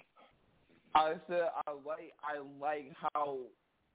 I 0.94 1.14
said 1.28 1.48
I 1.66 1.70
like 1.72 2.12
I 2.22 2.38
like 2.60 2.92
how 3.14 3.38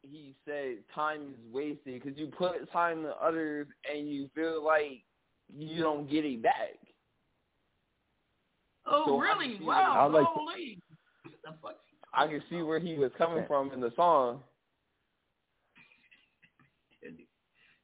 he 0.04 0.36
said 0.46 0.78
time 0.94 1.22
is 1.34 1.54
wasted 1.54 2.02
because 2.02 2.18
you 2.18 2.28
put 2.28 2.72
time 2.72 3.00
in 3.00 3.12
others 3.22 3.68
and 3.92 4.10
you 4.10 4.30
feel 4.36 4.64
like 4.64 5.04
you 5.56 5.82
don't 5.82 6.10
get 6.10 6.26
it 6.26 6.42
back. 6.42 6.78
Oh, 8.86 9.04
So 9.06 9.18
really? 9.20 9.50
can 9.52 9.58
see 9.60 9.64
Wow. 9.66 10.10
where- 10.10 10.24
Holy. 10.24 10.80
The 11.44 11.54
fuck? 11.62 11.78
I 12.14 12.28
can 12.28 12.44
see 12.50 12.62
where 12.62 12.80
he 12.80 12.96
was 12.96 13.12
coming 13.18 13.46
from 13.48 13.72
in 13.72 13.80
the 13.80 13.92
song. 13.96 14.44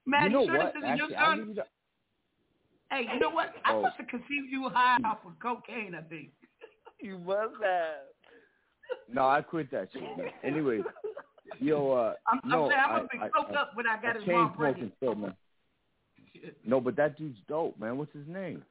Man, 0.05 0.24
you 0.26 0.30
know 0.30 0.45
sure 0.45 0.57
what? 0.57 0.74
this 0.74 0.80
isn't 0.82 0.89
Actually, 0.89 1.10
your 1.12 1.20
I'll 1.20 1.38
son? 1.38 1.53
the- 1.55 1.68
Hey, 2.91 3.07
you 3.14 3.20
know 3.20 3.30
what? 3.30 3.53
I 3.64 3.74
Oh. 3.76 3.82
must 3.82 3.97
have 3.97 4.07
conceived 4.07 4.49
you 4.49 4.68
high 4.70 4.97
off 5.05 5.24
of 5.26 5.38
cocaine, 5.39 5.93
I 5.93 6.01
think. 6.03 6.34
You 6.99 7.20
must 7.20 7.62
have. 7.64 8.09
No, 9.11 9.27
I 9.27 9.41
quit 9.41 9.71
that 9.71 9.89
shit. 9.91 10.01
Man. 10.01 10.27
Anyway, 10.43 10.81
yo, 11.59 11.91
uh, 11.91 12.13
I'm, 12.27 12.39
no, 12.45 12.65
I'm 12.65 12.69
saying 12.69 12.81
I 12.85 12.89
I, 12.89 12.99
must 12.99 13.11
be 13.11 13.17
I, 13.19 13.23
I, 13.23 13.61
up 13.61 13.71
when 13.75 13.87
I 13.87 14.01
got 14.01 14.15
I 14.15 14.19
his 14.19 14.27
mom 14.27 14.91
still, 14.97 15.15
man. 15.15 15.35
No, 16.65 16.79
but 16.79 16.95
that 16.95 17.17
dude's 17.17 17.39
dope, 17.47 17.79
man. 17.79 17.97
What's 17.97 18.13
his 18.13 18.27
name? 18.27 18.63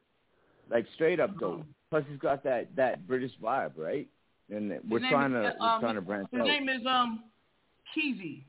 Like 0.71 0.87
straight 0.95 1.21
up 1.21 1.39
dope. 1.39 1.65
Plus, 1.91 2.05
he's 2.09 2.19
got 2.19 2.45
that 2.45 2.75
that 2.77 3.07
British 3.07 3.33
vibe, 3.43 3.73
right? 3.77 4.09
And 4.51 4.79
we're 4.89 5.01
trying 5.11 5.35
is, 5.35 5.53
to 5.53 5.63
uh, 5.63 5.65
um, 5.65 5.73
we're 5.75 5.81
trying 5.81 5.95
to 5.97 6.01
branch 6.01 6.29
His 6.31 6.41
out. 6.41 6.47
His 6.47 6.55
name 6.55 6.69
is 6.69 6.87
um 6.87 7.25
Keezy. 7.97 8.45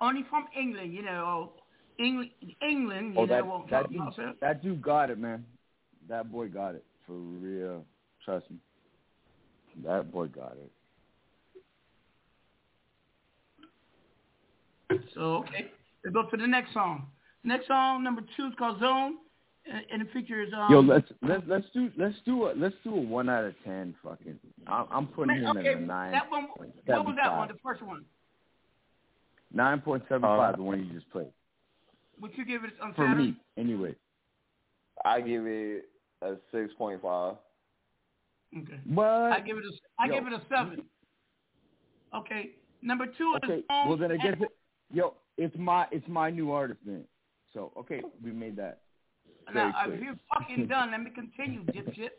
Only 0.00 0.24
from 0.28 0.46
England, 0.58 0.92
you 0.92 1.02
know. 1.02 1.52
England, 1.98 2.30
England, 2.60 3.14
you 3.14 3.20
Oh, 3.20 3.24
know. 3.24 3.26
that 3.26 3.46
what 3.46 3.70
that 3.70 3.90
dude, 3.90 4.36
that 4.40 4.62
dude 4.62 4.82
got 4.82 5.10
it, 5.10 5.18
man. 5.18 5.44
That 6.08 6.30
boy 6.30 6.48
got 6.48 6.74
it 6.74 6.84
for 7.06 7.14
real. 7.14 7.84
Trust 8.24 8.50
me. 8.50 8.58
That 9.84 10.12
boy 10.12 10.26
got 10.26 10.56
it. 10.56 10.72
So 15.14 15.36
okay, 15.38 15.70
let's 16.04 16.14
go 16.14 16.22
to 16.30 16.36
the 16.36 16.46
next 16.46 16.72
song. 16.72 17.06
Next 17.44 17.66
song, 17.66 18.02
number 18.02 18.22
two, 18.36 18.46
is 18.46 18.52
called 18.58 18.80
Zone, 18.80 19.16
and, 19.70 19.84
and 19.92 20.02
it 20.02 20.12
features 20.12 20.52
um. 20.56 20.72
Yo, 20.72 20.80
let's 20.80 21.08
let's 21.22 21.42
let's 21.46 21.66
do 21.74 21.90
let's 21.96 22.16
do 22.24 22.46
a 22.46 22.52
let's 22.56 22.74
do 22.82 22.94
a 22.94 23.00
one 23.00 23.28
out 23.28 23.44
of 23.44 23.54
ten. 23.64 23.94
Fucking, 24.02 24.38
I'm, 24.66 24.86
I'm 24.90 25.06
putting 25.08 25.42
Man, 25.42 25.56
him 25.56 25.58
okay, 25.58 25.72
in 25.72 25.78
a 25.78 25.86
nine. 25.86 26.12
that 26.12 26.30
one. 26.30 26.48
What 26.56 27.06
was 27.06 27.16
that 27.16 27.36
one? 27.36 27.48
The 27.48 27.54
first 27.62 27.82
one. 27.82 28.04
Nine 29.52 29.80
point 29.80 30.02
seven 30.08 30.22
five, 30.22 30.56
the 30.56 30.62
one 30.62 30.84
you 30.84 30.92
just 30.92 31.10
played. 31.10 31.28
Would 32.20 32.32
you 32.36 32.44
give 32.44 32.64
it 32.64 32.70
on 32.82 32.94
For 32.94 33.06
Saturn? 33.06 33.18
me, 33.18 33.36
anyway. 33.56 33.94
I 35.04 35.20
give 35.20 35.46
it 35.46 35.84
a 36.22 36.34
six 36.50 36.72
point 36.78 37.02
five. 37.02 37.34
Okay. 38.56 38.80
What? 38.86 39.06
I 39.06 39.40
give 39.40 39.56
it 39.58 39.64
a. 39.64 39.70
I 40.02 40.06
Yo. 40.06 40.14
give 40.14 40.26
it 40.26 40.32
a 40.32 40.42
seven. 40.48 40.82
Okay. 42.14 42.50
Number 42.82 43.06
two 43.06 43.34
is 43.36 43.40
Okay, 43.44 43.64
Zone. 43.68 43.88
well 43.88 43.96
then 43.96 44.12
I 44.12 44.16
guess 44.16 44.36
it, 44.40 44.48
yo, 44.92 45.14
it's 45.36 45.56
my 45.58 45.86
it's 45.90 46.06
my 46.08 46.30
new 46.30 46.52
artist 46.52 46.80
then. 46.86 47.04
So 47.52 47.72
okay, 47.76 48.02
we 48.22 48.32
made 48.32 48.56
that. 48.56 48.80
Very 49.52 49.70
Now 49.72 49.84
if 49.88 50.00
you're 50.00 50.14
fucking 50.32 50.66
done, 50.68 50.90
let 50.92 51.02
me 51.02 51.10
continue, 51.10 51.64
dipshit. 51.64 52.10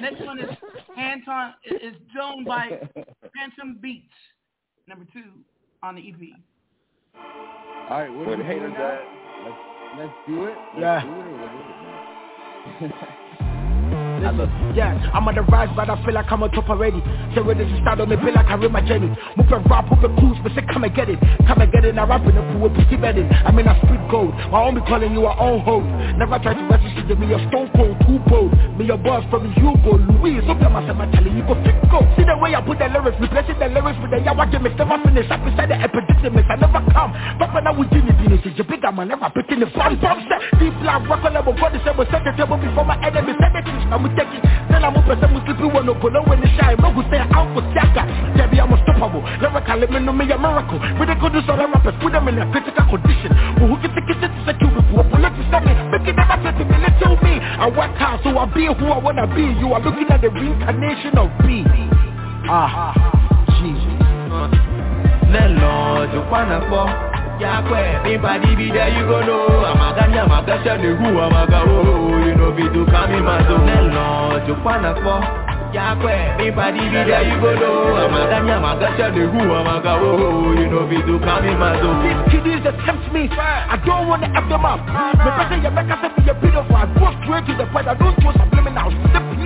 Next 0.00 0.24
one 0.24 0.38
is 0.38 0.48
Anton 0.96 1.54
is 1.64 1.94
Zone 2.16 2.44
by 2.44 2.68
Phantom 3.36 3.78
Beats. 3.80 4.12
Number 4.86 5.06
two 5.12 5.42
on 5.82 5.94
the 5.96 6.00
E 6.02 6.14
EP. 6.14 7.20
All 7.90 8.00
right, 8.00 8.12
what 8.12 8.28
are 8.28 8.30
the 8.32 8.36
we 8.38 8.44
haters 8.44 8.62
doing 8.62 8.72
now? 8.74 8.92
at? 8.92 9.00
Let's, 9.44 9.56
let's 9.98 10.12
do 10.28 10.44
it. 10.44 10.54
Let's 10.76 10.80
Yeah. 10.80 11.02
do 11.02 12.86
it 12.86 12.92
Listen, 14.20 14.76
yeah, 14.76 15.10
I'm 15.16 15.26
on 15.26 15.34
the 15.34 15.40
rise, 15.48 15.72
but 15.74 15.88
I 15.88 15.96
feel 16.04 16.12
like 16.12 16.30
I'm 16.30 16.42
on 16.42 16.50
top 16.52 16.68
already. 16.68 17.00
So 17.34 17.42
when 17.42 17.56
this 17.56 17.72
start 17.80 18.00
on 18.00 18.08
me, 18.08 18.16
feel 18.20 18.36
like 18.36 18.52
I 18.52 18.54
read 18.60 18.70
my 18.70 18.84
journey. 18.84 19.08
Move 19.36 19.48
and 19.48 19.64
rap, 19.64 19.88
move 19.88 20.04
and 20.04 20.12
cruise, 20.20 20.36
but 20.44 20.52
say 20.52 20.60
come 20.68 20.84
and 20.84 20.94
get 20.94 21.08
it. 21.08 21.18
Come 21.48 21.64
and 21.64 21.72
get 21.72 21.84
it, 21.84 21.94
now 21.96 22.04
rap 22.04 22.20
in 22.28 22.36
the 22.36 22.44
pool, 22.52 22.68
pussy 22.68 23.00
bedding. 23.00 23.24
I 23.32 23.50
mean, 23.50 23.66
I 23.66 23.76
spit 23.80 24.00
gold. 24.12 24.36
My 24.52 24.60
own 24.60 24.76
calling 24.84 25.16
you 25.16 25.24
our 25.24 25.38
own 25.40 25.64
host. 25.64 25.88
Never 26.20 26.36
try 26.38 26.52
to 26.52 26.64
resist 26.68 27.08
to 27.08 27.16
me, 27.16 27.32
a 27.32 27.40
stone 27.48 27.72
cold, 27.72 27.96
too 28.04 28.20
bold. 28.28 28.52
Me, 28.76 28.84
your 28.84 29.00
boss 29.00 29.24
from 29.32 29.48
you 29.56 29.72
go, 29.80 29.96
Louis. 29.96 30.44
Come 30.44 30.60
myself, 30.68 31.00
I'm 31.00 31.08
telling 31.12 31.32
you, 31.32 31.44
go 31.48 31.56
fit 31.64 31.80
go. 31.88 32.04
See 32.20 32.28
the 32.28 32.36
way 32.36 32.52
I 32.52 32.60
put 32.60 32.76
the 32.76 32.92
lyrics, 32.92 33.16
replacing 33.16 33.56
the 33.56 33.72
lyrics 33.72 33.96
with 34.04 34.12
the 34.12 34.20
yawa 34.20 34.44
gimmicks. 34.52 34.76
Never 34.76 35.00
finish, 35.00 35.30
up 35.32 35.40
inside 35.48 35.72
the 35.72 35.80
epidemics. 35.80 36.48
I 36.52 36.56
never 36.60 36.84
come. 36.92 37.16
But 37.40 37.56
when 37.56 37.64
I 37.64 37.72
was 37.72 37.88
Jimmy 37.88 38.12
Venus, 38.20 38.44
it's 38.44 38.60
a 38.60 38.64
big 38.64 38.84
man, 38.84 39.08
never 39.08 39.32
picking 39.32 39.64
the 39.64 39.68
bomb, 39.72 39.96
bomb 39.96 40.20
set. 40.28 40.44
Deep 40.60 40.76
black, 40.84 41.08
rock 41.08 41.24
on 41.24 41.32
level, 41.32 41.56
body, 41.56 41.80
say, 41.80 41.96
set 42.12 42.20
the 42.20 42.32
table 42.36 42.60
before 42.60 42.84
my 42.84 43.00
enemy, 43.00 43.32
set 43.40 43.56
the 43.56 43.62
I'm 44.10 44.16
take 44.18 44.34
it. 44.34 44.42
Then 44.70 44.82
I'm 44.82 44.94
and 44.96 45.22
I'm 45.22 45.38
sleeping 45.46 45.70
when 45.70 45.86
no 45.86 45.94
polo 45.94 46.26
when 46.26 46.40
the 46.40 46.48
shine. 46.58 46.76
No 46.82 46.90
go 46.90 47.02
say 47.10 47.22
out 47.22 47.46
for 47.54 47.62
Saka. 47.74 48.06
Debbie, 48.34 48.60
I'm 48.60 48.72
unstoppable. 48.72 49.22
Lyrical, 49.38 49.86
me 49.86 49.98
know 50.02 50.12
me 50.12 50.26
a 50.30 50.38
miracle. 50.38 50.78
We 50.98 51.06
they 51.06 51.14
could 51.14 51.32
do 51.32 51.42
some 51.46 51.58
rappers, 51.58 51.94
put 52.02 52.12
them 52.12 52.26
in 52.28 52.38
a 52.38 52.46
critical 52.50 52.86
condition. 52.90 53.30
Who 53.62 53.78
can 53.78 53.90
take 53.94 54.10
it 54.10 54.18
to 54.18 54.28
secure? 54.46 54.70
Who 54.70 55.16
let 55.18 55.34
you 55.38 55.46
send 55.50 55.66
me? 55.66 55.74
Make 55.94 56.10
it 56.10 56.16
never 56.18 56.38
to 56.42 56.64
me, 56.66 56.76
let 56.82 56.94
tell 56.98 57.14
me. 57.22 57.38
I 57.38 57.70
work 57.70 57.94
hard, 57.98 58.20
so 58.22 58.34
I 58.34 58.46
be 58.50 58.66
who 58.66 58.86
I 58.90 58.98
wanna 58.98 59.26
be. 59.30 59.46
You 59.58 59.72
are 59.74 59.80
looking 59.80 60.10
at 60.10 60.20
the 60.20 60.30
reincarnation 60.30 61.18
of 61.18 61.30
me 61.46 61.62
Ah, 62.50 62.94
Jesus. 63.62 64.00
Landlord, 65.30 66.10
you 66.12 66.20
wanna 66.30 66.66
fall? 66.68 67.19
Yakwe, 67.40 68.04
me 68.04 68.18
body 68.20 68.54
be 68.54 68.68
there, 68.68 68.92
you 68.92 69.08
go 69.08 69.24
know. 69.24 69.64
Amaganya, 69.64 70.28
magasha, 70.28 70.76
the 70.76 70.92
who, 70.92 71.08
amaga, 71.16 71.64
oh, 71.64 71.72
oh, 71.72 72.12
oh, 72.12 72.26
you 72.28 72.36
know, 72.36 72.52
be 72.52 72.68
to 72.68 72.84
come 72.92 73.16
in 73.16 73.24
my 73.24 73.40
zone. 73.48 73.64
You 74.44 74.52
wanna 74.60 74.92
fall? 75.00 75.24
Yakwe, 75.72 76.36
me 76.36 76.50
body 76.52 76.84
be 76.84 77.00
there, 77.00 77.24
you 77.24 77.40
go 77.40 77.56
know. 77.56 77.96
Amaganya, 77.96 78.60
magasha, 78.60 79.08
the 79.16 79.24
who, 79.24 79.40
amaga, 79.56 79.96
oh, 80.04 80.20
oh, 80.20 80.52
you 80.52 80.68
know, 80.68 80.84
be 80.84 81.00
to 81.00 81.16
come 81.24 81.48
in 81.48 81.56
my 81.56 81.80
zone. 81.80 82.04
These 82.04 82.20
kiddies 82.28 82.60
that 82.60 82.76
tempt 82.84 83.08
me, 83.08 83.32
I 83.32 83.80
don't 83.88 84.04
wanna 84.04 84.28
F 84.36 84.44
them 84.52 84.68
up. 84.68 84.84
Me 84.84 85.32
better 85.32 85.56
you 85.64 85.72
make 85.72 85.88
us 85.88 86.12
be 86.20 86.28
a 86.28 86.34
beautiful. 86.36 86.76
I 86.76 86.84
go 86.92 87.08
straight 87.24 87.48
to 87.48 87.56
the 87.56 87.64
point. 87.72 87.88
I 87.88 87.96
don't 87.96 88.20
go 88.20 88.36
subliminal. 88.36 88.92
Simple 89.16 89.40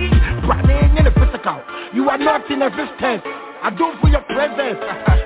You 1.93 2.09
are 2.09 2.17
not 2.17 2.51
in 2.51 2.61
existence. 2.61 3.44
I 3.65 3.71
do 3.73 3.89
for 3.97 4.05
your 4.13 4.21
presence. 4.29 4.77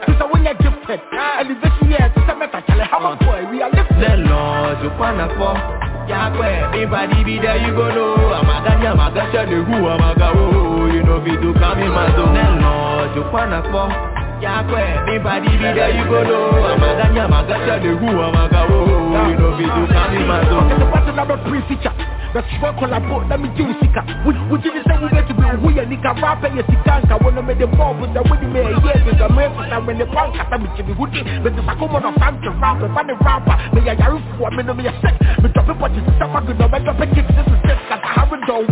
Is 0.07 0.15
when 0.31 0.47
you're 0.47 0.55
gifted. 0.63 1.03
Elevation 1.11 1.91
is 1.91 2.23
a 2.23 2.35
meta 2.39 2.63
challenge. 2.63 2.87
How 2.87 3.03
much 3.03 3.19
uh-huh. 3.19 3.43
boy 3.43 3.51
we 3.51 3.59
are 3.59 3.67
lifted? 3.67 3.99
Then 3.99 4.31
Lord, 4.31 4.79
you 4.79 4.95
wanna 4.95 5.27
fall. 5.35 5.59
Yakwe, 6.07 6.71
everybody 6.71 7.19
be 7.27 7.35
there, 7.35 7.59
you 7.59 7.75
go 7.75 7.91
know. 7.91 8.15
Amaganya, 8.31 8.95
magasha, 8.95 9.43
the 9.43 9.59
who, 9.59 9.83
amaga, 9.91 10.31
oh, 10.31 10.39
oh, 10.39 10.55
oh, 10.55 10.85
you 10.87 11.03
know, 11.03 11.19
we 11.19 11.35
do 11.35 11.51
come 11.59 11.83
in 11.83 11.91
my 11.91 12.07
zone. 12.15 12.31
Then 12.31 12.63
Lord, 12.63 13.11
you 13.11 13.27
wanna 13.27 13.59
fall. 13.75 13.91
Yakwe, 14.39 14.79
everybody 14.79 15.51
be 15.59 15.67
there, 15.75 15.91
you 15.91 16.05
go 16.07 16.23
know. 16.23 16.55
Amaganya, 16.71 17.27
magasha, 17.27 17.75
the 17.83 17.91
who, 17.91 18.07
amaga, 18.07 18.71
oh, 18.71 19.27
you 19.27 19.35
know, 19.35 19.51
we 19.59 19.67
do 19.67 19.83
come 19.91 20.15
in 20.15 20.23
my 20.27 20.39
zone. 20.47 20.71
It's 20.71 20.79
a 20.79 20.87
pattern 20.95 21.19
of 21.19 21.29
a 21.29 21.37
pre-feature. 21.43 21.91
The 22.31 22.39
strong 22.55 22.77
collabo, 22.79 23.27
let 23.27 23.41
me 23.41 23.49
do 23.57 23.67
sika. 23.83 23.99
We 24.21 24.37
we 24.47 24.61
did 24.61 24.77
the 24.77 24.85
same 24.85 25.01
way 25.01 25.25
to 25.27 25.33
be 25.33 25.43
who 25.59 25.73
ya 25.75 25.83
nika 25.83 26.13
rap 26.21 26.39
sikanka. 26.39 27.17
When 27.25 27.35
I 27.35 27.41
made 27.41 27.57
the 27.57 27.65
ball 27.67 27.97
with 27.99 28.13
the 28.13 28.21
winning 28.21 28.53
me 28.53 28.61
yes, 28.63 29.01
it's 29.09 29.19
a 29.19 29.27
man 29.33 29.49
for 29.57 29.65
when 29.83 29.97
the 29.97 30.05
punk 30.05 30.37
at 30.37 30.53
me 30.61 30.69
to 30.77 30.83
be 30.85 30.93
hoodie. 30.93 31.25
But 31.41 31.57
the 31.57 31.65
Sakuma 31.65 31.99
of 32.05 32.13
Fanta 32.21 32.53
rapper, 32.61 32.87
funny 32.93 33.17
rapper. 33.19 33.57
Me 33.73 33.81
ya 33.81 33.97
yaru 33.97 34.21
for 34.37 34.51
me 34.53 34.61
no 34.61 34.77
me 34.77 34.85
ya 34.85 34.93
sick. 35.01 35.17
Me 35.41 35.49
drop 35.51 35.73
it 35.73 35.77
what 35.81 35.89
you 35.97 36.05
stuff 36.15 36.29
I 36.29 36.45
could 36.45 36.59
not 36.61 36.69
make 36.69 36.85
up 36.85 37.01
a 37.01 37.05
kick. 37.09 37.25
This 37.33 37.49
is 37.49 37.59
this 37.65 37.81
cause 37.89 37.97
I 38.05 38.11
haven't 38.13 38.45
done. 38.45 38.69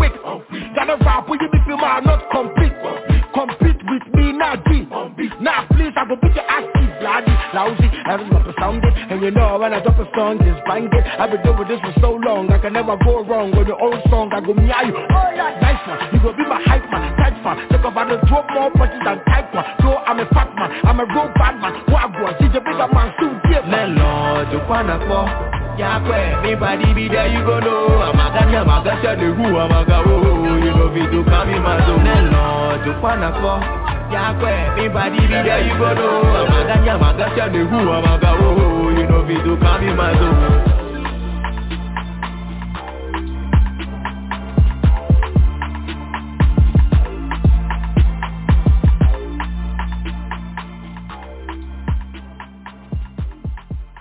Gotta 0.78 0.95
rap 1.01 1.26
with 1.28 1.41
oh. 1.41 1.49
you 1.49 1.49
if 1.51 1.65
you 1.65 1.76
are 1.82 2.01
not 2.05 2.30
compete. 2.30 2.78
Oh. 2.86 3.07
Compete 3.38 3.78
with 3.86 4.02
me 4.18 4.34
now 4.34 4.58
G. 4.66 4.90
Now 5.38 5.70
please 5.70 5.94
I 5.94 6.10
go 6.10 6.18
beat 6.18 6.34
your 6.34 6.42
ass 6.50 6.66
cheap, 6.74 6.90
bloody, 6.98 7.30
lousy. 7.54 7.86
Every 8.10 8.26
drop 8.34 8.48
a 8.50 8.54
sound 8.58 8.82
it. 8.82 8.94
And 9.14 9.22
you 9.22 9.30
know 9.30 9.60
when 9.60 9.74
I 9.74 9.80
drop 9.80 10.00
a 10.02 10.10
song, 10.18 10.42
just 10.42 10.66
bang 10.66 10.90
it. 10.90 11.06
I've 11.22 11.30
been 11.30 11.46
doing 11.46 11.70
this 11.70 11.78
for 11.86 11.94
so 12.02 12.18
long, 12.18 12.50
I 12.50 12.58
can 12.58 12.74
never 12.74 12.98
go 12.98 13.22
wrong. 13.22 13.54
With 13.54 13.68
your 13.68 13.80
old 13.80 14.02
song, 14.10 14.34
I 14.34 14.42
go 14.42 14.56
meow 14.58 14.82
you. 14.82 14.98
Oh 14.98 15.30
yeah, 15.38 15.54
nice 15.62 15.86
one. 15.86 16.02
You 16.10 16.20
go 16.26 16.34
be 16.34 16.50
my 16.50 16.58
hype 16.66 16.90
man, 16.90 17.14
tight 17.22 17.38
fan. 17.46 17.70
Talk 17.70 17.86
about 17.86 18.10
the 18.10 18.18
drop 18.26 18.50
more 18.50 18.72
punches 18.74 19.06
than 19.06 19.22
type 19.30 19.54
one. 19.54 19.66
So 19.86 19.94
I'm 19.94 20.18
a 20.18 20.26
fat 20.34 20.50
man, 20.58 20.74
I'm 20.90 21.00
a 21.00 21.06
real 21.06 21.30
bad 21.38 21.62
man. 21.62 21.78
What 21.94 22.10
I 22.10 22.18
go, 22.18 22.26
see 22.42 22.50
the 22.50 22.58
bigger 22.58 22.90
man, 22.90 23.14
still 23.22 23.38
give 23.54 23.70
Then 23.70 24.02
Lord, 24.02 24.50
you 24.50 24.66
wanna 24.66 24.98
fall. 25.06 25.66
Yakwe, 25.78 26.17
everybody 26.41 26.93
be 26.93 27.07
there, 27.07 27.28
you 27.28 27.45
go 27.45 27.59
know. 27.59 28.01
Amaganya, 28.09 28.65
magasha, 28.65 29.13
the 29.15 29.30
who, 29.36 29.45
amaga, 29.57 30.01
oh, 30.05 30.57
you 30.57 30.71
know, 30.73 30.89
we 30.89 31.05
do 31.11 31.23
come 31.25 31.49
in 31.49 31.61
my 31.61 31.78
zone. 31.86 32.05
You 32.86 32.93
wanna 33.01 33.30
fall. 33.41 33.61
Yakwe, 34.09 34.51
everybody 34.73 35.19
be 35.21 35.38
there, 35.45 35.61
you 35.61 35.78
go 35.78 35.93
know. 35.93 36.23
Amaganya, 36.41 36.97
magasha, 36.99 37.51
the 37.53 37.61
who, 37.69 37.78
amaga, 37.93 38.32
oh, 38.41 38.89
you 38.89 39.05
know, 39.07 39.21
we 39.23 39.36
do 39.43 39.55
come 39.61 39.84
in 39.88 39.95
my 39.95 40.13
zone. 40.17 40.63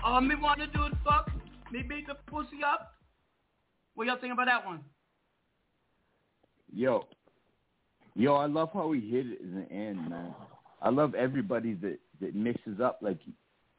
Uh, 0.03 0.21
me 0.21 0.35
want 0.35 0.59
to 0.59 0.67
do 0.67 0.83
it, 0.85 0.93
fuck. 1.03 1.29
Me 1.71 1.81
beat 1.81 2.07
the 2.07 2.15
pussy 2.27 2.63
up. 2.65 2.93
What 3.95 4.07
y'all 4.07 4.17
think 4.19 4.33
about 4.33 4.45
that 4.45 4.65
one? 4.65 4.81
Yo, 6.73 7.05
yo, 8.15 8.35
I 8.35 8.45
love 8.45 8.69
how 8.73 8.91
he 8.91 9.01
hit 9.01 9.25
it 9.25 9.41
in 9.41 9.55
the 9.55 9.71
end, 9.73 10.09
man. 10.09 10.33
I 10.81 10.89
love 10.89 11.15
everybody 11.15 11.73
that 11.75 11.97
that 12.21 12.35
mixes 12.35 12.79
up 12.79 12.99
like 13.01 13.19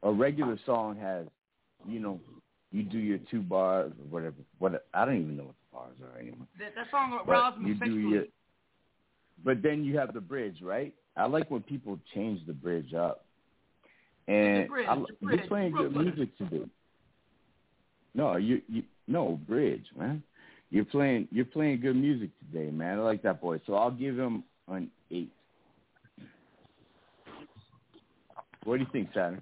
a 0.03 0.13
regular 0.13 0.59
song 0.65 0.97
has, 0.97 1.27
you 1.87 2.01
know, 2.01 2.21
you 2.73 2.83
do 2.83 2.99
your 2.99 3.19
two 3.31 3.41
bars 3.41 3.93
or 3.99 4.05
whatever. 4.11 4.37
What 4.59 4.87
I 4.95 5.05
don't 5.05 5.21
even 5.21 5.37
know 5.37 5.45
what 5.45 5.55
the 5.71 5.77
bars 5.77 6.13
are 6.13 6.19
anymore. 6.19 6.47
That, 6.59 6.75
that 6.75 6.91
song 6.91 7.21
But 7.27 7.61
you 7.61 7.75
do 7.75 7.99
your, 7.99 8.25
but 9.45 9.63
then 9.63 9.85
you 9.85 9.99
have 9.99 10.15
the 10.15 10.21
bridge, 10.21 10.61
right? 10.63 10.95
I 11.17 11.27
like 11.27 11.51
when 11.51 11.63
people 11.63 11.99
change 12.15 12.47
the 12.47 12.53
bridge 12.53 12.95
up. 12.95 13.25
And 14.27 14.69
bridge, 14.69 14.87
I, 14.89 15.03
bridge, 15.23 15.49
playing 15.49 15.73
good 15.73 15.95
music 15.97 16.37
today. 16.37 16.65
No, 18.19 18.35
you 18.35 18.61
you 18.67 18.83
no 19.07 19.39
bridge, 19.47 19.87
man. 19.97 20.25
You're 20.71 20.85
playing 20.85 21.29
you're 21.31 21.45
playing 21.45 21.81
good 21.81 21.95
music 21.95 22.31
today, 22.41 22.69
man. 22.69 22.99
I 22.99 23.03
like 23.03 23.23
that 23.23 23.41
boy. 23.41 23.61
So 23.65 23.75
I'll 23.75 23.93
give 23.93 24.19
him 24.19 24.43
an 24.67 24.91
eight. 25.13 25.31
What 28.65 28.79
do 28.79 28.83
you 28.83 28.91
think, 28.91 29.11
Saturn? 29.15 29.41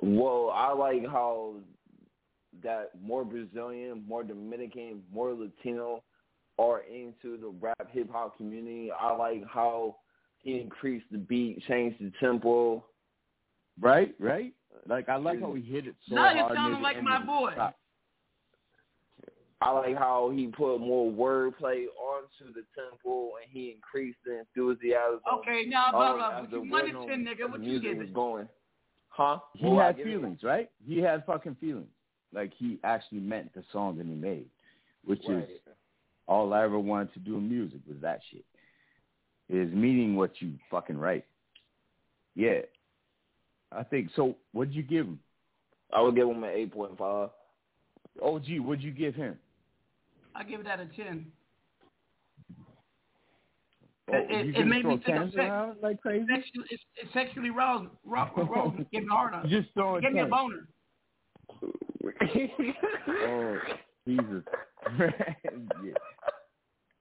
Well, 0.00 0.52
I 0.54 0.72
like 0.72 1.04
how 1.04 1.56
that 2.62 2.90
more 3.02 3.24
Brazilian, 3.24 4.04
more 4.06 4.22
Dominican, 4.22 5.02
more 5.12 5.34
Latino 5.34 6.04
are 6.56 6.82
into 6.82 7.36
the 7.36 7.52
rap 7.60 7.88
hip 7.90 8.12
hop 8.12 8.36
community. 8.36 8.92
I 8.92 9.12
like 9.16 9.42
how 9.52 9.96
he 10.38 10.60
increased 10.60 11.06
the 11.10 11.18
beat, 11.18 11.64
changed 11.66 11.96
the 12.00 12.12
tempo. 12.20 12.84
Right, 13.80 14.14
right. 14.20 14.54
Like 14.88 15.08
I 15.08 15.16
like 15.16 15.40
how 15.40 15.54
he 15.54 15.62
hit 15.62 15.86
it 15.86 15.94
so 16.08 16.14
now 16.14 16.30
you're 16.34 16.42
hard. 16.42 16.52
near 16.52 16.56
sounding 16.56 16.82
like 16.82 17.02
my 17.02 17.22
boy. 17.24 17.52
I 19.60 19.70
like 19.70 19.96
how 19.96 20.30
he 20.34 20.48
put 20.48 20.78
more 20.78 21.10
wordplay 21.10 21.84
onto 21.98 22.52
the 22.52 22.64
tempo 22.76 23.30
and 23.40 23.50
he 23.50 23.70
increased 23.74 24.18
the 24.26 24.40
enthusiasm. 24.40 25.20
Okay, 25.38 25.64
now, 25.66 25.86
um, 25.86 25.92
blah, 25.92 26.12
blah. 26.14 26.38
as 26.40 26.42
What 26.42 26.52
you 26.52 26.64
money 26.64 26.92
rhythm 26.92 27.08
ten, 27.08 27.24
nigga? 27.24 27.42
and 27.44 27.52
What 27.52 27.60
the 27.60 27.66
you 27.66 27.80
music 27.80 27.98
was 27.98 28.10
going. 28.10 28.48
Huh? 29.08 29.38
He 29.54 29.66
Well, 29.66 29.78
had 29.86 29.96
give 29.96 30.06
it- 30.06 30.10
feelings, 30.10 30.42
right? 30.42 30.70
He 30.84 30.98
had 30.98 31.24
fucking 31.24 31.54
feelings. 31.60 31.88
Like 32.32 32.52
he 32.58 32.78
actually 32.84 33.20
meant 33.20 33.54
the 33.54 33.62
song 33.72 33.96
that 33.98 34.06
he 34.06 34.12
made, 34.14 34.46
which 35.04 35.26
is 35.28 35.44
all 36.26 36.52
I 36.52 36.64
ever 36.64 36.78
wanted 36.78 37.14
to 37.14 37.20
do 37.20 37.36
in 37.36 37.48
music 37.48 37.80
was 37.86 37.96
that 38.02 38.20
shit. 38.30 38.44
Is 39.48 39.72
meaning 39.72 40.16
what 40.16 40.32
you 40.42 40.54
fucking 40.70 40.98
write. 40.98 41.24
Yeah. 42.34 42.62
I 43.76 43.82
think 43.82 44.10
so. 44.14 44.36
What'd 44.52 44.74
you 44.74 44.82
give 44.82 45.06
him? 45.06 45.18
I 45.92 46.00
would 46.00 46.14
give 46.14 46.28
him 46.28 46.42
an 46.44 46.50
eight 46.50 46.72
point 46.72 46.96
five. 46.98 47.30
OG, 48.22 48.44
what'd 48.60 48.82
you 48.82 48.92
give 48.92 49.14
him? 49.14 49.36
I 50.34 50.44
give 50.44 50.64
that 50.64 50.80
a 50.80 50.86
ten. 50.86 51.26
Oh, 54.12 54.16
It, 54.16 54.30
it, 54.30 54.46
you 54.46 54.52
it 54.62 54.66
made 54.66 54.82
throw 54.82 54.96
me 54.96 55.02
think 55.04 55.18
of 55.18 55.32
sex. 55.32 55.76
like 55.82 56.00
crazy? 56.00 56.26
Sexually, 56.28 56.66
it's, 56.70 56.82
it's 56.96 57.12
sexually 57.12 57.50
roused. 57.50 57.88
Rock, 58.04 58.36
roused, 58.36 58.76
give 58.92 59.02
me 59.04 59.08
hard 59.10 59.34
on. 59.34 59.48
Just 59.48 59.68
throwing 59.74 60.02
Give 60.02 60.12
me 60.12 60.20
a 60.20 60.24
tens. 60.24 60.30
boner. 60.30 60.68
oh, 63.08 63.58
Jesus. 64.06 64.44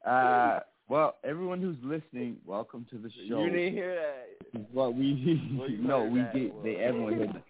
yeah. 0.06 0.10
Uh, 0.10 0.60
well, 0.94 1.16
everyone 1.24 1.60
who's 1.60 1.76
listening, 1.82 2.38
welcome 2.46 2.86
to 2.92 3.00
the 3.00 3.10
show. 3.28 3.40
You 3.44 3.50
didn't 3.50 3.74
hear 3.74 3.96
that. 3.96 4.68
What 4.72 4.94
we 4.94 5.42
Well, 5.58 5.68
no, 5.80 6.04
we 6.04 6.20
that. 6.20 6.36
did. 6.36 6.52
They 6.64 6.76
everyone 6.76 7.14
heard 7.14 7.30
that. 7.30 7.44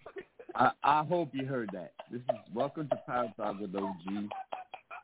I, 0.54 0.70
I 0.82 1.04
hope 1.04 1.28
you 1.34 1.44
heard 1.44 1.68
that. 1.74 1.92
This 2.10 2.22
is 2.22 2.54
welcome 2.54 2.88
to 2.88 2.96
Power 3.06 3.30
Talk 3.36 3.60
with 3.60 3.74
OG. 3.76 4.30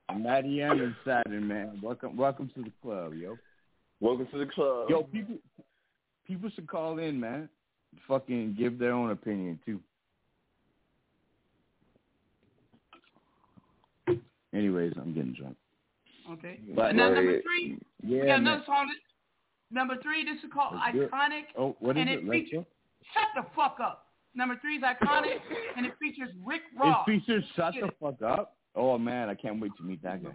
And 0.09 0.23
Matty 0.23 0.63
M 0.63 0.81
and 0.81 0.95
Saturn, 1.05 1.47
man. 1.47 1.81
Welcome, 1.83 2.17
welcome 2.17 2.51
to 2.55 2.63
the 2.63 2.73
club, 2.81 3.13
yo. 3.13 3.37
Welcome 4.01 4.27
to 4.33 4.39
the 4.39 4.47
club. 4.47 4.89
Yo, 4.89 5.03
people, 5.03 5.37
people 6.27 6.49
should 6.55 6.67
call 6.67 6.99
in, 6.99 7.21
man. 7.21 7.47
Fucking 8.09 8.57
give 8.59 8.79
their 8.79 8.93
own 8.93 9.11
opinion 9.11 9.61
too. 9.67 9.81
Anyways, 14.55 14.95
I'm 14.97 15.13
getting 15.13 15.35
drunk. 15.35 15.57
Okay. 16.33 16.61
But- 16.75 16.95
now 16.95 17.09
number 17.11 17.41
three, 17.43 17.79
Yeah, 18.03 18.21
we 18.21 18.27
got 18.27 18.39
another 18.41 18.63
song. 18.67 18.89
That, 18.89 19.75
number 19.77 19.97
three, 20.03 20.25
this 20.25 20.37
is 20.45 20.51
called 20.53 20.75
Let's 20.77 20.93
do. 20.97 21.09
Iconic. 21.09 21.43
Oh, 21.59 21.77
what 21.81 21.97
is 21.97 22.01
and 22.03 22.11
it? 22.11 22.19
it 22.25 22.31
features, 22.31 22.65
shut 23.15 23.29
the 23.35 23.43
fuck 23.57 23.79
up. 23.83 24.07
Number 24.35 24.57
three 24.61 24.77
is 24.77 24.83
Iconic, 24.85 25.41
and 25.77 25.85
it 25.87 25.93
features 26.01 26.29
Rick 26.45 26.63
Ross. 26.79 27.07
It 27.09 27.11
features 27.21 27.45
Shut 27.57 27.75
Get 27.75 27.81
the 27.83 27.89
it. 27.89 27.95
Fuck 28.01 28.23
Up. 28.23 28.57
Oh 28.77 28.97
man, 28.97 29.29
I 29.29 29.35
can't 29.35 29.61
wait 29.61 29.73
to 29.79 29.83
meet 29.83 30.01
that 30.05 30.23
guy. 30.23 30.31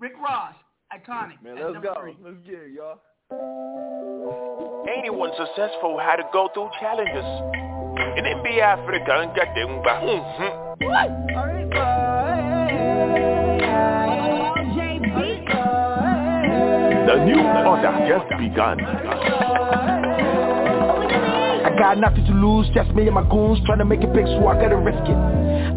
Rick 0.00 0.14
Ross, 0.20 0.54
Iconic. 0.92 1.40
Man, 1.44 1.54
That's 1.54 1.60
let's 1.66 1.74
number 1.74 1.88
go. 1.94 2.00
three. 2.00 2.16
Let's 2.24 2.38
get 2.44 2.54
it, 2.54 2.72
y'all. 2.72 2.98
Anyone 4.88 5.30
successful 5.38 5.98
had 6.00 6.16
to 6.16 6.24
go 6.32 6.48
through 6.52 6.70
challenges. 6.80 7.24
In 8.18 8.24
NBA 8.24 8.60
Africa 8.60 9.20
and 9.20 9.34
get 9.36 9.54
them 9.54 9.82
back. 9.82 10.02
The 17.10 17.24
new 17.24 17.42
order 17.66 17.90
just 18.06 18.28
begun. 18.38 18.78
I 21.66 21.74
got 21.76 21.98
nothing 21.98 22.24
to 22.26 22.32
lose, 22.32 22.70
just 22.72 22.90
me 22.94 23.06
and 23.06 23.14
my 23.16 23.28
goons 23.28 23.58
trying 23.66 23.78
to 23.78 23.84
make 23.84 24.02
it 24.02 24.12
big, 24.12 24.26
so 24.26 24.46
I 24.46 24.54
gotta 24.54 24.76
risk 24.76 25.02
it. 25.02 25.16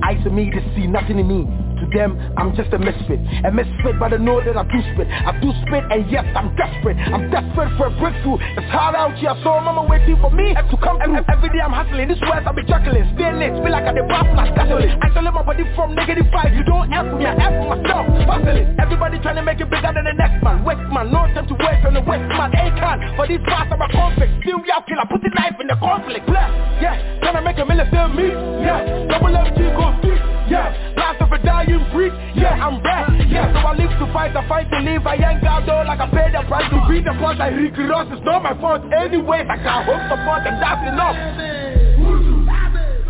Eyes 0.04 0.24
of 0.28 0.32
me, 0.32 0.52
to 0.52 0.62
see 0.76 0.86
nothing 0.86 1.18
in 1.18 1.28
me. 1.28 1.62
To 1.84 1.90
them, 1.92 2.16
I'm 2.40 2.56
just 2.56 2.72
a 2.72 2.80
misfit. 2.80 3.20
A 3.44 3.52
misfit, 3.52 4.00
but 4.00 4.16
I 4.16 4.18
know 4.18 4.40
that 4.40 4.56
I 4.56 4.64
do 4.64 4.80
spit. 4.96 5.08
I 5.12 5.36
do 5.44 5.52
spit, 5.68 5.84
and 5.92 6.08
yes, 6.08 6.24
I'm 6.32 6.56
desperate. 6.56 6.96
I'm 6.96 7.28
desperate 7.28 7.76
for 7.76 7.92
a 7.92 7.94
breakthrough. 8.00 8.40
It's 8.56 8.72
hard 8.72 8.96
out 8.96 9.20
here, 9.20 9.36
so 9.44 9.52
I'm 9.60 9.68
mama 9.68 9.84
waiting 9.84 10.16
for 10.24 10.32
me 10.32 10.56
to 10.56 10.76
come 10.80 10.96
through. 11.04 11.28
Every 11.28 11.50
day 11.52 11.60
I'm 11.60 11.76
hustling, 11.76 12.08
this 12.08 12.22
words 12.24 12.48
I 12.48 12.56
be 12.56 12.64
juggling. 12.64 13.04
Stay 13.20 13.36
lit, 13.36 13.52
feel 13.60 13.74
like 13.76 13.84
I 13.84 13.92
did 13.92 14.08
pop 14.08 14.32
like 14.32 14.56
gasoline. 14.56 14.96
Isolate 14.96 15.34
my 15.36 15.44
body 15.44 15.68
from 15.76 15.92
negative 15.92 16.32
vibes. 16.32 16.56
You 16.56 16.64
don't 16.64 16.88
F 16.88 17.04
me, 17.20 17.28
I 17.28 17.36
F 17.36 17.56
myself. 17.68 18.08
Hustling. 18.32 18.80
Everybody 18.80 19.20
trying 19.20 19.36
to 19.36 19.44
make 19.44 19.60
it 19.60 19.68
bigger 19.68 19.92
than 19.92 20.08
the 20.08 20.16
next 20.16 20.40
man. 20.40 20.64
West 20.64 20.88
man, 20.88 21.12
no 21.12 21.28
time 21.36 21.48
to 21.52 21.56
waste 21.60 21.84
on 21.84 21.94
the 21.94 22.02
west 22.02 22.24
man, 22.32 22.54
a 22.54 22.72
can 22.78 22.98
For 23.16 23.28
these 23.28 23.42
bars 23.44 23.68
I'm 23.72 23.82
a 23.82 23.90
conflict, 23.92 24.32
still 24.42 24.60
real 24.62 24.82
killer, 24.88 25.06
put 25.10 25.22
the 25.22 25.32
knife 25.36 25.58
in 25.60 25.68
the 25.68 25.78
conflict 25.82 26.26
Bless, 26.28 26.50
yeah, 26.80 27.20
tryna 27.20 27.44
make 27.44 27.58
a 27.58 27.66
million 27.66 27.88
still 27.90 28.08
me, 28.08 28.30
yeah 28.62 29.10
Double 29.10 29.34
MG 29.34 29.60
go 29.76 29.92
deep, 30.02 30.22
yeah 30.48 30.72
Last 30.96 31.22
of 31.22 31.32
a 31.32 31.40
dying 31.74 31.91
breed, 31.93 32.13
yeah, 32.36 32.65
I'm 32.65 32.82
back, 32.82 33.09
yeah 33.30 33.51
So 33.53 33.67
I 33.67 33.74
live 33.76 33.89
to 33.99 34.13
fight, 34.13 34.36
I 34.36 34.47
fight 34.47 34.69
to 34.71 34.80
live. 34.80 35.05
I 35.05 35.15
ain't 35.15 35.43
got 35.43 35.65
though 35.65 35.84
like 35.86 35.99
I 35.99 36.09
paid 36.09 36.34
the 36.34 36.45
price 36.47 36.69
to 36.69 36.80
be 36.89 37.01
the 37.01 37.13
plot. 37.17 37.41
I 37.41 37.49
Ricky 37.49 37.84
Ross. 37.84 38.07
It's 38.11 38.24
not 38.26 38.43
my 38.43 38.53
fault 38.59 38.82
Anyway, 38.93 39.45
I 39.49 39.57
can't 39.57 39.86
hope 39.86 40.03
support 40.09 40.45
and 40.45 40.57
that's 40.61 40.84
enough. 40.88 41.17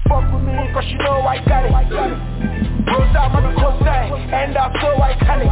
Fuck 0.08 0.28
with 0.32 0.44
me, 0.44 0.56
cause 0.74 0.88
you 0.88 0.98
know 1.00 1.24
I 1.24 1.40
got 1.44 1.66
it. 1.66 1.72
Rose 2.84 3.16
out 3.16 3.32
my 3.32 3.42
cosign, 3.56 4.12
and 4.34 4.58
I'm 4.58 4.74
so 4.82 4.90
iconic 5.00 5.48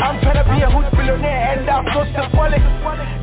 I'm 0.00 0.20
tryna 0.20 0.44
be 0.46 0.62
a 0.62 0.70
hood 0.70 0.90
billionaire, 0.92 1.58
and 1.58 1.68
I'm 1.68 1.84
so 1.92 2.04
symbolic 2.12 2.62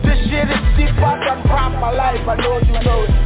This 0.03 0.19
shit 0.29 0.49
is 0.49 0.63
deeper 0.75 1.13
than 1.23 1.43
rap 1.45 1.71
my 1.79 1.91
life, 1.91 2.27
I 2.27 2.35
know 2.35 2.59
you 2.59 2.83
know 2.83 3.03
it 3.03 3.16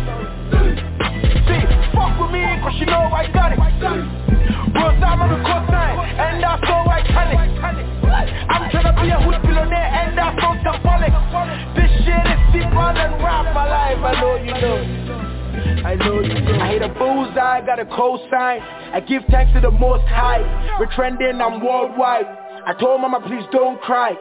bullseye, 17.51 17.65
got 17.65 17.79
a 17.79 17.85
cosign. 17.85 18.61
I 18.93 18.99
give 19.01 19.23
thanks 19.29 19.53
to 19.53 19.61
the 19.61 19.71
most 19.71 20.07
high. 20.07 20.77
We're 20.79 20.93
trending, 20.93 21.41
I'm 21.41 21.63
worldwide. 21.63 22.25
I 22.63 22.73
told 22.79 23.01
mama 23.01 23.21
please 23.25 23.43
don't 23.51 23.81
cry 23.81 24.13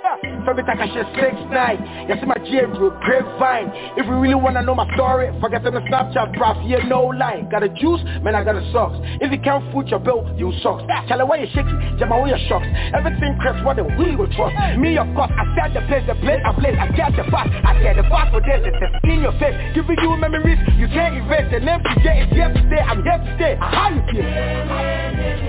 Every 0.48 0.64
time 0.64 0.80
I 0.80 0.86
share 0.92 1.08
six 1.14 1.34
night 1.50 1.80
You 2.08 2.14
see 2.20 2.26
my 2.26 2.38
J 2.44 2.66
group, 2.76 3.00
grapevine 3.00 3.70
If 3.96 4.06
you 4.06 4.18
really 4.18 4.34
wanna 4.34 4.62
know 4.62 4.74
my 4.74 4.88
story 4.94 5.30
Forget 5.40 5.66
on 5.66 5.74
the 5.74 5.80
Snapchat, 5.90 6.36
bruv, 6.36 6.68
yeah, 6.68 6.86
no 6.86 7.10
lie. 7.10 7.46
Got 7.50 7.62
a 7.62 7.68
juice, 7.68 8.00
man, 8.22 8.34
I 8.34 8.44
got 8.44 8.56
a 8.56 8.64
socks. 8.72 8.96
If 9.20 9.32
you 9.32 9.40
can't 9.40 9.64
foot 9.72 9.88
your 9.88 9.98
bill, 9.98 10.28
you 10.36 10.52
socks. 10.62 10.84
Ah, 10.90 11.04
tell 11.08 11.18
her 11.18 11.26
why 11.26 11.38
you 11.38 11.48
shaking, 11.54 11.76
Jama, 11.98 12.18
why 12.18 12.30
you 12.30 12.38
shocks 12.48 12.66
Everything 12.94 13.36
creeps, 13.40 13.58
what 13.64 13.76
the 13.76 13.84
we 13.84 14.16
will 14.16 14.30
trust. 14.34 14.54
Me, 14.78 14.98
of 14.98 15.06
course, 15.14 15.30
I 15.34 15.44
said 15.56 15.74
the 15.74 15.82
place, 15.86 16.04
the 16.06 16.14
place, 16.22 16.40
I 16.44 16.52
place 16.54 16.76
I 16.78 16.86
get 16.94 17.16
the 17.16 17.24
fast, 17.30 17.50
I 17.64 17.74
get 17.82 17.96
the 17.96 18.04
fast 18.06 18.32
for 18.32 18.40
this 18.40 18.62
It's 18.62 19.04
in 19.04 19.20
your 19.20 19.34
face, 19.38 19.56
giving 19.74 19.98
you 20.00 20.16
memories 20.16 20.58
You 20.76 20.88
can't 20.88 21.16
erase 21.16 21.50
the 21.50 21.60
name, 21.60 21.80
forget 21.82 22.30
it's 22.30 22.30
stay 22.30 22.80
I'm 22.80 23.02
here 23.02 23.18
to 23.18 23.30
stay, 23.36 23.54
how 23.58 23.90
you 23.90 24.02
feel? 24.10 24.26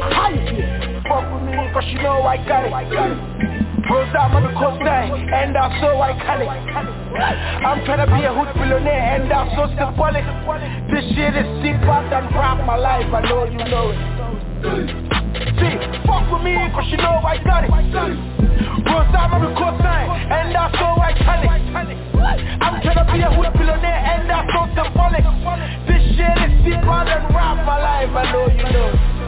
How 0.10 0.30
you 0.30 0.42
feel? 0.50 0.70
Fuck 1.06 1.26
with 1.30 1.44
me, 1.50 1.62
cause 1.74 1.86
you 1.88 2.02
know 2.02 2.24
I 2.24 2.38
got 2.48 2.66
it, 2.66 2.74
I 2.74 2.84
got 2.90 3.12
it 3.12 3.71
Rose 3.90 4.14
I'm 4.14 4.36
on 4.38 4.44
the 4.46 4.54
coastline, 4.54 5.10
and 5.34 5.58
I'm 5.58 5.74
so 5.82 5.98
iconic. 5.98 6.50
I'm 7.66 7.84
trying 7.86 8.06
to 8.06 8.10
be 8.14 8.22
a 8.24 8.32
hood 8.34 8.54
billionaire, 8.54 9.18
and 9.18 9.32
I'm 9.34 9.50
so 9.58 9.66
symbolic. 9.74 10.22
This 10.92 11.02
shit 11.18 11.34
is 11.34 11.50
deep 11.66 11.82
deeper 11.82 12.00
than 12.14 12.30
rap 12.36 12.62
my 12.68 12.78
life, 12.78 13.10
I 13.10 13.22
know 13.26 13.46
you 13.50 13.58
know 13.58 13.90
it. 13.90 14.00
See, 15.58 15.76
fuck 16.06 16.30
with 16.30 16.44
me, 16.46 16.54
cause 16.78 16.88
you 16.94 16.98
know 16.98 17.26
I 17.26 17.42
got 17.42 17.66
it. 17.66 17.72
Rose 17.72 19.14
I'm 19.18 19.34
on 19.34 19.50
the 19.50 19.52
coastline, 19.58 20.30
and 20.30 20.54
I'm 20.54 20.72
so 20.78 20.88
iconic. 21.02 21.50
I'm 22.62 22.82
trying 22.86 23.02
to 23.02 23.06
be 23.10 23.20
a 23.26 23.34
hood 23.34 23.50
billionaire, 23.58 24.02
and 24.14 24.30
I'm 24.30 24.46
so 24.54 24.62
symbolic. 24.78 25.26
This 25.90 26.04
shit 26.14 26.38
is 26.38 26.54
deep 26.62 26.78
deeper 26.78 27.02
than 27.08 27.34
rap 27.34 27.66
my 27.66 27.82
life, 27.82 28.14
I 28.14 28.30
know 28.30 28.46
you 28.46 28.68
know 28.72 28.94
it 28.94 29.21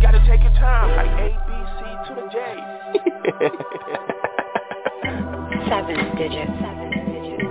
gotta 0.00 0.18
take 0.26 0.42
your 0.42 0.52
time, 0.52 0.96
like 0.96 1.10
A, 1.20 1.28
B, 1.46 1.52
C 1.76 1.80
to 2.08 2.14
the 2.16 2.26
J. 2.32 2.36
Seven 5.68 6.16
digits. 6.16 6.50
Seven 6.58 6.90
digits. 6.90 7.44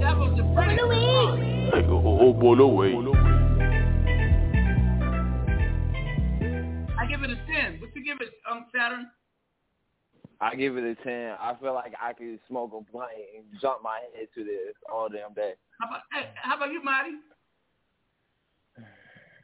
That 0.00 0.16
was 0.16 0.32
the 0.36 0.44
first 0.54 0.78
song. 0.78 1.70
Like, 1.72 1.86
oh, 1.88 2.18
oh, 2.20 2.32
boy, 2.32 2.54
no 2.54 2.68
way. 2.68 2.92
I 6.96 7.06
give 7.06 7.22
it 7.22 7.30
a 7.30 7.36
10. 7.36 7.80
What 7.80 7.90
you 7.94 8.04
give 8.04 8.18
it, 8.20 8.32
um, 8.50 8.66
Saturn? 8.72 9.06
I 10.40 10.54
give 10.54 10.76
it 10.76 10.84
a 10.84 10.94
ten. 11.02 11.34
I 11.40 11.54
feel 11.60 11.74
like 11.74 11.92
I 12.00 12.12
could 12.12 12.38
smoke 12.48 12.70
a 12.72 12.92
blunt 12.92 13.10
and 13.36 13.60
jump 13.60 13.82
my 13.82 14.00
head 14.14 14.28
to 14.34 14.44
this 14.44 14.74
all 14.92 15.08
damn 15.08 15.34
day. 15.34 15.54
How 15.80 15.88
about, 15.88 16.00
hey, 16.12 16.28
how 16.36 16.56
about 16.56 16.72
you, 16.72 16.82
Marty? 16.82 17.10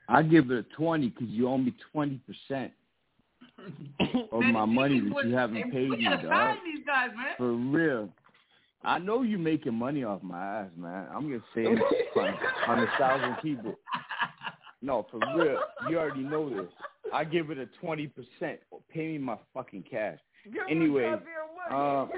I 0.09 0.23
give 0.23 0.51
it 0.51 0.59
a 0.59 0.75
twenty 0.77 1.09
because 1.09 1.29
you 1.29 1.49
owe 1.49 1.59
me 1.59 1.75
twenty 1.93 2.21
percent 2.27 2.73
of 4.33 4.41
Man, 4.41 4.53
my 4.53 4.65
money 4.65 5.01
that 5.01 5.27
you 5.27 5.35
haven't 5.35 5.57
hey, 5.57 5.71
paid 5.71 5.91
we 5.91 5.97
me, 5.97 6.05
gotta 6.05 6.29
dog. 6.29 6.57
these 6.65 6.85
guys, 6.87 7.11
man. 7.17 7.35
For 7.39 7.53
real. 7.53 8.09
I 8.85 8.99
know 8.99 9.23
you 9.23 9.39
making 9.39 9.75
money 9.75 10.05
off 10.05 10.23
my 10.23 10.61
ass, 10.61 10.69
man. 10.77 11.07
I'm 11.13 11.23
gonna 11.23 11.43
say 11.55 11.63
it 11.63 12.17
on, 12.17 12.35
on 12.69 12.85
a 12.85 12.89
thousand 12.99 13.37
people. 13.43 13.75
No, 14.83 15.07
for 15.11 15.19
real. 15.35 15.59
You 15.89 15.99
already 15.99 16.23
know 16.23 16.51
this. 16.51 16.71
I 17.13 17.25
give 17.25 17.51
it 17.51 17.59
a 17.59 17.67
twenty 17.81 18.07
percent. 18.07 18.61
Pay 18.93 19.07
me 19.07 19.19
my 19.19 19.39
fucking 19.55 19.85
cash. 19.91 20.19
Anyway, 20.69 21.05
um, 21.71 22.11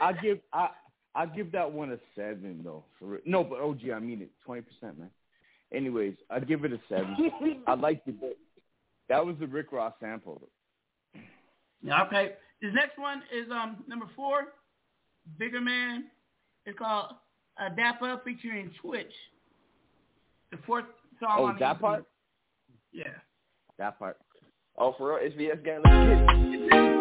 I 0.00 0.12
give 0.22 0.38
I 0.52 0.70
I 1.14 1.26
give 1.26 1.52
that 1.52 1.70
one 1.70 1.92
a 1.92 1.98
seven 2.16 2.60
though. 2.64 2.84
For 2.98 3.06
real. 3.06 3.20
No, 3.26 3.44
but 3.44 3.60
OG, 3.60 3.90
I 3.94 3.98
mean 3.98 4.22
it. 4.22 4.30
Twenty 4.44 4.62
percent, 4.62 4.98
man. 4.98 5.10
Anyways, 5.72 6.14
I 6.30 6.40
give 6.40 6.64
it 6.64 6.72
a 6.72 6.80
seven. 6.88 7.16
I 7.66 7.74
like 7.74 8.04
the 8.04 8.14
that 9.08 9.24
was 9.24 9.36
the 9.38 9.46
Rick 9.46 9.72
Ross 9.72 9.92
sample. 10.00 10.40
Yeah, 11.82 12.02
okay. 12.04 12.32
This 12.60 12.72
next 12.74 12.98
one 12.98 13.22
is 13.32 13.50
um 13.50 13.84
number 13.88 14.06
four, 14.16 14.54
Bigger 15.38 15.60
Man. 15.60 16.04
It's 16.64 16.78
called 16.78 17.14
uh, 17.60 17.68
Dapper 17.74 18.20
featuring 18.24 18.70
Twitch. 18.80 19.12
The 20.50 20.58
fourth 20.66 20.84
song 21.18 21.36
Oh, 21.38 21.44
on 21.46 21.58
that 21.58 21.80
part? 21.80 22.04
Yeah. 22.92 23.04
That 23.78 23.98
part. 23.98 24.18
Oh, 24.78 24.94
for 24.96 25.18
real? 25.18 25.30
HBS 25.30 25.64
gang, 25.64 26.91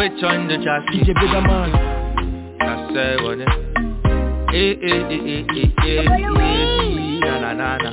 It's 0.00 0.20
Twitch 0.20 0.30
on 0.30 0.46
the 0.46 0.56
track. 0.62 0.86
DJ 0.94 1.06
Bigger 1.14 1.40
Man. 1.42 1.74
I 2.60 2.88
say 2.94 3.16
what 3.22 3.38
it. 3.40 3.48
Eh 4.54 4.78
eh 4.78 5.02
eh 5.10 5.22
eh 5.26 5.42
eh 5.50 5.70
eh 5.82 6.06
eh. 6.06 7.18
Na 7.18 7.40
na 7.40 7.52
na 7.52 7.76
na. 7.78 7.90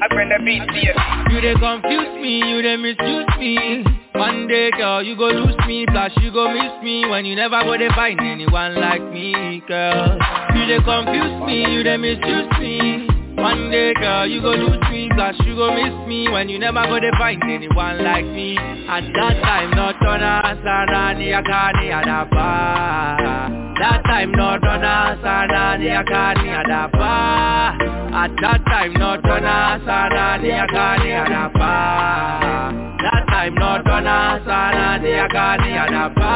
I 0.00 0.08
bring 0.08 0.28
the 0.30 0.38
beat 0.44 0.64
to 0.64 0.78
you. 0.80 0.94
You 1.28 1.40
they 1.42 1.54
confuse 1.60 2.14
me, 2.22 2.40
you 2.48 2.62
they 2.62 2.76
misuse 2.76 3.26
me. 3.38 3.84
One 4.14 4.48
day, 4.48 4.70
girl, 4.70 5.02
you 5.02 5.14
go 5.14 5.26
lose 5.28 5.56
me, 5.66 5.84
plus 5.92 6.12
you 6.22 6.32
go 6.32 6.48
miss 6.50 6.72
me 6.82 7.06
when 7.06 7.26
you 7.26 7.36
never 7.36 7.60
go 7.62 7.76
to 7.76 7.88
find 7.94 8.18
anyone 8.20 8.76
like 8.76 9.02
me, 9.12 9.62
girl. 9.68 10.16
You 10.54 10.66
they 10.66 10.82
confuse 10.82 11.36
me, 11.44 11.70
you 11.70 11.82
they 11.82 11.98
misuse 11.98 12.48
me. 12.60 12.95
One 13.36 13.70
day, 13.70 13.92
girl, 13.94 14.26
you 14.26 14.40
go 14.40 14.50
lose 14.50 14.80
me, 14.90 15.08
plus 15.14 15.36
you 15.44 15.54
go 15.56 15.70
miss 15.72 15.92
me 16.08 16.28
when 16.30 16.48
you 16.48 16.58
never 16.58 16.82
go 16.86 16.98
to 16.98 17.10
find 17.18 17.42
anyone 17.44 18.02
like 18.02 18.24
me. 18.24 18.56
At 18.56 19.04
that 19.12 19.42
time, 19.42 19.70
not 19.72 20.00
on 20.06 20.22
us, 20.22 20.56
and 20.64 20.90
I 20.90 21.14
can't 21.14 21.76
adapa. 21.76 23.76
That 23.78 24.02
time, 24.04 24.32
not 24.32 24.66
on 24.66 24.82
us, 24.82 25.18
and 25.22 25.52
I 25.52 25.76
can't 26.02 26.38
adapa. 26.38 27.76
At 28.16 28.30
that 28.40 28.64
time, 28.66 28.94
not 28.94 29.22
on 29.28 29.44
us, 29.44 29.82
and 29.82 30.14
I 30.14 30.38
can't 30.66 31.02
adapa. 31.02 32.72
That 33.02 33.26
time, 33.28 33.54
not 33.54 33.86
on 33.86 34.06
us, 34.06 34.40
and 34.42 34.50
I 34.50 34.98
can't 35.30 35.60
adapa. 35.84 36.32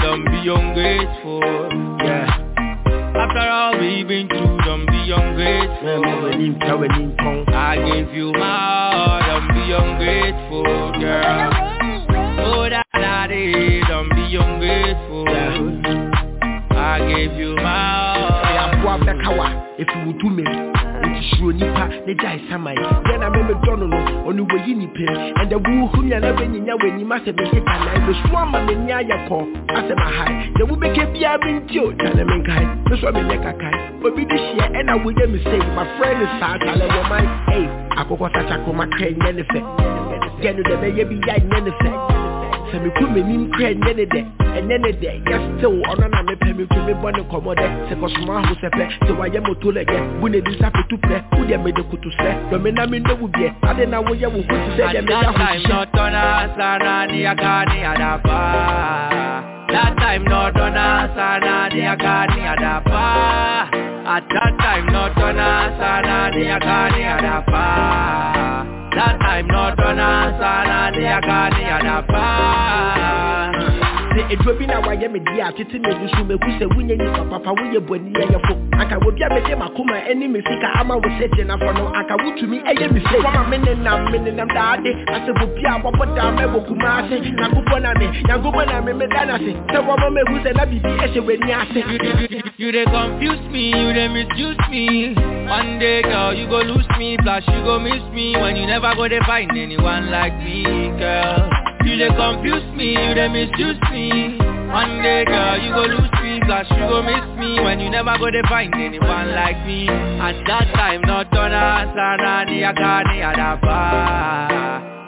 Don't 0.00 0.24
be 0.24 0.48
ungrateful, 0.48 1.42
I 5.86 7.76
gave 7.76 8.14
you 8.14 8.32
my 8.32 8.40
heart, 8.40 9.24
don't 9.28 9.48
be 9.54 9.72
ungrateful, 9.72 10.92
girl. 10.98 11.50
Oh, 12.40 12.68
da 12.70 12.82
da 12.94 13.26
dee, 13.26 13.82
don't 13.86 14.08
be 14.08 14.34
ungrateful. 14.34 15.28
I 16.70 16.98
gave 17.06 17.32
you 17.38 17.54
my 17.56 17.62
heart. 17.62 18.74
Aboa 18.74 18.98
bɛkawa 18.98 19.46
efi 19.78 19.96
wo 20.06 20.12
tumi 20.20 20.44
nti 21.24 21.36
suro 21.36 21.52
nipa 21.52 21.88
ne 22.06 22.14
gyae 22.14 22.40
saman 22.50 22.74
yɛn 22.76 23.18
na 23.20 23.28
memedɔ 23.30 23.76
no 23.78 23.86
no 23.86 23.98
ɔno 24.28 24.42
wɔyi 24.50 24.74
nipa 24.76 25.04
ɛndɛ 25.40 25.56
wohu 25.64 26.02
nea 26.02 26.20
na 26.20 26.32
bɛnyinya 26.32 26.74
w'anim 26.80 27.12
asɛ 27.12 27.32
mekeka 27.36 27.74
nan 27.84 28.06
meso 28.06 28.36
ama 28.36 28.58
m'ani 28.66 28.92
ayɛ 28.92 29.16
kɔ 29.28 29.38
asɛ 29.78 29.94
mahae 29.96 30.34
deɛ 30.56 30.64
wobɛka 30.68 31.02
biaa 31.12 31.38
mentio 31.44 31.92
kyane 31.98 32.24
menkae 32.24 32.64
me 32.90 32.96
so 33.00 33.06
menyɛ 33.12 33.36
kakae 33.42 33.78
obi 34.04 34.24
de 34.24 34.36
hyeɛ 34.36 34.66
ɛna 34.80 34.94
woyɛ 35.04 35.26
me 35.32 35.38
sei 35.44 35.60
mafrɛ 35.76 36.08
ne 36.18 36.26
saa 36.40 36.58
kyale 36.58 36.86
wɔ 36.88 37.02
man 37.08 37.26
ei 37.56 37.68
akokɔ 37.96 38.26
sakyakoma 38.34 38.84
kra 38.92 39.06
nyɛ 39.10 39.32
ne 39.34 39.42
fɛ 39.42 39.60
gɛ 40.42 40.50
no 40.56 40.62
dɛ 40.62 40.74
bɛyɛ 40.82 41.04
bi 41.08 41.16
ya 41.26 41.34
nyɛ 41.40 41.60
ne 41.64 41.70
fɛ 41.80 42.33
sɛ 42.70 42.76
meku 42.84 43.04
m'anim 43.14 43.42
kora 43.52 43.68
ɛnyɛ 43.72 43.92
ne 43.96 44.04
dɛ 44.12 44.20
ɛnyɛ 44.56 44.76
ne 44.84 44.90
dɛ. 45.00 45.10
Yɛ 45.28 45.36
still 45.58 45.76
ɔno 45.90 46.06
na 46.10 46.20
mepɛ 46.28 46.48
meku 46.58 46.78
mebɔ 46.86 47.08
ne 47.16 47.20
nkɔmmɔ 47.24 47.52
dɛ. 47.60 47.66
Sɛ 47.88 47.94
kɔsoma 48.00 48.34
aho 48.44 48.54
sɛ 48.62 48.68
pɛ 48.76 48.84
sɛ 49.06 49.12
wayɛ 49.18 49.40
moto 49.46 49.68
lɛgɛ 49.72 49.98
bu 50.20 50.28
ne 50.28 50.40
di 50.40 50.52
fetu 50.74 50.96
pɛ 51.08 51.16
wodeɛ 51.36 51.56
mede 51.64 51.82
koto 51.90 52.10
sɛ 52.18 52.30
dɔme 52.50 52.68
na 52.74 52.82
mendɔ 52.86 53.12
wo 53.20 53.26
biɛ 53.28 53.48
ade 53.68 53.84
na 53.90 53.98
woyɛ 54.06 54.28
wo 54.34 54.40
ho 54.48 54.56
sɛ 54.76 54.84
deɛ 54.92 55.14
ahohyehyɛ 55.28 55.84
That 59.74 59.96
time 59.96 60.24
no 60.24 60.50
dona 60.54 61.10
sana 61.16 61.68
ni 61.74 61.80
akani 61.82 62.40
adapa 62.52 63.02
At 64.06 64.24
that 64.28 64.52
time 64.58 64.86
no 64.86 65.08
dona 65.16 65.50
sana 65.78 66.30
ni 66.36 66.44
akani 66.46 67.02
adapa 67.14 68.63
That 68.94 69.18
time 69.18 69.46
no 69.48 69.74
dona 69.76 70.10
sana 70.38 70.90
ni 70.94 71.04
akani 71.16 71.64
adapa 71.76 72.22
sɛ 72.93 72.93
eduro 74.30 74.54
bi 74.58 74.66
na 74.66 74.80
wayɛ 74.80 75.08
me 75.12 75.18
deɛ 75.20 75.42
a 75.48 75.52
tete 75.52 75.74
me 75.82 75.90
du 76.00 76.08
so 76.16 76.24
mehu 76.24 76.48
sɛ 76.58 76.66
wonyɛ 76.74 76.96
nipa 76.98 77.22
papa 77.30 77.50
woyɛ 77.58 77.80
bɔni 77.86 78.12
ɛyɛfo 78.12 78.54
anka 78.80 78.96
wobi 79.04 79.22
a 79.22 79.28
mɛgye 79.28 79.54
makoma 79.58 79.96
ɛne 80.10 80.26
me 80.32 80.40
sika 80.46 80.68
ama 80.80 80.94
wo 80.96 81.08
sɛ 81.18 81.28
gyinafo 81.34 81.70
no. 81.76 81.84
Anka 81.94 82.16
wotumi 82.22 82.58
ɛyɛ 82.64 82.92
me 82.92 83.00
se. 83.00 83.16
Wama 83.24 83.48
me 83.50 83.56
nenam 83.58 84.10
me 84.10 84.18
nenam 84.18 84.48
daade 84.48 84.90
asɛ 85.14 85.32
bobi 85.38 85.62
a 85.64 85.78
wɔbɔ 85.84 86.04
daa 86.16 86.30
mɛwɔ 86.36 86.66
kuma 86.66 86.88
ase. 87.04 87.16
Nyankopɔn 87.38 87.82
na 87.82 87.94
me 87.98 88.06
nyankopɔn 88.28 88.66
na 88.66 88.80
me 88.80 88.92
meda 88.92 89.24
no 89.26 89.34
ase 89.34 89.52
sɛ 89.70 89.78
wɔma 89.86 90.08
mahu 90.16 90.36
sɛ 90.44 90.54
na 90.56 90.64
biribi 90.64 90.92
ɛhyɛ 91.04 91.20
w'ani 91.26 91.52
ase. 91.60 91.80
You 92.56 92.72
dey 92.72 92.84
confuse 92.84 93.44
me, 93.50 93.68
you 93.74 93.92
dey 93.92 94.08
misuse 94.08 94.56
me. 94.70 95.14
One 95.48 95.78
day 95.78 96.02
girl 96.02 96.32
you 96.34 96.46
go 96.48 96.58
lose 96.60 96.86
me 96.98 97.16
Plus 97.18 97.42
you 97.48 97.62
go 97.64 97.78
miss 97.78 98.02
me. 98.14 98.34
When 98.36 98.56
you 98.56 98.66
never 98.66 98.94
go 98.96 99.06
to 99.08 99.20
find 99.24 99.50
anyone 99.50 100.10
like 100.10 100.36
me 100.42 100.62
girl 100.98 101.63
You 101.84 101.96
dey 102.00 102.08
confuse 102.16 102.64
me, 102.76 102.92
you 102.96 103.14
dey 103.14 103.28
misuse 103.28 103.78
me. 103.92 104.38
One 104.72 105.02
day 105.02 105.24
girl 105.24 105.56
you 105.62 105.70
go 105.70 105.84
lose 105.86 106.10
me 106.22 106.40
Plus 106.44 106.66
you 106.70 106.84
go 106.90 107.02
miss 107.02 107.26
me. 107.38 107.60
When 107.62 107.78
you 107.78 107.90
never 107.90 108.16
go 108.18 108.30
to 108.30 108.42
find 108.48 108.74
anyone 108.74 109.30
like 109.34 109.58
me. 109.66 109.86
At 109.88 110.34
that 110.48 110.66
time 110.74 111.02
not 111.02 111.30
donna 111.30 111.92
sana 111.94 112.44
ni 112.50 112.60
akani 112.66 113.22
adapa 113.22 113.80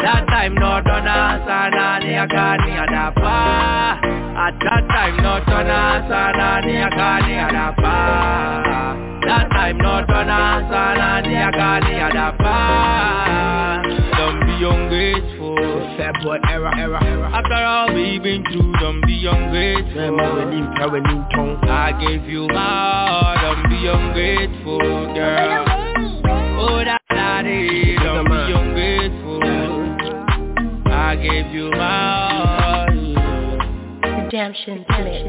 That 0.05 0.27
time 0.29 0.55
not 0.55 0.85
donna 0.85 1.43
sana 1.49 1.99
ni 2.05 2.13
akani 2.15 2.73
adapa 2.85 3.37
At 4.47 4.55
that 4.63 4.85
time 4.95 5.17
not 5.25 5.47
donna 5.47 6.07
sana 6.09 6.61
ni 6.67 6.75
akani 6.87 7.35
adapa 7.47 7.97
That 9.27 9.49
time 9.51 9.79
not 9.79 10.07
donna 10.07 10.69
sana 10.71 11.23
ni 11.27 11.35
akani 11.35 11.95
adapa 12.07 12.57
Don't 14.17 14.41
be 14.47 14.55
ungrateful 14.65 15.36
Sad 16.07 16.23
boy 16.23 16.39
era 16.49 16.71
era 16.79 17.01
era 17.03 17.31
After 17.35 17.55
all 17.55 17.93
we've 17.93 18.23
been 18.23 18.45
through 18.45 18.73
Don't 18.79 19.05
be 19.05 19.27
ungrateful 19.27 20.21
I 20.21 21.99
gave 22.01 22.31
you 22.31 22.47
my 22.47 22.55
heart 22.55 23.39
Don't 23.43 23.69
be 23.69 23.89
ungrateful 23.89 24.79
girl. 24.79 25.65
Oh 26.61 26.85
that 26.85 27.03
that 27.11 27.47
is 27.47 27.99
Don't 28.05 28.25
be 28.25 28.53
ungrateful 28.53 29.43
I 30.93 31.17
gave 31.17 31.53
you 31.53 31.71
my 31.73 32.29
heart 32.31 32.93
Redemption 34.23 34.85
Mix. 34.89 35.27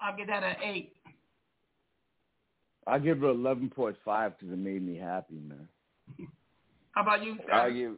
I'll 0.00 0.16
get 0.16 0.28
that 0.28 0.44
at 0.44 0.58
eight. 0.62 0.95
I 2.86 2.98
give 2.98 3.20
her 3.20 3.28
eleven 3.28 3.68
point 3.70 3.96
five 4.04 4.38
because 4.38 4.52
it 4.52 4.58
made 4.58 4.82
me 4.86 4.96
happy, 4.96 5.34
man. 5.46 5.68
How 6.92 7.02
about 7.02 7.22
you? 7.24 7.36
I 7.52 7.70
give 7.70 7.96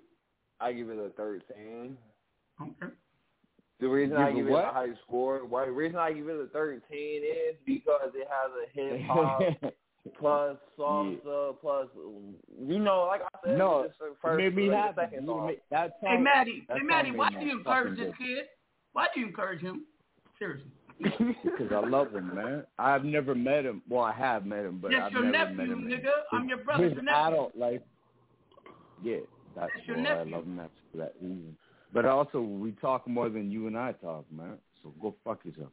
I 0.60 0.72
give 0.72 0.88
it 0.90 0.98
a 0.98 1.10
thirteen. 1.10 1.96
Okay. 2.60 2.92
The 3.80 3.86
reason 3.86 4.16
Give 4.16 4.26
I 4.26 4.30
it 4.30 4.34
give 4.34 4.46
it 4.48 4.50
what? 4.50 4.64
a 4.64 4.72
high 4.72 4.88
score, 5.06 5.44
why 5.46 5.66
the 5.66 5.70
reason 5.70 5.98
I 5.98 6.12
give 6.12 6.28
it 6.28 6.40
a 6.40 6.46
thirteen 6.46 7.22
is 7.22 7.54
because 7.64 8.10
it 8.14 8.26
has 8.28 8.50
a 8.64 8.68
hip 8.72 9.00
hop 9.06 9.40
plus 10.18 10.56
salsa 10.76 11.54
plus 11.60 11.86
you 12.66 12.78
know, 12.80 13.06
like 13.08 13.20
I 13.22 13.46
said, 13.46 13.58
no, 13.58 13.82
it's 13.82 13.94
the 14.00 14.06
it 14.06 14.16
first 14.20 14.38
made 14.42 14.56
me 14.56 14.68
like 14.68 14.76
happy. 14.78 14.94
the 14.96 15.02
second 15.02 15.26
song. 15.26 15.46
made- 15.46 15.60
That 15.70 15.92
Hey 16.02 16.14
song- 16.16 16.22
Maddie, 16.24 16.64
that 16.66 16.74
hey 16.74 16.80
song 16.80 16.86
Maddie, 16.88 17.10
why 17.12 17.30
do 17.30 17.38
you 17.46 17.58
encourage 17.58 17.98
this 17.98 18.06
good. 18.06 18.18
kid? 18.18 18.44
Why 18.94 19.06
do 19.14 19.20
you 19.20 19.26
encourage 19.26 19.60
him? 19.60 19.84
Seriously. 20.40 20.70
Because 21.00 21.70
I 21.72 21.86
love 21.88 22.12
him, 22.12 22.34
man. 22.34 22.64
I've 22.78 23.04
never 23.04 23.34
met 23.34 23.64
him. 23.64 23.82
Well, 23.88 24.02
I 24.02 24.12
have 24.12 24.44
met 24.46 24.64
him, 24.64 24.78
but 24.82 24.90
That's 24.90 25.04
I've 25.06 25.12
your 25.12 25.24
never 25.24 25.50
nephew, 25.52 25.76
met 25.76 25.92
him. 25.94 26.00
nigga. 26.04 26.10
I'm 26.32 26.48
your 26.48 26.58
brother, 26.58 26.84
His 26.84 26.94
your 26.94 27.02
nephew. 27.02 27.26
adult 27.26 27.56
life. 27.56 27.80
Yeah, 29.02 29.16
that's, 29.54 29.70
That's 29.76 29.86
your 29.86 29.96
why 29.98 30.02
I 30.10 30.22
love 30.24 30.44
him. 30.44 30.56
That's 30.56 30.70
for 30.90 30.98
that 30.98 31.14
reason. 31.20 31.56
But 31.94 32.04
also, 32.04 32.40
we 32.40 32.72
talk 32.72 33.06
more 33.06 33.28
than 33.28 33.50
you 33.50 33.66
and 33.66 33.78
I 33.78 33.92
talk, 33.92 34.24
man. 34.32 34.58
So 34.82 34.92
go 35.00 35.14
fuck 35.24 35.44
yourself. 35.44 35.70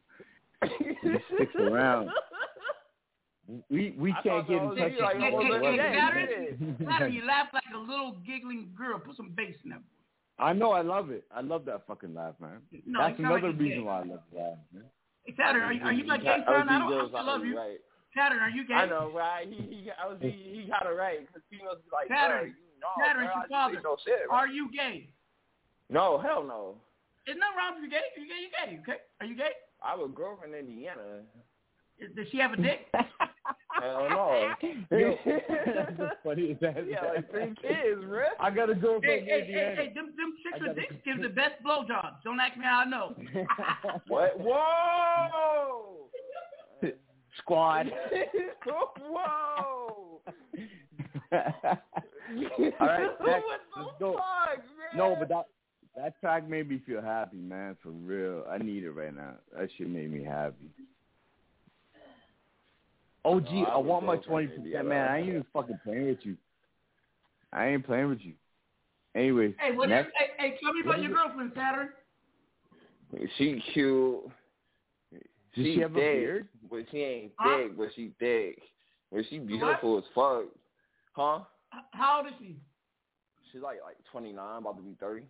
he 0.62 1.10
sticks 1.34 1.54
around. 1.56 2.10
We 3.70 3.94
we 3.98 4.12
I 4.12 4.22
can't 4.22 4.48
get 4.48 4.54
that 4.56 4.62
in 4.62 4.68
was 4.70 4.78
touch. 4.78 4.92
you, 4.96 5.02
like, 5.02 5.14
with 5.14 5.62
Hey, 5.62 5.76
hey, 5.76 5.76
hey, 5.76 6.00
other. 6.00 6.26
day. 6.26 6.56
Saturn, 6.58 6.86
Saturn, 6.90 7.12
you 7.12 7.24
laugh 7.26 7.46
like 7.52 7.62
a 7.74 7.78
little 7.78 8.16
giggling 8.26 8.70
girl. 8.76 8.98
Put 8.98 9.16
some 9.16 9.32
bass 9.36 9.54
in 9.64 9.70
that. 9.70 9.80
I 10.38 10.52
know, 10.52 10.72
I 10.72 10.82
love 10.82 11.10
it. 11.10 11.24
I 11.34 11.40
love 11.42 11.64
that 11.66 11.86
fucking 11.86 12.12
laugh, 12.14 12.34
man. 12.40 12.58
No, 12.86 13.00
That's 13.00 13.18
another 13.18 13.50
like 13.52 13.58
reason 13.60 13.78
gay. 13.78 13.84
why 13.84 14.00
I 14.00 14.04
love 14.04 14.20
the 14.32 14.38
laugh, 14.38 14.58
man. 14.72 14.84
Hey, 15.26 15.34
Saturn, 15.36 15.62
are 15.62 15.72
you, 15.72 15.82
are 15.82 15.92
you 15.92 16.04
my 16.04 16.18
gay 16.18 16.38
I 16.40 16.44
son? 16.44 16.68
I 16.68 16.78
don't. 16.78 16.92
I 16.92 17.08
still 17.08 17.26
love 17.26 17.44
you. 17.44 17.56
Right. 17.56 17.78
Saturn, 18.16 18.38
are 18.38 18.50
you 18.50 18.66
gay? 18.66 18.74
I 18.74 18.86
know, 18.86 19.10
right? 19.14 19.46
He 19.46 19.56
he 19.56 19.90
I 19.90 20.06
was 20.06 20.18
he, 20.20 20.30
he 20.30 20.70
got 20.70 20.86
it 20.86 20.94
right 20.94 21.20
because 21.26 21.42
females 21.50 21.78
be 21.84 21.90
like, 21.92 22.08
Saturn, 22.08 22.54
you 22.56 22.80
know, 22.80 22.94
Saturn, 23.04 23.26
bruh, 23.26 23.34
your 23.34 23.48
father. 23.48 23.80
no 23.82 23.96
shit, 24.04 24.20
Are 24.30 24.48
you 24.48 24.70
gay? 24.72 25.10
No, 25.90 26.18
hell 26.18 26.42
no. 26.42 26.76
There's 27.26 27.38
nothing 27.38 27.58
wrong 27.58 27.74
with 27.74 27.90
you're 27.90 28.00
gay. 28.00 28.06
You 28.16 28.26
gay? 28.26 28.40
You 28.40 28.50
gay? 28.54 28.92
Okay? 28.92 29.00
Are 29.20 29.26
you 29.26 29.36
gay? 29.36 29.50
I 29.82 29.90
have 29.90 30.00
a 30.00 30.08
girlfriend 30.08 30.54
in 30.54 30.66
Indiana. 30.66 31.22
Does 32.14 32.26
she 32.30 32.38
have 32.38 32.52
a 32.52 32.56
dick? 32.56 32.86
Hell 33.80 34.06
no. 34.10 34.54
Yo, 34.90 35.14
that's 35.24 36.16
the 36.24 36.56
that. 36.60 36.86
yeah, 36.88 37.04
like 37.14 37.30
three 37.30 37.54
kids, 37.60 38.04
bro. 38.04 38.24
I 38.40 38.50
gotta 38.50 38.74
go 38.74 39.00
hey, 39.02 39.18
from 39.18 39.26
hey, 39.26 39.26
hey, 39.26 39.40
Indiana. 39.40 39.76
hey, 39.76 39.92
them, 39.94 40.12
them 40.16 40.34
chicks 40.42 40.58
I 40.62 40.68
with 40.68 40.76
dicks 40.76 40.94
give 41.04 41.22
the 41.22 41.28
best 41.28 41.62
blowjobs. 41.64 42.22
Don't 42.24 42.40
ask 42.40 42.56
me 42.56 42.64
how 42.64 42.84
I 42.86 42.88
know. 42.88 43.14
What? 44.08 44.38
Whoa! 44.38 46.08
Squad. 47.38 47.92
Whoa! 48.66 50.20
All 51.32 52.86
right, 52.86 53.10
next, 53.24 53.44
What 53.44 53.60
the 53.74 53.80
let's 53.80 53.90
go. 54.00 54.12
fuck, 54.12 54.58
man? 54.58 54.96
No, 54.96 55.16
but 55.18 55.28
that 55.28 55.46
that 55.96 56.20
track 56.20 56.48
made 56.48 56.68
me 56.68 56.80
feel 56.86 57.00
happy, 57.02 57.38
man. 57.38 57.76
For 57.82 57.90
real, 57.90 58.44
I 58.50 58.58
need 58.58 58.84
it 58.84 58.90
right 58.90 59.14
now. 59.14 59.34
That 59.56 59.68
shit 59.76 59.88
made 59.88 60.12
me 60.12 60.22
happy. 60.24 60.70
Oh, 63.28 63.40
gee, 63.40 63.64
I 63.66 63.72
I 63.72 63.76
want 63.78 64.06
my 64.06 64.16
twenty 64.18 64.46
Indiana. 64.46 64.70
percent, 64.70 64.88
man. 64.88 65.08
I 65.08 65.18
ain't 65.18 65.28
even 65.28 65.44
fucking 65.52 65.80
playing 65.82 66.06
with 66.06 66.18
you. 66.22 66.36
I 67.52 67.66
ain't 67.66 67.84
playing 67.84 68.08
with 68.08 68.20
you. 68.20 68.34
Anyway, 69.16 69.52
hey, 69.58 69.72
what, 69.74 69.88
next. 69.88 70.12
hey, 70.16 70.26
hey, 70.50 70.58
tell 70.62 70.72
me 70.72 70.82
about 70.84 71.02
your 71.02 71.10
it? 71.10 71.14
girlfriend, 71.14 71.50
Saturn. 71.56 71.88
She 73.36 73.60
cute. 73.72 74.30
Does 75.10 75.20
she 75.54 75.74
she 75.74 75.80
have 75.80 75.90
a 75.90 75.94
beard? 75.94 76.48
But 76.70 76.84
she 76.92 76.98
ain't 76.98 77.32
Huh? 77.38 77.58
thick, 77.58 77.76
but 77.76 77.88
she 77.96 78.12
thick. 78.20 78.62
But 79.10 79.24
she 79.28 79.40
beautiful 79.40 79.98
as 79.98 80.04
fuck. 80.14 80.44
Huh? 81.12 81.40
How 81.92 82.18
old 82.18 82.28
is 82.28 82.34
she? 82.38 82.60
She's 83.50 83.62
like 83.62 83.78
like 83.84 83.96
twenty 84.12 84.32
nine, 84.32 84.58
about 84.58 84.76
to 84.76 84.82
be 84.82 84.94
thirty. 85.00 85.26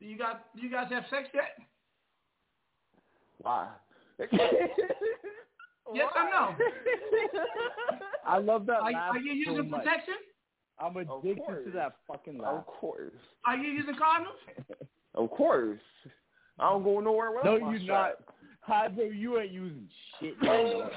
Do 0.00 0.06
you 0.06 0.16
got? 0.16 0.46
Do 0.56 0.62
you 0.62 0.70
guys 0.70 0.86
have 0.90 1.04
sex 1.10 1.28
yet? 1.34 1.58
Why? 3.42 3.68
Yes 5.94 6.08
or 6.16 6.30
no? 6.30 6.54
I 8.26 8.38
love 8.38 8.66
that 8.66 8.80
Are, 8.80 8.92
laugh 8.92 9.14
are 9.14 9.18
you 9.18 9.44
so 9.44 9.50
using 9.52 9.70
much. 9.70 9.82
protection? 9.84 10.14
I'm 10.80 10.96
addicted 10.96 11.64
to 11.64 11.70
that 11.74 11.96
fucking 12.06 12.38
laugh. 12.38 12.54
Of 12.54 12.66
course. 12.66 13.12
Are 13.46 13.56
you 13.56 13.70
using 13.70 13.94
condoms? 13.94 14.66
Of 15.14 15.30
course. 15.30 15.80
I 16.60 16.70
don't 16.70 16.84
go 16.84 17.00
nowhere 17.00 17.32
without 17.32 17.60
No, 17.60 17.70
you're 17.72 17.80
not. 17.80 18.12
Hadzo, 18.68 19.10
you 19.12 19.40
ain't 19.40 19.50
using 19.50 19.88
shit. 20.20 20.40
man. 20.40 20.50
Oh, 20.50 20.90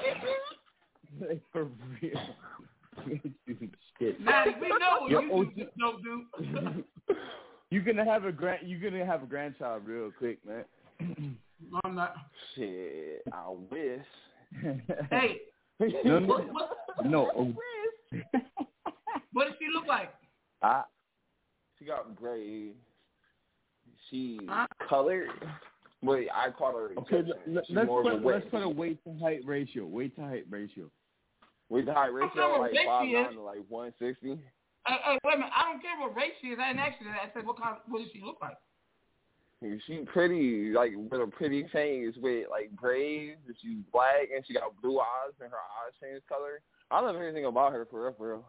like, 1.20 1.40
for 1.52 1.64
real. 2.00 2.20
You 3.04 3.12
ain't 3.12 3.34
using 3.46 3.70
shit. 3.98 4.20
Maddie, 4.20 4.54
we 4.60 4.68
know 4.68 5.00
what 5.00 5.10
Yo, 5.10 5.20
you 5.22 5.32
OG 5.32 5.54
do, 5.56 5.66
don't 5.78 6.02
do. 6.04 6.84
You're 7.70 7.82
gonna 7.82 8.04
have 8.04 8.26
a 8.26 8.32
grand. 8.32 8.68
You're 8.68 8.78
gonna 8.90 9.04
have 9.04 9.22
a 9.24 9.26
grandchild 9.26 9.86
real 9.86 10.12
quick, 10.16 10.38
man. 10.46 10.64
No, 11.00 11.80
I'm 11.84 11.94
not. 11.96 12.14
Shit, 12.54 13.22
I 13.32 13.48
wish. 13.70 14.04
Hey, 15.10 15.40
no, 16.04 16.18
no, 16.18 16.26
what, 16.26 16.70
no. 17.04 17.30
oh, 17.36 17.54
what 19.32 19.46
does 19.46 19.54
she 19.58 19.66
look 19.74 19.86
like? 19.86 20.12
I, 20.62 20.82
She 21.78 21.84
got 21.84 22.14
gray. 22.14 22.70
She 24.10 24.40
Huh? 24.48 24.66
colored. 24.88 25.28
But 26.02 26.20
I 26.34 26.50
call 26.50 26.72
her 26.72 26.90
okay, 26.98 27.18
Egyptian. 27.18 27.54
let, 27.54 27.66
She's 27.66 27.76
let's 27.76 27.86
more 27.86 28.02
put 28.02 28.12
of 28.14 28.24
a 28.24 28.26
let's 28.26 28.44
put 28.50 28.62
a 28.62 28.68
weight 28.68 29.02
to 29.04 29.16
height 29.18 29.40
ratio. 29.44 29.86
Weight 29.86 30.14
to 30.16 30.22
height 30.22 30.44
ratio. 30.50 30.90
Weight 31.68 31.86
to 31.86 31.94
height 31.94 32.12
ratio, 32.12 32.58
like 32.58 32.72
five 32.84 33.08
nine 33.08 33.34
to 33.34 33.40
like 33.40 33.60
one 33.68 33.92
sixty. 33.98 34.36
Hey, 34.86 34.96
hey, 35.04 35.18
wait 35.24 35.34
a 35.34 35.38
minute. 35.38 35.52
I 35.54 35.70
don't 35.70 35.80
care 35.80 35.94
what 36.00 36.16
race 36.16 36.32
she 36.40 36.48
is. 36.48 36.58
I 36.60 36.68
didn't 36.68 36.80
ask 36.80 37.00
you 37.00 37.06
that. 37.06 37.22
I 37.22 37.32
said, 37.32 37.46
what 37.46 37.56
kind? 37.56 37.76
What 37.86 38.00
does 38.02 38.08
she 38.12 38.20
look 38.20 38.38
like? 38.42 38.56
She 39.86 39.98
pretty, 40.12 40.72
like 40.72 40.92
with 40.96 41.20
a 41.20 41.26
pretty 41.26 41.66
face, 41.72 42.14
with 42.20 42.46
like 42.50 42.70
braids. 42.72 43.40
She's 43.60 43.78
black 43.92 44.28
and 44.34 44.44
she 44.46 44.54
got 44.54 44.80
blue 44.82 44.98
eyes, 44.98 45.34
and 45.40 45.50
her 45.50 45.56
eyes 45.56 45.92
change 46.00 46.22
color. 46.28 46.60
I 46.90 47.00
don't 47.00 47.14
know 47.14 47.20
anything 47.20 47.46
about 47.46 47.72
her 47.72 47.86
for 47.90 48.04
real, 48.04 48.14
for 48.16 48.28
real. 48.28 48.44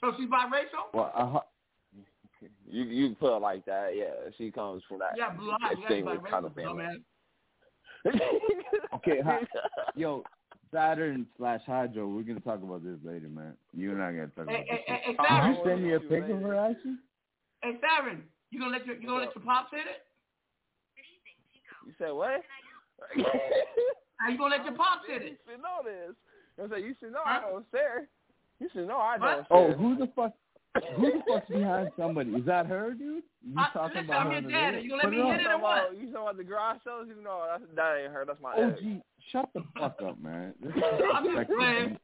So 0.00 0.12
she's 0.18 0.28
biracial. 0.28 0.92
Well, 0.92 1.12
uh, 1.14 1.40
you 2.68 2.84
you 2.84 3.14
put 3.14 3.36
it 3.36 3.40
like 3.40 3.64
that, 3.66 3.90
yeah. 3.94 4.30
She 4.36 4.50
comes 4.50 4.82
from 4.88 4.98
that 4.98 5.12
yeah, 5.16 5.30
blue 5.30 5.52
eyes. 5.52 5.76
distinguished 5.78 6.24
kind 6.30 6.46
of 6.46 6.54
family. 6.54 6.84
okay, 8.96 9.20
hi, 9.24 9.38
yo, 9.94 10.24
Saturn 10.72 11.26
slash 11.36 11.60
Hydro. 11.66 12.08
We're 12.08 12.22
gonna 12.22 12.40
talk 12.40 12.62
about 12.62 12.82
this 12.82 12.98
later, 13.04 13.28
man. 13.28 13.54
You 13.72 13.92
and 13.92 14.02
I 14.02 14.10
gonna 14.10 14.26
talk 14.28 14.44
about 14.44 14.56
hey, 14.56 14.66
this. 14.70 14.80
Hey, 14.86 15.16
Saturn. 15.28 15.54
you 15.54 15.60
send 15.64 15.84
me 15.84 15.92
a 15.94 16.00
pic 16.00 16.24
of 16.24 16.42
her, 16.42 16.56
actually? 16.56 16.96
Hey, 17.62 17.78
Saturn, 17.80 18.24
you 18.52 18.60
gonna 18.60 18.70
let 18.70 18.86
your 18.86 18.96
you 18.96 19.06
gonna 19.08 19.24
let 19.24 19.34
your 19.34 19.44
pops 19.44 19.70
hit 19.72 19.80
it? 19.88 20.04
You 21.86 21.92
said 21.98 22.12
what? 22.12 22.42
How 24.20 24.28
you 24.30 24.38
gonna 24.38 24.56
let 24.56 24.64
your 24.64 24.74
pops 24.74 25.08
hit 25.08 25.22
it? 25.22 25.30
You 25.32 25.36
should 25.48 25.62
know 25.62 25.80
this. 25.82 26.14
I 26.62 26.68
said 26.68 26.84
you 26.84 26.94
should 27.00 27.12
know 27.12 27.24
huh? 27.24 27.40
I 27.40 27.50
don't 27.50 27.66
stare. 27.68 28.08
You 28.60 28.68
should 28.72 28.86
know 28.86 28.98
I 28.98 29.18
don't. 29.18 29.46
Oh, 29.50 29.72
who 29.72 29.96
the 29.96 30.06
fuck? 30.14 30.34
Who 30.96 31.02
the 31.02 31.20
fuck's 31.28 31.48
behind 31.50 31.90
somebody? 31.98 32.30
Is 32.30 32.46
that 32.46 32.66
her, 32.66 32.92
dude? 32.92 33.24
You 33.42 33.58
I, 33.58 33.68
talking 33.72 33.96
listen, 33.96 34.10
about 34.10 34.26
I'm 34.26 34.32
her? 34.32 34.40
your 34.40 34.50
dad. 34.50 34.82
You 34.84 34.90
gonna 34.90 35.02
let 35.02 35.04
Put 35.04 35.12
me 35.12 35.20
it 35.20 35.32
hit 35.32 35.40
it 35.40 35.46
or 35.48 35.58
what? 35.60 35.92
You 35.92 36.12
talking 36.12 36.14
about 36.14 36.36
the 36.36 36.44
garage 36.44 36.78
sales? 36.84 37.08
You 37.08 37.22
know 37.22 37.44
that's, 37.50 37.64
that 37.74 37.96
ain't 38.04 38.12
her. 38.12 38.24
That's 38.26 38.40
my 38.40 38.54
Oh, 38.56 38.70
ex. 38.70 38.80
gee, 38.80 39.02
shut 39.32 39.48
the 39.54 39.64
fuck 39.78 40.00
up, 40.06 40.20
man. 40.22 40.54
I'm 41.14 41.24
just 41.24 41.48
playing. 41.48 41.98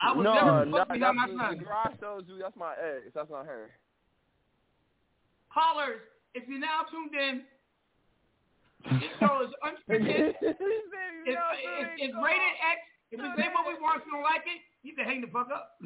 I 0.00 0.12
was 0.12 0.24
no, 0.24 0.34
never 0.34 0.64
no, 0.64 0.78
supposed 0.78 0.88
to 0.88 0.94
be 0.94 1.00
that's 1.00 1.16
my 1.16 1.26
son. 1.26 1.58
the 1.58 1.64
garage 1.64 1.94
sales 2.00 2.24
dude. 2.26 2.40
That's 2.42 2.56
my 2.56 2.72
ex. 2.72 3.12
That's 3.14 3.30
not 3.30 3.46
her. 3.46 3.70
Callers, 5.56 6.00
if 6.34 6.44
you're 6.46 6.60
now 6.60 6.84
tuned 6.90 7.14
in, 7.16 7.40
this 9.00 9.08
show 9.18 9.40
is 9.40 9.48
unscripted. 9.64 10.36
it's, 10.36 10.36
it's, 10.42 10.60
it's, 10.60 11.92
it's 11.96 12.14
rated 12.22 12.56
X. 12.60 12.80
If 13.10 13.20
we 13.20 13.28
say 13.40 13.48
what 13.54 13.64
we 13.66 13.80
want, 13.80 14.00
if 14.00 14.06
you 14.06 14.12
don't 14.12 14.22
like 14.22 14.44
it, 14.44 14.60
you 14.82 14.94
can 14.94 15.06
hang 15.06 15.22
the 15.22 15.28
fuck 15.28 15.48
up. 15.48 15.78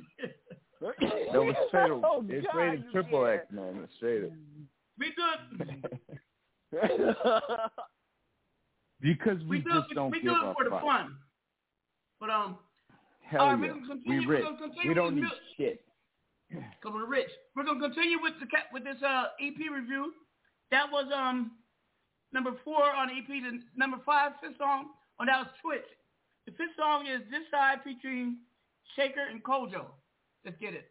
no, 1.32 1.48
it's 1.48 1.58
straight. 1.68 1.90
Oh, 1.92 2.24
it's 2.28 2.46
God, 2.48 2.56
rated 2.58 2.84
triple 2.90 3.24
can't. 3.24 3.40
X, 3.40 3.52
man. 3.52 3.80
It's 3.84 3.94
straight. 3.96 4.24
up. 4.24 4.32
We 4.98 5.12
good. 5.14 5.38
because 9.00 9.38
we, 9.44 9.58
We 9.58 9.58
do 9.60 9.70
just 9.70 9.94
don't 9.94 10.10
We 10.10 10.18
give 10.20 10.32
do 10.34 10.40
a 10.40 10.50
it 10.50 10.54
for 10.56 10.64
the 10.64 10.70
fuck. 10.70 10.82
fun. 10.82 11.16
But 12.18 12.30
um, 12.30 12.58
Hell 13.22 13.40
all 13.42 13.54
right, 13.56 13.70
yeah. 13.70 13.72
we're 14.04 14.18
We 14.18 14.26
rich. 14.26 14.42
We're 14.44 14.50
gonna 14.50 14.58
continue 14.58 14.88
We 14.88 14.94
don't 14.94 15.14
need 15.14 15.24
this 15.24 15.30
shit. 15.56 15.84
Cause 16.82 16.92
we're 16.92 17.06
rich. 17.06 17.30
We're 17.54 17.64
gonna 17.64 17.80
continue 17.80 18.18
with 18.20 18.34
the 18.40 18.46
with 18.72 18.84
this 18.84 19.00
uh 19.06 19.26
EP 19.40 19.56
review. 19.72 20.12
That 20.70 20.90
was 20.90 21.06
um 21.14 21.52
number 22.32 22.52
four 22.64 22.90
on 22.90 23.08
the 23.08 23.14
EP. 23.14 23.28
The 23.28 23.60
number 23.76 23.98
five 24.04 24.32
fifth 24.42 24.58
song 24.58 24.90
on 25.18 25.26
that 25.26 25.38
was 25.38 25.48
Twitch. 25.62 25.86
The 26.46 26.52
fifth 26.52 26.76
song 26.76 27.06
is 27.06 27.20
This 27.30 27.42
Side 27.50 27.78
featuring 27.84 28.38
Shaker 28.96 29.26
and 29.30 29.42
Kojo. 29.44 29.86
Let's 30.44 30.56
get 30.58 30.74
it. 30.74 30.90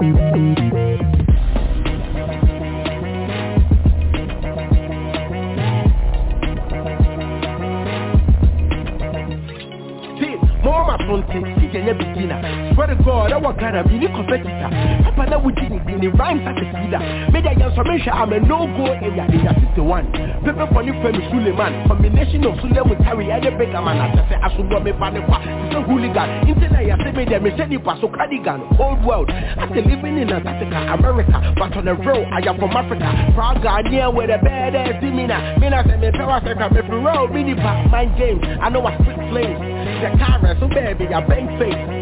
See, 0.00 0.89
front 11.10 11.26
see 11.58 11.82
the 11.82 11.94
beginner. 11.94 12.38
Swear 12.74 12.86
to 12.86 12.96
God, 13.02 13.32
I 13.32 13.38
was 13.38 13.56
gonna 13.58 13.82
be 13.82 13.98
the 13.98 14.08
competitor. 14.14 14.70
Papa, 15.02 15.26
that 15.30 15.42
we 15.42 15.52
didn't 15.54 15.82
in 15.90 15.98
the 15.98 16.08
rhymes 16.14 16.46
at 16.46 16.54
the 16.54 16.66
feeder. 16.70 17.02
Made 17.34 17.46
a 17.46 17.52
information, 17.58 18.12
I'm 18.14 18.32
a 18.32 18.38
no-go 18.38 18.94
area, 18.94 19.26
is 19.26 19.42
a 19.42 19.52
61. 19.74 20.12
Paper 20.46 20.66
for 20.70 20.82
you, 20.82 20.94
Femi 21.02 21.22
Suleiman. 21.30 21.88
Combination 21.88 22.46
of 22.46 22.54
Sule 22.62 22.82
with 22.86 23.00
Harry 23.02 23.30
and 23.30 23.42
the 23.42 23.50
man. 23.50 23.98
I 23.98 24.28
say, 24.28 24.38
I 24.38 24.48
should 24.54 24.70
not 24.70 24.84
be 24.84 24.92
panepa. 24.92 25.66
It's 25.66 25.74
a 25.74 25.82
hooligan. 25.82 26.28
Internet, 26.46 26.94
I 26.94 26.96
say, 27.02 27.12
me 27.12 27.24
them, 27.24 27.42
me 27.42 27.50
say, 27.58 27.66
Nipa, 27.66 27.98
so 28.00 28.08
cardigan. 28.08 28.62
Old 28.78 29.02
world. 29.04 29.30
I 29.30 29.66
say, 29.74 29.82
living 29.82 30.18
in 30.18 30.30
Antarctica, 30.30 30.94
America. 30.94 31.54
But 31.58 31.74
on 31.76 31.84
the 31.84 31.94
road, 31.94 32.26
I 32.30 32.38
am 32.46 32.58
from 32.58 32.70
Africa. 32.70 33.08
Proud 33.34 33.58
Ghanaian 33.62 34.14
with 34.14 34.30
a 34.30 34.38
badass 34.38 35.00
demeanor. 35.00 35.58
Me 35.58 35.70
not 35.70 35.86
say, 35.86 35.96
me 35.98 36.10
power 36.12 36.40
sector, 36.44 36.70
me 36.70 36.80
free 36.86 37.02
road, 37.02 37.32
mini 37.32 37.54
pack, 37.54 37.90
mind 37.90 38.16
games. 38.18 38.42
I 38.62 38.68
know 38.68 38.86
I 38.86 38.94
spit 39.02 39.16
flames. 39.30 39.69
Car, 40.00 40.56
so 40.58 40.68
baby, 40.68 41.06
I 41.12 41.20
bang 41.26 41.58
face. 41.58 41.99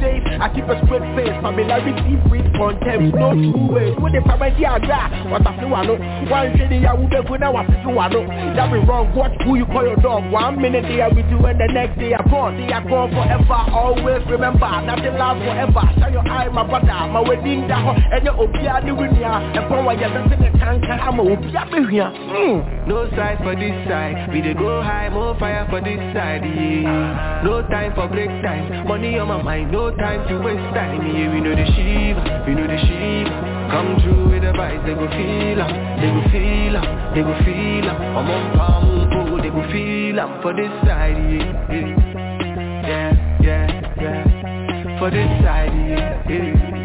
Days, 0.00 0.20
I 0.40 0.52
keep 0.52 0.68
a 0.68 0.76
straight 0.84 1.04
face. 1.16 1.32
Familiarity 1.40 2.16
breeds 2.28 2.48
contempt, 2.56 3.16
no 3.16 3.32
two 3.32 3.72
ways. 3.72 3.96
What 3.98 4.14
if 4.14 4.26
I'm 4.28 4.42
a 4.42 4.50
diagra? 4.52 5.30
What 5.30 5.46
I 5.46 5.56
feel 5.58 5.72
I 5.74 5.86
know. 5.86 5.96
One 6.28 6.52
shady, 6.58 6.84
I 6.84 6.92
would 6.92 7.08
be 7.08 7.16
good, 7.24 7.40
now 7.40 7.56
I 7.56 7.64
feel 7.66 7.96
I 7.98 8.08
know. 8.08 8.26
That 8.28 8.68
be 8.72 8.78
wrong, 8.84 9.14
watch 9.16 9.32
who 9.44 9.56
you 9.56 9.64
call 9.66 9.86
your 9.86 9.96
dog. 9.96 10.30
One 10.30 10.60
minute 10.60 10.82
they 10.84 11.00
are 11.00 11.08
with 11.12 11.24
you 11.32 11.38
and 11.46 11.58
the 11.60 11.68
next 11.72 11.98
day 11.98 12.12
are 12.12 12.28
gone. 12.28 12.56
They 12.60 12.72
are 12.72 12.84
gone 12.84 13.08
forever, 13.10 13.60
always 13.72 14.20
remember. 14.28 14.68
Nothing 14.84 15.16
lasts 15.16 15.40
forever. 15.44 15.84
Shine 15.98 16.12
your 16.12 16.28
eye, 16.28 16.48
my 16.48 16.64
brother. 16.66 16.86
My 17.12 17.20
wedding, 17.20 17.66
that 17.68 18.12
and 18.12 18.24
your 18.24 18.34
Obia, 18.36 18.84
the 18.84 18.94
winner. 18.94 19.24
And 19.56 19.64
for 19.68 19.82
what 19.82 19.98
you're 19.98 20.10
dancing, 20.12 20.40
the 20.44 20.50
tank, 20.58 20.84
I'm 20.84 21.18
a 21.20 21.24
Obia, 21.24 21.64
here. 21.90 22.10
Hmm. 22.12 22.88
No 22.88 23.08
side 23.16 23.38
for 23.42 23.54
this 23.56 23.72
side. 23.88 24.28
We 24.32 24.40
dey 24.42 24.54
go 24.54 24.82
high, 24.82 25.08
more 25.08 25.38
fire 25.38 25.66
for 25.70 25.80
this 25.80 25.98
side. 26.12 26.44
Yeah. 26.44 27.42
No 27.44 27.62
time 27.68 27.94
for 27.94 28.08
break 28.08 28.28
time. 28.42 28.86
Money 28.86 29.18
on 29.18 29.28
my 29.28 29.42
mind, 29.42 29.72
no 29.72 29.85
time 29.92 30.26
to 30.28 30.38
waste 30.42 30.74
time. 30.74 31.00
Yeah, 31.06 31.32
we 31.32 31.40
know 31.40 31.54
the 31.54 31.66
shiva, 31.74 32.44
we 32.46 32.54
know 32.54 32.66
the 32.66 32.78
shiva. 32.78 33.30
Come 33.70 33.98
through 34.02 34.30
with 34.30 34.42
the 34.42 34.52
vibes, 34.52 34.84
they 34.86 34.94
go 34.94 35.06
feel 35.10 35.60
'em, 35.60 35.70
they 36.00 36.08
go 36.10 36.22
feel 36.30 36.76
'em, 36.76 36.86
they 37.14 37.22
go 37.22 37.34
feel 37.44 37.88
'em. 37.90 37.96
I'm 38.16 38.30
on 38.30 38.44
palm, 38.56 39.40
they 39.42 39.50
go 39.50 39.62
feel 39.70 40.18
'em 40.18 40.30
for 40.42 40.52
this 40.54 40.70
side. 40.84 41.16
Yeah, 41.30 41.52
yeah, 41.70 41.92
yeah, 42.86 43.12
yeah. 43.40 43.66
yeah. 44.00 44.98
For 44.98 45.10
this 45.10 45.28
side, 45.44 45.72
yeah, 45.88 46.22
yeah. 46.28 46.76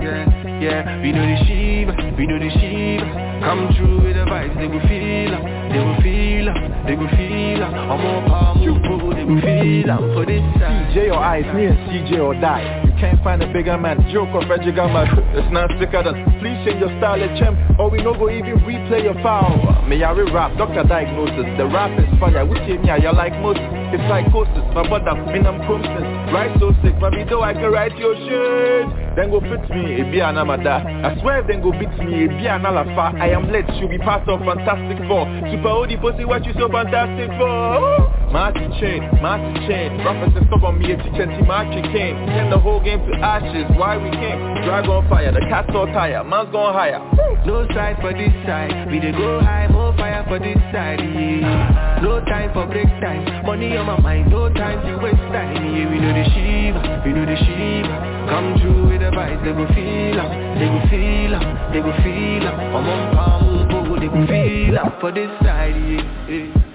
Yeah, 0.00 0.24
yeah, 0.60 1.02
we 1.02 1.12
know 1.12 1.26
the 1.26 1.44
Shiva, 1.44 1.92
we 2.16 2.26
know 2.26 2.38
the 2.38 2.50
Shiva 2.58 3.29
Come 3.40 3.72
through 3.76 4.04
with 4.04 4.16
the 4.16 4.24
vibes, 4.28 4.54
they 4.58 4.68
go 4.68 4.78
feel 4.86 5.32
'em, 5.34 5.42
they 5.72 5.80
go 5.80 5.94
feel 6.02 6.48
'em, 6.48 6.84
they 6.86 6.94
go 6.94 7.06
feel 7.16 7.62
'em 7.64 7.72
I'm 7.74 8.04
on 8.04 8.28
palm, 8.28 8.58
oh, 8.60 9.12
they 9.14 9.24
go 9.24 9.40
feel 9.40 9.90
'em 9.90 10.14
for 10.14 10.24
this 10.26 10.44
side 10.60 10.80
CJ 10.92 11.10
or 11.10 11.18
I, 11.18 11.36
it's 11.38 11.54
me 11.54 11.64
and 11.66 11.78
CJ 11.88 12.18
or 12.20 12.34
die. 12.34 12.82
You 12.84 12.92
can't 13.00 13.22
find 13.22 13.42
a 13.42 13.46
bigger 13.46 13.78
man, 13.78 13.96
joke 14.12 14.28
or 14.34 14.44
Reggie 14.46 14.72
man 14.72 15.06
It's 15.32 15.50
not 15.52 15.70
sicker 15.78 16.02
than, 16.02 16.24
please 16.40 16.58
change 16.66 16.80
your 16.80 16.90
style, 16.98 17.22
champ 17.38 17.56
Or 17.78 17.88
we 17.88 18.02
no 18.02 18.12
go 18.12 18.28
even 18.28 18.58
replay 18.60 19.04
your 19.04 19.14
foul. 19.22 19.86
Me 19.88 20.02
I 20.02 20.12
will 20.12 20.30
rap, 20.32 20.56
doctor 20.58 20.82
diagnosis 20.84 21.46
The 21.56 21.66
rap 21.66 21.96
is 21.98 22.10
fire, 22.18 22.44
we 22.44 22.58
see 22.66 22.76
me, 22.76 22.90
I 22.90 22.98
like 23.10 23.32
most. 23.40 23.60
It's 23.92 24.02
psychosis, 24.10 24.66
my 24.74 24.86
brother, 24.86 25.14
me 25.32 25.40
I'm 25.40 25.64
Crimson 25.64 26.04
Right 26.34 26.52
so 26.60 26.74
sick, 26.82 26.94
but 27.00 27.12
me 27.12 27.24
though 27.24 27.42
I 27.42 27.54
can 27.54 27.70
write 27.72 27.96
your 27.96 28.14
shit. 28.14 29.16
Then 29.16 29.30
go 29.30 29.40
fit 29.40 29.62
me, 29.70 29.94
it 30.00 30.10
be 30.12 30.20
an 30.20 30.38
amada 30.38 30.82
I 30.86 31.18
swear 31.20 31.42
then 31.46 31.62
go 31.62 31.72
beat 31.72 31.90
me, 31.98 32.24
it 32.24 32.30
be 32.38 32.46
an 32.46 32.62
alafa 32.62 33.14
I 33.30 33.34
am 33.34 33.52
late, 33.52 33.64
she'll 33.78 33.86
be 33.86 33.96
part 33.96 34.28
of 34.28 34.40
Fantastic 34.40 34.98
Four 35.06 35.24
Super 35.52 35.68
OD 35.68 36.00
pussy, 36.00 36.24
what 36.24 36.44
you 36.44 36.52
so 36.54 36.68
fantastic 36.68 37.30
for? 37.38 38.19
Marty 38.30 38.62
chain, 38.80 39.02
Marty 39.20 39.66
chain 39.66 39.98
Rappers 40.04 40.32
and 40.36 40.46
stop 40.46 40.62
on 40.62 40.78
me, 40.78 40.92
a 40.92 40.96
teacher, 40.96 41.22
and 41.26 41.46
Marty 41.46 41.82
came 41.92 42.14
Send 42.30 42.52
the 42.52 42.58
whole 42.58 42.80
game 42.82 43.00
to 43.10 43.18
ashes, 43.18 43.66
why 43.76 43.96
we 43.96 44.10
came 44.10 44.38
Drag 44.64 44.86
on 44.86 45.08
fire, 45.08 45.32
the 45.32 45.40
cat's 45.50 45.70
all 45.74 45.86
tired, 45.86 46.24
man's 46.24 46.48
higher 46.54 47.00
No 47.44 47.66
side 47.74 47.96
for 48.00 48.12
this 48.12 48.32
side, 48.46 48.86
we 48.90 49.00
dey 49.00 49.12
go 49.12 49.40
high, 49.40 49.66
more 49.68 49.92
fire 49.96 50.24
for 50.28 50.38
this 50.38 50.56
side, 50.72 51.00
yeah. 51.00 51.98
No 52.02 52.20
time 52.24 52.52
for 52.52 52.66
break 52.66 52.86
time, 53.02 53.44
money 53.44 53.76
on 53.76 53.86
my 53.86 53.98
mind, 53.98 54.30
no 54.30 54.48
time 54.54 54.78
to 54.86 55.02
waste 55.02 55.16
time, 55.34 55.56
yeah. 55.74 55.90
We 55.90 55.98
know 55.98 56.12
the 56.14 56.24
Shiva, 56.30 57.02
we 57.04 57.12
know 57.12 57.26
the 57.26 57.36
Shiva. 57.36 57.96
Come 58.30 58.58
through 58.60 58.88
with 58.94 59.00
the 59.00 59.10
vibes, 59.10 59.42
they 59.42 59.52
go 59.52 59.66
feel 59.74 60.20
'em, 60.20 60.30
they 60.60 60.68
go 60.70 60.80
feel 60.88 61.34
'em, 61.34 61.72
they 61.72 61.80
go 61.80 61.92
feel 62.04 62.46
'em. 62.46 62.56
I'm 62.76 62.88
on 62.88 63.16
palm, 63.16 63.98
they 63.98 64.06
go 64.06 64.26
feel 64.26 64.78
'em 64.78 64.92
for 65.00 65.10
this 65.10 65.30
side, 65.42 65.74
yeah, 65.74 66.04
yeah, 66.28 66.69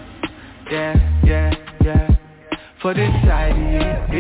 yeah, 0.76 1.23
yeah. 1.23 1.53
Yeah. 1.84 2.18
For 2.81 2.93
this 2.93 3.10
side, 3.23 3.56
yeah, 3.56 4.11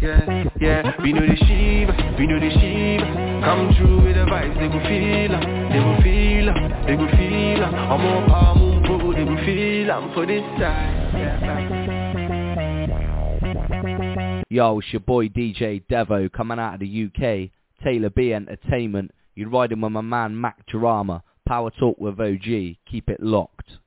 yeah. 0.00 0.50
yeah. 0.60 1.02
We 1.02 1.12
know 1.12 1.26
the 1.26 1.36
Shiva, 1.36 2.14
we 2.18 2.26
know 2.26 2.38
the 2.38 2.50
Shiva. 2.50 3.06
Come 3.44 3.74
through 3.76 4.04
with 4.04 4.16
the 4.16 4.26
vibes, 4.26 4.54
they 4.58 4.68
go 4.68 4.80
feel 4.84 5.32
'em, 5.34 5.42
they 5.70 5.78
go 5.78 5.96
feel 6.02 6.48
'em, 6.50 6.86
they 6.86 6.96
go 6.96 7.06
feel 7.16 7.64
'em. 7.64 7.74
I'm 7.74 8.04
on 8.06 8.26
palm, 8.28 8.58
oh, 8.88 9.12
they 9.12 9.24
go 9.24 9.36
feel 9.44 9.90
'em 9.90 10.12
for 10.14 10.26
this 10.26 10.44
side. 10.58 10.94
Yeah. 11.14 12.04
Yo, 14.48 14.78
it's 14.78 14.92
your 14.92 15.00
boy 15.00 15.28
DJ 15.28 15.80
Devo 15.90 16.30
coming 16.32 16.58
out 16.58 16.74
of 16.74 16.80
the 16.80 16.86
UK, 16.86 17.50
Taylor 17.82 18.10
B 18.10 18.32
Entertainment. 18.34 19.12
You're 19.34 19.48
riding 19.50 19.80
with 19.80 19.92
my 19.92 20.00
man 20.02 20.40
Mac 20.40 20.66
Drama. 20.66 21.22
Power 21.46 21.70
Talk 21.70 21.98
with 21.98 22.20
OG. 22.20 22.76
Keep 22.90 23.08
it 23.08 23.20
locked. 23.20 23.78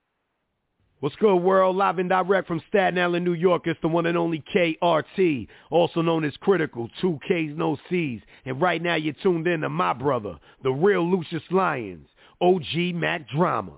What's 1.01 1.15
good, 1.15 1.37
world? 1.37 1.77
Live 1.77 1.97
and 1.97 2.09
direct 2.09 2.45
from 2.45 2.61
Staten 2.67 2.99
Island, 2.99 3.23
New 3.23 3.33
York. 3.33 3.63
It's 3.67 3.79
the 3.81 3.87
one 3.87 4.05
and 4.05 4.17
only 4.17 4.43
KRT, 4.53 5.47
also 5.69 6.01
known 6.01 6.25
as 6.25 6.35
Critical, 6.41 6.89
two 6.99 7.17
Ks, 7.25 7.55
no 7.55 7.77
Cs. 7.89 8.21
And 8.43 8.61
right 8.61 8.81
now 8.81 8.95
you're 8.95 9.13
tuned 9.23 9.47
in 9.47 9.61
to 9.61 9.69
my 9.69 9.93
brother, 9.93 10.37
the 10.61 10.71
real 10.71 11.09
Lucious 11.09 11.43
Lyons, 11.51 12.09
OG 12.41 12.95
Mac 12.95 13.29
Drama. 13.29 13.75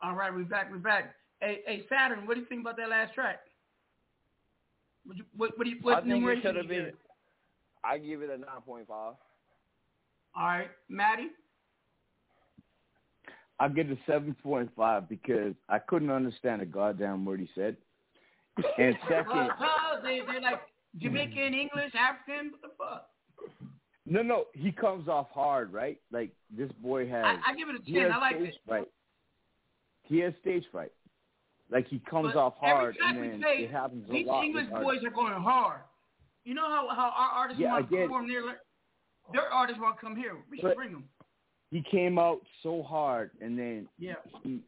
All 0.00 0.14
right, 0.14 0.32
we're 0.32 0.44
back, 0.44 0.70
we're 0.70 0.78
back. 0.78 1.16
Hey, 1.40 1.58
hey, 1.66 1.82
Saturn, 1.88 2.24
what 2.24 2.34
do 2.34 2.40
you 2.40 2.46
think 2.46 2.60
about 2.60 2.76
that 2.76 2.88
last 2.88 3.14
track? 3.14 3.40
What, 5.04 5.16
you, 5.16 5.24
what, 5.36 5.58
what 5.58 5.64
do 5.64 5.70
you, 5.70 5.78
what 5.82 5.96
I 5.96 6.00
think 6.02 6.24
it 6.24 6.42
should 6.42 6.54
have 6.54 6.68
give 6.68 6.68
been. 6.68 6.84
it? 6.86 6.96
I 7.82 7.98
give 7.98 8.22
it 8.22 8.30
a 8.30 8.38
nine 8.38 8.60
point 8.64 8.86
five. 8.86 9.14
All 10.36 10.46
right, 10.46 10.68
Maddie? 10.88 11.30
I'll 13.60 13.68
give 13.68 13.90
it 13.90 13.98
a 13.98 14.10
seven 14.10 14.34
point 14.42 14.70
five 14.76 15.08
because 15.08 15.54
I 15.68 15.78
couldn't 15.78 16.10
understand 16.10 16.62
a 16.62 16.66
goddamn 16.66 17.24
word 17.24 17.40
he 17.40 17.48
said. 17.54 17.76
And 18.78 18.96
second, 19.08 19.50
they, 20.02 20.20
they're 20.26 20.40
like 20.40 20.60
Jamaican, 20.98 21.54
English, 21.54 21.92
African, 21.94 22.52
what 22.52 22.62
the 22.62 22.68
fuck? 22.78 23.08
no, 24.06 24.22
no, 24.22 24.44
he 24.54 24.72
comes 24.72 25.08
off 25.08 25.28
hard, 25.32 25.72
right? 25.72 26.00
Like 26.12 26.30
this 26.56 26.70
boy 26.82 27.08
has. 27.08 27.24
I, 27.24 27.50
I 27.50 27.54
give 27.54 27.68
it 27.68 27.76
a 27.76 27.92
10. 27.92 28.12
I 28.12 28.18
like 28.18 28.36
it. 28.36 28.54
fright. 28.66 28.88
He 30.02 30.18
has 30.20 30.32
stage 30.40 30.64
fright. 30.72 30.92
Like 31.70 31.86
he 31.88 31.98
comes 32.10 32.32
But 32.32 32.40
off 32.40 32.54
hard, 32.58 32.96
and 33.04 33.18
then 33.18 33.42
say 33.42 33.64
it 33.64 33.70
happens 33.70 34.08
a 34.08 34.12
these 34.12 34.26
lot. 34.26 34.40
These 34.40 34.48
English 34.48 34.68
boys 34.82 35.04
are 35.04 35.10
going 35.10 35.34
hard. 35.34 35.80
You 36.44 36.54
know 36.54 36.66
how, 36.66 36.88
how 36.94 37.12
our 37.14 37.30
artists 37.42 37.60
Yeah, 37.60 37.72
want 37.74 37.90
to 37.90 37.96
perform 37.96 38.28
their 38.28 38.42
their 39.32 39.52
artists 39.52 39.80
want 39.80 39.96
to 39.96 40.00
come 40.00 40.16
here. 40.16 40.36
We 40.50 40.56
should 40.58 40.68
But- 40.68 40.76
bring 40.76 40.92
them. 40.92 41.04
He 41.70 41.82
came 41.82 42.18
out 42.18 42.40
so 42.62 42.82
hard, 42.82 43.30
and 43.40 43.58
then 43.58 43.88
Yeah. 43.98 44.14
he, 44.42 44.62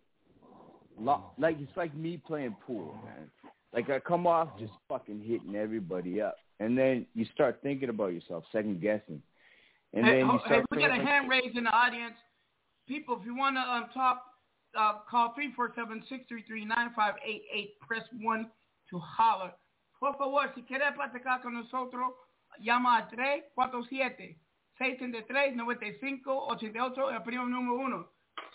like 1.38 1.58
it's 1.58 1.74
like 1.76 1.94
me 1.94 2.18
playing 2.18 2.54
pool, 2.66 2.98
man. 3.04 3.30
Like 3.72 3.88
I 3.88 4.00
come 4.00 4.26
off 4.26 4.58
just 4.58 4.72
fucking 4.88 5.20
hitting 5.20 5.56
everybody 5.56 6.20
up, 6.20 6.36
and 6.58 6.76
then 6.76 7.06
you 7.14 7.24
start 7.26 7.62
thinking 7.62 7.88
about 7.88 8.12
yourself, 8.12 8.44
second 8.52 8.80
guessing, 8.80 9.22
and 9.94 10.04
hey, 10.04 10.10
then 10.12 10.20
you 10.20 10.26
ho- 10.26 10.42
hey, 10.46 10.62
we 10.70 10.78
got 10.78 10.90
a 10.90 11.02
hand 11.02 11.30
raised 11.30 11.56
in 11.56 11.64
the 11.64 11.70
audience. 11.70 12.16
People, 12.86 13.16
if 13.18 13.24
you 13.24 13.34
want 13.36 13.56
to 13.56 13.62
um, 13.62 13.86
talk, 13.94 14.24
uh, 14.76 14.98
call 15.08 15.32
347-633-9588. 15.34 17.78
Press 17.86 18.04
1 18.20 18.50
to 18.90 18.98
holler. 18.98 19.52
Por 19.98 20.14
favor, 20.16 20.50
si 20.54 20.62
quieres 20.62 20.94
platicar 20.96 21.40
con 21.42 21.54
nosotros, 21.54 22.12
llama 22.60 22.98
a 22.98 23.08
347-633-9588, 24.80 27.12
el 27.12 27.22
primo 27.22 27.46
número 27.46 27.76
uno. 27.76 28.08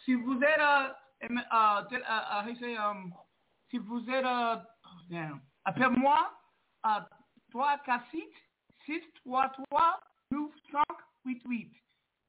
Si 0.04 0.16
vous 0.16 0.42
êtes, 0.42 0.60
uh, 0.60 0.92
um, 1.30 1.38
uh, 1.38 1.84
uh, 1.92 1.92
uh, 1.92 2.44
say, 2.60 2.76
um, 2.76 3.14
si 3.70 3.78
uh, 3.78 3.84
oh, 4.26 4.60
damn, 5.10 5.42
appelle-moi, 5.66 6.32
uh, 6.84 7.02
346 7.52 8.24
633 8.86 10.00
9588. 10.32 11.72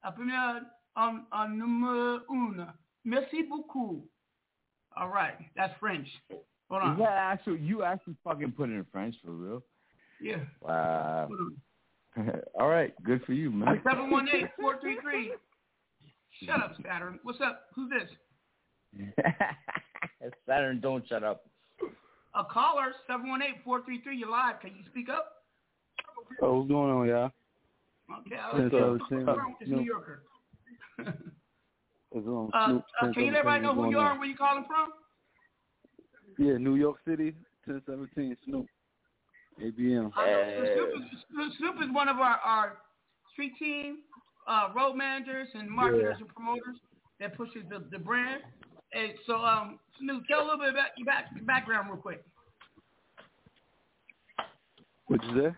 Appelle-moi 0.03 0.61
en, 0.95 1.25
en 1.31 1.49
numéro 1.49 2.21
un. 2.29 2.73
Merci 3.03 3.43
beaucoup. 3.43 4.07
All 4.95 5.09
right, 5.09 5.37
that's 5.55 5.75
French. 5.79 6.07
Hold 6.69 6.83
on. 6.83 6.93
Is 6.93 6.99
that 6.99 7.17
actually 7.17 7.59
you 7.59 7.83
actually 7.83 8.15
fucking 8.23 8.51
put 8.51 8.69
it 8.69 8.73
in 8.73 8.85
French 8.91 9.15
for 9.23 9.31
real? 9.31 9.63
Yeah. 10.19 10.43
Wow. 10.61 11.29
Hold 12.17 12.29
on. 12.33 12.41
All 12.59 12.67
right, 12.67 12.93
good 13.03 13.23
for 13.25 13.33
you, 13.33 13.51
man. 13.51 13.81
718-433. 13.85 15.29
Shut 16.45 16.61
up, 16.61 16.73
Saturn. 16.83 17.19
What's 17.23 17.39
up? 17.41 17.61
Who's 17.75 17.89
this? 17.89 19.07
Saturn, 20.47 20.79
don't 20.79 21.07
shut 21.07 21.23
up. 21.23 21.45
A 22.35 22.43
caller, 22.43 22.93
718-433. 23.09 24.19
You're 24.19 24.29
live. 24.29 24.59
Can 24.61 24.71
you 24.71 24.83
speak 24.89 25.09
up? 25.09 25.33
Oh, 26.41 26.59
what's 26.59 26.69
going 26.69 26.91
on, 26.91 27.07
y'all? 27.07 27.31
Okay. 28.21 28.35
I'll 28.35 28.99
up, 28.99 29.01
Sam? 29.09 29.55
It's 29.59 29.69
New 29.69 29.81
Yorker. 29.81 30.23
What's 30.97 32.25
going 32.25 32.49
on? 32.53 32.83
Uh, 33.01 33.05
uh, 33.05 33.13
can 33.13 33.25
you 33.25 33.31
let 33.31 33.39
everybody 33.39 33.63
know 33.63 33.73
who 33.73 33.89
you 33.89 33.99
are 33.99 34.11
and 34.11 34.19
where 34.19 34.29
you 34.29 34.37
calling 34.37 34.65
from? 34.65 34.89
Yeah, 36.37 36.57
New 36.57 36.75
York 36.75 36.97
City, 37.07 37.33
1017, 37.65 38.37
Snoop. 38.45 38.67
ABM. 39.63 40.07
Uh, 40.15 40.73
Snoop, 40.75 40.89
is, 41.49 41.57
Snoop 41.57 41.75
is 41.83 41.89
one 41.91 42.07
of 42.09 42.17
our, 42.17 42.37
our 42.45 42.77
street 43.33 43.53
team 43.59 43.99
uh, 44.47 44.69
road 44.75 44.93
managers 44.95 45.47
and 45.53 45.69
marketers 45.69 46.15
Yeah. 46.19 46.25
and 46.25 46.35
promoters 46.35 46.75
that 47.19 47.35
pushes 47.35 47.63
the, 47.69 47.83
the 47.91 47.99
brand. 47.99 48.41
And 48.93 49.13
so, 49.25 49.37
um, 49.43 49.79
Snoop, 49.99 50.23
tell 50.27 50.41
a 50.41 50.45
little 50.45 50.59
bit 50.59 50.69
about 50.69 50.87
your, 50.97 51.05
back, 51.05 51.25
your 51.35 51.43
background 51.45 51.89
real 51.89 51.97
quick. 51.97 52.23
What 55.07 55.23
you 55.23 55.29
say? 55.41 55.55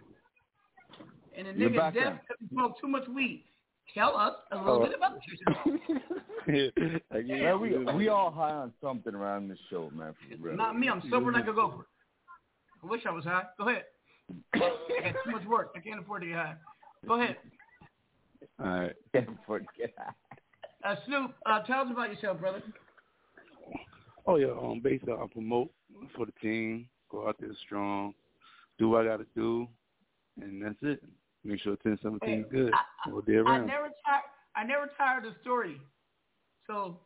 And 1.38 1.48
the 1.48 1.60
Your 1.60 1.70
nigga 1.70 1.74
deaf 1.76 1.94
background. 1.94 2.20
because 2.22 2.38
he 2.42 2.48
smoked 2.56 2.82
too 2.82 2.88
much 2.88 3.08
weed. 3.08 3.46
Tell 3.94 4.16
us 4.16 4.34
a 4.52 4.58
little 4.58 4.84
Oh. 4.84 4.86
bit 4.86 4.96
about 4.96 5.18
yourself. 5.26 5.58
I 7.12 7.22
guess 7.22 7.28
Man, 7.42 7.60
we 7.60 7.78
we 7.96 8.08
all 8.10 8.30
high 8.32 8.52
on 8.52 8.72
something 8.82 9.16
around 9.16 9.48
this 9.50 9.58
show, 9.70 9.90
man. 9.96 10.14
For 10.30 10.36
real. 10.44 10.56
Not 10.56 10.78
me. 10.78 10.88
I'm 10.90 11.02
sober 11.10 11.32
like 11.32 11.48
a 11.48 11.54
gopher. 11.54 11.86
I 12.84 12.88
wish 12.88 13.02
I 13.06 13.12
was 13.12 13.26
high. 13.26 13.44
Go 13.58 13.70
ahead. 13.70 13.84
I 14.54 14.60
got 14.60 15.16
too 15.26 15.32
much 15.32 15.46
work. 15.46 15.74
I 15.76 15.80
can't 15.80 16.00
afford 16.00 16.22
to 16.22 16.28
get 16.28 16.38
high. 16.38 16.56
Go 17.08 17.22
ahead. 17.22 17.38
All 18.60 18.68
right. 18.68 18.96
Can't 19.14 19.30
afford 19.42 19.64
to 19.64 19.82
get 19.82 19.94
high. 19.98 20.14
Uh, 20.84 20.96
Snoop, 21.06 21.34
uh, 21.46 21.62
tell 21.64 21.82
us 21.82 21.88
about 21.92 22.10
yourself, 22.10 22.40
brother. 22.40 22.62
Oh 24.26 24.36
yeah, 24.36 24.48
um, 24.48 24.80
basically 24.84 25.14
I 25.14 25.26
promote 25.32 25.72
for 26.16 26.26
the 26.26 26.32
team, 26.42 26.88
go 27.10 27.28
out 27.28 27.36
there 27.40 27.50
strong, 27.66 28.14
do 28.78 28.90
what 28.90 29.02
I 29.02 29.10
gotta 29.10 29.26
do, 29.36 29.68
and 30.42 30.64
that's 30.64 30.76
it. 30.82 31.04
Make 31.44 31.62
sure 31.62 31.78
1017 31.84 32.40
is 32.40 32.46
good. 32.52 32.74
All 33.12 33.22
day 33.22 33.36
I 33.36 33.38
around. 33.38 33.68
never 33.68 33.90
tired. 34.06 34.24
I 34.56 34.64
never 34.64 34.92
tired 34.98 35.26
of 35.26 35.34
the 35.34 35.40
story. 35.42 35.82
So 36.68 37.00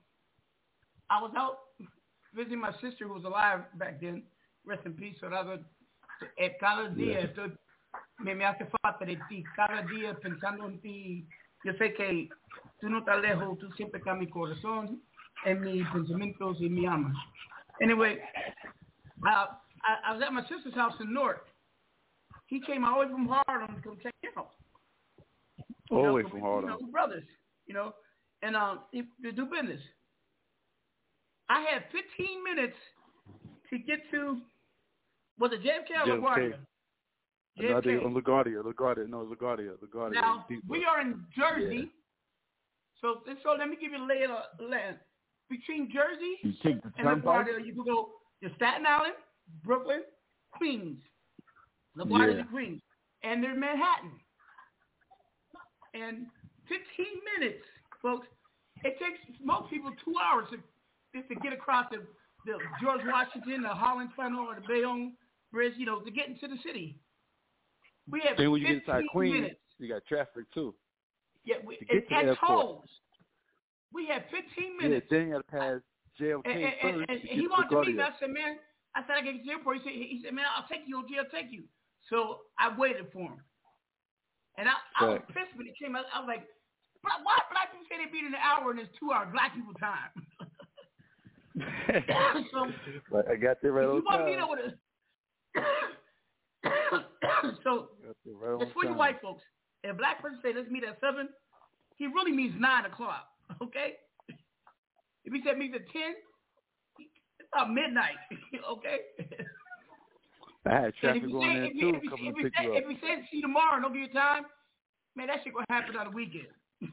I 1.10 1.22
was 1.22 1.32
out 1.38 1.60
visiting 2.36 2.60
my 2.60 2.72
sister 2.74 3.08
who 3.08 3.14
was 3.14 3.24
alive 3.24 3.62
back 3.76 4.02
then. 4.02 4.24
Rest 4.66 4.86
in 4.86 4.94
peace. 4.94 5.18
Orado. 5.24 5.60
Eh, 6.38 6.56
cada 6.60 6.90
día 6.90 7.20
Yeah. 7.20 7.26
estoy, 7.26 7.58
me, 8.20 8.36
me 8.36 8.46
hace 8.46 8.66
falta 8.82 9.06
de 9.06 9.18
ti. 9.30 9.44
Cada 9.56 9.82
día 9.84 10.16
pensando 10.16 10.66
en 10.68 10.80
ti. 10.82 11.28
Yo 11.64 11.74
sé 11.74 11.94
que 11.94 12.30
tú 12.80 12.90
no 12.90 13.00
estás 13.00 13.22
lejos. 13.22 13.58
Tú 13.60 13.70
siempre 13.72 14.00
estás 14.00 14.14
en 14.14 14.20
mi 14.20 14.30
corazón, 14.30 15.02
en 15.46 15.62
mis 15.62 15.88
pensamientos 15.90 16.62
y 16.62 16.70
mi 16.70 16.86
alma. 16.86 17.14
Anyway, 17.82 18.20
uh, 19.26 19.48
I, 19.84 20.10
I 20.10 20.14
was 20.14 20.22
at 20.22 20.32
my 20.32 20.42
sister's 20.48 20.76
house 20.76 20.94
in 21.02 21.14
North. 21.14 21.42
He 22.48 22.62
came 22.62 22.86
all 22.86 23.00
the 23.02 23.08
way 23.08 23.12
from 23.12 23.28
Harlem 23.28 23.76
to 23.76 23.82
come 23.82 23.98
check 24.02 24.14
out. 24.38 24.52
You 25.90 25.98
All 25.98 26.04
the 26.06 26.14
way 26.14 26.24
from 26.24 26.40
Harlem. 26.42 26.64
You 26.66 26.70
know, 26.70 26.92
brothers, 26.92 27.24
you 27.66 27.74
know, 27.74 27.94
and 28.42 28.56
um, 28.56 28.82
to 28.94 29.32
do 29.32 29.46
business. 29.46 29.82
I 31.50 31.62
had 31.62 31.84
15 31.92 32.44
minutes 32.44 32.78
to 33.70 33.78
get 33.80 34.00
to, 34.12 34.38
was 35.40 35.52
it 35.54 35.62
JFK 35.64 36.08
or 36.08 36.08
JFK. 36.08 36.22
LaGuardia? 36.22 36.54
No, 37.58 37.78
I 37.78 37.82
think 37.82 38.02
JFK. 38.02 38.22
LaGuardia, 38.22 38.64
LaGuardia, 38.64 39.10
no, 39.10 39.26
LaGuardia, 39.26 39.72
LaGuardia. 39.84 40.14
Now, 40.14 40.46
we 40.68 40.86
are 40.86 41.02
in 41.02 41.24
Jersey. 41.36 41.92
So, 43.02 43.22
so 43.44 43.56
let 43.58 43.68
me 43.70 43.76
give 43.80 43.92
you 43.92 44.04
a 44.04 44.08
lay 44.08 44.24
of 44.24 44.58
the 44.58 44.66
land. 44.66 44.98
Between 45.50 45.92
Jersey 45.92 46.38
You 46.42 46.54
take 46.64 46.82
the 46.82 46.92
and 46.98 47.06
turnpike. 47.06 47.48
LaGuardia, 47.48 47.66
you 47.66 47.74
can 47.74 47.84
go 47.84 48.10
to 48.42 48.50
Staten 48.56 48.86
Island, 48.88 49.14
Brooklyn, 49.64 50.02
Queens. 50.52 51.00
LaGuardia 51.98 52.38
Yeah. 52.38 52.44
to 52.44 52.50
Queens. 52.50 52.82
And 53.24 53.44
there's 53.44 53.58
Manhattan. 53.58 54.12
And 55.94 56.26
15 56.68 57.06
minutes, 57.38 57.64
folks. 58.02 58.28
It 58.84 58.98
takes 59.00 59.20
most 59.44 59.70
people 59.70 59.92
two 60.04 60.16
hours 60.20 60.48
to, 60.52 60.58
just 61.16 61.30
to 61.30 61.36
get 61.36 61.54
across 61.54 61.86
the, 61.92 61.98
the 62.46 62.58
George 62.82 63.02
Washington, 63.06 63.62
the 63.62 63.70
Holland 63.70 64.10
Tunnel, 64.16 64.48
or 64.48 64.56
the 64.56 64.66
Bayonne 64.68 65.14
Bridge, 65.54 65.74
you 65.78 65.86
know, 65.86 66.00
to 66.02 66.12
get 66.12 66.28
into 66.28 66.48
the 66.50 66.58
city. 66.66 66.98
We 68.10 68.20
have 68.28 68.36
Then 68.36 68.52
when 68.52 68.60
you 68.60 68.68
15 68.68 68.82
get 68.82 68.90
inside 68.90 69.04
Queens, 69.14 69.34
minutes. 69.42 69.60
you 69.78 69.88
got 69.88 70.04
traffic 70.06 70.52
too. 70.54 70.74
Yeah, 71.46 71.58
we, 71.64 71.78
to 71.78 71.86
get 71.86 72.10
to 72.10 72.16
and 72.16 72.28
airport. 72.30 72.50
tolls. 72.50 72.90
We 73.94 74.08
had 74.08 74.26
15 74.32 74.78
minutes. 74.82 75.06
Yeah, 75.10 75.18
then 75.18 75.28
you 75.28 75.34
got 75.34 75.46
to 75.46 75.52
pass 75.52 75.80
JFK 76.20 76.42
And, 76.44 76.58
and, 76.58 76.66
and, 76.66 76.96
first 77.08 77.10
and 77.12 77.20
he 77.22 77.44
to 77.46 77.48
wanted 77.48 77.70
to 77.70 77.82
meet 77.86 77.96
me. 77.98 78.04
I 78.04 78.10
said, 78.20 78.32
man, 78.32 78.58
I 78.96 79.02
said, 79.06 79.16
I 79.16 79.22
get 79.22 79.38
to 79.38 79.44
the 79.46 79.52
airport. 79.52 79.78
He 79.78 79.84
said, 79.86 79.94
he 79.94 80.22
said, 80.26 80.34
man, 80.34 80.46
I'll 80.50 80.68
take 80.68 80.82
you, 80.88 80.98
OG, 80.98 81.06
I'll 81.20 81.30
take 81.32 81.52
you. 81.54 81.64
So 82.10 82.50
I 82.60 82.76
waited 82.76 83.06
for 83.14 83.38
him. 83.38 83.42
And 84.58 84.68
I, 84.68 84.74
I 85.00 85.06
was 85.06 85.22
pissed 85.30 85.56
when 85.56 85.66
he 85.70 85.74
came 85.78 85.96
out. 85.96 86.06
I 86.14 86.20
was 86.20 86.28
like, 86.28 86.46
"Bla- 87.02 87.24
why 87.24 87.40
black 87.50 87.72
people 87.74 87.88
say 87.90 87.98
they 88.04 88.12
beat 88.12 88.26
in 88.26 88.34
an 88.36 88.42
hour 88.44 88.70
and 88.70 88.80
it's 88.80 88.92
two 89.00 89.10
hours 89.12 89.30
black 89.34 89.54
people 89.56 89.74
time? 89.82 90.12
so 92.54 92.70
But 93.10 93.30
I 93.30 93.36
got 93.36 93.62
there 93.62 93.72
right 93.74 93.86
on 93.86 93.96
you 93.98 94.04
want 94.06 94.26
me 94.26 94.36
time. 94.36 94.46
to 94.46 94.48
with 94.50 94.74
a 94.74 94.78
so 97.64 97.90
right 98.26 98.62
it's 98.62 98.72
for 98.74 98.86
you 98.86 98.94
white 98.94 99.22
folks. 99.22 99.44
If 99.84 99.92
a 99.92 99.94
black 99.94 100.22
person 100.22 100.40
say 100.42 100.54
let's 100.56 100.70
meet 100.70 100.84
at 100.84 101.00
seven, 101.02 101.30
he 101.96 102.08
really 102.08 102.32
means 102.32 102.54
nine 102.58 102.86
o'clock. 102.86 103.28
Okay. 103.62 103.94
If 105.26 105.34
he 105.34 105.42
said 105.46 105.58
meet 105.58 105.74
at 105.76 105.88
ten, 105.92 106.16
it's 107.00 107.50
about 107.54 107.74
midnight. 107.74 108.16
okay. 108.72 108.98
I 110.66 110.82
had 110.82 110.96
traffic 110.96 111.24
if 111.24 111.32
going 111.32 111.52
say- 111.54 111.60
there 111.60 111.92
too, 111.92 112.00
if 112.02 112.10
coming 112.10 112.28
if 112.28 112.36
to 112.36 112.44
pick 112.44 112.54
say, 112.58 112.64
you 112.64 112.74
If 112.76 112.84
up. 112.84 112.88
we 112.88 112.96
say 112.96 113.28
see 113.30 113.38
you 113.38 113.42
tomorrow 113.42 113.82
don't 113.82 113.94
give 113.94 114.02
you 114.04 114.14
time, 114.14 114.44
man, 115.16 115.28
that 115.28 115.38
shit 115.44 115.54
gonna 115.54 115.66
happen 115.70 115.96
on 115.98 116.06
the 116.08 116.16
weekend. 116.16 116.48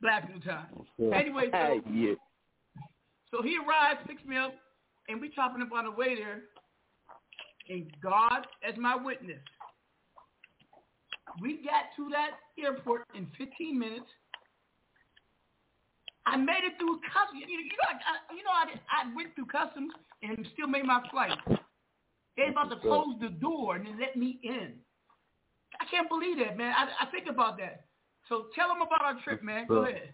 Black 0.00 0.26
people 0.26 0.40
time. 0.42 0.66
Anyway, 1.12 1.48
so, 1.50 1.80
yeah. 1.90 2.14
so 3.30 3.42
he 3.42 3.58
arrives, 3.58 4.00
picks 4.06 4.24
me 4.24 4.36
up, 4.36 4.54
and 5.08 5.20
we 5.20 5.30
chopping 5.30 5.62
up 5.62 5.72
on 5.72 5.84
the 5.84 5.90
way 5.90 6.14
there. 6.14 6.42
And 7.68 7.90
God 8.02 8.46
as 8.66 8.76
my 8.78 8.96
witness, 8.96 9.40
we 11.40 11.58
got 11.64 11.90
to 11.96 12.08
that 12.10 12.38
airport 12.62 13.02
in 13.14 13.26
15 13.36 13.78
minutes. 13.78 14.06
I 16.26 16.36
made 16.36 16.64
it 16.66 16.74
through 16.78 16.98
customs. 17.12 17.42
You, 17.46 17.58
you 17.58 17.76
know, 17.78 17.90
I, 17.90 18.34
you 18.34 18.42
know, 18.42 18.50
I, 18.54 18.66
I 18.90 19.14
went 19.14 19.34
through 19.34 19.46
customs 19.46 19.92
and 20.22 20.46
still 20.54 20.66
made 20.66 20.84
my 20.84 21.02
flight. 21.10 21.38
They 22.36 22.48
about 22.50 22.70
to 22.70 22.76
close 22.76 23.14
the 23.20 23.28
door 23.28 23.76
and 23.76 23.86
then 23.86 23.98
let 24.00 24.16
me 24.16 24.38
in. 24.42 24.74
I 25.80 25.84
can't 25.90 26.08
believe 26.08 26.38
that, 26.38 26.56
man. 26.56 26.72
I, 26.76 27.06
I 27.06 27.10
think 27.10 27.26
about 27.28 27.58
that. 27.58 27.84
So 28.28 28.46
tell 28.54 28.68
them 28.68 28.82
about 28.82 29.02
our 29.02 29.20
trip, 29.22 29.42
man. 29.42 29.66
Go 29.68 29.84
ahead. 29.84 30.12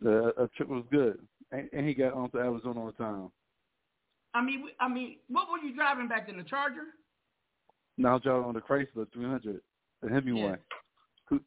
The 0.00 0.32
uh, 0.38 0.46
trip 0.56 0.68
was 0.68 0.84
good, 0.90 1.18
and, 1.50 1.68
and 1.72 1.86
he 1.86 1.92
got 1.92 2.14
on 2.14 2.30
to 2.30 2.38
Arizona 2.38 2.84
on 2.84 2.92
time. 2.94 3.30
I 4.34 4.42
mean, 4.42 4.64
I 4.80 4.88
mean, 4.88 5.16
what 5.28 5.48
were 5.50 5.58
you 5.58 5.74
driving 5.74 6.08
back 6.08 6.28
in 6.28 6.36
The 6.36 6.44
Charger? 6.44 6.84
Now 7.96 8.14
I'm 8.16 8.20
driving 8.20 8.44
on 8.44 8.54
the 8.54 8.60
Chrysler 8.60 9.10
300, 9.12 9.60
the 10.02 10.08
Hemi 10.08 10.32
Yeah. 10.32 10.44
one, 10.44 10.58
two, 11.28 11.40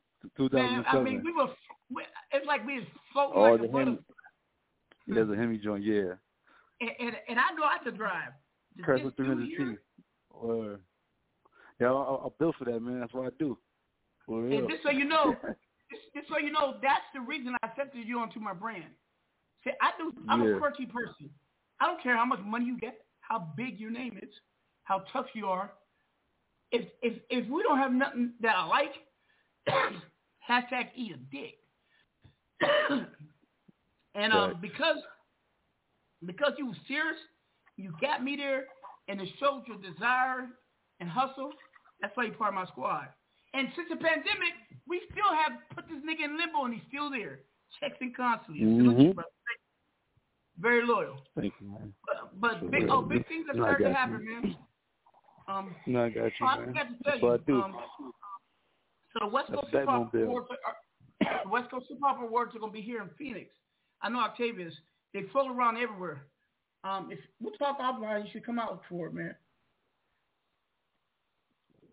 Man, 0.52 0.84
2007. 0.84 0.86
I 0.88 1.04
mean, 1.04 1.24
we 1.24 1.32
were. 1.32 1.48
We, 1.90 2.04
it's 2.32 2.46
like 2.46 2.66
we 2.66 2.80
was 2.80 2.88
floating 3.14 3.38
Oh, 3.38 3.52
like 3.52 3.62
the. 3.62 3.78
Hemi. 3.78 4.00
He 5.08 5.16
has 5.16 5.30
a 5.30 5.36
Hemi 5.36 5.58
joint, 5.58 5.84
yeah. 5.84 6.14
And, 6.80 6.90
and 7.00 7.16
and 7.30 7.40
I 7.40 7.54
know 7.56 7.64
I 7.64 7.78
could 7.84 7.98
drive. 7.98 8.32
This 8.76 8.86
Chrysler 8.86 9.16
300 9.16 9.48
here, 9.48 9.72
T. 9.72 9.78
Or, 10.30 10.80
yeah, 11.80 11.88
I, 11.88 11.92
I, 11.92 12.26
I 12.26 12.30
built 12.40 12.56
for 12.58 12.66
that, 12.66 12.80
man. 12.82 13.00
That's 13.02 13.14
what 13.14 13.28
I 13.28 13.30
do. 13.38 13.58
For 14.26 14.42
real. 14.42 14.60
And 14.60 14.70
just 14.70 14.84
so 14.84 14.90
you 14.90 15.06
know, 15.06 15.36
just, 15.92 16.04
just 16.16 16.28
so 16.30 16.38
you 16.38 16.52
know, 16.52 16.76
that's 16.82 17.04
the 17.14 17.22
reason 17.22 17.56
I 17.62 17.68
accepted 17.68 18.06
you 18.08 18.20
onto 18.20 18.40
my 18.40 18.54
brand. 18.54 18.92
See, 19.64 19.72
I 19.82 19.92
do. 19.98 20.12
I'm 20.30 20.44
Yeah. 20.44 20.56
a 20.56 20.58
quirky 20.60 20.86
person. 20.86 21.30
I 21.82 21.88
don't 21.88 22.02
care 22.02 22.16
how 22.16 22.26
much 22.26 22.40
money 22.46 22.66
you 22.66 22.78
get, 22.78 23.00
how 23.22 23.48
big 23.58 23.80
your 23.80 23.90
name 23.90 24.18
is, 24.22 24.30
how 24.84 25.04
tough 25.12 25.26
you 25.34 25.48
are. 25.48 25.72
If 26.72 26.88
if 27.02 27.18
if 27.30 27.50
we 27.50 27.64
don't 27.64 27.80
have 27.80 27.92
nothing 27.92 28.34
that 28.42 28.56
I 28.56 28.66
like, 28.68 28.94
hashtag 30.50 30.90
eat 30.96 31.16
a 31.16 31.18
dick. 31.36 31.58
and 34.16 34.32
um, 34.32 34.52
Right. 34.52 34.62
because 34.62 34.98
because 36.26 36.54
you 36.60 36.68
was 36.68 36.78
serious, 36.88 37.18
you 37.78 37.92
got 38.00 38.24
me 38.24 38.36
there, 38.36 38.66
and 39.08 39.20
it 39.20 39.28
showed 39.40 39.64
your 39.68 39.78
desire 39.78 40.50
and 41.00 41.10
hustle. 41.10 41.52
That's 42.00 42.16
why 42.16 42.26
you're 42.26 42.36
part 42.36 42.50
of 42.50 42.56
my 42.56 42.66
squad. 42.68 43.08
And 43.54 43.68
since 43.76 43.90
the 43.90 43.96
pandemic, 43.96 44.54
we 44.88 45.02
still 45.12 45.34
have 45.34 45.54
put 45.76 45.86
this 45.90 45.98
nigga 46.06 46.26
in 46.26 46.38
limbo, 46.38 46.66
and 46.66 46.76
he's 46.76 46.84
still 46.88 47.10
there, 47.10 47.40
checking 47.80 48.14
constantly. 48.14 48.64
Salute 48.64 49.00
you, 49.00 49.10
Mhm. 49.10 49.16
brother. 49.16 49.30
Very 50.62 50.86
loyal. 50.86 51.18
Thank 51.36 51.54
you, 51.60 51.68
man. 51.68 51.94
But, 52.06 52.40
but 52.40 52.72
big, 52.72 52.84
real. 52.84 52.94
oh, 52.94 53.02
big 53.02 53.28
things 53.28 53.48
are 53.50 53.56
No, 53.56 53.64
starting 53.64 53.88
to 53.88 53.94
happen, 53.94 54.24
you. 54.24 54.32
man. 54.42 54.56
Um, 55.48 55.76
No, 55.88 56.06
I 56.06 56.10
got 56.10 56.26
you, 56.26 56.32
oh, 56.42 56.46
I 56.46 56.58
man. 56.60 56.68
forgot 56.68 56.84
to 56.84 56.90
tell 56.90 56.98
That's 57.06 57.22
you. 57.22 57.32
I 57.32 57.38
do. 57.38 57.62
Um, 57.62 57.76
so 59.14 59.20
the 59.22 59.28
West 59.28 59.52
Coast 59.52 59.68
Hip 59.72 59.86
Hop 59.88 60.14
Awards, 60.14 60.48
are, 61.22 61.42
West 61.50 61.72
Coast 61.72 61.88
Hip 61.90 61.98
Hop 62.04 62.22
Awards 62.22 62.56
are 62.56 62.60
going 62.60 62.72
to 62.72 62.78
be 62.78 62.82
here 62.82 63.02
in 63.02 63.10
Phoenix. 63.18 63.50
I 64.02 64.10
know 64.10 64.20
Octavius. 64.20 64.74
They 65.14 65.24
float 65.32 65.52
around 65.52 65.78
everywhere. 65.78 66.28
Um, 66.84 67.10
if 67.12 67.20
we'll 67.42 67.54
talk 67.54 67.80
offline, 67.80 68.26
you 68.26 68.32
should 68.32 68.46
come 68.46 68.60
out 68.60 68.82
for 68.88 69.08
it, 69.08 69.14
man. 69.14 69.36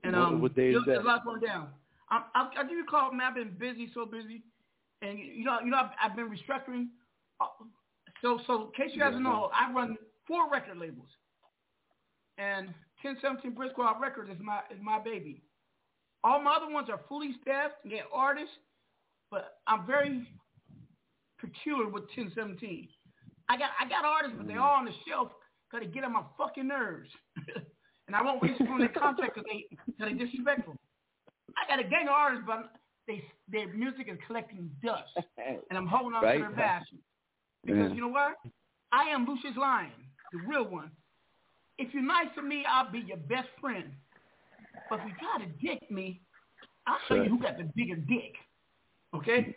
And 0.05 0.15
What- 0.15 0.23
um, 0.23 0.40
what 0.40 0.55
day 0.55 0.70
is 0.70 0.82
that? 0.86 1.01
a 1.01 1.03
lot 1.03 1.24
going 1.24 1.40
down. 1.40 1.69
I'm, 2.11 2.23
I'll, 2.35 2.51
I'll 2.57 2.62
give 2.65 2.73
you 2.77 2.85
a 2.85 2.90
call, 2.90 3.12
man. 3.12 3.28
I've 3.28 3.35
been 3.35 3.57
busy, 3.59 3.90
so 3.93 4.07
busy, 4.07 4.43
and 5.03 5.19
you 5.19 5.24
you 5.27 5.45
know, 5.45 5.59
you 5.61 5.70
know, 5.70 5.77
I've, 5.78 5.90
I've 6.11 6.16
been 6.16 6.28
restructuring. 6.31 6.86
So, 8.23 8.40
so 8.47 8.66
in 8.66 8.73
case 8.73 8.95
you 8.95 9.01
guys 9.01 9.12
don't 9.12 9.23
know, 9.23 9.51
I 9.55 9.73
run 9.73 9.97
four 10.27 10.51
record 10.51 10.78
labels, 10.78 11.09
and 12.36 12.66
1017 13.03 13.53
Brick 13.53 13.73
Squad 13.73 14.01
Records 14.01 14.31
is 14.31 14.36
my 14.43 14.61
is 14.70 14.81
my 14.82 14.99
baby. 14.99 15.43
All 16.24 16.43
my 16.43 16.57
other 16.57 16.73
ones 16.73 16.89
are 16.90 17.01
fully 17.09 17.36
staffed, 17.43 17.74
and 17.85 17.93
get 17.93 18.05
artists, 18.12 18.55
but 19.31 19.59
I'm 19.66 19.86
very 19.86 20.27
peculiar 21.39 21.86
with 21.86 22.05
1017. 22.16 22.89
I 23.49 23.57
got 23.57 23.70
I 23.81 23.89
got 23.89 24.05
artists, 24.05 24.36
but 24.36 24.47
they're 24.47 24.57
mm-hmm. 24.57 24.65
all 24.65 24.78
on 24.78 24.85
the 24.85 24.93
shelf 25.07 25.28
because 25.70 25.86
they 25.86 25.93
get 25.93 26.05
on 26.05 26.12
my 26.12 26.23
fucking 26.36 26.66
nerves, 26.66 27.09
and 28.07 28.16
I 28.16 28.23
won't 28.23 28.43
release 28.43 28.59
them 28.59 28.66
from 28.66 28.81
their 28.81 28.89
contract 28.89 29.35
because 29.35 29.47
they 29.47 29.77
cause 29.77 30.11
they 30.11 30.24
disrespectful. 30.24 30.77
I 31.57 31.69
got 31.70 31.85
a 31.85 31.89
gang 31.89 32.09
of 32.09 32.15
artists, 32.15 32.45
but 32.47 32.73
they 33.07 33.23
their 33.49 33.73
music 33.73 34.09
is 34.11 34.19
collecting 34.27 34.70
dust, 34.82 35.15
and 35.39 35.78
I'm 35.78 35.86
holding 35.86 36.15
on 36.15 36.24
Right. 36.24 36.39
to 36.39 36.43
their 36.43 36.53
passion. 36.53 36.99
Because 37.64 37.90
Yeah. 37.90 37.94
you 37.94 38.01
know 38.01 38.09
what? 38.09 38.36
I 38.93 39.05
am 39.10 39.26
Lucious 39.26 39.56
Lyon, 39.56 39.93
the 40.32 40.39
real 40.39 40.64
one. 40.64 40.90
If 41.78 41.93
you're 41.93 42.02
nice 42.02 42.28
to 42.35 42.43
me, 42.43 42.64
I'll 42.66 42.90
be 42.90 43.01
your 43.01 43.18
best 43.18 43.48
friend. 43.60 43.93
But 44.89 45.01
if 45.01 45.06
you 45.06 45.12
try 45.18 45.44
to 45.44 45.52
dick 45.60 45.90
me, 45.90 46.20
I'll 46.86 46.98
show 47.06 47.22
you 47.22 47.28
who 47.28 47.39
got 47.39 47.59
the 47.59 47.64
bigger 47.76 47.97
dick. 47.97 48.35
Okay? 49.14 49.55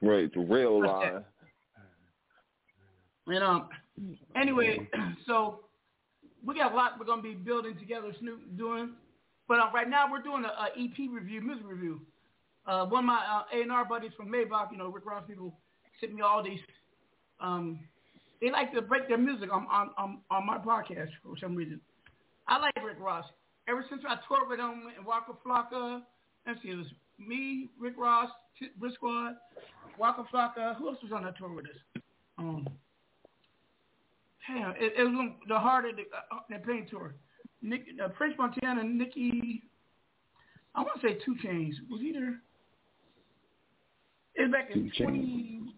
Right, 0.00 0.32
the 0.32 0.40
real 0.40 0.80
What's 0.80 0.92
lie. 0.92 1.10
that? 1.12 1.26
And 3.26 3.42
um, 3.42 3.68
anyway, 4.36 4.88
so 5.26 5.60
we 6.44 6.54
got 6.54 6.72
a 6.72 6.76
lot 6.76 6.98
we're 6.98 7.06
gonna 7.06 7.22
be 7.22 7.34
building 7.34 7.76
together, 7.78 8.12
Snoop 8.20 8.40
doing. 8.56 8.90
But 9.48 9.60
uh, 9.60 9.70
right 9.72 9.88
now 9.88 10.10
we're 10.10 10.22
doing 10.22 10.44
a, 10.44 10.48
a 10.48 10.66
EP 10.78 11.10
review, 11.10 11.40
music 11.40 11.64
review. 11.66 12.00
Uh, 12.66 12.86
one 12.86 13.04
of 13.04 13.06
my 13.06 13.44
uh, 13.54 13.56
A&R 13.56 13.84
buddies 13.84 14.12
from 14.16 14.28
Maybach, 14.28 14.72
you 14.72 14.78
know, 14.78 14.88
Rick 14.88 15.04
Ross 15.06 15.24
people, 15.26 15.58
sent 16.00 16.14
me 16.14 16.22
all 16.22 16.42
these. 16.42 16.60
Um, 17.40 17.80
they 18.40 18.50
like 18.50 18.72
to 18.74 18.82
break 18.82 19.08
their 19.08 19.18
music 19.18 19.52
on, 19.52 19.66
on 19.70 19.90
on 19.96 20.18
on 20.30 20.46
my 20.46 20.58
podcast 20.58 21.10
for 21.22 21.36
some 21.40 21.54
reason. 21.54 21.80
I 22.46 22.58
like 22.58 22.74
Rick 22.84 22.98
Ross. 23.00 23.24
Ever 23.68 23.84
since 23.88 24.02
I 24.06 24.16
toured 24.28 24.48
with 24.48 24.58
him 24.58 24.82
and 24.96 25.06
Waka 25.06 25.32
Flocka, 25.44 26.02
let's 26.46 26.60
see, 26.62 26.68
it 26.68 26.76
was 26.76 26.86
me, 27.18 27.68
Rick 27.80 27.94
Ross, 27.96 28.28
T- 28.58 28.68
Brick 28.78 28.94
Squad, 28.94 29.36
Waka 29.98 30.24
Flocka. 30.32 30.76
Who 30.76 30.88
else 30.88 30.98
was 31.02 31.12
on 31.12 31.24
that 31.24 31.38
tour 31.38 31.54
with 31.54 31.64
us? 31.66 32.02
Um, 32.36 32.68
damn, 34.46 34.72
it, 34.72 34.92
it 34.98 35.04
was 35.04 35.32
the 35.48 35.58
heart 35.58 35.86
of 35.86 35.96
the, 35.96 36.02
uh, 36.02 36.40
the 36.50 36.58
pain 36.58 36.86
tour. 36.90 37.14
Nick, 37.62 37.86
uh, 38.02 38.08
Prince 38.08 38.34
Montana, 38.36 38.82
and 38.82 38.98
Nicki. 38.98 39.62
I 40.74 40.82
want 40.82 41.00
to 41.00 41.08
say 41.08 41.18
Two 41.24 41.36
Chainz. 41.42 41.74
Was 41.88 42.02
either. 42.02 42.20
there? 42.20 42.40
It 44.34 44.42
was 44.42 44.52
back 44.52 44.70
in 44.74 44.90
twenty. 44.98 45.74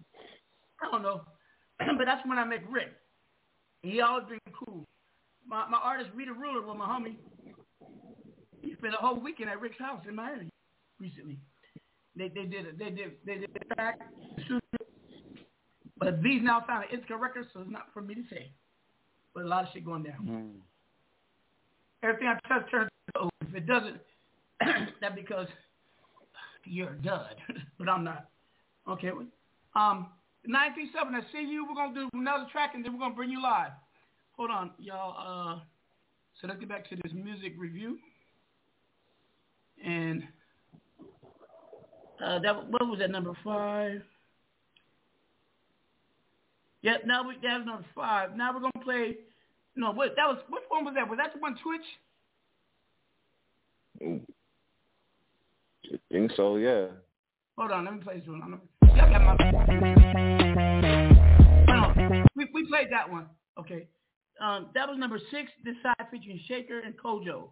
I 0.82 0.90
don't 0.90 1.02
know, 1.02 1.22
but 1.98 2.04
that's 2.04 2.26
when 2.26 2.38
I 2.38 2.44
met 2.44 2.68
Rick. 2.70 2.92
He 3.82 4.00
always 4.00 4.26
been 4.28 4.40
cool. 4.52 4.84
My 5.46 5.68
my 5.68 5.78
artist 5.78 6.10
Rita 6.14 6.32
Ruler 6.32 6.66
was 6.66 6.76
my 6.78 6.86
homie. 6.86 7.16
He 8.60 8.74
spent 8.74 8.94
a 8.94 8.96
whole 8.96 9.20
weekend 9.20 9.50
at 9.50 9.60
Rick's 9.60 9.78
house 9.78 10.02
in 10.08 10.14
Miami 10.14 10.48
recently. 10.98 11.38
They 12.16 12.28
they 12.28 12.44
did 12.44 12.66
it. 12.66 12.78
They 12.78 12.90
did 12.90 13.12
they 13.24 13.34
did 13.34 13.68
back. 13.76 14.00
But 15.98 16.22
these 16.22 16.42
now 16.42 16.62
found 16.66 16.84
an 16.84 16.98
Ithaca 16.98 17.16
record, 17.16 17.46
so 17.52 17.60
it's 17.60 17.70
not 17.70 17.86
for 17.92 18.02
me 18.02 18.14
to 18.14 18.22
say. 18.30 18.50
But 19.34 19.44
a 19.44 19.48
lot 19.48 19.64
of 19.64 19.70
shit 19.72 19.84
going 19.84 20.02
down. 20.02 20.26
Mm. 20.26 20.50
Everything 22.02 22.28
I 22.28 22.48
touch 22.48 22.70
turns 22.70 22.90
to 23.06 23.12
gold. 23.18 23.30
If 23.48 23.54
it 23.54 23.66
doesn't, 23.66 24.00
that 25.00 25.14
because 25.14 25.48
you're 26.64 26.90
a 26.90 27.02
dud. 27.02 27.36
but 27.78 27.88
I'm 27.88 28.04
not. 28.04 28.28
Okay. 28.88 29.10
Um, 29.74 30.08
937, 30.48 31.14
I 31.14 31.20
see 31.32 31.50
you. 31.50 31.66
We're 31.68 31.74
going 31.74 31.94
to 31.94 32.00
do 32.00 32.10
another 32.14 32.46
track 32.50 32.72
and 32.74 32.84
then 32.84 32.92
we're 32.92 32.98
going 32.98 33.12
to 33.12 33.16
bring 33.16 33.30
you 33.30 33.42
live. 33.42 33.72
Hold 34.36 34.50
on, 34.50 34.70
y'all. 34.78 35.56
Uh, 35.56 35.60
so 36.40 36.46
let's 36.46 36.60
get 36.60 36.68
back 36.68 36.88
to 36.90 36.96
this 36.96 37.12
music 37.14 37.54
review. 37.56 37.98
And 39.84 40.22
uh, 42.24 42.38
that 42.40 42.70
what 42.70 42.88
was 42.88 42.98
that 42.98 43.10
number 43.10 43.32
five? 43.44 44.02
Yep. 46.82 47.02
Now 47.06 47.26
we 47.26 47.34
that 47.42 47.58
was 47.58 47.66
number 47.66 47.84
five. 47.94 48.36
Now 48.36 48.54
we're 48.54 48.60
gonna 48.60 48.84
play. 48.84 49.16
No, 49.74 49.92
what 49.92 50.14
that 50.16 50.26
was? 50.26 50.38
Which 50.48 50.62
one 50.68 50.84
was 50.84 50.94
that? 50.94 51.08
Was 51.08 51.18
that 51.18 51.34
the 51.34 51.40
one 51.40 51.56
Twitch? 51.62 51.80
Ooh. 54.02 54.20
I 55.92 55.98
think 56.10 56.32
so, 56.36 56.56
yeah. 56.56 56.86
Hold 57.56 57.70
on, 57.70 57.84
let 57.84 57.94
me 57.94 58.00
play 58.00 58.18
this 58.18 58.28
one. 58.28 58.42
I'm- 58.42 58.60
Y'all 58.96 59.10
got 59.10 59.38
my. 59.38 60.35
No, 62.46 62.52
we 62.52 62.62
we 62.62 62.68
played 62.68 62.88
that 62.90 63.10
one. 63.10 63.26
Okay. 63.58 63.88
Um, 64.40 64.68
that 64.74 64.88
was 64.88 64.98
number 64.98 65.18
six. 65.30 65.50
This 65.64 65.76
side 65.82 66.06
featuring 66.10 66.40
Shaker 66.46 66.80
and 66.80 66.94
Kojo. 66.98 67.48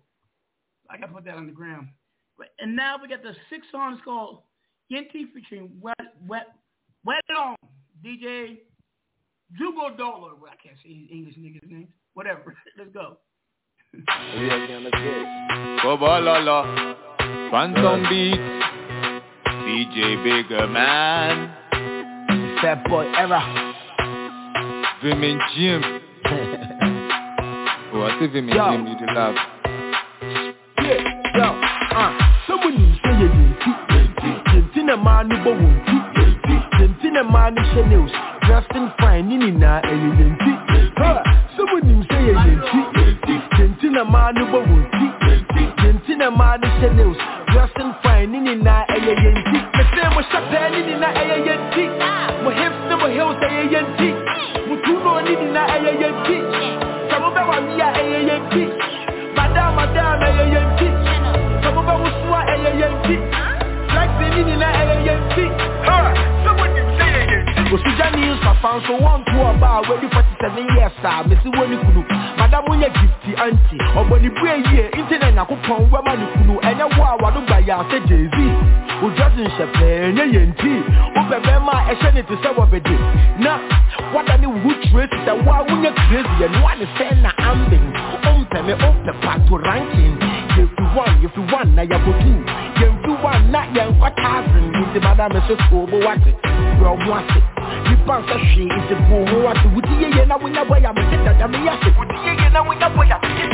I 0.91 0.99
gotta 0.99 1.13
put 1.13 1.25
that 1.25 1.37
on 1.37 1.47
the 1.47 1.53
ground. 1.53 1.89
And 2.59 2.77
now 2.77 2.97
we 3.01 3.09
got 3.09 3.23
the 3.23 3.35
six 3.49 3.67
songs 3.73 3.99
called 4.05 4.43
Yenti 4.93 5.33
featuring 5.33 5.71
Wet 5.81 5.97
Wet 6.27 6.49
Wet 7.05 7.23
On 7.37 7.57
DJ 8.05 8.59
Jugo 9.59 9.97
Dollar. 9.97 10.35
Well, 10.35 10.51
I 10.53 10.57
can't 10.63 10.77
say 10.83 10.93
his 10.93 11.11
English 11.11 11.37
niggas' 11.37 11.71
names. 11.71 11.89
Whatever. 12.15 12.55
Let's 12.79 12.91
go. 12.93 13.19
Kobalala, 15.83 16.97
Phantom 17.51 18.03
Beats, 18.09 18.39
DJ 19.63 20.23
Bigger 20.25 20.67
Man, 20.67 21.55
Fat 22.61 22.85
Boy 22.89 23.07
Era, 23.15 23.74
Jim. 25.05 25.83
oh, 27.93 28.09
I 28.09 28.17
say. 28.19 28.27
Jim, 28.33 28.49
you 28.49 28.97
to 28.97 29.13
laugh. 29.13 29.37
Yeah, 30.81 30.97
yo, 31.37 31.45
uh, 31.93 32.11
someone 32.47 32.73
you 32.73 32.89
say 33.05 33.13
you 33.21 33.29
yenti, 33.29 33.71
yenti 34.55 34.81
na 34.87 34.97
manu 34.97 35.37
bo 35.45 35.53
wunti, 35.53 35.97
yenti 36.81 37.11
na 37.13 37.23
manu 37.23 37.61
Chanel's, 37.75 38.13
dressing 38.47 38.89
fine, 38.99 39.29
nini 39.29 39.51
na 39.51 39.83
eye 39.85 39.93
yenti. 39.93 40.53
Huh, 40.97 41.21
someone 41.55 41.85
you 41.87 42.03
say 42.09 42.25
you 42.25 42.33
yenti, 42.33 42.81
yenti 43.59 43.89
na 43.93 44.05
manu 44.05 44.47
bo 44.51 44.61
wunti, 44.65 45.07
yenti 45.85 46.17
na 46.17 46.31
manu 46.31 46.67
Chanel's, 46.81 47.19
dressing 47.53 47.93
fine, 48.03 48.33
nini 48.33 48.55
na 48.57 48.85
eye 48.89 49.15
yenti. 49.21 49.59
Me 49.77 49.85
say 49.93 50.09
mo 50.15 50.23
shapa 50.33 50.71
nini 50.71 50.95
na 50.99 51.13
eye 51.13 51.45
yenti, 51.45 51.85
mo 52.43 52.51
hips 52.51 52.89
na 52.89 52.97
mo 52.97 53.07
heels 53.13 53.37
mo 55.25 55.31
tuno 55.31 55.41
nini 55.41 55.53
na 55.53 55.67
eye 55.67 55.93
yenti, 56.01 56.37
samu 57.11 57.31
be 57.35 57.41
wa 57.41 57.61
miya 57.61 57.93
eye 57.97 58.27
yenti. 58.29 58.69
Madam, 59.37 59.75
madam, 59.77 60.23
eye 60.23 60.51
yenti. 60.53 60.89
Some 61.63 61.79
of 61.79 61.89
us 61.89 62.13
who 62.25 62.33
are 62.33 62.49
eye 62.49 62.73
yenti. 62.81 63.17
Like 63.95 64.19
the 64.19 64.29
nini 64.37 64.57
na 64.57 64.69
eye 64.69 65.05
yenti. 65.07 65.45
Someone 66.45 66.77
you 66.77 66.85
say 66.99 67.11
eye 67.11 67.27
yenti. 67.31 67.73
Osuja 67.75 68.11
news 68.15 68.39
papa 68.41 68.81
so 68.87 68.97
one 69.01 69.25
to 69.25 69.41
about 69.51 69.89
ready 69.89 70.09
47 70.09 70.77
years 70.77 70.93
sir. 71.03 71.25
Missy 71.29 71.49
woni 71.59 71.77
kunu. 71.79 72.05
Madam 72.39 72.65
unye 72.69 72.89
gifty 72.91 73.35
auntie. 73.41 73.79
Oboni 73.97 74.29
bue 74.31 74.51
ye 74.73 74.91
internet 74.99 75.35
na 75.35 75.45
kupon 75.45 75.91
we 75.91 76.01
mani 76.05 76.27
kunu. 76.37 76.61
Enya 76.63 76.87
wa 76.99 77.17
wa 77.17 77.31
do 77.31 77.41
gba 77.41 77.59
ya 77.67 77.83
say 77.91 78.01
Jay-Z. 78.07 78.37
O 79.03 79.11
Justin 79.11 79.49
Shepe 79.57 80.09
enye 80.09 80.23
yenti. 80.39 80.83
O 81.17 81.23
bebe 81.31 81.59
ma 81.65 81.85
ehye 81.91 82.13
ne 82.15 82.23
te 82.23 82.35
say 82.43 82.53
wobede. 82.57 82.97
Na 83.39 83.59
wada 84.13 84.37
ni 84.37 84.47
wu 84.47 84.75
trace 84.91 85.17
that 85.25 85.47
wa 85.47 85.63
unye 85.63 85.91
crazy 86.09 86.45
and 86.45 86.57
one 86.63 86.87
say 86.99 87.11
na 87.23 87.33
ambing. 87.39 87.87
Umpe 88.29 88.63
me 88.63 88.75
umpe 88.75 89.13
pato 89.23 89.57
ranking. 89.59 90.19
If 90.57 90.71
you 90.79 90.87
want, 90.95 91.25
if 91.25 91.37
you 91.37 91.43
want, 91.51 91.75
ya 91.75 91.99
go 91.99 92.13
two. 92.23 92.39
If 92.79 93.07
you 93.07 93.15
want, 93.23 93.51
na 93.51 93.67
thousand. 94.11 94.73
Nti 94.75 95.01
madam 95.03 95.33
me 95.35 95.41
so 95.49 95.57
so 95.71 95.87
bo 95.87 95.99
wate. 95.99 96.33
Bro 96.79 96.97
mwate. 96.97 97.43
Nipa 97.91 98.19
nsa 98.21 98.35
hwee 98.35 98.71
nti 98.71 98.95
bo 99.09 99.17
wo 99.17 99.47
wate. 99.47 99.67
Wuti 99.75 99.95
ye 100.03 100.09
ye 100.17 100.25
na 100.27 100.37
wonya 100.37 100.65
boy 100.65 100.87
am 100.87 100.95
te 100.95 101.17
dada 101.25 101.49
me 101.49 101.59
yase. 101.65 101.91
Wuti 101.99 102.17
ye 102.27 102.33
ye 102.43 102.49
na 102.51 102.63
wonya 102.63 102.89
boy 102.95 103.11
am 103.11 103.21
te 103.21 103.29
dada 103.29 103.39
me 103.39 103.45
yase. 103.45 103.54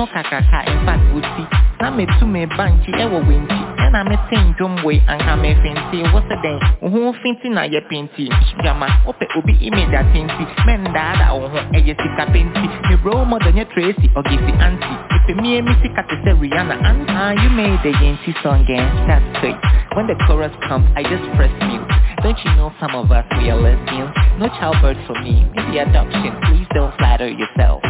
Wamfuno 0.00 0.06
kakaka 0.06 0.64
in 0.66 0.86
fact 0.86 1.02
uti 1.14 1.46
na 1.80 1.90
metu 1.90 2.26
me 2.26 2.46
banchi 2.46 2.90
ewo 2.92 3.18
wenchi 3.28 3.60
ɛna 3.84 4.04
mete 4.04 4.36
ndwom 4.36 4.84
wei 4.84 5.02
anka 5.06 5.36
mefenti 5.36 5.98
wo 6.12 6.20
sɛ 6.28 6.36
dɛn 6.42 6.58
wo 6.80 6.88
ho 6.88 7.12
finti 7.22 7.48
na 7.48 7.62
yɛ 7.66 7.80
penti 7.88 8.28
dwama 8.62 8.86
wopɛ 9.06 9.26
obi 9.36 9.52
image 9.60 9.94
atenti 9.94 10.44
mɛndaada 10.66 11.32
wo 11.36 11.48
ho 11.48 11.58
ɛyɛ 11.76 11.94
sika 12.00 12.24
penti 12.32 12.66
me 12.88 12.96
role 13.04 13.24
model 13.24 13.52
nyɛ 13.52 13.64
tracy 13.72 14.08
ɔgesi 14.16 14.52
anti. 14.60 14.94
Mepɛ 15.10 15.42
mie 15.42 15.60
me 15.62 15.72
sika 15.82 16.02
te 16.08 16.16
sɛ 16.24 16.32
rihanna 16.40 16.76
anta 16.88 17.42
you 17.42 17.50
made 17.50 17.78
the 17.82 17.92
yenti 18.00 18.32
song 18.42 18.64
eh? 18.70 18.84
That's 19.06 19.40
great 19.40 19.56
when 19.94 20.06
the 20.06 20.14
chorus 20.26 20.54
comes 20.66 20.86
i 20.96 21.02
just 21.02 21.24
press 21.36 21.52
mute. 21.68 21.84
Don't 22.22 22.38
you 22.44 22.52
know 22.56 22.72
some 22.80 22.94
of 22.94 23.12
us 23.12 23.26
we 23.36 23.50
are 23.50 23.60
lesbians? 23.60 24.12
No 24.38 24.48
childbirth 24.48 25.00
for 25.06 25.16
me. 25.20 25.44
Maybe 25.54 25.78
adoption. 25.78 26.32
Please 26.44 26.66
don't 26.72 26.92
flatter 26.96 27.28
yourself 27.28 27.82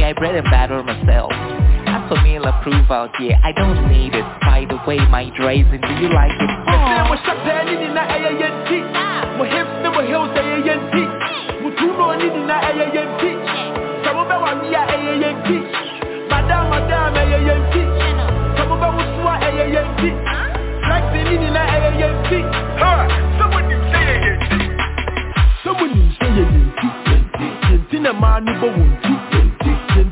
me, 0.00 0.06
I 0.06 0.12
bread 0.14 0.34
and 0.34 0.44
batter 0.48 0.82
myself. 0.82 1.30
As 1.84 2.08
for 2.08 2.16
meal 2.22 2.44
approval, 2.44 3.08
yeah, 3.20 3.36
I 3.44 3.52
don't 3.52 3.88
need 3.88 4.14
it. 4.14 4.24
By 4.40 4.64
the 4.68 4.80
way, 4.88 4.98
my 5.12 5.28
dressing, 5.36 5.80
do 5.80 5.92
you 6.00 6.08
like 6.08 6.32
it? 6.32 6.50
Mo 7.08 7.16
shape 7.20 7.44
ni 7.68 7.88
na 7.92 8.02
eye 8.08 8.32
yenti. 8.40 8.78
Mo 9.36 9.44
hips 9.44 9.74
ni 9.82 9.88
mo 9.92 10.00
heels 10.00 10.32
eye 10.36 10.60
yenti. 10.64 11.04
Mo 11.60 11.68
tuno 11.76 12.16
ni 12.16 12.28
na 12.48 12.56
eye 12.64 12.88
yenti. 12.96 13.30
Some 14.04 14.24
be 14.28 14.36
wa 14.40 14.54
mi 14.56 14.72
ya 14.72 14.82
eye 14.88 15.20
yenti. 15.20 15.56
Madam, 16.30 16.70
madam 16.70 17.16
eye 17.16 17.38
yenti. 17.48 17.82
Some 18.56 18.74
be 18.80 18.88
wo 18.96 19.02
so 19.16 19.28
yenti. 19.74 20.10
Like 20.88 21.08
the 21.12 21.20
ni 21.42 21.50
na 21.50 21.62
yenti. 22.00 22.38
Ha! 22.80 22.90
Someone 23.38 23.68
you 23.70 23.80
say 23.92 24.04
eye 24.06 24.20
yenti. 24.24 24.58
Someone 25.64 25.92
you 25.96 26.08
say 26.18 26.30
eye 26.30 26.48
yenti. 26.56 26.88
Yenti 27.70 28.00
na 28.00 28.12
man 28.12 28.44
ni 28.44 28.52
bo 28.60 28.68
wunti. 28.70 29.39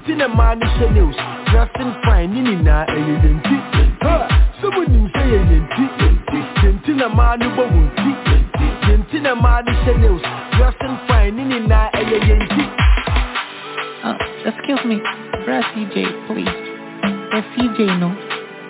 Yenti 0.09 0.17
na 0.17 0.55
ni 0.55 0.67
Chanel's. 0.79 1.17
Dressing 1.51 1.93
fine 2.03 2.43
ni 2.43 2.57
na 2.65 2.87
eye 2.89 3.21
yenti. 3.23 3.57
Ha! 4.01 4.53
Someone 4.63 4.95
you 4.95 5.09
say 5.13 5.21
eye 5.21 5.45
yenti. 5.53 5.85
Yenti 6.65 6.97
na 6.97 7.09
man 7.09 7.39
ni 7.39 7.49
bo 7.49 7.63
wunti. 7.63 8.11
Yenti 8.89 9.21
na 9.21 9.35
man 9.35 9.65
ni 9.67 9.73
Chanel's. 9.85 10.23
Dressing 10.57 10.97
fine 11.09 11.45
ni 11.45 11.61
na 11.61 11.91
eye 11.93 12.21
yenti. 12.27 12.65
Uh, 14.03 14.15
excuse 14.47 14.85
me, 14.87 14.97
bruh 15.45 15.63
CJ, 15.75 16.27
please. 16.27 16.57
The 17.31 17.43
CJ, 17.53 18.01
no. 18.01 18.09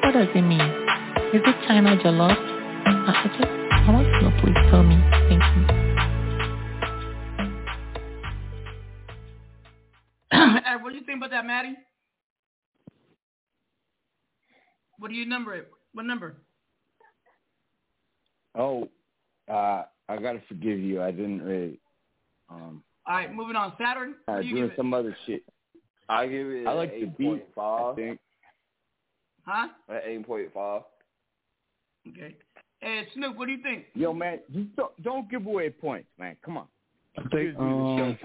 What 0.02 0.14
does 0.14 0.28
it 0.34 0.42
mean? 0.42 0.60
Is 1.32 1.42
it 1.46 1.56
China 1.68 1.96
Jollof? 2.02 2.32
Uh, 2.34 3.12
I 3.14 3.30
just, 3.38 3.50
I 3.86 3.90
want 3.92 4.08
to 4.08 4.42
please 4.42 4.58
tell 4.70 4.82
me. 4.82 4.96
Thank 5.28 5.42
you. 5.54 5.77
what 10.82 10.90
do 10.90 10.98
you 10.98 11.04
think 11.04 11.18
about 11.18 11.30
that, 11.30 11.46
Maddie? 11.46 11.76
What 14.98 15.08
do 15.10 15.14
you 15.14 15.26
number 15.26 15.54
it? 15.54 15.70
What 15.94 16.04
number? 16.04 16.36
Oh, 18.54 18.88
uh, 19.48 19.84
I 20.08 20.16
gotta 20.20 20.42
forgive 20.48 20.78
you. 20.78 21.02
I 21.02 21.10
didn't 21.10 21.42
really. 21.42 21.78
Um, 22.50 22.82
All 23.06 23.14
right, 23.14 23.32
moving 23.32 23.56
on. 23.56 23.74
Saturn. 23.78 24.16
I 24.26 24.32
What 24.32 24.40
do 24.42 24.48
you 24.48 24.54
doing 24.54 24.64
give 24.64 24.72
it? 24.72 24.76
some 24.76 24.94
other 24.94 25.16
shit. 25.26 25.42
I 26.08 26.26
give 26.26 26.46
it. 26.46 26.66
I 26.66 26.72
like 26.72 26.92
the 26.92 27.06
beat. 27.06 27.44
I 27.56 27.92
think. 27.94 28.18
Huh? 29.46 29.68
At 29.88 30.02
eight 30.06 30.26
point 30.26 30.52
five. 30.52 30.82
Okay. 32.08 32.34
Hey, 32.80 33.06
Snoop, 33.14 33.36
what 33.36 33.46
do 33.46 33.52
you 33.52 33.62
think? 33.62 33.86
Yo, 33.94 34.12
man, 34.12 34.40
just 34.52 34.74
don't 34.76 35.02
don't 35.02 35.30
give 35.30 35.46
away 35.46 35.70
points, 35.70 36.08
man. 36.18 36.36
Come 36.44 36.58
on. 36.58 36.66
I 37.16 37.22
think 37.28 37.58
um, 37.58 37.98
I 37.98 38.18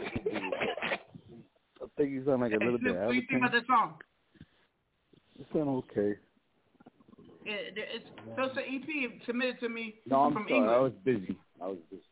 think 1.97 2.11
you 2.11 2.23
sound 2.25 2.41
like 2.41 2.51
a 2.53 2.57
little 2.57 2.79
Snoop, 2.79 2.93
bit 2.95 3.01
what 3.05 3.11
do 3.11 3.15
you 3.15 3.23
think 3.29 3.41
about 3.41 3.51
that 3.53 3.67
song? 3.67 3.93
You 5.37 5.45
sound 5.53 5.69
okay. 5.69 6.17
It, 7.45 7.75
it's 7.77 8.05
so 8.37 8.43
it's 8.43 8.57
an 8.57 8.63
EP 8.69 9.25
submitted 9.25 9.59
to 9.59 9.69
me 9.69 9.95
No, 10.05 10.21
I'm 10.21 10.33
from 10.33 10.43
sorry. 10.47 10.57
England. 10.59 10.75
I 10.75 10.79
was 10.79 10.93
busy. 11.03 11.37
I 11.61 11.67
was 11.67 11.77
busy. 11.89 12.03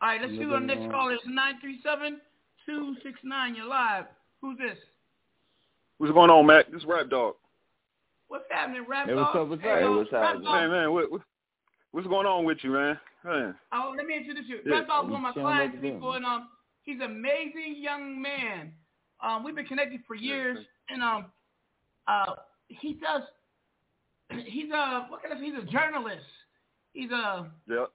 All 0.00 0.08
right, 0.08 0.20
let's 0.20 0.32
see 0.32 0.42
who 0.42 0.52
our 0.52 0.60
next 0.60 0.76
Living 0.78 0.90
caller 0.92 1.14
is. 1.14 1.20
Nine 1.26 1.54
three 1.60 1.80
seven 1.82 2.20
two 2.64 2.94
six 3.02 3.18
nine. 3.24 3.54
You're 3.54 3.66
live. 3.66 4.04
Who's 4.40 4.58
this? 4.58 4.78
What's 5.98 6.12
going 6.12 6.30
on, 6.30 6.46
Mac? 6.46 6.70
This 6.70 6.82
is 6.82 6.86
Rap 6.86 7.08
Dog. 7.08 7.34
What's 8.28 8.44
happening, 8.50 8.84
Rap 8.88 9.06
Hey, 9.08 9.14
what's 9.14 9.32
Dog? 9.32 9.42
up, 9.42 9.48
what's 9.48 9.62
Hey, 9.62 9.70
up? 9.70 9.78
Hey, 9.80 9.88
what's 9.88 10.12
Rap 10.12 10.22
happening? 10.24 10.44
Man, 10.52 10.70
man, 10.70 10.92
what, 10.92 11.10
what, 11.10 11.20
what's 11.92 12.06
going 12.06 12.26
on 12.26 12.44
with 12.44 12.58
you, 12.62 12.70
man? 12.70 12.98
Man. 13.24 13.54
Oh, 13.72 13.94
let 13.96 14.06
me 14.06 14.16
introduce 14.16 14.44
you. 14.48 14.58
Yeah. 14.66 14.78
Rap 14.80 14.88
Dog's 14.88 15.10
one 15.10 15.16
of 15.16 15.22
my 15.22 15.32
clients 15.32 15.76
over 15.78 15.82
there. 16.00 16.16
and 16.16 16.24
um, 16.26 16.48
he's 16.82 16.96
an 17.00 17.10
amazing 17.10 17.76
young 17.80 18.20
man. 18.20 18.72
Um, 19.22 19.44
we've 19.44 19.54
been 19.54 19.66
connected 19.66 20.00
for 20.06 20.14
years, 20.14 20.58
and 20.88 21.02
um, 21.02 21.26
uh, 22.06 22.34
he 22.68 22.94
does. 22.94 23.22
He's 24.46 24.70
a 24.72 25.06
what 25.08 25.22
can 25.22 25.32
I 25.32 25.38
say? 25.38 25.46
He's 25.46 25.54
a 25.62 25.70
journalist. 25.70 26.26
He's 26.92 27.10
a 27.10 27.50
Yep. 27.68 27.90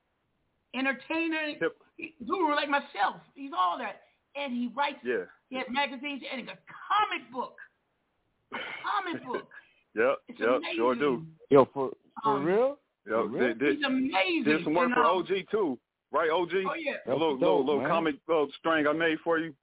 entertainer, 0.76 1.53
he- 1.98 2.15
guru 2.26 2.56
like 2.56 2.69
myself. 2.69 3.18
He's 3.35 3.52
all 3.57 3.77
that, 3.77 4.02
and 4.35 4.53
he 4.53 4.72
writes. 4.76 4.99
Yeah. 5.03 5.26
He 5.49 5.57
has 5.57 5.65
magazines 5.69 6.22
and 6.31 6.41
a 6.48 6.53
comic 6.53 7.30
book. 7.31 7.56
Comic 8.52 9.23
book. 9.27 9.48
Yep. 9.95 10.15
It's 10.30 10.39
yep. 10.39 10.61
Sure 10.76 10.95
do. 10.95 11.26
Yo, 11.49 11.65
for 11.73 11.91
for 12.23 12.38
Um, 12.38 12.45
real? 12.45 12.80
Yep. 13.06 13.15
For 13.15 13.27
real? 13.27 13.48
Did, 13.49 13.60
did, 13.60 13.76
He's 13.77 13.85
amazing. 13.85 14.43
did 14.45 14.64
some 14.64 14.73
work 14.73 14.85
and, 14.85 14.93
for 14.95 15.03
um, 15.03 15.18
OG 15.18 15.27
too, 15.52 15.77
right? 16.11 16.30
OG. 16.30 16.52
Oh 16.53 16.73
yeah. 16.76 16.93
A 17.07 17.11
little, 17.11 17.34
That's 17.35 17.41
little, 17.41 17.57
dope, 17.57 17.65
little 17.68 17.81
man. 17.81 17.89
comic 17.89 18.15
uh, 18.34 18.45
string 18.57 18.88
I 18.88 18.93
made 18.93 19.18
for 19.23 19.39
you. 19.39 19.53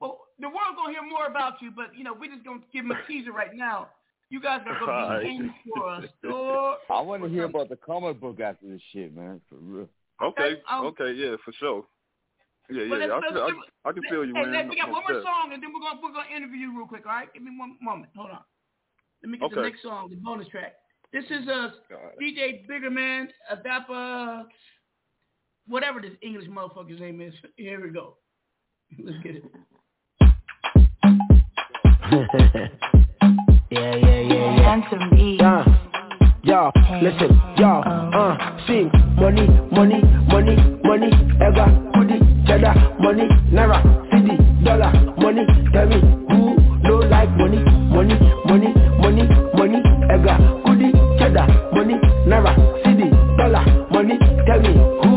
Well, 0.00 0.20
the 0.38 0.48
world 0.48 0.76
gonna 0.76 0.92
hear 0.92 1.02
more 1.02 1.26
about 1.26 1.60
you, 1.62 1.70
but 1.74 1.96
you 1.96 2.04
know 2.04 2.12
we're 2.12 2.30
just 2.32 2.44
gonna 2.44 2.60
give 2.72 2.84
them 2.86 2.92
a 2.92 3.06
teaser 3.06 3.32
right 3.32 3.54
now. 3.54 3.88
You 4.28 4.40
guys 4.40 4.60
are 4.66 4.78
gonna 4.84 5.20
be 5.22 5.28
in 5.36 5.54
for 5.74 5.88
a 5.94 6.08
store. 6.18 6.76
I 6.90 7.00
want 7.00 7.22
to 7.22 7.28
hear 7.28 7.44
about 7.44 7.68
the 7.68 7.76
comic 7.76 8.20
book 8.20 8.40
after 8.40 8.66
this 8.68 8.80
shit, 8.92 9.14
man. 9.14 9.40
For 9.48 9.56
real. 9.56 9.88
Okay, 10.22 10.56
Um, 10.70 10.86
okay, 10.86 11.12
yeah, 11.12 11.36
for 11.44 11.52
sure. 11.52 11.84
Yeah, 12.68 12.86
But 12.88 13.00
yeah, 13.00 13.06
let's- 13.06 13.12
I, 13.12 13.34
let's 13.34 13.36
I, 13.42 13.46
give- 13.50 13.70
I 13.84 13.92
can 13.92 14.02
feel 14.10 14.24
you, 14.24 14.34
Hey, 14.34 14.42
man. 14.46 14.54
hey, 14.64 14.68
we 14.68 14.76
got 14.76 14.90
one 14.90 15.02
more 15.08 15.22
song, 15.22 15.50
and 15.52 15.62
then 15.62 15.70
we're 15.72 15.80
gonna 15.80 16.00
we're 16.02 16.12
gonna 16.12 16.34
interview 16.34 16.58
you 16.58 16.76
real 16.76 16.86
quick. 16.88 17.06
All 17.06 17.12
right, 17.12 17.32
give 17.32 17.42
me 17.42 17.52
one 17.56 17.76
moment. 17.80 18.10
Hold 18.16 18.30
on. 18.30 18.40
Let 19.22 19.30
me 19.30 19.38
get 19.38 19.50
the 19.54 19.62
next 19.62 19.82
song, 19.82 20.10
the 20.10 20.16
bonus 20.16 20.48
track. 20.48 20.74
This 21.12 21.24
is 21.30 21.46
uh, 21.48 21.70
DJ 22.20 22.66
Bigger 22.66 22.90
Man, 22.90 23.28
Adapa, 23.52 24.44
whatever 25.68 26.00
this 26.00 26.12
English 26.22 26.48
motherfucker's 26.48 27.00
name 27.00 27.20
is. 27.20 27.32
Here 27.56 27.80
we 27.80 27.90
go. 27.90 28.16
Let's 28.98 29.22
get 29.22 29.36
it. 29.36 29.44
yeah, 33.70 33.94
yeah, 33.96 34.20
yeah, 34.20 34.56
yeah. 34.56 34.76
Yeah, 35.38 35.64
yo, 36.44 36.70
listen, 37.02 37.30
yo, 37.58 37.80
uh, 37.84 38.56
sing, 38.66 38.90
money, 39.16 39.46
money, 39.70 40.00
money, 40.32 40.56
money, 40.84 41.10
ever, 41.42 41.66
goody, 41.92 42.18
cheddar, 42.46 42.72
money, 43.00 43.28
naira, 43.52 43.82
city, 44.10 44.36
dollar, 44.64 44.92
money, 45.18 45.44
tell 45.72 45.86
me, 45.86 46.00
who 46.30 46.56
no 46.82 46.94
like 47.10 47.28
money, 47.36 47.62
money, 47.92 48.16
money, 48.46 48.72
money, 49.02 49.24
money, 49.54 49.82
ever, 50.08 50.36
goody, 50.64 50.92
cheddar, 51.18 51.46
money, 51.74 51.94
naira, 52.24 52.54
city, 52.84 53.10
dollar, 53.36 53.64
money, 53.90 54.16
tell 54.46 54.60
me, 54.60 54.72
who 55.02 55.15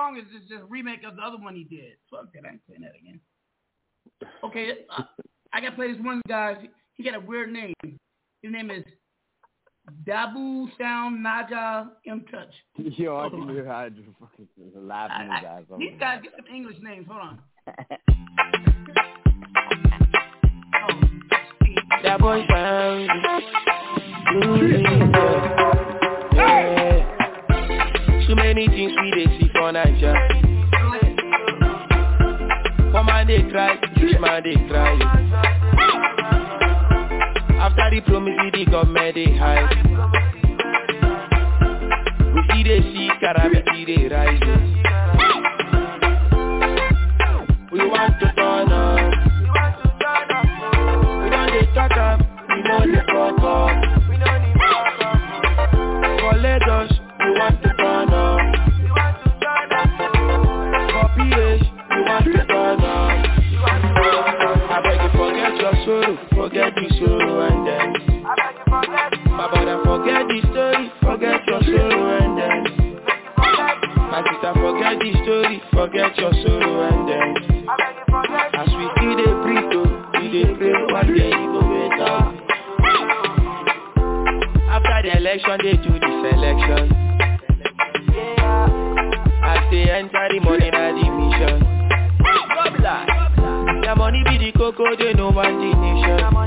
song 0.00 0.16
is 0.16 0.24
just 0.32 0.50
a 0.52 0.64
remake 0.64 1.04
of 1.06 1.16
the 1.16 1.22
other 1.22 1.36
one 1.36 1.54
he 1.54 1.64
did. 1.64 1.92
Fuck 2.10 2.32
that, 2.32 2.44
I 2.46 2.52
ain't 2.52 2.66
playing 2.66 2.82
that 2.82 2.92
again. 2.98 3.20
Okay, 4.42 4.86
uh, 4.96 5.02
I 5.52 5.60
gotta 5.60 5.76
play 5.76 5.92
this 5.92 6.00
one 6.02 6.22
guy. 6.26 6.68
He 6.94 7.02
got 7.02 7.14
a 7.14 7.20
weird 7.20 7.52
name. 7.52 7.74
His 7.82 8.52
name 8.52 8.70
is 8.70 8.84
Dabu 10.06 10.68
Sound 10.78 11.24
Naja 11.24 11.90
M 12.06 12.24
Touch. 12.30 12.54
Yo, 12.96 13.18
I 13.18 13.28
can 13.28 13.48
hear 13.48 13.66
how 13.66 13.82
you're 13.84 14.04
fucking 14.18 14.48
laughing 14.74 15.30
at 15.30 15.42
guys. 15.42 15.64
These 15.78 15.98
guys 15.98 16.20
get 16.22 16.32
some 16.36 16.46
English 16.54 16.76
names. 16.80 17.06
Hold 17.10 17.20
on. 17.20 17.38
That 22.02 22.18
boy 22.20 22.46
sound 22.48 23.10
yeah. 26.34 27.06
Too 28.26 28.34
many 28.36 28.66
things 28.68 28.92
we 29.02 29.10
dey 29.10 29.26
see 29.40 29.49
for 29.70 29.76
Naija. 29.76 30.12
One 32.92 33.06
man 33.06 33.26
dey 33.26 33.42
cry, 33.50 33.76
three 33.96 34.18
man 34.18 34.42
dey 34.42 34.56
cry. 34.68 34.98
After 37.60 37.90
the 37.90 38.00
promise, 38.06 38.34
we 38.42 38.64
the 38.64 38.70
government 38.70 39.14
dey 39.14 39.36
hide. 39.36 39.76
We 42.34 42.42
see 42.52 42.62
dey 42.64 42.80
see 42.82 43.10
calamity 43.20 43.84
dey 43.84 44.08
rise. 44.08 44.40
We 47.72 47.78
want 47.86 48.18
to 48.20 48.32
turn 48.34 48.72
up. 48.72 49.12
We 51.22 51.30
don't 51.30 51.50
dey 51.52 51.66
talk 51.74 51.92
up, 51.92 52.20
we 52.48 52.62
know 52.62 52.86
dey 52.86 53.02
fuck 53.06 53.40
up. 53.44 53.99
Cocoa, 94.80 94.96
they 94.96 95.12
know 95.12 95.32
the 95.32 95.74
nation. 95.74 96.39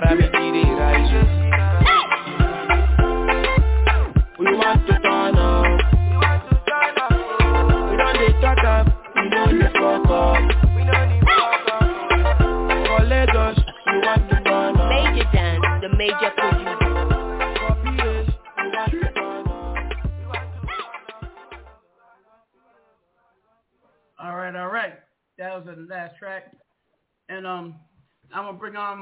Dey 0.00 0.37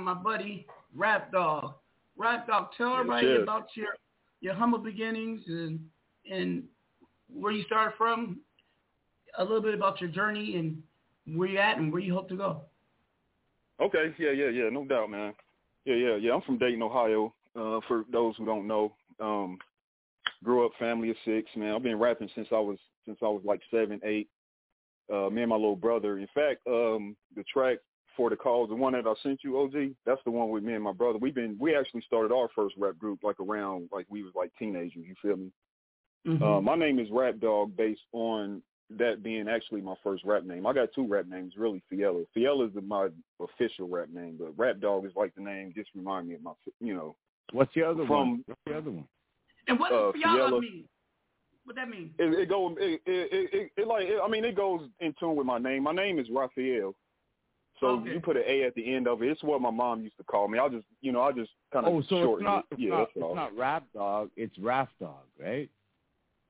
my 0.06 0.14
buddy 0.14 0.64
Rap 0.94 1.32
Dog. 1.32 1.74
Rap 2.16 2.46
Dog, 2.46 2.68
tell 2.76 2.94
everybody 2.94 3.42
about 3.42 3.66
your 3.74 3.88
your 4.40 4.54
humble 4.54 4.78
beginnings 4.78 5.42
and 5.48 5.80
and 6.30 6.62
where 7.28 7.52
you 7.52 7.64
started 7.64 7.94
from. 7.98 8.38
A 9.38 9.42
little 9.42 9.60
bit 9.60 9.74
about 9.74 10.00
your 10.00 10.08
journey 10.08 10.56
and 10.56 11.36
where 11.36 11.48
you 11.48 11.58
at 11.58 11.76
and 11.76 11.92
where 11.92 12.00
you 12.00 12.14
hope 12.14 12.28
to 12.28 12.36
go. 12.36 12.62
Okay, 13.82 14.14
yeah, 14.18 14.30
yeah, 14.30 14.48
yeah, 14.48 14.70
no 14.70 14.84
doubt, 14.86 15.10
man. 15.10 15.34
Yeah, 15.84 15.96
yeah, 15.96 16.16
yeah. 16.16 16.32
I'm 16.32 16.40
from 16.42 16.56
Dayton, 16.56 16.82
Ohio. 16.82 17.34
Uh, 17.54 17.80
for 17.88 18.04
those 18.10 18.34
who 18.36 18.46
don't 18.46 18.66
know, 18.66 18.94
um, 19.20 19.58
grew 20.44 20.64
up 20.64 20.72
family 20.78 21.10
of 21.10 21.16
six. 21.24 21.50
Man, 21.56 21.74
I've 21.74 21.82
been 21.82 21.98
rapping 21.98 22.30
since 22.34 22.48
I 22.52 22.60
was 22.60 22.78
since 23.04 23.18
I 23.22 23.26
was 23.26 23.42
like 23.44 23.60
seven, 23.72 24.00
eight. 24.04 24.28
Uh, 25.12 25.30
me 25.30 25.42
and 25.42 25.50
my 25.50 25.56
little 25.56 25.76
brother. 25.76 26.18
In 26.18 26.28
fact, 26.32 26.60
um, 26.68 27.16
the 27.34 27.44
track 27.52 27.78
for 28.16 28.30
the 28.30 28.36
cause, 28.36 28.68
the 28.68 28.74
one 28.74 28.94
that 28.94 29.06
I 29.06 29.14
sent 29.22 29.40
you, 29.42 29.60
OG, 29.60 29.94
that's 30.04 30.20
the 30.24 30.30
one 30.30 30.50
with 30.50 30.64
me 30.64 30.74
and 30.74 30.84
my 30.84 30.92
brother. 30.92 31.18
We've 31.18 31.34
been 31.34 31.56
we 31.60 31.76
actually 31.76 32.02
started 32.02 32.32
our 32.32 32.48
first 32.54 32.74
rap 32.78 32.98
group 32.98 33.20
like 33.22 33.38
around 33.40 33.88
like 33.92 34.06
we 34.08 34.22
was 34.22 34.32
like 34.34 34.50
teenagers. 34.58 35.04
You 35.06 35.14
feel 35.20 35.36
me? 35.36 35.50
Mm-hmm. 36.26 36.42
Uh, 36.42 36.60
my 36.60 36.74
name 36.74 36.98
is 36.98 37.08
Rap 37.12 37.38
Dog, 37.38 37.76
based 37.76 38.00
on 38.12 38.62
that 38.98 39.22
being 39.22 39.48
actually 39.48 39.80
my 39.80 39.94
first 40.02 40.24
rap 40.24 40.44
name. 40.44 40.66
I 40.66 40.72
got 40.72 40.88
two 40.94 41.06
rap 41.06 41.26
names, 41.26 41.54
really. 41.56 41.82
Fiella. 41.92 42.24
Fiella 42.36 42.68
is 42.68 42.74
the, 42.74 42.80
my 42.80 43.08
official 43.40 43.88
rap 43.88 44.08
name, 44.12 44.36
but 44.38 44.56
Rap 44.56 44.80
Dog 44.80 45.06
is 45.06 45.12
like 45.14 45.34
the 45.34 45.42
name. 45.42 45.72
Just 45.74 45.90
remind 45.94 46.28
me 46.28 46.34
of 46.34 46.42
my, 46.42 46.52
you 46.80 46.94
know. 46.94 47.16
What's 47.52 47.72
the 47.74 47.82
other 47.82 48.06
from, 48.06 48.08
one? 48.08 48.44
What's 48.46 48.60
the 48.66 48.76
other 48.76 48.90
one? 48.90 49.08
And 49.68 49.78
what 49.78 49.90
does 49.90 50.08
Uh, 50.08 50.12
Fiala 50.12 50.36
Fiala. 50.48 50.60
mean? 50.60 50.84
What 51.64 51.76
that 51.76 51.88
mean? 51.88 52.10
It, 52.18 52.38
it 52.38 52.48
goes. 52.48 52.76
It, 52.78 53.00
it, 53.06 53.28
it, 53.32 53.50
it, 53.52 53.70
it 53.76 53.86
like. 53.88 54.04
It, 54.04 54.20
I 54.22 54.28
mean, 54.28 54.44
it 54.44 54.56
goes 54.56 54.82
in 55.00 55.12
tune 55.18 55.34
with 55.34 55.46
my 55.46 55.58
name. 55.58 55.82
My 55.82 55.92
name 55.92 56.20
is 56.20 56.26
Raphael. 56.30 56.94
So 57.80 57.88
Okay. 57.88 58.12
you 58.12 58.20
put 58.20 58.36
an 58.36 58.44
A 58.46 58.64
at 58.64 58.74
the 58.74 58.94
end 58.94 59.06
of 59.06 59.22
it. 59.22 59.28
It's 59.30 59.42
what 59.42 59.60
my 59.60 59.70
mom 59.70 60.02
used 60.02 60.16
to 60.16 60.24
call 60.24 60.48
me. 60.48 60.58
I'll 60.58 60.70
just, 60.70 60.86
you 61.02 61.12
know, 61.12 61.20
I'll 61.20 61.32
just 61.32 61.50
kind 61.72 61.86
of 61.86 61.92
Oh, 61.92 62.02
so 62.08 62.36
it's 62.36 62.42
not 62.42 62.60
it. 62.70 62.74
it's 62.74 62.80
Yeah, 62.82 62.90
not, 62.90 63.08
that's 63.14 63.22
all. 63.24 63.30
it's 63.32 63.36
not 63.36 63.56
Rap 63.56 63.84
Dog, 63.94 64.30
it's 64.36 64.58
Raf 64.58 64.88
Dog, 64.98 65.24
right? 65.38 65.68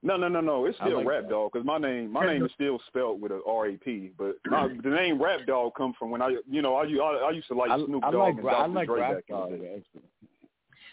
No, 0.02 0.16
no, 0.16 0.28
no, 0.28 0.40
no. 0.40 0.66
It's 0.66 0.76
still 0.76 0.98
like 0.98 1.06
Rap 1.06 1.22
that. 1.22 1.30
Dog 1.30 1.50
because 1.52 1.66
my 1.66 1.78
name, 1.78 2.12
my 2.12 2.24
name 2.26 2.44
is 2.44 2.52
still 2.54 2.78
spelled 2.86 3.20
with 3.20 3.32
a 3.32 3.40
R 3.46 3.66
A 3.66 3.72
P. 3.76 4.12
But 4.16 4.36
my, 4.46 4.68
the 4.82 4.90
name 4.90 5.20
Rap 5.20 5.40
Dog 5.46 5.72
come 5.76 5.94
from 5.98 6.10
when 6.10 6.22
I, 6.22 6.36
you 6.48 6.62
know, 6.62 6.76
I, 6.76 6.84
I, 6.84 7.28
I 7.28 7.30
used 7.32 7.48
to 7.48 7.54
like 7.54 7.70
I, 7.70 7.84
Snoop 7.84 8.04
I 8.04 8.10
Dogg 8.12 8.20
like 8.20 8.34
and 8.36 8.44
Ra- 8.44 8.52
Dr. 8.52 8.62
I 8.62 8.66
like 8.74 8.86
Dre 8.88 9.00
Rap 9.00 9.14
back 9.16 9.24
in 9.28 9.34
Dog. 9.36 9.50
the 9.50 9.56
day. 9.56 9.74
actually. 9.78 10.08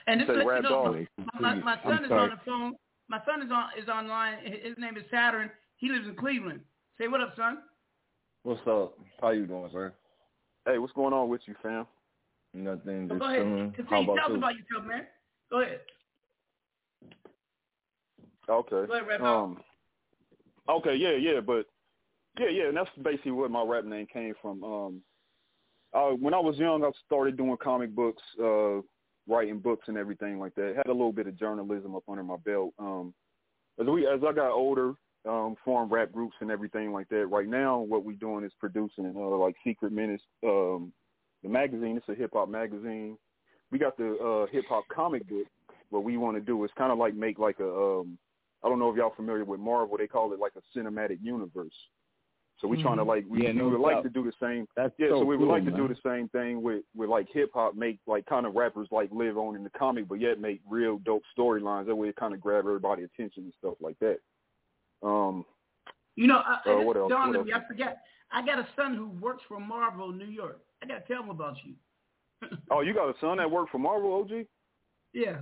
And 0.08 0.20
just 0.20 0.30
Say 0.32 0.38
to 0.40 0.44
let 0.46 0.56
you 0.58 0.62
know, 0.64 0.70
Dog. 0.70 1.08
my, 1.40 1.54
my 1.56 1.74
I'm 1.74 1.80
son 1.84 2.06
is 2.06 2.10
sorry. 2.10 2.22
on 2.22 2.30
the 2.32 2.40
phone. 2.46 2.74
My 3.10 3.20
son 3.26 3.42
is 3.44 3.52
on 3.52 3.66
is 3.82 3.88
online. 3.90 4.38
His 4.44 4.76
name 4.80 4.98
is 4.98 5.04
Saturn. 5.12 5.52
He 5.78 5.90
lives 5.90 6.08
in 6.08 6.16
Cleveland. 6.16 6.62
Say 6.98 7.08
what 7.08 7.22
up, 7.22 7.36
son? 7.36 7.60
What's 8.44 8.62
up? 8.68 8.98
How 9.22 9.30
you 9.30 9.46
doing, 9.46 9.70
sir? 9.72 9.94
Hey, 10.66 10.78
what's 10.78 10.94
going 10.94 11.14
on 11.14 11.30
with 11.30 11.42
you, 11.46 11.56
fam? 11.62 11.86
Nothing. 12.54 13.08
So 13.10 13.16
Just 13.16 13.20
go 13.20 13.26
ahead. 13.26 13.38
chilling. 13.40 13.60
How 13.60 13.76
Continue. 13.76 14.04
about 14.04 14.16
Tell 14.16 14.26
us 14.26 14.30
you? 14.32 14.38
about 14.38 14.54
yourself, 14.56 14.86
man. 14.86 15.08
Go 15.52 15.62
ahead. 15.62 15.80
Okay. 18.50 18.88
Go 18.88 18.94
ahead, 18.94 19.08
Rap 19.08 19.20
Dog. 19.20 19.44
Um. 19.44 19.58
Okay. 20.70 20.96
Yeah. 20.96 21.12
Yeah. 21.12 21.40
But 21.40 21.66
yeah. 22.40 22.50
Yeah. 22.50 22.68
And 22.68 22.78
that's 22.78 22.90
basically 23.02 23.32
where 23.32 23.50
my 23.50 23.64
rap 23.64 23.86
name 23.86 24.08
came 24.12 24.34
from. 24.42 24.64
Um. 24.64 25.02
Uh, 25.94 26.10
when 26.12 26.34
I 26.34 26.40
was 26.40 26.58
young, 26.58 26.84
I 26.84 26.90
started 27.06 27.38
doing 27.38 27.56
comic 27.62 27.94
books, 27.94 28.24
uh, 28.42 28.82
writing 29.28 29.60
books 29.60 29.88
and 29.88 29.98
everything 29.98 30.40
like 30.40 30.56
that. 30.56 30.74
Had 30.76 30.88
a 30.88 30.92
little 30.92 31.12
bit 31.12 31.28
of 31.28 31.38
journalism 31.38 31.96
up 31.96 32.04
under 32.08 32.24
my 32.24 32.38
belt. 32.38 32.74
Um. 32.80 33.14
As 33.80 33.88
we 33.88 34.08
as 34.08 34.20
I 34.28 34.32
got 34.34 34.52
older, 34.52 34.94
um, 35.28 35.56
formed 35.64 35.92
rap 35.92 36.12
groups 36.12 36.36
and 36.42 36.52
everything 36.52 36.92
like 36.92 37.08
that. 37.10 37.28
Right 37.28 37.48
now, 37.48 37.80
what 37.80 38.04
we're 38.04 38.14
doing 38.18 38.44
is 38.44 38.52
producing 38.60 39.14
uh, 39.16 39.38
like 39.38 39.56
Secret 39.64 39.92
Menace, 39.92 40.22
um, 40.44 40.92
the 41.44 41.50
magazine. 41.50 41.98
It's 41.98 42.10
a 42.10 42.16
hip 42.16 42.32
hop 42.34 42.50
magazine. 42.50 43.18
We 43.72 43.80
got 43.80 43.98
the 43.98 44.18
uh, 44.18 44.52
hip 44.52 44.66
hop 44.70 44.84
comic 44.94 45.28
book. 45.28 45.48
What 45.90 46.04
we 46.04 46.18
want 46.18 46.38
to 46.38 46.42
do 46.42 46.64
is 46.64 46.72
kind 46.78 46.92
of 46.92 46.98
like 46.98 47.16
make 47.16 47.40
like 47.40 47.60
a 47.60 47.70
um, 47.70 48.18
I 48.64 48.70
don't 48.70 48.80
know 48.80 48.90
if 48.90 48.98
y'all 48.98 49.14
familiar 49.16 49.46
with 49.46 49.60
Marvel. 49.60 49.98
They 49.98 50.08
call 50.08 50.34
it 50.34 50.40
like 50.40 50.54
a 50.56 50.78
cinematic 50.78 51.20
universe. 51.22 51.74
So 52.60 52.68
we're 52.70 52.82
trying 52.82 52.98
to 52.98 53.04
Mhm. 53.04 53.08
like 53.08 53.26
we, 53.28 53.44
Yeah, 53.44 53.50
we 53.52 53.58
no 53.58 53.70
would 53.70 53.80
like 53.82 54.04
to 54.04 54.10
do 54.10 54.24
the 54.24 54.32
same. 54.40 54.68
That's 54.76 54.94
yeah, 54.98 55.10
so 55.10 55.20
so 55.20 55.26
we 55.26 55.36
would 55.36 55.46
cool, 55.46 55.54
like 55.54 55.66
to 55.66 55.72
do 55.72 55.88
the 55.88 56.00
same 56.02 56.30
thing 56.30 56.62
with 56.62 56.84
with 56.96 57.10
like 57.10 57.28
hip 57.30 57.52
hop, 57.54 57.76
make 57.76 58.00
like 58.08 58.26
kind 58.26 58.46
of 58.46 58.56
rappers 58.56 58.88
like 58.92 59.12
live 59.12 59.38
on 59.38 59.56
in 59.56 59.64
the 59.64 59.70
comic, 59.72 60.08
but 60.08 60.20
yet 60.20 60.40
make 60.40 60.62
real 60.70 60.98
dope 61.00 61.24
storylines. 61.38 61.88
That 61.88 61.96
way, 61.96 62.10
it 62.10 62.16
kind 62.16 62.34
of 62.34 62.40
grab 62.40 62.60
everybody's 62.60 63.10
attention 63.14 63.44
and 63.44 63.54
stuff 63.60 63.76
like 63.82 64.00
that. 64.00 64.20
Um, 65.04 65.46
You 66.16 66.28
know, 66.28 66.38
I, 66.38 66.62
Uh, 66.70 66.82
what 66.84 66.96
else? 66.96 67.10
dawned 67.10 67.32
What 67.32 67.40
on 67.42 67.46
me. 67.48 67.54
I 67.54 67.66
forgot. 67.68 67.98
I 68.32 68.46
got 68.46 68.60
a 68.60 68.68
son 68.76 68.96
who 68.96 69.10
works 69.20 69.44
for 69.48 69.60
Marvel 69.60 70.12
in 70.12 70.18
New 70.18 70.26
York. 70.26 70.60
I 70.82 70.86
got 70.86 71.06
to 71.06 71.14
tell 71.14 71.24
him 71.24 71.30
about 71.30 71.56
you. 71.64 71.74
oh, 72.72 72.82
you 72.82 72.94
got 72.94 73.10
a 73.10 73.20
son 73.20 73.38
that 73.38 73.50
worked 73.50 73.72
for 73.72 73.80
Marvel, 73.80 74.14
OG? 74.14 74.46
Yeah. 75.14 75.38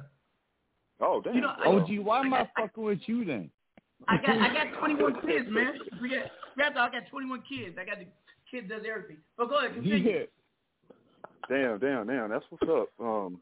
Oh, 1.00 1.22
damn. 1.22 1.36
You 1.36 1.42
know, 1.42 1.56
OG, 1.66 2.00
why 2.00 2.20
am 2.22 2.34
I 2.34 2.50
fucking 2.58 2.84
with 2.84 3.00
you 3.08 3.26
then? 3.26 3.50
I 4.08 4.18
got 4.18 4.30
I 4.38 4.54
got 4.54 4.80
21 4.80 5.22
kids, 5.28 5.48
man. 5.50 5.74
Forget, 6.00 6.32
Rap 6.58 6.74
Dog, 6.76 6.92
I 6.94 7.00
got 7.00 7.10
21 7.10 7.44
kids. 7.48 7.78
I 7.80 7.86
got 7.86 8.00
the 8.00 8.08
kid 8.50 8.68
does 8.70 8.84
everything. 8.90 9.18
But 9.38 9.50
go 9.50 9.60
ahead, 9.60 9.74
continue. 9.74 10.10
Yeah. 10.10 10.24
Damn, 11.50 11.80
damn, 11.80 12.08
damn. 12.08 12.30
That's 12.30 12.46
what's 12.50 12.70
up. 12.70 12.90
Um, 13.00 13.40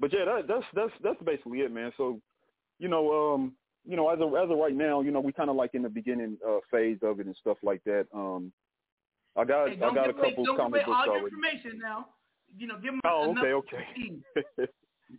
but 0.00 0.12
yeah, 0.12 0.24
that, 0.24 0.46
that's 0.48 0.64
that's 0.74 0.92
that's 1.02 1.22
basically 1.24 1.60
it, 1.60 1.72
man. 1.72 1.92
So, 1.96 2.20
you 2.78 2.88
know, 2.88 3.34
um, 3.34 3.52
you 3.88 3.96
know, 3.96 4.10
as 4.10 4.20
of 4.20 4.34
as 4.34 4.50
of 4.50 4.58
right 4.58 4.74
now, 4.74 5.00
you 5.00 5.10
know, 5.10 5.20
we 5.20 5.32
kind 5.32 5.48
of 5.48 5.56
like 5.56 5.74
in 5.74 5.82
the 5.82 5.88
beginning 5.88 6.36
uh, 6.46 6.58
phase 6.70 6.98
of 7.02 7.20
it 7.20 7.26
and 7.26 7.34
stuff 7.40 7.56
like 7.62 7.82
that. 7.84 8.06
Um, 8.14 8.52
I 9.34 9.44
got 9.44 9.70
Hey, 9.70 9.76
I 9.76 9.94
got 9.94 10.10
a 10.10 10.12
couple 10.12 10.46
away 10.46 10.56
comic 10.56 10.84
books 10.84 10.94
all 10.94 11.06
your 11.06 11.14
already. 11.16 11.34
information 11.34 11.78
now. 11.80 12.06
You 12.56 12.66
know, 12.66 12.74
give 12.76 12.92
them 12.92 13.00
Oh, 13.04 13.34
okay, 13.38 13.52
okay. 13.52 13.84
speed. 13.92 14.22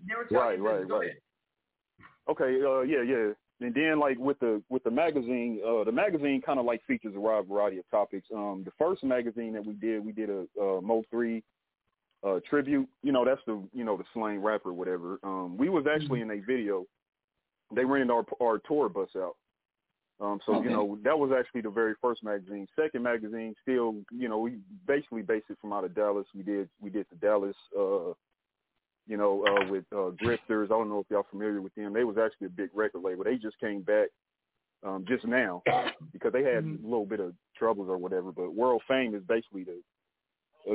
Never 0.08 0.26
tell 0.30 0.42
Right, 0.42 0.60
right. 0.62 0.88
Right. 0.88 1.08
ahead. 1.08 1.18
Okay, 2.30 2.62
uh, 2.64 2.82
yeah, 2.82 3.02
yeah. 3.02 3.34
And 3.62 3.74
then 3.74 4.00
like 4.00 4.18
with 4.20 4.40
the 4.40 4.62
with 4.70 4.84
the 4.84 4.92
magazine, 4.92 5.60
uh, 5.68 5.84
the 5.84 5.92
magazine 5.92 6.42
kind 6.46 6.60
of 6.60 6.66
like 6.66 6.82
features 6.86 7.14
a 7.16 7.20
wide 7.20 7.48
variety 7.48 7.80
of 7.80 7.90
topics. 7.90 8.28
Um, 8.34 8.62
the 8.64 8.72
first 8.78 9.04
magazine 9.04 9.54
that 9.54 9.66
we 9.66 9.74
did, 9.74 10.06
we 10.06 10.12
did 10.12 10.30
a 10.30 10.42
uh, 10.62 10.80
Mo 10.82 11.04
three 11.10 11.44
uh, 12.26 12.40
tribute. 12.50 12.88
You 13.04 13.12
know, 13.12 13.26
that's 13.26 13.42
the 13.48 13.62
you 13.74 13.84
know 13.84 13.98
the 13.98 14.06
slang 14.14 14.42
rapper, 14.42 14.74
whatever. 14.74 15.20
Um, 15.24 15.58
we 15.58 15.70
was 15.70 15.86
actually 15.92 16.22
in 16.22 16.32
a 16.32 16.40
video. 16.40 16.86
They 17.76 17.86
rented 17.86 18.12
our 18.12 18.26
our 18.42 18.60
tour 18.60 18.90
bus 18.90 19.10
out. 19.16 19.36
Um, 20.22 20.40
so 20.46 20.56
Okay. 20.56 20.66
you 20.66 20.70
know 20.72 20.98
that 21.04 21.18
was 21.18 21.32
actually 21.32 21.62
the 21.62 21.70
very 21.70 21.94
first 22.02 22.24
magazine. 22.24 22.68
Second 22.76 23.04
magazine, 23.04 23.56
still 23.62 23.96
you 24.12 24.28
know 24.28 24.40
we 24.40 24.60
basically 24.88 25.22
based 25.22 25.50
it 25.50 25.58
from 25.62 25.74
out 25.74 25.86
of 25.86 25.96
Dallas. 25.96 26.28
We 26.36 26.44
did 26.44 26.70
we 26.82 26.90
did 26.90 27.06
the 27.10 27.16
Dallas. 27.18 27.56
Uh, 27.78 28.14
you 29.08 29.18
know, 29.18 29.44
uh, 29.44 29.72
with 29.72 29.86
uh, 29.92 30.12
Grifters. 30.24 30.66
I 30.66 30.68
don't 30.68 30.88
know 30.88 31.00
if 31.00 31.08
y'all 31.10 31.26
familiar 31.32 31.62
with 31.62 31.74
them. 31.74 31.94
They 31.94 32.04
was 32.04 32.18
actually 32.24 32.46
a 32.46 32.52
big 32.52 32.70
record 32.76 33.02
label. 33.02 33.24
They 33.24 33.38
just 33.38 33.60
came 33.60 33.82
back 33.82 34.10
um, 34.86 35.04
just 35.08 35.26
now 35.26 35.64
because 36.14 36.32
they 36.32 36.44
had 36.44 36.64
a 36.64 36.78
little 36.84 37.08
bit 37.08 37.20
of 37.20 37.34
troubles 37.58 37.90
or 37.90 37.98
whatever. 37.98 38.32
But 38.32 38.54
World 38.54 38.84
Fame 38.88 39.16
is 39.16 39.24
basically 39.28 39.64
the 39.64 39.82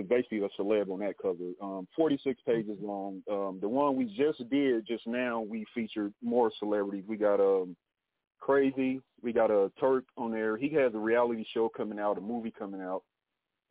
basically 0.09 0.39
a 0.39 0.49
celeb 0.61 0.91
on 0.91 1.01
that 1.01 1.15
cover. 1.21 1.53
Um, 1.61 1.87
46 1.97 2.41
pages 2.47 2.79
long. 2.81 3.23
Um, 3.31 3.59
the 3.61 3.69
one 3.69 3.97
we 3.97 4.05
just 4.07 4.49
did 4.51 4.87
just 4.87 5.07
now, 5.07 5.41
we 5.41 5.65
featured 5.75 6.13
more 6.23 6.51
celebrities. 6.59 7.05
We 7.07 7.17
got 7.17 7.41
um, 7.41 7.77
Crazy. 8.45 9.01
We 9.23 9.33
got 9.33 9.51
a 9.51 9.73
Turk 9.81 10.05
on 10.19 10.31
there. 10.31 10.59
He 10.59 10.69
has 10.75 10.93
a 10.95 10.99
reality 10.99 11.47
show 11.55 11.71
coming 11.75 11.99
out, 11.99 12.19
a 12.19 12.21
movie 12.21 12.53
coming 12.57 12.83
out. 12.83 13.03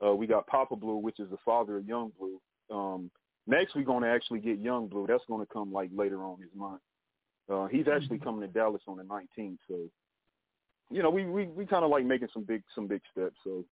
Uh, 0.03 0.15
we 0.15 0.25
got 0.25 0.47
Papa 0.47 0.75
Blue, 0.75 0.97
which 0.97 1.19
is 1.19 1.29
the 1.29 1.37
father 1.45 1.77
of 1.77 1.87
Young 1.87 2.11
Blue. 2.17 2.41
Um, 2.75 3.11
next, 3.45 3.75
we're 3.75 3.83
going 3.83 4.01
to 4.01 4.09
actually 4.09 4.39
get 4.39 4.57
Young 4.57 4.87
Blue. 4.87 5.05
That's 5.07 5.23
going 5.27 5.45
to 5.45 5.53
come 5.53 5.71
like 5.71 5.91
later 5.95 6.23
on 6.23 6.39
this 6.39 6.49
month. 6.55 6.81
Uh, 7.47 7.67
he's 7.67 7.87
actually 7.87 8.17
coming 8.17 8.41
to 8.41 8.47
Dallas 8.47 8.81
on 8.87 8.97
the 8.97 9.03
19th. 9.03 9.57
So, 9.67 9.75
you 10.89 11.03
know, 11.03 11.11
we 11.11 11.25
we, 11.25 11.45
we 11.45 11.67
kind 11.67 11.85
of 11.85 11.91
like 11.91 12.05
making 12.05 12.29
some 12.33 12.43
big 12.43 12.63
some 12.73 12.87
big 12.87 13.01
steps. 13.11 13.35
So, 13.43 13.63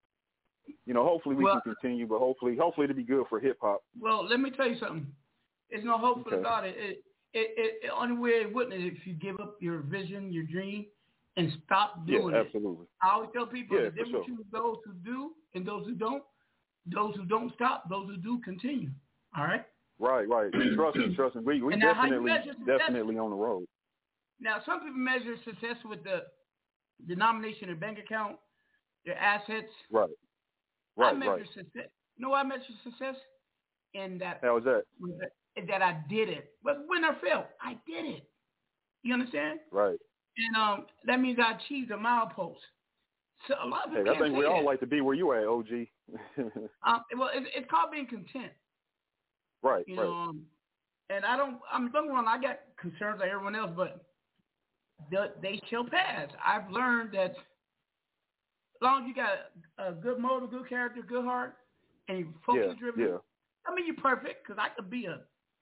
you 0.85 0.93
know, 0.93 1.03
hopefully 1.03 1.35
we 1.35 1.43
Well- 1.43 1.61
can 1.61 1.73
continue, 1.75 2.07
but 2.07 2.19
hopefully 2.19 2.55
hopefully 2.55 2.85
it'll 2.85 2.95
be 2.95 3.03
good 3.03 3.25
for 3.27 3.39
hip 3.39 3.57
hop. 3.61 3.81
Well, 3.99 4.25
let 4.27 4.39
me 4.39 4.51
tell 4.51 4.67
you 4.67 4.77
something. 4.77 5.07
There's 5.69 5.85
no 5.85 5.97
hope 5.97 6.23
for 6.23 6.35
Okay. 6.35 6.39
about 6.39 6.65
it. 6.65 6.75
It, 6.77 7.03
it, 7.33 7.53
it, 7.57 7.85
it 7.85 7.91
only 7.95 8.17
way 8.17 8.31
it 8.41 8.53
wouldn't 8.53 8.73
is 8.73 8.91
if 8.93 9.07
you 9.07 9.13
give 9.13 9.39
up 9.39 9.55
your 9.61 9.79
vision, 9.79 10.33
your 10.33 10.43
dream, 10.43 10.85
and 11.37 11.51
stop 11.65 12.05
doing 12.05 12.33
yeah, 12.33 12.41
it. 12.41 12.45
absolutely. 12.47 12.87
I 13.01 13.11
always 13.11 13.29
tell 13.33 13.45
people 13.47 13.77
Yeah, 13.77 13.85
the 13.85 13.91
difference 13.91 14.11
sure. 14.11 14.19
between 14.21 14.45
those 14.51 14.77
who 14.83 14.93
do 15.05 15.31
and 15.55 15.65
those 15.65 15.85
who 15.85 15.93
don't. 15.95 16.23
Those 16.87 17.15
who 17.15 17.25
don't 17.25 17.53
stop, 17.53 17.87
those 17.89 18.07
who 18.07 18.17
do 18.17 18.39
continue. 18.39 18.89
All 19.37 19.45
right. 19.45 19.63
Right, 19.99 20.27
right. 20.27 20.51
trust 20.75 20.97
me, 20.97 21.15
trust 21.15 21.35
me. 21.35 21.43
We 21.45 21.61
we 21.61 21.73
And 21.73 21.81
now 21.81 21.93
how 21.93 22.05
you 22.07 22.27
definitely 22.27 22.65
definitely 22.65 23.17
on 23.19 23.29
the 23.29 23.35
road. 23.35 23.65
Now, 24.39 24.57
some 24.65 24.79
people 24.79 24.95
measure 24.95 25.35
success 25.45 25.77
with 25.85 26.03
the 26.03 26.23
denomination 27.07 27.69
of 27.69 27.79
bank 27.79 27.99
account, 27.99 28.37
their 29.05 29.15
assets. 29.15 29.69
Right. 29.91 30.09
I 30.99 31.11
Right, 31.11 31.17
measure 31.17 31.31
right. 31.31 31.45
success. 31.53 31.89
You 32.15 32.25
know 32.25 32.33
I 32.33 32.43
measure 32.43 32.63
success? 32.83 33.15
In 33.93 34.17
that 34.19 34.41
How's 34.41 34.63
that? 34.63 34.83
is 35.55 35.67
that 35.67 35.81
I 35.81 36.01
did 36.09 36.29
it. 36.29 36.51
But 36.63 36.85
win 36.87 37.03
or 37.03 37.15
fail, 37.21 37.45
I 37.61 37.73
did 37.85 38.05
it. 38.05 38.29
You 39.03 39.13
understand? 39.13 39.59
Right. 39.71 39.99
And 40.37 40.55
um, 40.55 40.85
that 41.05 41.19
means 41.19 41.39
I 41.39 41.53
achieved 41.57 41.91
a 41.91 41.97
milepost. 41.97 42.55
So 43.47 43.55
a 43.61 43.67
lot 43.67 43.85
of 43.87 43.91
Hey, 43.93 43.99
people 44.01 44.11
I 44.11 44.17
can't 44.17 44.25
think 44.25 44.37
we 44.37 44.45
all 44.45 44.59
that. 44.59 44.65
like 44.65 44.79
to 44.81 44.87
be 44.87 45.01
where 45.01 45.15
you 45.15 45.33
at, 45.33 45.45
OG. 45.45 45.87
Um, 46.85 47.01
well, 47.17 47.29
it's, 47.33 47.47
it's 47.55 47.69
called 47.69 47.91
being 47.91 48.07
content. 48.07 48.51
right, 49.61 49.85
You 49.85 49.95
right. 49.95 50.05
know, 50.05 50.11
um, 50.13 50.41
and 51.09 51.25
I 51.25 51.35
don't. 51.37 51.57
I'm 51.71 51.91
don't 51.91 52.09
wrong. 52.09 52.25
I 52.27 52.41
got 52.41 52.59
concerns 52.79 53.19
like 53.19 53.29
everyone 53.29 53.55
else, 53.55 53.71
but 53.75 54.05
they, 55.11 55.27
they 55.41 55.61
shall 55.69 55.83
pass. 55.85 56.29
I've 56.45 56.69
learned 56.71 57.13
that 57.13 57.33
long 58.81 59.03
as 59.03 59.07
you 59.07 59.15
got 59.15 59.29
a, 59.77 59.89
a 59.89 59.93
good 59.93 60.19
motive, 60.19 60.51
good 60.51 60.67
character, 60.67 61.01
good 61.07 61.25
heart, 61.25 61.55
and 62.07 62.19
you're 62.19 62.27
focus 62.45 62.75
driven. 62.79 63.01
yeah. 63.01 63.17
I 63.65 63.75
mean, 63.75 63.85
you're 63.85 63.95
perfect 63.95 64.47
because 64.47 64.61
I 64.61 64.69
could 64.75 64.89
be 64.89 65.05
a 65.05 65.21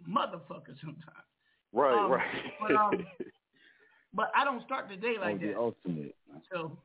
motherfucker 0.10 0.80
sometimes. 0.80 1.28
Right, 1.74 1.94
Um, 2.06 2.12
right. 2.12 2.28
But, 2.62 2.76
um, 2.76 3.06
but 4.14 4.32
I 4.36 4.44
don't 4.46 4.64
start 4.64 4.88
the 4.90 4.96
day 4.96 5.16
like 5.20 5.41
that. 5.41 5.58
ultimate. 5.58 6.16
So 6.52 6.78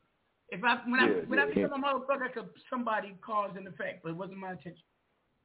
if 0.50 0.62
I 0.64 0.76
when 0.88 1.00
I 1.00 1.06
Yeah, 1.08 1.14
when 1.26 1.38
I 1.38 1.46
yeah. 1.46 1.54
become 1.54 1.84
a 1.84 1.86
motherfucker, 1.86 2.22
I 2.24 2.28
could 2.28 2.48
somebody 2.68 3.14
cause 3.24 3.52
an 3.56 3.66
effect, 3.66 4.02
but 4.02 4.10
it 4.10 4.16
wasn't 4.16 4.38
my 4.38 4.52
intention. 4.52 4.82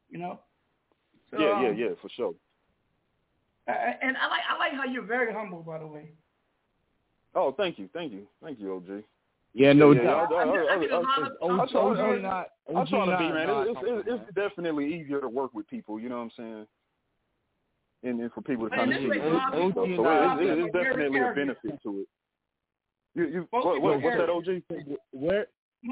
You 0.10 0.20
know. 0.20 0.40
So, 1.32 1.38
yeah, 1.40 1.62
yeah, 1.62 1.70
um, 1.70 1.78
yeah, 1.78 1.90
for 2.02 2.10
sure. 2.10 2.34
uh, 3.68 3.72
and 4.02 4.18
I 4.18 4.28
like 4.28 4.42
I 4.50 4.58
like 4.58 4.74
how 4.74 4.86
you're 4.86 5.04
very 5.04 5.32
humble, 5.32 5.62
by 5.62 5.78
the 5.78 5.88
way. 5.88 6.12
Oh, 7.36 7.52
thank 7.52 7.78
you, 7.78 7.88
thank 7.94 8.12
you, 8.12 8.28
thank 8.44 8.60
you, 8.60 8.74
OG. 8.76 9.04
Yeah, 9.54 9.74
no 9.74 9.92
yeah, 9.92 10.04
doubt. 10.04 10.32
I, 10.34 10.36
I, 10.36 10.44
I, 10.44 10.46
I 10.46 10.76
I, 10.76 10.80
did 10.80 10.92
a 10.92 11.00
lot 11.00 11.06
I, 11.18 11.26
of- 11.26 11.32
I, 11.42 11.46
I, 11.46 11.82
OG 11.82 12.22
not- 12.22 12.48
I 12.70 12.80
OG 12.80 12.88
try 12.90 13.06
to 13.06 13.18
be, 13.18 13.30
man. 13.34 13.50
It's, 13.68 13.80
it's, 14.08 14.22
it's 14.28 14.36
definitely 14.36 14.94
easier 14.94 15.20
to 15.22 15.28
work 15.28 15.54
with 15.54 15.68
people. 15.68 16.00
You 16.00 16.10
know 16.10 16.18
what 16.18 16.24
I'm 16.24 16.32
saying? 16.38 16.68
And, 18.04 18.20
and 18.22 18.32
for 18.32 18.42
people 18.42 18.70
to 18.70 18.76
Man, 18.76 18.90
kind 18.92 18.94
of 18.94 19.02
see 19.02 19.08
makes 19.08 19.26
a 19.26 19.30
lot 19.30 19.54
of 19.54 19.60
and 19.62 19.72
stuff. 19.74 19.86
people- 19.86 20.06
So 20.06 20.40
it, 20.40 20.46
it, 20.48 20.60
it's 20.60 20.74
definitely 20.74 21.20
a 21.20 21.34
benefit 21.36 21.84
to 21.84 22.00
it. 22.02 22.08
You, 23.16 23.28
you, 23.28 23.48
what, 23.50 23.82
what, 23.82 24.02
what's 24.02 24.18
that. 24.18 24.30
OG? 24.30 24.62
Where 25.12 25.48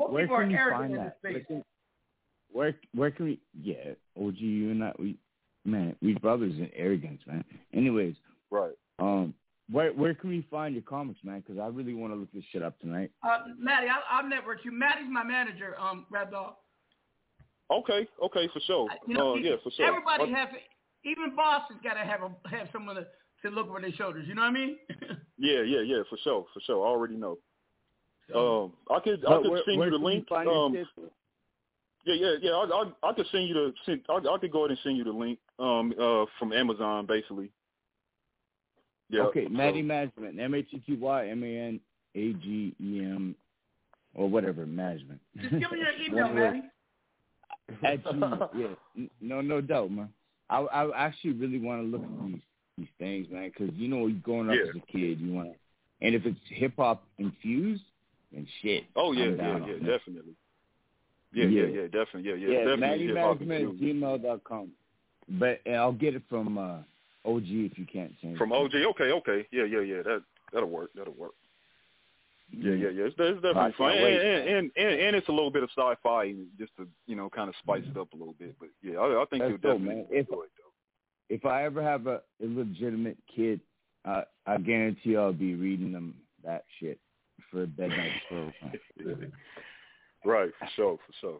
where 0.10 0.28
can 0.28 0.52
you 0.52 0.58
find 0.72 0.94
that? 0.96 1.18
this 1.24 1.32
Where 1.32 1.34
space. 1.34 1.46
can, 1.48 1.64
where 2.52 2.76
where 2.94 3.12
can 3.12 3.26
we? 3.26 3.40
Yeah, 3.60 3.94
OG, 4.22 4.36
you 4.38 4.70
and 4.72 4.84
I, 4.84 4.92
we 5.00 5.18
man, 5.66 5.96
we 6.02 6.14
brothers 6.14 6.54
in 6.54 6.70
arrogance, 6.76 7.22
man. 7.26 7.44
Anyways, 7.74 8.16
right. 8.52 8.74
Um, 9.00 9.34
where 9.70 9.92
where 9.94 10.14
can 10.14 10.30
we 10.30 10.46
find 10.50 10.74
your 10.76 10.84
comics, 10.84 11.20
man? 11.24 11.42
Because 11.46 11.60
I 11.60 11.68
really 11.68 11.94
want 11.94 12.14
to 12.14 12.18
look 12.20 12.32
this 12.34 12.44
shit 12.52 12.62
up 12.64 12.80
tonight. 12.80 13.12
Uh, 13.24 13.40
Maddie, 13.60 13.88
I, 13.88 14.00
I'll 14.18 14.28
network 14.28 14.64
you. 14.64 14.72
Maddie's 14.72 15.08
my 15.10 15.24
manager, 15.24 15.76
um, 15.80 16.06
Rap 16.10 16.32
Dog. 16.32 16.54
Okay, 17.72 18.08
okay, 18.24 18.48
for 18.54 18.60
sure. 18.62 18.88
You 19.08 19.16
know, 19.16 19.34
uh, 19.34 19.36
yeah, 19.36 19.56
for 19.62 19.72
sure. 19.72 19.86
Everybody 19.86 20.32
Uh, 20.32 20.36
has, 20.38 20.48
even 21.04 21.36
boss 21.36 21.64
has 21.70 21.78
got 21.84 21.96
to 21.96 22.00
have 22.06 22.22
a 22.22 22.50
have 22.50 22.70
someone 22.72 22.96
to, 22.96 23.06
to 23.44 23.50
look 23.54 23.68
over 23.68 23.82
their 23.82 23.92
shoulders. 23.92 24.26
You 24.28 24.36
know 24.36 24.44
what 24.44 24.50
I 24.50 24.54
mean? 24.54 24.78
Yeah, 25.40 25.62
yeah, 25.62 25.82
yeah, 25.82 26.02
for 26.10 26.18
sure, 26.24 26.48
for 26.52 26.60
sure. 26.62 26.84
I 26.84 26.90
already 26.90 27.16
know. 27.16 27.38
Um, 28.34 28.74
I 28.90 29.00
could 29.00 29.24
I 29.24 29.38
could 29.40 29.52
where- 29.52 29.62
send 29.68 29.78
where 29.78 29.90
you 29.92 29.98
the 30.00 30.04
link. 30.04 30.28
find 30.28 30.50
Um, 30.50 30.74
yeah, 32.06 32.16
yeah, 32.16 32.32
yeah. 32.42 32.52
I, 32.54 32.64
I 33.04 33.10
I 33.10 33.14
could 33.14 33.28
send 33.32 33.48
you 33.48 33.54
the 33.54 33.74
send, 33.86 34.02
I, 34.10 34.14
I 34.16 34.38
could 34.40 34.52
go 34.52 34.62
ahead 34.62 34.72
and 34.72 34.80
send 34.82 34.98
you 34.98 35.04
the 35.04 35.12
link. 35.12 35.38
Um, 35.60 35.94
uh, 36.02 36.26
from 36.40 36.54
Amazon, 36.54 37.06
basically. 37.06 37.52
Yeah. 39.10 39.22
okay, 39.24 39.46
so- 39.46 39.50
Management, 39.50 40.40
M 40.40 40.54
A 40.54 40.62
T 40.64 40.82
T 40.86 40.96
Y 40.96 41.28
M 41.30 41.44
A 41.44 41.48
N 41.48 41.80
A 42.16 42.34
G 42.34 42.76
E 42.82 43.00
M, 43.00 43.36
or 44.14 44.30
whatever 44.30 44.66
management. 44.66 45.20
Just 45.38 45.52
give 45.52 45.72
me 45.72 45.80
your 45.80 45.92
email, 46.08 46.26
One. 46.28 46.36
Maddie. 46.36 46.62
At 47.84 48.04
Gmail, 48.04 48.50
yeah, 48.96 49.06
no, 49.22 49.42
no 49.42 49.62
doubt, 49.62 49.92
man. 49.92 50.10
I 50.50 50.60
I 50.62 51.06
actually 51.08 51.34
really 51.34 51.60
want 51.60 51.82
to 51.84 51.88
look 51.88 52.04
at 52.04 52.26
these 52.28 52.42
these 52.78 52.88
things, 53.00 53.28
man, 53.30 53.50
because 53.54 53.74
you 53.76 53.88
know, 53.90 54.10
growing 54.24 54.50
up 54.50 54.56
Yeah. 54.56 54.70
as 54.70 54.76
a 54.78 54.92
kid, 54.92 55.20
you 55.20 55.34
want 55.34 55.50
and 56.02 56.14
if 56.16 56.26
it's 56.26 56.40
hip 56.50 56.74
hop 56.78 57.04
infused, 57.18 57.84
then 58.32 58.48
shit. 58.62 58.86
Oh 58.96 59.12
yeah, 59.12 59.24
I'm 59.26 59.32
yeah, 59.32 59.38
down 59.38 59.68
yeah, 59.68 59.74
definitely. 59.98 60.34
Yeah, 61.34 61.46
yeah, 61.46 61.62
Yeah. 61.64 61.68
yeah, 61.68 61.82
definitely, 61.88 62.24
yeah, 62.30 62.36
yeah, 62.36 62.48
Yeah, 62.48 62.58
definitely. 62.60 62.78
Matty 62.88 63.08
hip-hop 63.08 63.40
Management 63.42 63.72
infused. 63.74 64.02
gmail 64.04 64.22
dot 64.24 64.44
com. 64.46 64.72
But 65.28 65.60
uh, 65.68 65.72
I'll 65.72 65.92
get 65.92 66.16
it 66.16 66.22
from 66.30 66.58
uh, 66.58 66.78
OG 67.28 67.44
if 67.46 67.78
you 67.78 67.86
can't 67.86 68.18
change. 68.22 68.38
From. 68.38 68.54
OG, 68.54 68.74
okay, 68.76 69.12
okay, 69.12 69.48
yeah, 69.52 69.66
yeah, 69.66 69.82
yeah. 69.82 70.02
That 70.04 70.24
that'll 70.54 70.70
work. 70.70 70.92
That'll 70.96 71.14
work. 71.14 71.34
Yeah, 72.50 72.74
yeah, 72.74 72.90
yeah. 72.90 73.04
It's, 73.04 73.16
it's 73.20 73.42
definitely 73.42 73.74
fun, 73.78 73.92
and, 73.92 74.06
and, 74.06 74.72
and 74.78 75.00
and 75.02 75.16
it's 75.16 75.28
a 75.28 75.32
little 75.32 75.52
bit 75.52 75.64
of 75.64 75.70
sci-fi, 75.78 76.34
just 76.58 76.76
to 76.78 76.88
you 77.06 77.16
know 77.16 77.30
kind 77.30 77.50
of 77.50 77.56
spice 77.62 77.84
it 77.86 77.98
up 77.98 78.14
a 78.14 78.16
little 78.16 78.36
bit. 78.40 78.56
But 78.60 78.70
yeah, 78.82 79.00
I, 79.00 79.22
I 79.22 79.26
think 79.26 79.44
That's 79.44 79.50
you'll 79.50 79.58
dope, 79.58 79.80
definitely 79.80 79.96
man. 79.96 80.06
If 80.10 80.28
enjoy 80.30 80.44
it. 80.44 80.52
though. 80.58 81.36
if 81.36 81.46
I 81.46 81.66
ever 81.66 81.84
have 81.84 82.08
a 82.08 82.22
illegitimate 82.42 83.18
kid, 83.34 83.60
uh, 84.06 84.22
I 84.46 84.58
guarantee 84.58 85.18
I'll 85.18 85.34
be 85.34 85.56
reading 85.56 85.92
them 85.92 86.16
that 86.46 86.64
shit 86.80 87.00
for 87.52 87.64
a 87.64 87.68
bedtime 87.68 88.12
story. 88.28 89.32
Right, 90.24 90.52
for 90.58 90.70
sure, 90.76 90.98
for 91.06 91.14
sure. 91.20 91.40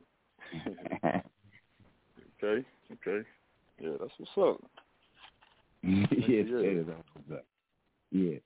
okay, 2.44 2.66
okay. 2.92 3.28
Yeah, 3.80 3.92
that's 4.00 4.12
what's 4.18 4.32
up. 4.38 4.70
Yeah, 5.84 6.06
Yeah. 6.28 6.84
that's 6.88 7.08
what's 7.14 7.32
up. 7.32 7.46
Yeah. 8.12 8.38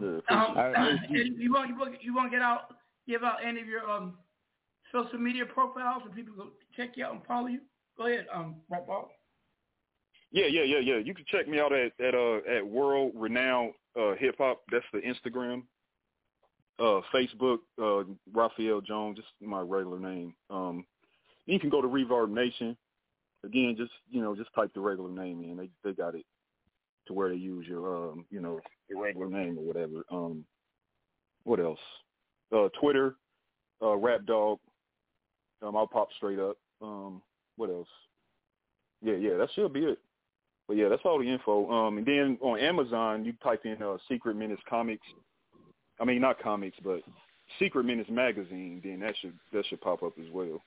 Yeah, 0.00 0.08
Um, 0.08 0.22
All 0.30 0.54
right. 0.72 0.98
and 1.10 1.36
you 1.38 1.52
want 1.52 1.68
you 1.68 1.76
want 1.78 2.02
you 2.02 2.14
want 2.14 2.30
to 2.32 2.36
get 2.36 2.42
out 2.42 2.74
give 3.06 3.22
out 3.22 3.44
any 3.44 3.60
of 3.60 3.66
your 3.66 3.88
um 3.90 4.14
social 4.92 5.18
media 5.18 5.44
profiles 5.44 6.02
so 6.04 6.10
people 6.12 6.34
go 6.34 6.48
check 6.76 6.96
you 6.96 7.04
out 7.04 7.12
and 7.12 7.24
follow 7.26 7.48
you. 7.48 7.60
Go 7.98 8.06
ahead, 8.06 8.26
um, 8.32 8.56
Rap 8.70 8.86
Dog. 8.86 9.08
Yeah, 10.30 10.46
yeah, 10.46 10.62
yeah, 10.62 10.78
yeah. 10.78 10.96
You 10.98 11.14
can 11.14 11.24
check 11.28 11.48
me 11.48 11.58
out 11.60 11.72
at 11.72 11.92
at 12.00 12.14
uh 12.14 12.38
at 12.48 12.66
World 12.66 13.12
Renowned 13.14 13.72
uh, 13.98 14.14
Hip 14.18 14.36
Hop. 14.38 14.62
That's 14.70 14.84
the 14.92 15.00
Instagram. 15.00 15.62
Uh, 16.78 17.00
Facebook, 17.12 17.58
uh, 17.82 18.04
Raphael 18.32 18.80
Jones, 18.80 19.16
just 19.16 19.28
my 19.42 19.60
regular 19.60 19.98
name. 19.98 20.32
Um, 20.48 20.86
you 21.46 21.58
can 21.58 21.70
go 21.70 21.82
to 21.82 21.88
ReverbNation. 21.88 22.76
Again, 23.44 23.76
just 23.76 23.92
you 24.10 24.20
know, 24.20 24.34
just 24.34 24.52
type 24.54 24.72
the 24.74 24.80
regular 24.80 25.10
name 25.10 25.42
in. 25.42 25.56
They 25.56 25.70
they 25.84 25.94
got 25.94 26.14
it 26.14 26.24
to 27.06 27.12
where 27.12 27.30
they 27.30 27.36
use 27.36 27.66
your 27.66 28.10
um, 28.10 28.26
you 28.30 28.40
know, 28.40 28.60
your 28.88 29.02
regular 29.02 29.28
name 29.28 29.58
or 29.58 29.64
whatever. 29.64 30.04
Um, 30.10 30.44
what 31.44 31.60
else? 31.60 31.78
Uh, 32.54 32.68
Twitter, 32.80 33.16
uh, 33.82 33.96
Rap 33.96 34.24
Dog. 34.26 34.58
Um, 35.62 35.76
I'll 35.76 35.86
pop 35.86 36.08
straight 36.16 36.38
up. 36.38 36.56
Um, 36.80 37.22
what 37.56 37.70
else? 37.70 37.88
Yeah, 39.02 39.14
yeah, 39.14 39.36
that 39.36 39.48
should 39.54 39.72
be 39.72 39.84
it. 39.84 39.98
But 40.66 40.76
yeah, 40.76 40.88
that's 40.88 41.02
all 41.04 41.18
the 41.18 41.28
info. 41.28 41.70
Um, 41.70 41.98
and 41.98 42.06
then 42.06 42.38
on 42.40 42.60
Amazon, 42.60 43.24
you 43.24 43.32
type 43.42 43.64
in 43.64 43.82
uh, 43.82 43.96
Secret 44.08 44.36
Menace 44.36 44.60
Comics. 44.68 45.06
I 46.00 46.04
mean, 46.04 46.20
not 46.20 46.40
comics, 46.40 46.76
but 46.84 47.00
Secret 47.58 47.84
Menace 47.84 48.10
Magazine. 48.10 48.80
Then 48.84 49.00
that 49.00 49.14
should 49.20 49.34
that 49.52 49.64
should 49.66 49.80
pop 49.80 50.02
up 50.02 50.12
as 50.18 50.30
well. 50.32 50.62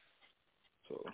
So 0.89 1.05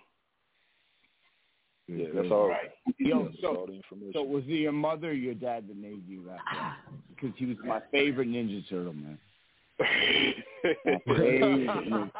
yeah, 1.88 2.06
that's 2.14 2.30
all. 2.30 2.54
Yo, 2.98 3.24
that's 3.24 3.40
so, 3.40 3.56
all 3.56 3.66
the 3.66 3.72
information. 3.72 4.12
so 4.12 4.22
was 4.22 4.44
it 4.44 4.60
your 4.60 4.72
mother 4.72 5.08
or 5.08 5.14
your 5.14 5.34
dad 5.34 5.66
that 5.68 5.76
made 5.76 6.06
you 6.06 6.22
rap? 6.26 6.38
that? 6.52 6.76
Because 7.08 7.30
he 7.36 7.46
was 7.46 7.56
my 7.64 7.80
favorite 7.90 8.28
Ninja 8.28 8.68
Turtle, 8.68 8.92
man. 8.92 9.18
My 9.80 9.86
favorite 11.06 11.66
Ninja 11.66 12.10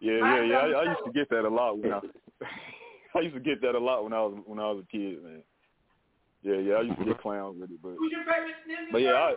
yeah, 0.00 0.18
yeah, 0.18 0.42
yeah. 0.42 0.56
I, 0.56 0.66
I 0.66 0.82
used 0.90 1.04
to 1.06 1.12
get 1.12 1.30
that 1.30 1.44
a 1.44 1.48
lot 1.48 1.78
when 1.78 1.92
I 1.92 2.00
I 3.14 3.20
used 3.20 3.34
to 3.34 3.40
get 3.40 3.62
that 3.62 3.74
a 3.74 3.78
lot 3.78 4.02
when 4.02 4.12
I 4.12 4.20
was 4.20 4.38
when 4.44 4.58
I 4.58 4.70
was 4.70 4.82
a 4.82 4.90
kid, 4.90 5.22
man. 5.22 5.42
Yeah, 6.42 6.56
yeah, 6.56 6.74
I 6.74 6.82
used 6.82 6.98
to 6.98 7.04
get 7.04 7.20
clowns 7.20 7.60
with 7.60 7.70
it, 7.70 7.80
but 7.82 7.94
Who's 7.98 8.12
your 8.12 8.24
favorite 8.24 8.54
Ninja 8.68 8.92
but 8.92 8.98
yeah, 9.02 9.34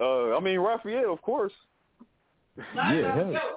I 0.00 0.04
uh 0.04 0.36
I 0.36 0.40
mean 0.40 0.58
Raphael, 0.58 1.12
of 1.12 1.22
course. 1.22 1.52
Yeah, 2.74 3.14
hell. 3.14 3.56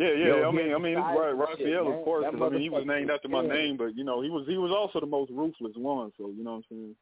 Yeah, 0.00 0.12
yeah. 0.16 0.26
Yo, 0.40 0.48
I 0.48 0.52
mean, 0.52 0.72
I 0.72 0.78
mean, 0.78 0.94
had 0.96 1.12
right, 1.12 1.36
the 1.36 1.56
shit, 1.58 1.66
Raphael, 1.68 1.84
man. 1.84 1.98
of 1.98 2.04
course. 2.04 2.24
That 2.24 2.32
'cause, 2.32 2.42
I 2.42 2.48
mean, 2.48 2.62
he 2.62 2.70
was 2.70 2.86
named 2.86 3.10
after 3.10 3.28
my 3.28 3.42
name, 3.46 3.76
but 3.76 3.94
you 3.94 4.02
know, 4.02 4.22
he 4.22 4.30
was 4.30 4.46
he 4.48 4.56
was 4.56 4.70
also 4.72 4.98
the 4.98 5.06
most 5.06 5.30
ruthless 5.30 5.76
one. 5.76 6.10
So 6.16 6.30
you 6.30 6.42
know 6.42 6.52
what 6.52 6.56
I'm 6.56 6.64
saying? 6.70 6.96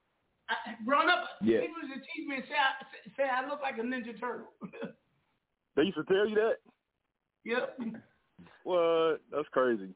I, 0.48 0.54
growing 0.84 1.08
up, 1.08 1.24
Yeah. 1.40 1.60
people 1.60 1.76
used 1.86 1.94
to 1.94 2.00
tease 2.00 2.26
me 2.26 2.34
and 2.36 2.44
say 2.48 2.54
I, 2.58 3.10
say 3.16 3.22
I 3.30 3.48
look 3.48 3.62
like 3.62 3.78
a 3.78 3.82
Ninja 3.82 4.18
Turtle. 4.18 4.48
They 5.76 5.84
used 5.84 5.96
to 5.96 6.02
tell 6.12 6.26
you 6.28 6.34
that. 6.34 6.56
yep. 7.44 7.78
What? 8.64 9.20
That's 9.30 9.46
crazy. 9.52 9.90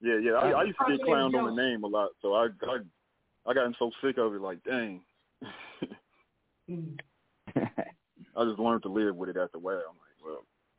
Yeah, 0.00 0.16
yeah. 0.16 0.32
I, 0.32 0.50
I 0.52 0.64
used 0.64 0.78
to 0.78 0.96
get 0.96 1.06
clowned 1.06 1.34
on 1.38 1.54
the 1.54 1.62
name 1.62 1.84
a 1.84 1.86
lot, 1.86 2.08
so 2.22 2.32
I 2.32 2.46
I 2.62 2.78
I 3.46 3.52
gotten 3.52 3.74
so 3.78 3.90
sick 4.02 4.16
of 4.16 4.34
it. 4.34 4.40
Like, 4.40 4.62
dang. 4.64 5.02
Mm. 6.70 6.96
I 7.56 8.44
just 8.44 8.58
learned 8.60 8.84
to 8.84 8.88
live 8.88 9.16
with 9.16 9.28
it 9.28 9.36
after 9.36 9.58
a 9.58 9.60
while. 9.60 9.96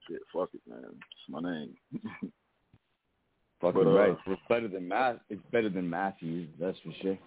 I'm 0.10 0.14
like, 0.16 0.22
well, 0.34 0.48
shit, 0.48 0.50
fuck 0.50 0.50
it, 0.54 0.62
man. 0.70 0.92
It's 0.92 1.30
my 1.30 1.40
name. 1.42 1.74
Fucking 3.62 3.84
But, 3.84 3.90
uh, 3.90 3.94
right. 3.94 4.18
It's 4.28 4.42
better 4.50 4.68
than 4.68 4.88
Matt. 4.88 5.22
It's 5.30 5.42
better 5.52 5.70
than 5.70 5.90
Matthews. 5.90 6.50
That's 6.60 6.78
for 6.80 6.92
sure. 7.02 7.18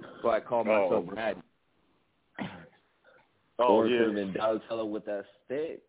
That's 0.00 0.22
why 0.22 0.36
I 0.38 0.40
call 0.40 0.64
myself 0.64 1.04
Oh. 1.10 1.14
Matt. 1.14 1.36
Oh 3.60 3.76
or 3.76 3.86
yeah. 3.86 4.12
been 4.12 4.32
Donatello 4.32 4.84
with 4.84 5.04
that 5.04 5.24
stick. 5.44 5.80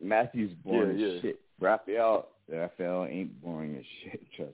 Matthew's 0.00 0.52
boring 0.64 0.96
Yeah, 1.00 1.06
as 1.08 1.12
yeah. 1.14 1.20
shit. 1.20 1.40
Raphael, 1.58 2.28
Raphael 2.48 3.06
ain't 3.10 3.42
boring 3.42 3.74
as 3.76 3.84
shit. 4.04 4.20
Trust. 4.36 4.52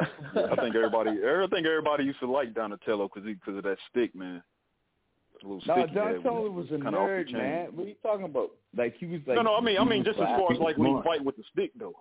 me. 0.00 0.06
I 0.52 0.56
think 0.56 0.74
everybody, 0.74 1.10
I 1.10 1.46
think 1.50 1.66
everybody 1.66 2.04
used 2.04 2.20
to 2.20 2.30
like 2.30 2.54
Donatello 2.54 3.10
because 3.12 3.28
because 3.28 3.58
of 3.58 3.64
that 3.64 3.76
stick, 3.90 4.14
man. 4.14 4.42
The 5.42 5.48
little 5.48 5.62
No, 5.66 5.74
stick 5.74 5.90
he 5.90 5.98
had 5.98 6.04
Donatello 6.22 6.50
was 6.50 6.66
a 6.66 6.68
kinda 6.70 6.86
off 6.88 6.94
the 6.94 6.98
nerd, 7.12 7.32
man. 7.32 7.66
What 7.76 7.84
are 7.84 7.88
you 7.88 7.94
talking 8.02 8.24
about? 8.24 8.50
Like 8.76 8.96
he 8.98 9.06
was 9.06 9.20
like. 9.26 9.36
no, 9.36 9.42
no, 9.42 9.56
I 9.56 9.60
mean, 9.60 9.78
I 9.78 9.84
mean, 9.84 10.04
just 10.04 10.18
as 10.18 10.24
far 10.26 10.52
as 10.52 10.58
like 10.58 10.76
when 10.78 10.96
he 10.96 11.02
fight 11.02 11.24
with 11.24 11.36
the 11.36 11.44
stick, 11.52 11.72
though. 11.78 11.94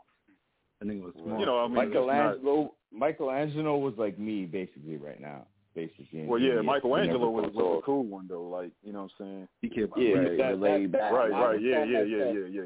I 0.82 0.86
think 0.86 1.04
it 1.04 1.06
was 1.06 1.14
You 1.40 1.46
know, 1.46 1.60
I 1.64 1.68
mean, 1.68 1.78
it's 1.78 1.94
not- 1.94 2.06
Michelangelo. 2.42 2.74
Michelangelo 2.92 3.78
was 3.78 3.94
like 3.98 4.18
me, 4.20 4.46
basically, 4.46 4.98
right 4.98 5.20
now. 5.20 5.48
Basically. 5.74 6.26
Well, 6.26 6.40
yeah, 6.40 6.62
Michelangelo 6.62 7.30
was, 7.30 7.46
goes 7.48 7.56
was 7.56 7.64
off. 7.64 7.82
the 7.82 7.86
cool 7.86 8.04
one 8.06 8.28
though. 8.30 8.44
Like, 8.48 8.72
you 8.84 8.94
know 8.94 9.04
what 9.04 9.12
I'm 9.20 9.26
saying? 9.26 9.48
He 9.62 9.70
kept 9.70 9.98
Yeah, 9.98 10.14
Right, 10.16 10.38
that, 10.38 10.60
laid 10.60 10.92
that, 10.94 11.00
back. 11.00 11.12
Right, 11.12 11.32
right, 11.32 11.52
would 11.54 11.62
yeah, 11.64 11.84
yeah, 11.84 12.04
yeah, 12.04 12.32
yeah, 12.32 12.62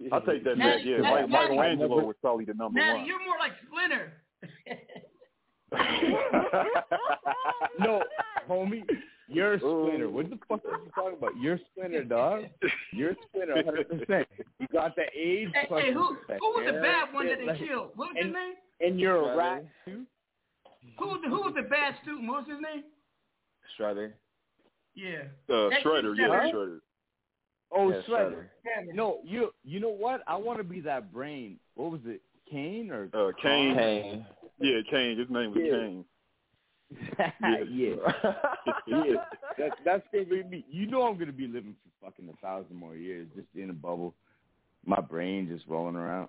yeah. 0.00 0.14
I 0.14 0.18
take 0.20 0.42
that 0.44 0.58
back. 0.58 0.80
Yeah, 0.84 0.98
Maddie, 0.98 1.26
Mike, 1.28 1.48
Michelangelo 1.50 1.88
never- 1.96 2.06
was 2.08 2.16
probably 2.20 2.44
the 2.46 2.54
number 2.54 2.80
Maddie, 2.80 2.98
one. 2.98 3.06
you're 3.06 3.24
more 3.24 3.38
like 3.38 3.52
Splinter. 3.66 4.12
no, 7.78 8.02
homie, 8.48 8.82
you're 9.28 9.54
a 9.54 9.58
splinter. 9.58 10.08
What 10.08 10.30
the 10.30 10.38
fuck 10.48 10.60
are 10.64 10.78
you 10.78 10.90
talking 10.94 11.18
about? 11.18 11.32
You're 11.40 11.54
a 11.54 11.60
splinter, 11.72 12.04
dog. 12.04 12.44
You're 12.92 13.10
a 13.10 13.16
splinter, 13.28 13.54
100. 13.56 13.88
percent 13.88 14.28
You 14.58 14.66
got 14.72 14.96
the 14.96 15.02
age. 15.14 15.48
Hey, 15.54 15.66
hey, 15.68 15.92
who 15.92 16.16
who 16.28 16.48
was 16.54 16.64
the 16.66 16.80
bad 16.80 17.12
one 17.12 17.26
that 17.28 17.38
they 17.38 17.46
like- 17.46 17.58
killed? 17.58 17.90
What 17.94 18.08
was 18.08 18.16
and, 18.16 18.26
his 18.26 18.34
name? 18.34 18.54
And 18.80 19.00
you're 19.00 19.32
a 19.32 19.36
rat 19.36 19.64
too. 19.84 20.04
Who 20.98 21.06
was 21.06 21.20
the, 21.22 21.28
who 21.28 21.36
was 21.42 21.52
the 21.54 21.62
bad 21.68 21.94
student? 22.02 22.28
What 22.28 22.46
was 22.46 22.48
his 22.48 22.60
name? 22.62 22.84
Shredder. 23.78 24.12
Yeah. 24.94 25.22
Uh, 25.48 25.70
Shredder, 25.84 26.16
yeah, 26.16 26.28
Shredder. 26.28 26.52
Shredder. 26.52 26.78
Oh, 27.70 27.90
Yeah, 27.90 28.00
Shredder. 28.08 28.44
Shredder. 28.64 28.94
No, 28.94 29.18
you 29.24 29.52
you 29.64 29.78
know 29.80 29.90
what? 29.90 30.22
I 30.26 30.36
want 30.36 30.58
to 30.58 30.64
be 30.64 30.80
that 30.82 31.12
brain. 31.12 31.58
What 31.74 31.90
was 31.92 32.00
it? 32.06 32.22
Kane 32.50 32.90
or 32.90 33.08
Uh, 33.12 33.32
Kane. 33.42 33.76
Kane. 33.76 34.26
Yeah, 34.58 34.80
Kane. 34.90 35.18
His 35.18 35.28
name 35.30 35.50
was 35.52 35.60
Yeah. 35.62 35.72
Kane. 35.72 36.04
yeah. 37.18 37.60
yeah. 38.86 39.14
That, 39.58 39.70
that's 39.84 40.02
gonna 40.12 40.24
be 40.24 40.42
me. 40.44 40.64
You 40.70 40.86
know 40.86 41.02
I'm 41.02 41.18
gonna 41.18 41.32
be 41.32 41.46
living 41.46 41.74
for 41.82 42.06
fucking 42.06 42.28
a 42.28 42.36
thousand 42.44 42.76
more 42.76 42.96
years, 42.96 43.28
just 43.34 43.48
in 43.54 43.70
a 43.70 43.74
bubble. 43.74 44.14
My 44.86 45.00
brain 45.00 45.48
just 45.48 45.66
rolling 45.68 45.96
around. 45.96 46.28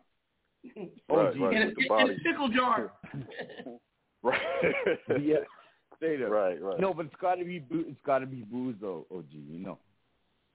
Oh, 0.78 0.90
Right, 1.16 1.34
geez. 1.34 1.42
right. 1.42 1.56
In 1.56 1.62
a, 1.62 1.98
in 1.98 2.10
a 2.12 2.20
pickle 2.24 2.50
jar. 2.50 2.92
Right. 4.22 4.42
yeah. 5.22 5.38
Straight 5.96 6.22
up. 6.22 6.30
Right, 6.30 6.62
right. 6.62 6.80
No, 6.80 6.94
but 6.94 7.06
it's 7.06 7.16
gotta 7.22 7.46
be 7.46 7.60
boo- 7.60 7.86
it's 7.88 8.02
gotta 8.06 8.26
be 8.26 8.44
booze 8.50 8.76
though, 8.82 9.06
OG, 9.12 9.26
you 9.32 9.60
know. 9.60 9.78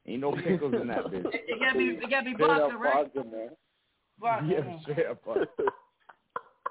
Ain't 0.06 0.20
no 0.20 0.32
pickles 0.32 0.74
in 0.80 0.88
that 0.88 1.04
bitch. 1.06 1.24
It, 1.32 1.44
it 1.48 1.60
gotta 1.60 1.78
be 1.78 1.84
it 1.84 2.10
gotta 2.10 2.24
be 2.24 2.34
vodka, 2.34 2.76
right? 2.76 3.10
vodka, 3.14 3.30
man. 3.30 3.48
Vodka. 4.20 4.46
Yeah, 4.46 4.80
straight 4.82 5.06
up 5.06 5.22
vodka. 5.24 5.46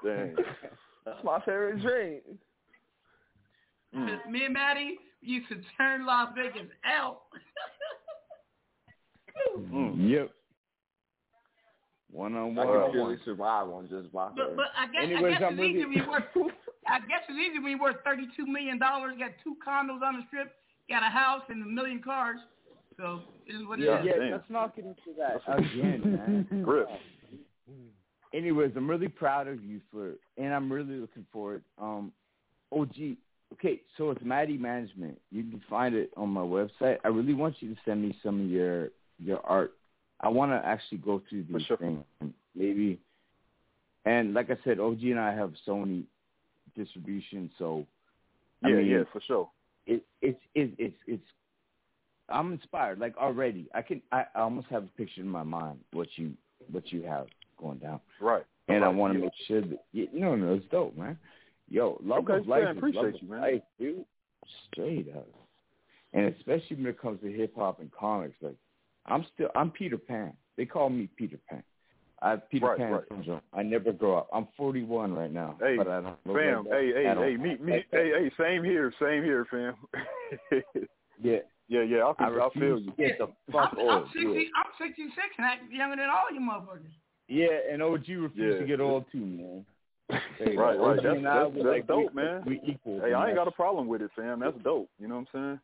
Dang. 0.04 0.36
That's 1.04 1.24
my 1.24 1.40
favorite 1.40 1.82
drink. 1.82 2.22
Mm. 3.96 4.30
Me 4.30 4.44
and 4.44 4.54
Maddie 4.54 4.96
used 5.22 5.48
to 5.48 5.56
turn 5.76 6.04
Las 6.06 6.30
Vegas 6.36 6.68
out. 6.84 7.20
Mm. 9.58 10.08
Yep. 10.10 10.30
One 12.10 12.34
on 12.36 12.56
I 12.58 12.64
one 12.64 12.66
can 12.68 12.76
on 12.76 12.92
really 12.94 13.16
survive 13.24 13.68
on 13.68 13.88
just 13.88 14.10
vodka. 14.12 14.34
But 14.36 14.56
but 14.56 14.66
I 14.78 14.86
guess 14.86 15.02
Anyways, 15.02 15.24
I 15.24 15.38
guess 15.38 15.42
I'm 15.50 15.58
it's 15.58 15.62
easy 15.68 15.84
really- 15.84 15.84
when 15.86 15.92
you 16.04 16.10
worth 16.10 16.24
I 16.86 16.98
guess 17.00 17.22
it's 17.28 17.38
easy 17.38 17.58
when 17.58 17.72
you 17.72 17.80
worth 17.80 17.96
thirty 18.04 18.26
two 18.36 18.46
million 18.46 18.78
dollars, 18.78 19.16
got 19.18 19.30
two 19.42 19.56
condos 19.66 20.02
on 20.02 20.16
the 20.18 20.22
strip, 20.28 20.52
got 20.88 21.02
a 21.02 21.06
house 21.10 21.42
and 21.48 21.62
a 21.62 21.66
million 21.66 22.00
cars. 22.02 22.38
So 22.96 23.22
it 23.46 23.54
is 23.56 23.66
what 23.66 23.80
it 23.80 23.86
Yeah, 23.86 24.00
is. 24.00 24.06
yeah, 24.06 24.12
damn. 24.18 24.30
let's 24.32 24.44
not 24.50 24.76
get 24.76 24.84
into 24.84 25.00
that 25.18 25.40
again, 25.58 26.46
man. 26.50 26.62
Grip. 26.64 26.88
Anyways, 28.32 28.72
I'm 28.76 28.88
really 28.88 29.08
proud 29.08 29.48
of 29.48 29.64
you 29.64 29.80
for, 29.90 30.12
and 30.36 30.52
I'm 30.54 30.72
really 30.72 30.96
looking 30.96 31.26
forward. 31.32 31.62
Um, 31.80 32.12
OG, 32.72 33.16
okay, 33.52 33.80
so 33.96 34.10
it's 34.10 34.22
Maddie 34.24 34.58
Management. 34.58 35.20
You 35.30 35.42
can 35.44 35.62
find 35.68 35.94
it 35.94 36.10
on 36.16 36.28
my 36.30 36.40
website. 36.40 36.98
I 37.04 37.08
really 37.08 37.34
want 37.34 37.56
you 37.60 37.74
to 37.74 37.80
send 37.84 38.02
me 38.02 38.16
some 38.22 38.44
of 38.44 38.50
your 38.50 38.88
your 39.18 39.40
art. 39.46 39.74
I 40.20 40.28
want 40.28 40.50
to 40.52 40.66
actually 40.66 40.98
go 40.98 41.22
through 41.28 41.44
these 41.52 41.62
sure. 41.66 41.76
things, 41.76 42.04
maybe. 42.54 42.98
And 44.06 44.34
like 44.34 44.50
I 44.50 44.56
said, 44.64 44.80
OG 44.80 45.02
and 45.02 45.20
I 45.20 45.34
have 45.34 45.52
Sony 45.66 46.04
distribution, 46.76 47.50
so 47.58 47.86
I 48.62 48.68
Yeah, 48.68 48.76
mean, 48.76 48.86
yeah, 48.86 49.04
for 49.12 49.20
sure. 49.20 49.50
it, 49.86 50.02
it's 50.20 50.40
it, 50.54 50.72
it's 50.78 50.96
it's 51.06 51.26
I'm 52.28 52.52
inspired 52.52 52.98
like 52.98 53.16
already. 53.18 53.68
I 53.74 53.82
can 53.82 54.00
I, 54.12 54.24
I 54.34 54.40
almost 54.40 54.66
have 54.68 54.84
a 54.84 54.88
picture 54.96 55.20
in 55.20 55.28
my 55.28 55.42
mind 55.42 55.78
what 55.92 56.08
you 56.16 56.32
what 56.72 56.90
you 56.92 57.02
have 57.02 57.26
going 57.58 57.78
down, 57.78 58.00
Right. 58.20 58.44
and 58.68 58.84
I 58.84 58.88
want 58.88 59.12
to 59.14 59.18
yeah. 59.18 59.24
make 59.26 59.34
sure 59.46 59.60
that 59.60 59.84
yeah, 59.92 60.06
no 60.12 60.34
no 60.34 60.54
it's 60.54 60.66
dope 60.70 60.96
man. 60.96 61.18
Yo, 61.68 61.98
love 62.04 62.24
Okay, 62.28 62.38
of 62.38 62.48
life 62.48 62.62
man, 62.64 62.72
is 62.72 62.78
appreciate 62.78 63.04
love 63.04 63.14
of 63.14 63.22
you, 63.22 63.28
man. 63.28 63.40
life, 63.40 63.62
dude. 63.78 64.04
Straight 64.70 65.08
up, 65.16 65.26
and 66.12 66.26
especially 66.34 66.76
when 66.76 66.86
it 66.86 67.00
comes 67.00 67.20
to 67.22 67.32
hip 67.32 67.54
hop 67.56 67.80
and 67.80 67.90
comics, 67.92 68.36
like 68.42 68.56
I'm 69.06 69.24
still 69.34 69.48
I'm 69.54 69.70
Peter 69.70 69.96
Pan. 69.96 70.34
They 70.56 70.66
call 70.66 70.90
me 70.90 71.08
Peter 71.16 71.38
Pan. 71.48 71.62
I 72.22 72.30
have 72.30 72.48
Peter 72.50 72.66
Right, 72.66 72.78
Pan 72.78 72.92
right. 72.92 73.02
syndrome. 73.10 73.40
I 73.52 73.62
never 73.62 73.92
grow 73.92 74.16
up. 74.18 74.28
I'm 74.32 74.46
41 74.56 75.12
right 75.14 75.32
now, 75.32 75.56
Hey, 75.60 75.76
but 75.76 75.88
I 75.88 76.00
don't 76.00 76.16
look 76.26 76.36
Fam, 76.36 76.64
like 76.64 76.64
that 76.64 76.74
hey, 76.78 76.92
hey, 76.94 77.08
all. 77.08 77.22
hey, 77.22 77.36
me, 77.36 77.56
me, 77.56 77.72
hey, 77.90 78.10
hey, 78.12 78.30
same 78.38 78.62
here, 78.64 78.92
same 79.00 79.22
here, 79.24 79.46
fam. 79.50 79.74
Yeah, 81.22 81.38
yeah, 81.68 81.82
yeah, 81.82 82.12
I, 82.18 82.24
I 82.24 82.30
feel, 82.30 82.42
I 82.42 82.58
feel 82.58 82.78
you. 82.80 82.90
to 82.90 82.96
get 82.96 83.18
the 83.18 83.28
fuck 83.52 83.70
I'm, 83.78 83.88
I'm 83.88 84.04
sixty 84.12 84.22
Yeah. 84.22 84.48
I'm 84.56 84.72
sixty 84.86 85.04
six 85.14 85.28
and 85.38 85.46
act 85.46 85.62
younger 85.72 85.96
than 85.96 86.10
all 86.10 86.26
you 86.32 86.40
motherfuckers. 86.40 86.90
Yeah, 87.28 87.72
and 87.72 87.80
OG 87.82 88.08
refused 88.08 88.36
Yeah. 88.36 88.58
to 88.58 88.66
get 88.66 88.80
old 88.80 89.04
too, 89.12 89.24
man. 89.24 89.64
Hey, 90.10 90.18
Right, 90.56 90.78
right. 90.78 90.98
OG 90.98 91.04
That's, 91.04 91.22
that's, 91.22 91.54
that's 91.54 91.66
like, 91.66 91.86
dope, 91.86 92.14
we, 92.14 92.22
man. 92.22 92.42
We 92.46 92.60
equal. 92.66 93.00
Hey, 93.00 93.12
I 93.14 93.28
ain't 93.28 93.36
got 93.36 93.48
a 93.48 93.52
problem 93.52 93.86
with 93.86 94.02
it, 94.02 94.10
fam. 94.16 94.40
That's 94.40 94.56
dope. 94.62 94.88
You 94.98 95.08
know 95.08 95.16
what 95.16 95.28
I'm 95.34 95.60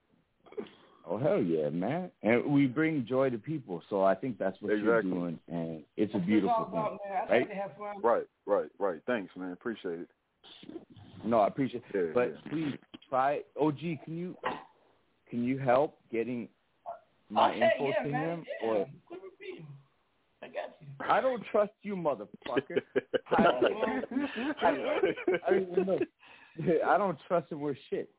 saying? 0.58 0.66
Oh 1.06 1.18
hell 1.18 1.42
yeah, 1.42 1.70
man! 1.70 2.10
And 2.22 2.44
we 2.44 2.66
bring 2.66 3.06
joy 3.08 3.30
to 3.30 3.38
people, 3.38 3.82
so 3.88 4.04
I 4.04 4.14
think 4.14 4.38
that's 4.38 4.56
what 4.60 4.78
you're 4.78 5.02
doing, 5.02 5.40
and 5.48 5.82
it's 5.96 6.14
a 6.14 6.18
beautiful 6.18 6.68
what 6.68 6.68
it's 6.68 6.74
all 6.76 6.98
thing, 6.98 7.10
about, 7.10 7.30
right? 7.30 7.40
like 7.40 7.48
to 7.48 7.54
have 7.54 7.70
fun. 7.70 7.94
saying? 7.94 8.00
Right, 8.02 8.26
right, 8.46 8.68
right. 8.78 9.00
Thanks, 9.06 9.34
man. 9.34 9.52
Appreciate 9.52 10.00
it. 10.00 10.08
No, 11.24 11.40
I 11.40 11.48
appreciate. 11.48 11.82
Yeah, 11.94 12.00
but 12.14 12.34
yeah. 12.44 12.50
please 12.50 12.74
try. 13.08 13.40
OG, 13.60 13.78
can 13.78 14.16
you 14.16 14.36
can 15.28 15.42
you 15.42 15.58
help 15.58 15.98
getting 16.12 16.48
my 17.30 17.50
Okay, 17.50 17.62
info 17.62 17.88
yeah, 17.88 18.02
to 18.02 18.08
man. 18.10 18.20
him? 18.20 18.46
Yeah. 18.62 18.68
Or 18.68 18.86
Quit 19.08 19.20
repeating. 19.24 19.66
I 19.66 19.79
got 20.50 20.76
you. 20.80 20.86
I 21.08 21.20
don't 21.20 21.42
trust 21.50 21.72
you, 21.82 21.96
motherfucker. 21.96 22.80
I, 23.30 23.42
I, 23.42 24.70
I, 25.46 25.50
don't 25.50 25.72
even 25.72 25.86
know. 25.86 25.98
I 26.86 26.98
don't 26.98 27.18
trust 27.26 27.50
him 27.50 27.60
with 27.60 27.76
shit. 27.88 28.10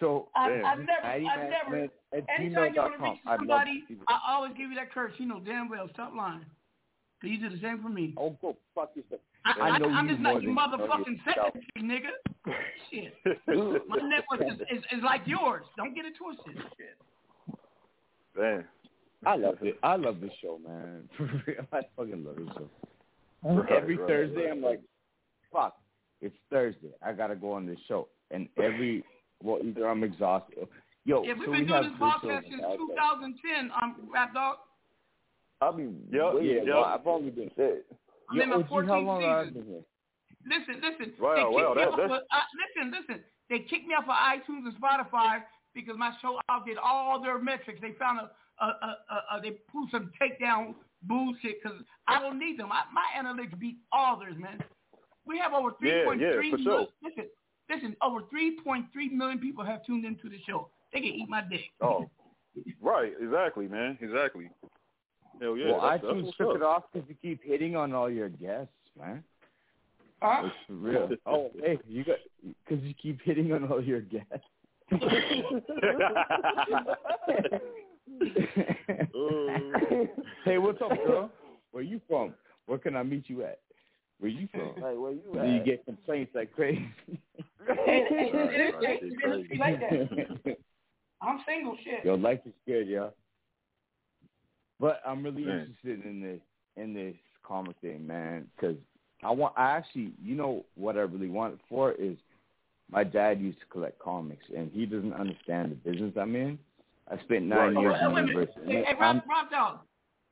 So 0.00 0.28
I, 0.34 0.48
Damn. 0.48 0.64
I've 0.64 0.78
never, 0.78 1.04
I've 1.04 1.22
Man- 1.22 1.50
never. 1.50 1.76
Man 1.76 1.90
Anytime 2.38 2.74
you 2.74 2.80
want 2.80 2.98
to 2.98 3.02
reach 3.04 3.18
somebody, 3.24 3.84
to 3.88 3.94
see 3.94 4.00
I 4.08 4.34
always 4.34 4.52
give 4.52 4.70
you 4.70 4.74
that 4.76 4.92
curse. 4.92 5.12
You 5.18 5.26
know 5.26 5.40
damn 5.40 5.68
well. 5.68 5.88
Stop 5.92 6.12
lying. 6.16 6.44
So 7.20 7.28
you 7.28 7.38
do 7.38 7.50
the 7.54 7.60
same 7.60 7.82
for 7.82 7.90
me. 7.90 8.14
Oh, 8.16 8.36
go 8.40 8.56
fuck 8.74 8.92
yourself. 8.96 9.20
I, 9.44 9.52
I 9.60 9.78
know 9.78 9.88
I'm 9.88 10.08
you 10.08 10.14
just 10.14 10.22
more 10.22 10.34
not 10.34 10.42
your 10.42 10.52
you 10.52 10.56
motherfucking 10.56 11.26
yourself. 11.26 11.52
secretary, 11.54 11.82
nigga. 11.84 12.54
Shit. 12.90 13.14
My 13.88 13.96
network 13.96 14.50
is, 14.50 14.60
is, 14.70 14.84
is 14.90 15.04
like 15.04 15.22
yours. 15.26 15.64
Don't 15.76 15.94
get 15.94 16.04
it 16.04 16.14
twisted. 16.16 16.62
Shit. 16.76 17.56
Damn. 18.36 18.64
I 19.26 19.36
love 19.36 19.58
it. 19.62 19.76
I 19.82 19.96
love 19.96 20.20
this 20.20 20.32
show, 20.40 20.58
man. 20.66 21.08
For 21.16 21.24
real, 21.46 21.66
I 21.72 21.80
fucking 21.96 22.24
love 22.24 22.36
this 22.36 22.48
show. 22.56 22.70
Right, 23.42 23.70
every 23.72 23.96
right, 23.96 24.08
Thursday, 24.08 24.42
right, 24.44 24.50
I'm 24.52 24.62
like, 24.62 24.80
fuck, 25.52 25.76
it's 26.20 26.34
Thursday. 26.50 26.90
I 27.04 27.12
gotta 27.12 27.36
go 27.36 27.52
on 27.52 27.66
this 27.66 27.78
show, 27.88 28.08
and 28.30 28.48
every 28.62 29.04
well, 29.42 29.58
either 29.64 29.88
I'm 29.88 30.04
exhausted. 30.04 30.68
Yo, 31.04 31.22
Yeah, 31.22 31.32
we've 31.34 31.46
so 31.46 31.52
been 31.52 31.60
we 31.62 31.66
doing 31.66 31.82
this 31.84 31.92
podcast 32.00 32.42
since 32.50 32.62
out 32.62 32.76
there. 32.76 33.30
2010. 33.36 33.70
Um, 33.82 33.96
Rap 34.12 34.34
Dog. 34.34 34.56
I'll 35.62 35.72
be 35.72 35.84
Yep, 36.12 36.34
way 36.34 36.44
yep. 36.56 36.64
well, 36.66 36.84
I've 36.84 37.06
only 37.06 37.30
been 37.30 37.50
sick. 37.56 37.84
I'm 38.30 38.36
Yo, 38.36 38.42
in 38.42 38.48
my 38.50 38.56
OG, 38.56 38.64
how 38.68 38.76
14th 38.76 39.04
long 39.06 39.20
have 39.22 39.30
I 39.30 39.44
season. 39.48 39.54
been 39.62 39.72
here? 39.72 39.82
Listen, 40.46 40.74
listen. 40.80 41.12
Wow, 41.20 41.34
they 41.34 41.42
kicked 41.42 41.52
wow, 41.52 41.74
me 41.74 41.80
that- 41.80 41.88
off 41.88 41.96
that's- 41.96 42.20
of, 42.20 42.24
uh, 42.32 42.46
listen, 42.60 42.92
listen. 42.92 43.24
They 43.48 43.58
kicked 43.60 43.86
me 43.88 43.94
off 43.94 44.04
of 44.04 44.16
iTunes 44.16 44.64
and 44.68 44.74
Spotify 44.80 45.42
because 45.74 45.96
my 45.98 46.12
show 46.20 46.38
outdid 46.48 46.76
all 46.78 47.20
their 47.20 47.38
metrics. 47.38 47.80
They 47.80 47.92
found 47.98 48.20
a, 48.20 48.30
a, 48.60 48.64
uh, 48.64 48.94
a, 49.10 49.36
a 49.36 49.40
they 49.40 49.52
pull 49.72 49.86
some 49.90 50.10
takedown 50.20 50.74
bullshit 51.02 51.62
because 51.62 51.78
I 52.06 52.20
don't 52.20 52.38
need 52.38 52.58
them. 52.58 52.70
I, 52.72 52.82
my 52.92 53.04
analytics 53.16 53.58
beat 53.58 53.78
all 53.92 54.18
theirs, 54.18 54.36
man. 54.38 54.62
We 55.26 55.38
have 55.38 55.52
over 55.52 55.74
Yeah, 55.82 56.04
3.3 56.04 56.20
yeah, 56.20 56.50
for 56.50 56.62
sure. 56.62 56.86
Listen, 57.02 57.24
listen. 57.68 57.96
Over 58.02 58.22
3.3 58.22 58.86
million 59.12 59.38
people 59.38 59.64
have 59.64 59.84
tuned 59.84 60.04
into 60.04 60.28
the 60.28 60.38
show. 60.46 60.68
They 60.92 61.00
can 61.00 61.08
eat 61.08 61.28
my 61.28 61.42
dick. 61.48 61.60
Oh, 61.80 62.10
right. 62.80 63.12
Exactly, 63.20 63.68
man. 63.68 63.98
Exactly. 64.00 64.50
Hell 65.40 65.56
yeah. 65.56 65.72
well, 65.72 65.88
that's, 65.88 66.04
iTunes 66.04 66.24
that's 66.24 66.36
took 66.36 66.50
up. 66.50 66.56
it 66.56 66.62
off 66.62 66.82
because 66.92 67.08
you 67.08 67.14
keep 67.20 67.42
hitting 67.44 67.76
on 67.76 67.92
all 67.92 68.10
your 68.10 68.28
guests, 68.28 68.72
man. 68.98 69.22
Huh? 70.20 70.46
It's 70.46 70.54
real. 70.68 71.08
oh, 71.26 71.50
hey, 71.62 71.78
you 71.88 72.04
got 72.04 72.18
because 72.66 72.84
you 72.84 72.94
keep 72.94 73.20
hitting 73.22 73.52
on 73.52 73.70
all 73.70 73.82
your 73.82 74.00
guests. 74.00 74.44
Mm. 78.10 80.08
hey, 80.44 80.58
what's 80.58 80.80
up, 80.82 80.90
girl? 81.06 81.30
Where 81.72 81.82
you 81.82 82.00
from? 82.08 82.34
Where 82.66 82.78
can 82.78 82.96
I 82.96 83.02
meet 83.02 83.24
you 83.28 83.42
at? 83.44 83.60
Where 84.18 84.30
you 84.30 84.48
from? 84.52 84.68
Like, 84.82 84.98
where 84.98 85.12
you 85.12 85.22
at? 85.38 85.42
Do 85.46 85.52
you 85.52 85.64
get 85.64 85.84
complaints 85.84 86.32
like 86.34 86.52
crazy? 86.52 86.88
Hey, 87.66 88.04
hey, 88.08 88.30
it 88.32 88.60
is- 88.60 88.74
Right, 88.74 89.02
it 89.02 89.06
is- 89.06 89.12
right, 89.24 89.40
it 89.40 89.52
is 89.52 89.58
like 89.58 89.80
that. 89.80 90.56
I'm 91.22 91.40
single, 91.46 91.76
shit. 91.84 92.04
Yo, 92.04 92.14
life 92.14 92.40
is 92.46 92.54
good, 92.66 92.88
yo. 92.88 93.12
But 94.78 95.00
I'm 95.06 95.22
really 95.22 95.44
Man. 95.44 95.60
interested 95.60 96.04
in 96.10 96.22
this 96.22 96.40
in 96.76 96.94
this 96.94 97.14
comic 97.42 97.76
thing, 97.82 98.06
man, 98.06 98.46
because 98.56 98.76
I 99.22 99.30
want. 99.30 99.52
I 99.58 99.72
actually, 99.76 100.12
you 100.22 100.34
know, 100.34 100.64
what 100.74 100.96
I 100.96 101.00
really 101.00 101.28
want 101.28 101.54
it 101.54 101.60
for 101.68 101.92
is 101.92 102.16
my 102.90 103.04
dad 103.04 103.40
used 103.40 103.60
to 103.60 103.66
collect 103.66 103.98
comics, 103.98 104.46
and 104.56 104.70
he 104.72 104.86
doesn't 104.86 105.12
understand 105.12 105.72
the 105.72 105.90
business 105.90 106.14
I'm 106.16 106.34
in. 106.34 106.58
I 107.10 107.18
spent 107.24 107.44
nine 107.46 107.74
Right. 107.74 107.82
years 107.82 107.96
Oh, 108.00 108.06
in 108.08 108.12
wait 108.14 108.20
a 108.20 108.26
minute. 108.26 108.28
university. 108.30 108.72
Hey, 108.72 108.84
hey, 108.84 108.92
I'm- 108.94 109.16
Rap, 109.16 109.26
Rap 109.28 109.50
Dog. 109.50 109.80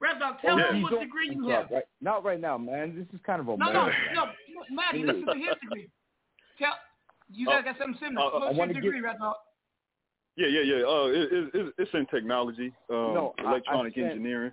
Rap 0.01 0.19
Dog, 0.21 0.41
tell 0.41 0.53
Oh, 0.61 0.73
me 0.73 0.79
you 0.79 0.85
what 0.85 1.01
degree 1.01 1.31
you 1.35 1.49
Right, 1.49 1.59
have. 1.63 1.71
right. 1.73 1.85
Not 2.01 2.23
right 2.25 2.39
now, 2.39 2.57
man. 2.57 2.95
This 2.97 3.09
is 3.13 3.21
kind 3.27 3.41
of 3.41 3.49
a 3.49 3.57
No, 3.57 3.73
no, 3.73 3.91
no, 4.15 4.33
Maddie, 4.71 5.03
listen 5.05 5.27
to 5.27 5.35
his 5.35 5.57
degree. 5.61 5.91
Tell 6.59 6.79
You 7.31 7.47
guys 7.47 7.65
got 7.65 7.77
something 7.79 7.99
similar. 7.99 8.25
uh, 8.27 8.39
I 8.39 8.53
What's 8.53 8.57
your 8.57 8.67
degree, 8.69 9.01
get- 9.01 9.07
right 9.07 9.19
now? 9.21 9.35
Yeah, 10.37 10.47
yeah, 10.47 10.61
yeah. 10.61 10.85
Uh, 10.87 11.07
it, 11.09 11.33
it, 11.33 11.55
it's- 11.55 11.73
it's 11.79 11.95
in 11.95 12.07
technology, 12.07 12.73
um, 12.91 13.13
No, 13.15 13.35
I- 13.39 13.43
I 13.43 13.51
electronic 13.51 13.95
said- 13.95 14.05
engineering. 14.05 14.53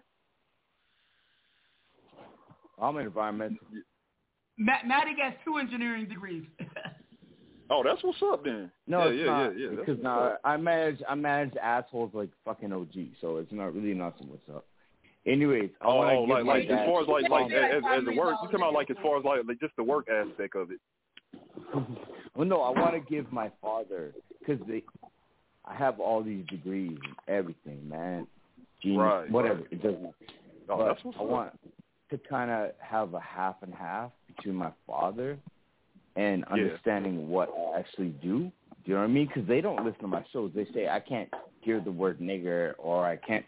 I'm 2.79 2.97
an 2.97 3.05
environmental. 3.05 3.59
Matt, 4.57 4.87
Maddie 4.87 5.13
got 5.15 5.41
two 5.43 5.57
engineering 5.57 6.07
degrees. 6.07 6.45
Oh, 7.69 7.81
that's 7.83 8.03
what's 8.03 8.17
up 8.23 8.43
then. 8.43 8.71
No, 8.87 9.05
yeah, 9.05 9.09
it's 9.09 9.17
yeah, 9.19 9.25
not, 9.25 9.59
yeah, 9.59 9.69
yeah. 9.69 9.75
Because 9.79 9.97
now. 10.03 10.37
I 10.43 10.57
manage 10.57 11.01
I 11.09 11.15
manage 11.15 11.55
assholes 11.57 12.11
like 12.13 12.29
fucking 12.43 12.71
OG, 12.71 12.93
so 13.21 13.37
it's 13.37 13.51
not 13.51 13.73
really 13.73 13.93
not 13.93 14.15
so 14.19 14.25
what's 14.25 14.47
up. 14.55 14.65
Anyways, 15.25 15.71
I 15.81 15.85
Oh, 15.87 15.95
want 15.95 16.09
to 16.11 16.35
give 16.37 16.45
like, 16.45 16.67
like 16.69 16.79
as 16.79 16.85
far 16.87 17.01
as 17.01 17.07
like 17.07 17.29
like 17.29 17.51
as, 17.51 17.83
as 17.97 18.05
the 18.05 18.15
work, 18.15 18.35
you 18.43 18.49
come 18.49 18.61
out 18.63 18.73
like 18.73 18.91
as 18.91 18.97
far 19.01 19.17
as 19.17 19.23
like, 19.25 19.41
like 19.47 19.59
just 19.59 19.75
the 19.75 19.83
work 19.83 20.07
aspect 20.09 20.55
of 20.55 20.69
it. 20.71 20.79
well, 22.35 22.45
no, 22.47 22.61
I 22.61 22.69
want 22.79 22.93
to 22.93 22.99
give 23.11 23.31
my 23.31 23.51
father 23.61 24.13
because 24.39 24.59
they, 24.67 24.83
I 25.65 25.73
have 25.73 25.99
all 25.99 26.21
these 26.21 26.45
degrees 26.47 26.97
and 27.03 27.15
everything, 27.27 27.89
man. 27.89 28.27
Genius, 28.83 28.99
Right, 28.99 29.31
whatever 29.31 29.61
right. 29.61 29.67
it 29.71 29.81
doesn't. 29.81 30.13
Oh, 30.69 30.77
but 30.77 30.85
that's 30.85 31.03
what's 31.03 31.17
I 31.17 31.21
up. 31.23 31.27
want 31.29 31.59
to 32.11 32.19
kind 32.29 32.51
of 32.51 32.71
have 32.79 33.15
a 33.15 33.19
half 33.19 33.55
and 33.63 33.73
half 33.73 34.11
between 34.27 34.55
my 34.55 34.71
father 34.85 35.39
and 36.15 36.43
Yeah. 36.47 36.53
understanding 36.53 37.29
what 37.29 37.49
I 37.75 37.79
actually 37.79 38.09
do. 38.21 38.39
Do 38.83 38.91
you 38.91 38.93
know 38.93 38.99
what 39.01 39.05
I 39.09 39.13
mean? 39.13 39.27
Because 39.27 39.47
they 39.47 39.61
don't 39.61 39.83
listen 39.83 40.01
to 40.01 40.07
my 40.07 40.23
shows. 40.31 40.51
They 40.53 40.65
say 40.73 40.87
I 40.87 40.99
can't 40.99 41.29
hear 41.61 41.79
the 41.79 41.91
word 41.91 42.19
nigger 42.19 42.73
or 42.77 43.05
I 43.05 43.15
can't 43.17 43.45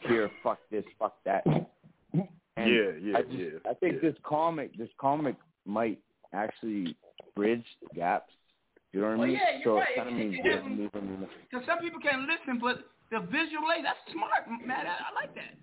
hear 0.00 0.28
fuck 0.42 0.58
this, 0.70 0.84
fuck 0.98 1.16
that. 1.24 1.44
And 2.56 2.70
Yeah, 2.70 2.90
yeah, 3.02 3.18
I 3.18 3.22
just, 3.22 3.34
yeah, 3.34 3.48
I 3.70 3.74
think 3.74 3.94
yeah. 3.94 4.10
this 4.10 4.16
comic, 4.22 4.76
this 4.76 4.88
comic 4.98 5.36
might 5.64 5.98
actually 6.32 6.96
bridge 7.34 7.64
the 7.82 7.94
gaps. 7.94 8.32
You 8.92 9.00
know 9.00 9.06
what 9.08 9.12
I 9.14 9.16
Well, 9.18 9.26
mean? 9.28 9.36
yeah, 9.36 9.50
you're 9.56 9.64
so 9.64 9.74
right. 9.78 9.88
it 9.90 9.96
kind 9.96 10.08
of 10.08 10.14
means 10.14 10.34
it 10.38 10.42
this, 10.44 10.54
doesn't- 10.56 10.76
this, 10.78 10.90
and 10.94 11.22
this. 11.22 11.30
Because 11.50 11.66
some 11.66 11.78
people 11.80 12.00
can't 12.00 12.28
listen, 12.28 12.58
but 12.60 12.84
the 13.10 13.20
visual 13.20 13.66
aid, 13.76 13.84
that's 13.84 13.98
smart, 14.12 14.46
man. 14.64 14.86
I, 14.86 15.10
I 15.10 15.14
like 15.14 15.34
that. 15.34 15.54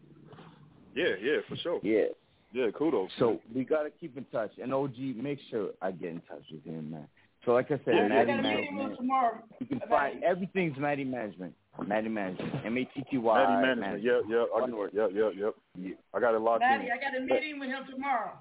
Yeah, 0.96 1.16
yeah, 1.22 1.38
for 1.48 1.56
sure. 1.58 1.80
Yeah. 1.84 2.08
Yeah, 2.54 2.68
kudos. 2.72 3.10
So 3.20 3.40
we 3.56 3.64
gotta 3.64 3.90
keep 3.90 4.18
in 4.18 4.26
touch. 4.26 4.52
And 4.62 4.74
OG, 4.74 4.98
make 5.16 5.40
sure 5.50 5.70
I 5.82 5.92
get 5.92 6.10
in 6.10 6.22
touch 6.28 6.44
with 6.52 6.64
him, 6.66 6.92
man. 6.92 7.08
So 7.46 7.54
like 7.54 7.68
I 7.68 7.80
said, 7.86 7.96
Yeah, 7.96 8.08
Maddie 8.08 8.28
got 8.28 8.40
a 8.40 8.42
meeting 8.44 8.56
with 8.56 8.60
him 8.68 8.76
Management. 8.76 8.98
tomorrow. 8.98 9.44
You 9.60 9.66
can 9.66 9.82
find 9.90 10.24
everything's 10.24 10.78
Maddie 10.78 11.04
Management. 11.06 11.54
Maddie 11.88 12.10
Management. 12.10 12.66
M 12.66 12.78
A 12.78 12.84
T 12.86 13.04
T 13.10 13.18
Y. 13.18 13.44
Maddie 13.44 13.62
management. 13.80 14.04
Yep, 14.04 14.22
yep. 14.30 14.48
I, 14.56 14.60
One 14.62 14.76
word. 14.76 14.92
Yep, 14.94 15.10
yep, 15.14 15.56
yep. 15.78 15.98
I 16.14 16.20
got 16.20 16.36
it 16.36 16.40
locked 16.42 16.60
Maddie, 16.62 16.84
in. 16.84 16.90
Maddie, 16.90 16.92
I 17.08 17.12
got 17.12 17.18
a 17.18 17.22
meeting 17.26 17.60
with 17.60 17.70
him 17.70 17.84
tomorrow. 17.90 18.32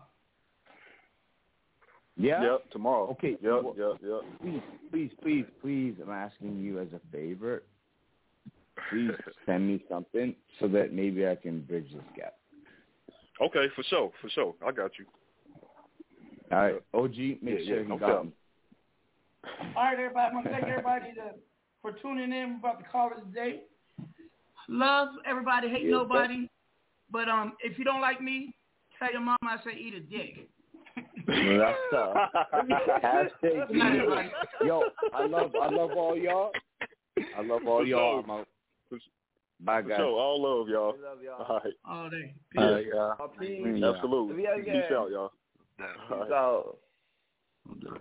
Yeah. 2.17 2.43
Yep, 2.43 2.71
tomorrow. 2.73 3.09
Okay. 3.13 3.37
Yep, 3.41 3.63
well, 3.63 3.75
yep, 3.79 4.01
yep. 4.03 4.21
Please, 4.43 4.61
please, 4.91 5.11
please, 5.23 5.45
please, 5.63 5.95
I'm 6.03 6.11
asking 6.13 6.59
you 6.61 6.79
as 6.81 6.89
a 6.95 7.01
favor. 7.13 7.63
Please 8.91 9.13
send 9.47 9.67
me 9.67 9.83
something 9.89 10.35
so 10.59 10.69
that 10.69 10.93
maybe 10.93 11.27
I 11.27 11.37
can 11.37 11.63
bridge 11.63 11.89
this 11.93 12.03
gap. 12.17 12.35
Okay, 13.41 13.67
for 13.75 13.83
sure, 13.85 14.13
for 14.21 14.29
sure. 14.31 14.55
I 14.67 14.71
got 14.71 14.91
you. 14.99 15.07
All 16.53 16.59
right, 16.59 16.75
OG, 16.95 17.17
make 17.43 17.61
Yeah, 17.61 17.65
sure 17.65 17.77
yeah, 17.77 17.83
he 17.83 17.89
no 17.89 17.99
got 17.99 18.09
doubt. 18.09 18.25
me. 18.27 18.33
All 19.77 19.85
right, 19.85 19.95
everybody. 19.95 20.31
I 20.31 20.35
want 20.35 20.47
to 20.47 20.53
thank 20.53 20.65
everybody 20.67 21.13
to, 21.15 21.35
for 21.81 21.93
tuning 21.93 22.33
in. 22.33 22.61
We're 22.63 22.71
about 22.71 22.81
to 22.81 22.85
call 22.91 23.11
it 23.11 23.23
a 23.23 23.35
day. 23.35 23.63
Love 24.69 25.09
everybody, 25.27 25.69
hate 25.69 25.85
Yeah, 25.85 25.91
nobody. 25.93 26.49
But 27.11 27.29
um, 27.29 27.55
if 27.61 27.79
you 27.79 27.85
don't 27.85 28.01
like 28.01 28.21
me, 28.21 28.55
tell 28.99 29.11
your 29.11 29.21
mama 29.21 29.39
I 29.43 29.57
say 29.65 29.77
eat 29.77 29.95
a 29.95 30.01
dick. 30.01 30.49
That's 31.27 31.79
tough. 31.91 32.17
Hashtag 33.03 33.69
Good 33.69 33.77
night, 33.77 33.97
everybody. 33.97 34.29
Yo, 34.65 34.85
I 35.15 35.27
love, 35.27 35.53
I 35.61 35.69
love 35.71 35.91
all 35.93 36.17
y'all. 36.17 36.53
I 37.37 37.43
love 37.43 37.67
all 37.67 37.87
y'all. 37.87 38.45
Sure. 39.61 39.67
I'm. 39.67 39.67
Bye, 39.67 39.83
For 39.83 39.89
guys. 39.89 39.99
sure. 39.99 40.19
All 40.19 40.43
love, 40.43 40.69
y'all. 40.69 40.95
love 41.03 41.19
y'all. 41.23 41.47
All 41.47 41.61
right. 41.65 41.75
All 41.85 42.11
day. 42.11 42.35
All 42.59 42.73
right, 42.73 42.87
y'all. 42.87 43.29
Peace. 43.39 43.83
Absolutely. 43.83 44.43
Yeah, 44.43 44.57
yeah. 44.57 44.73
Peace 44.73 44.93
out, 44.93 45.11
y'all. 45.11 45.33
All 46.11 46.77
right. 47.81 48.01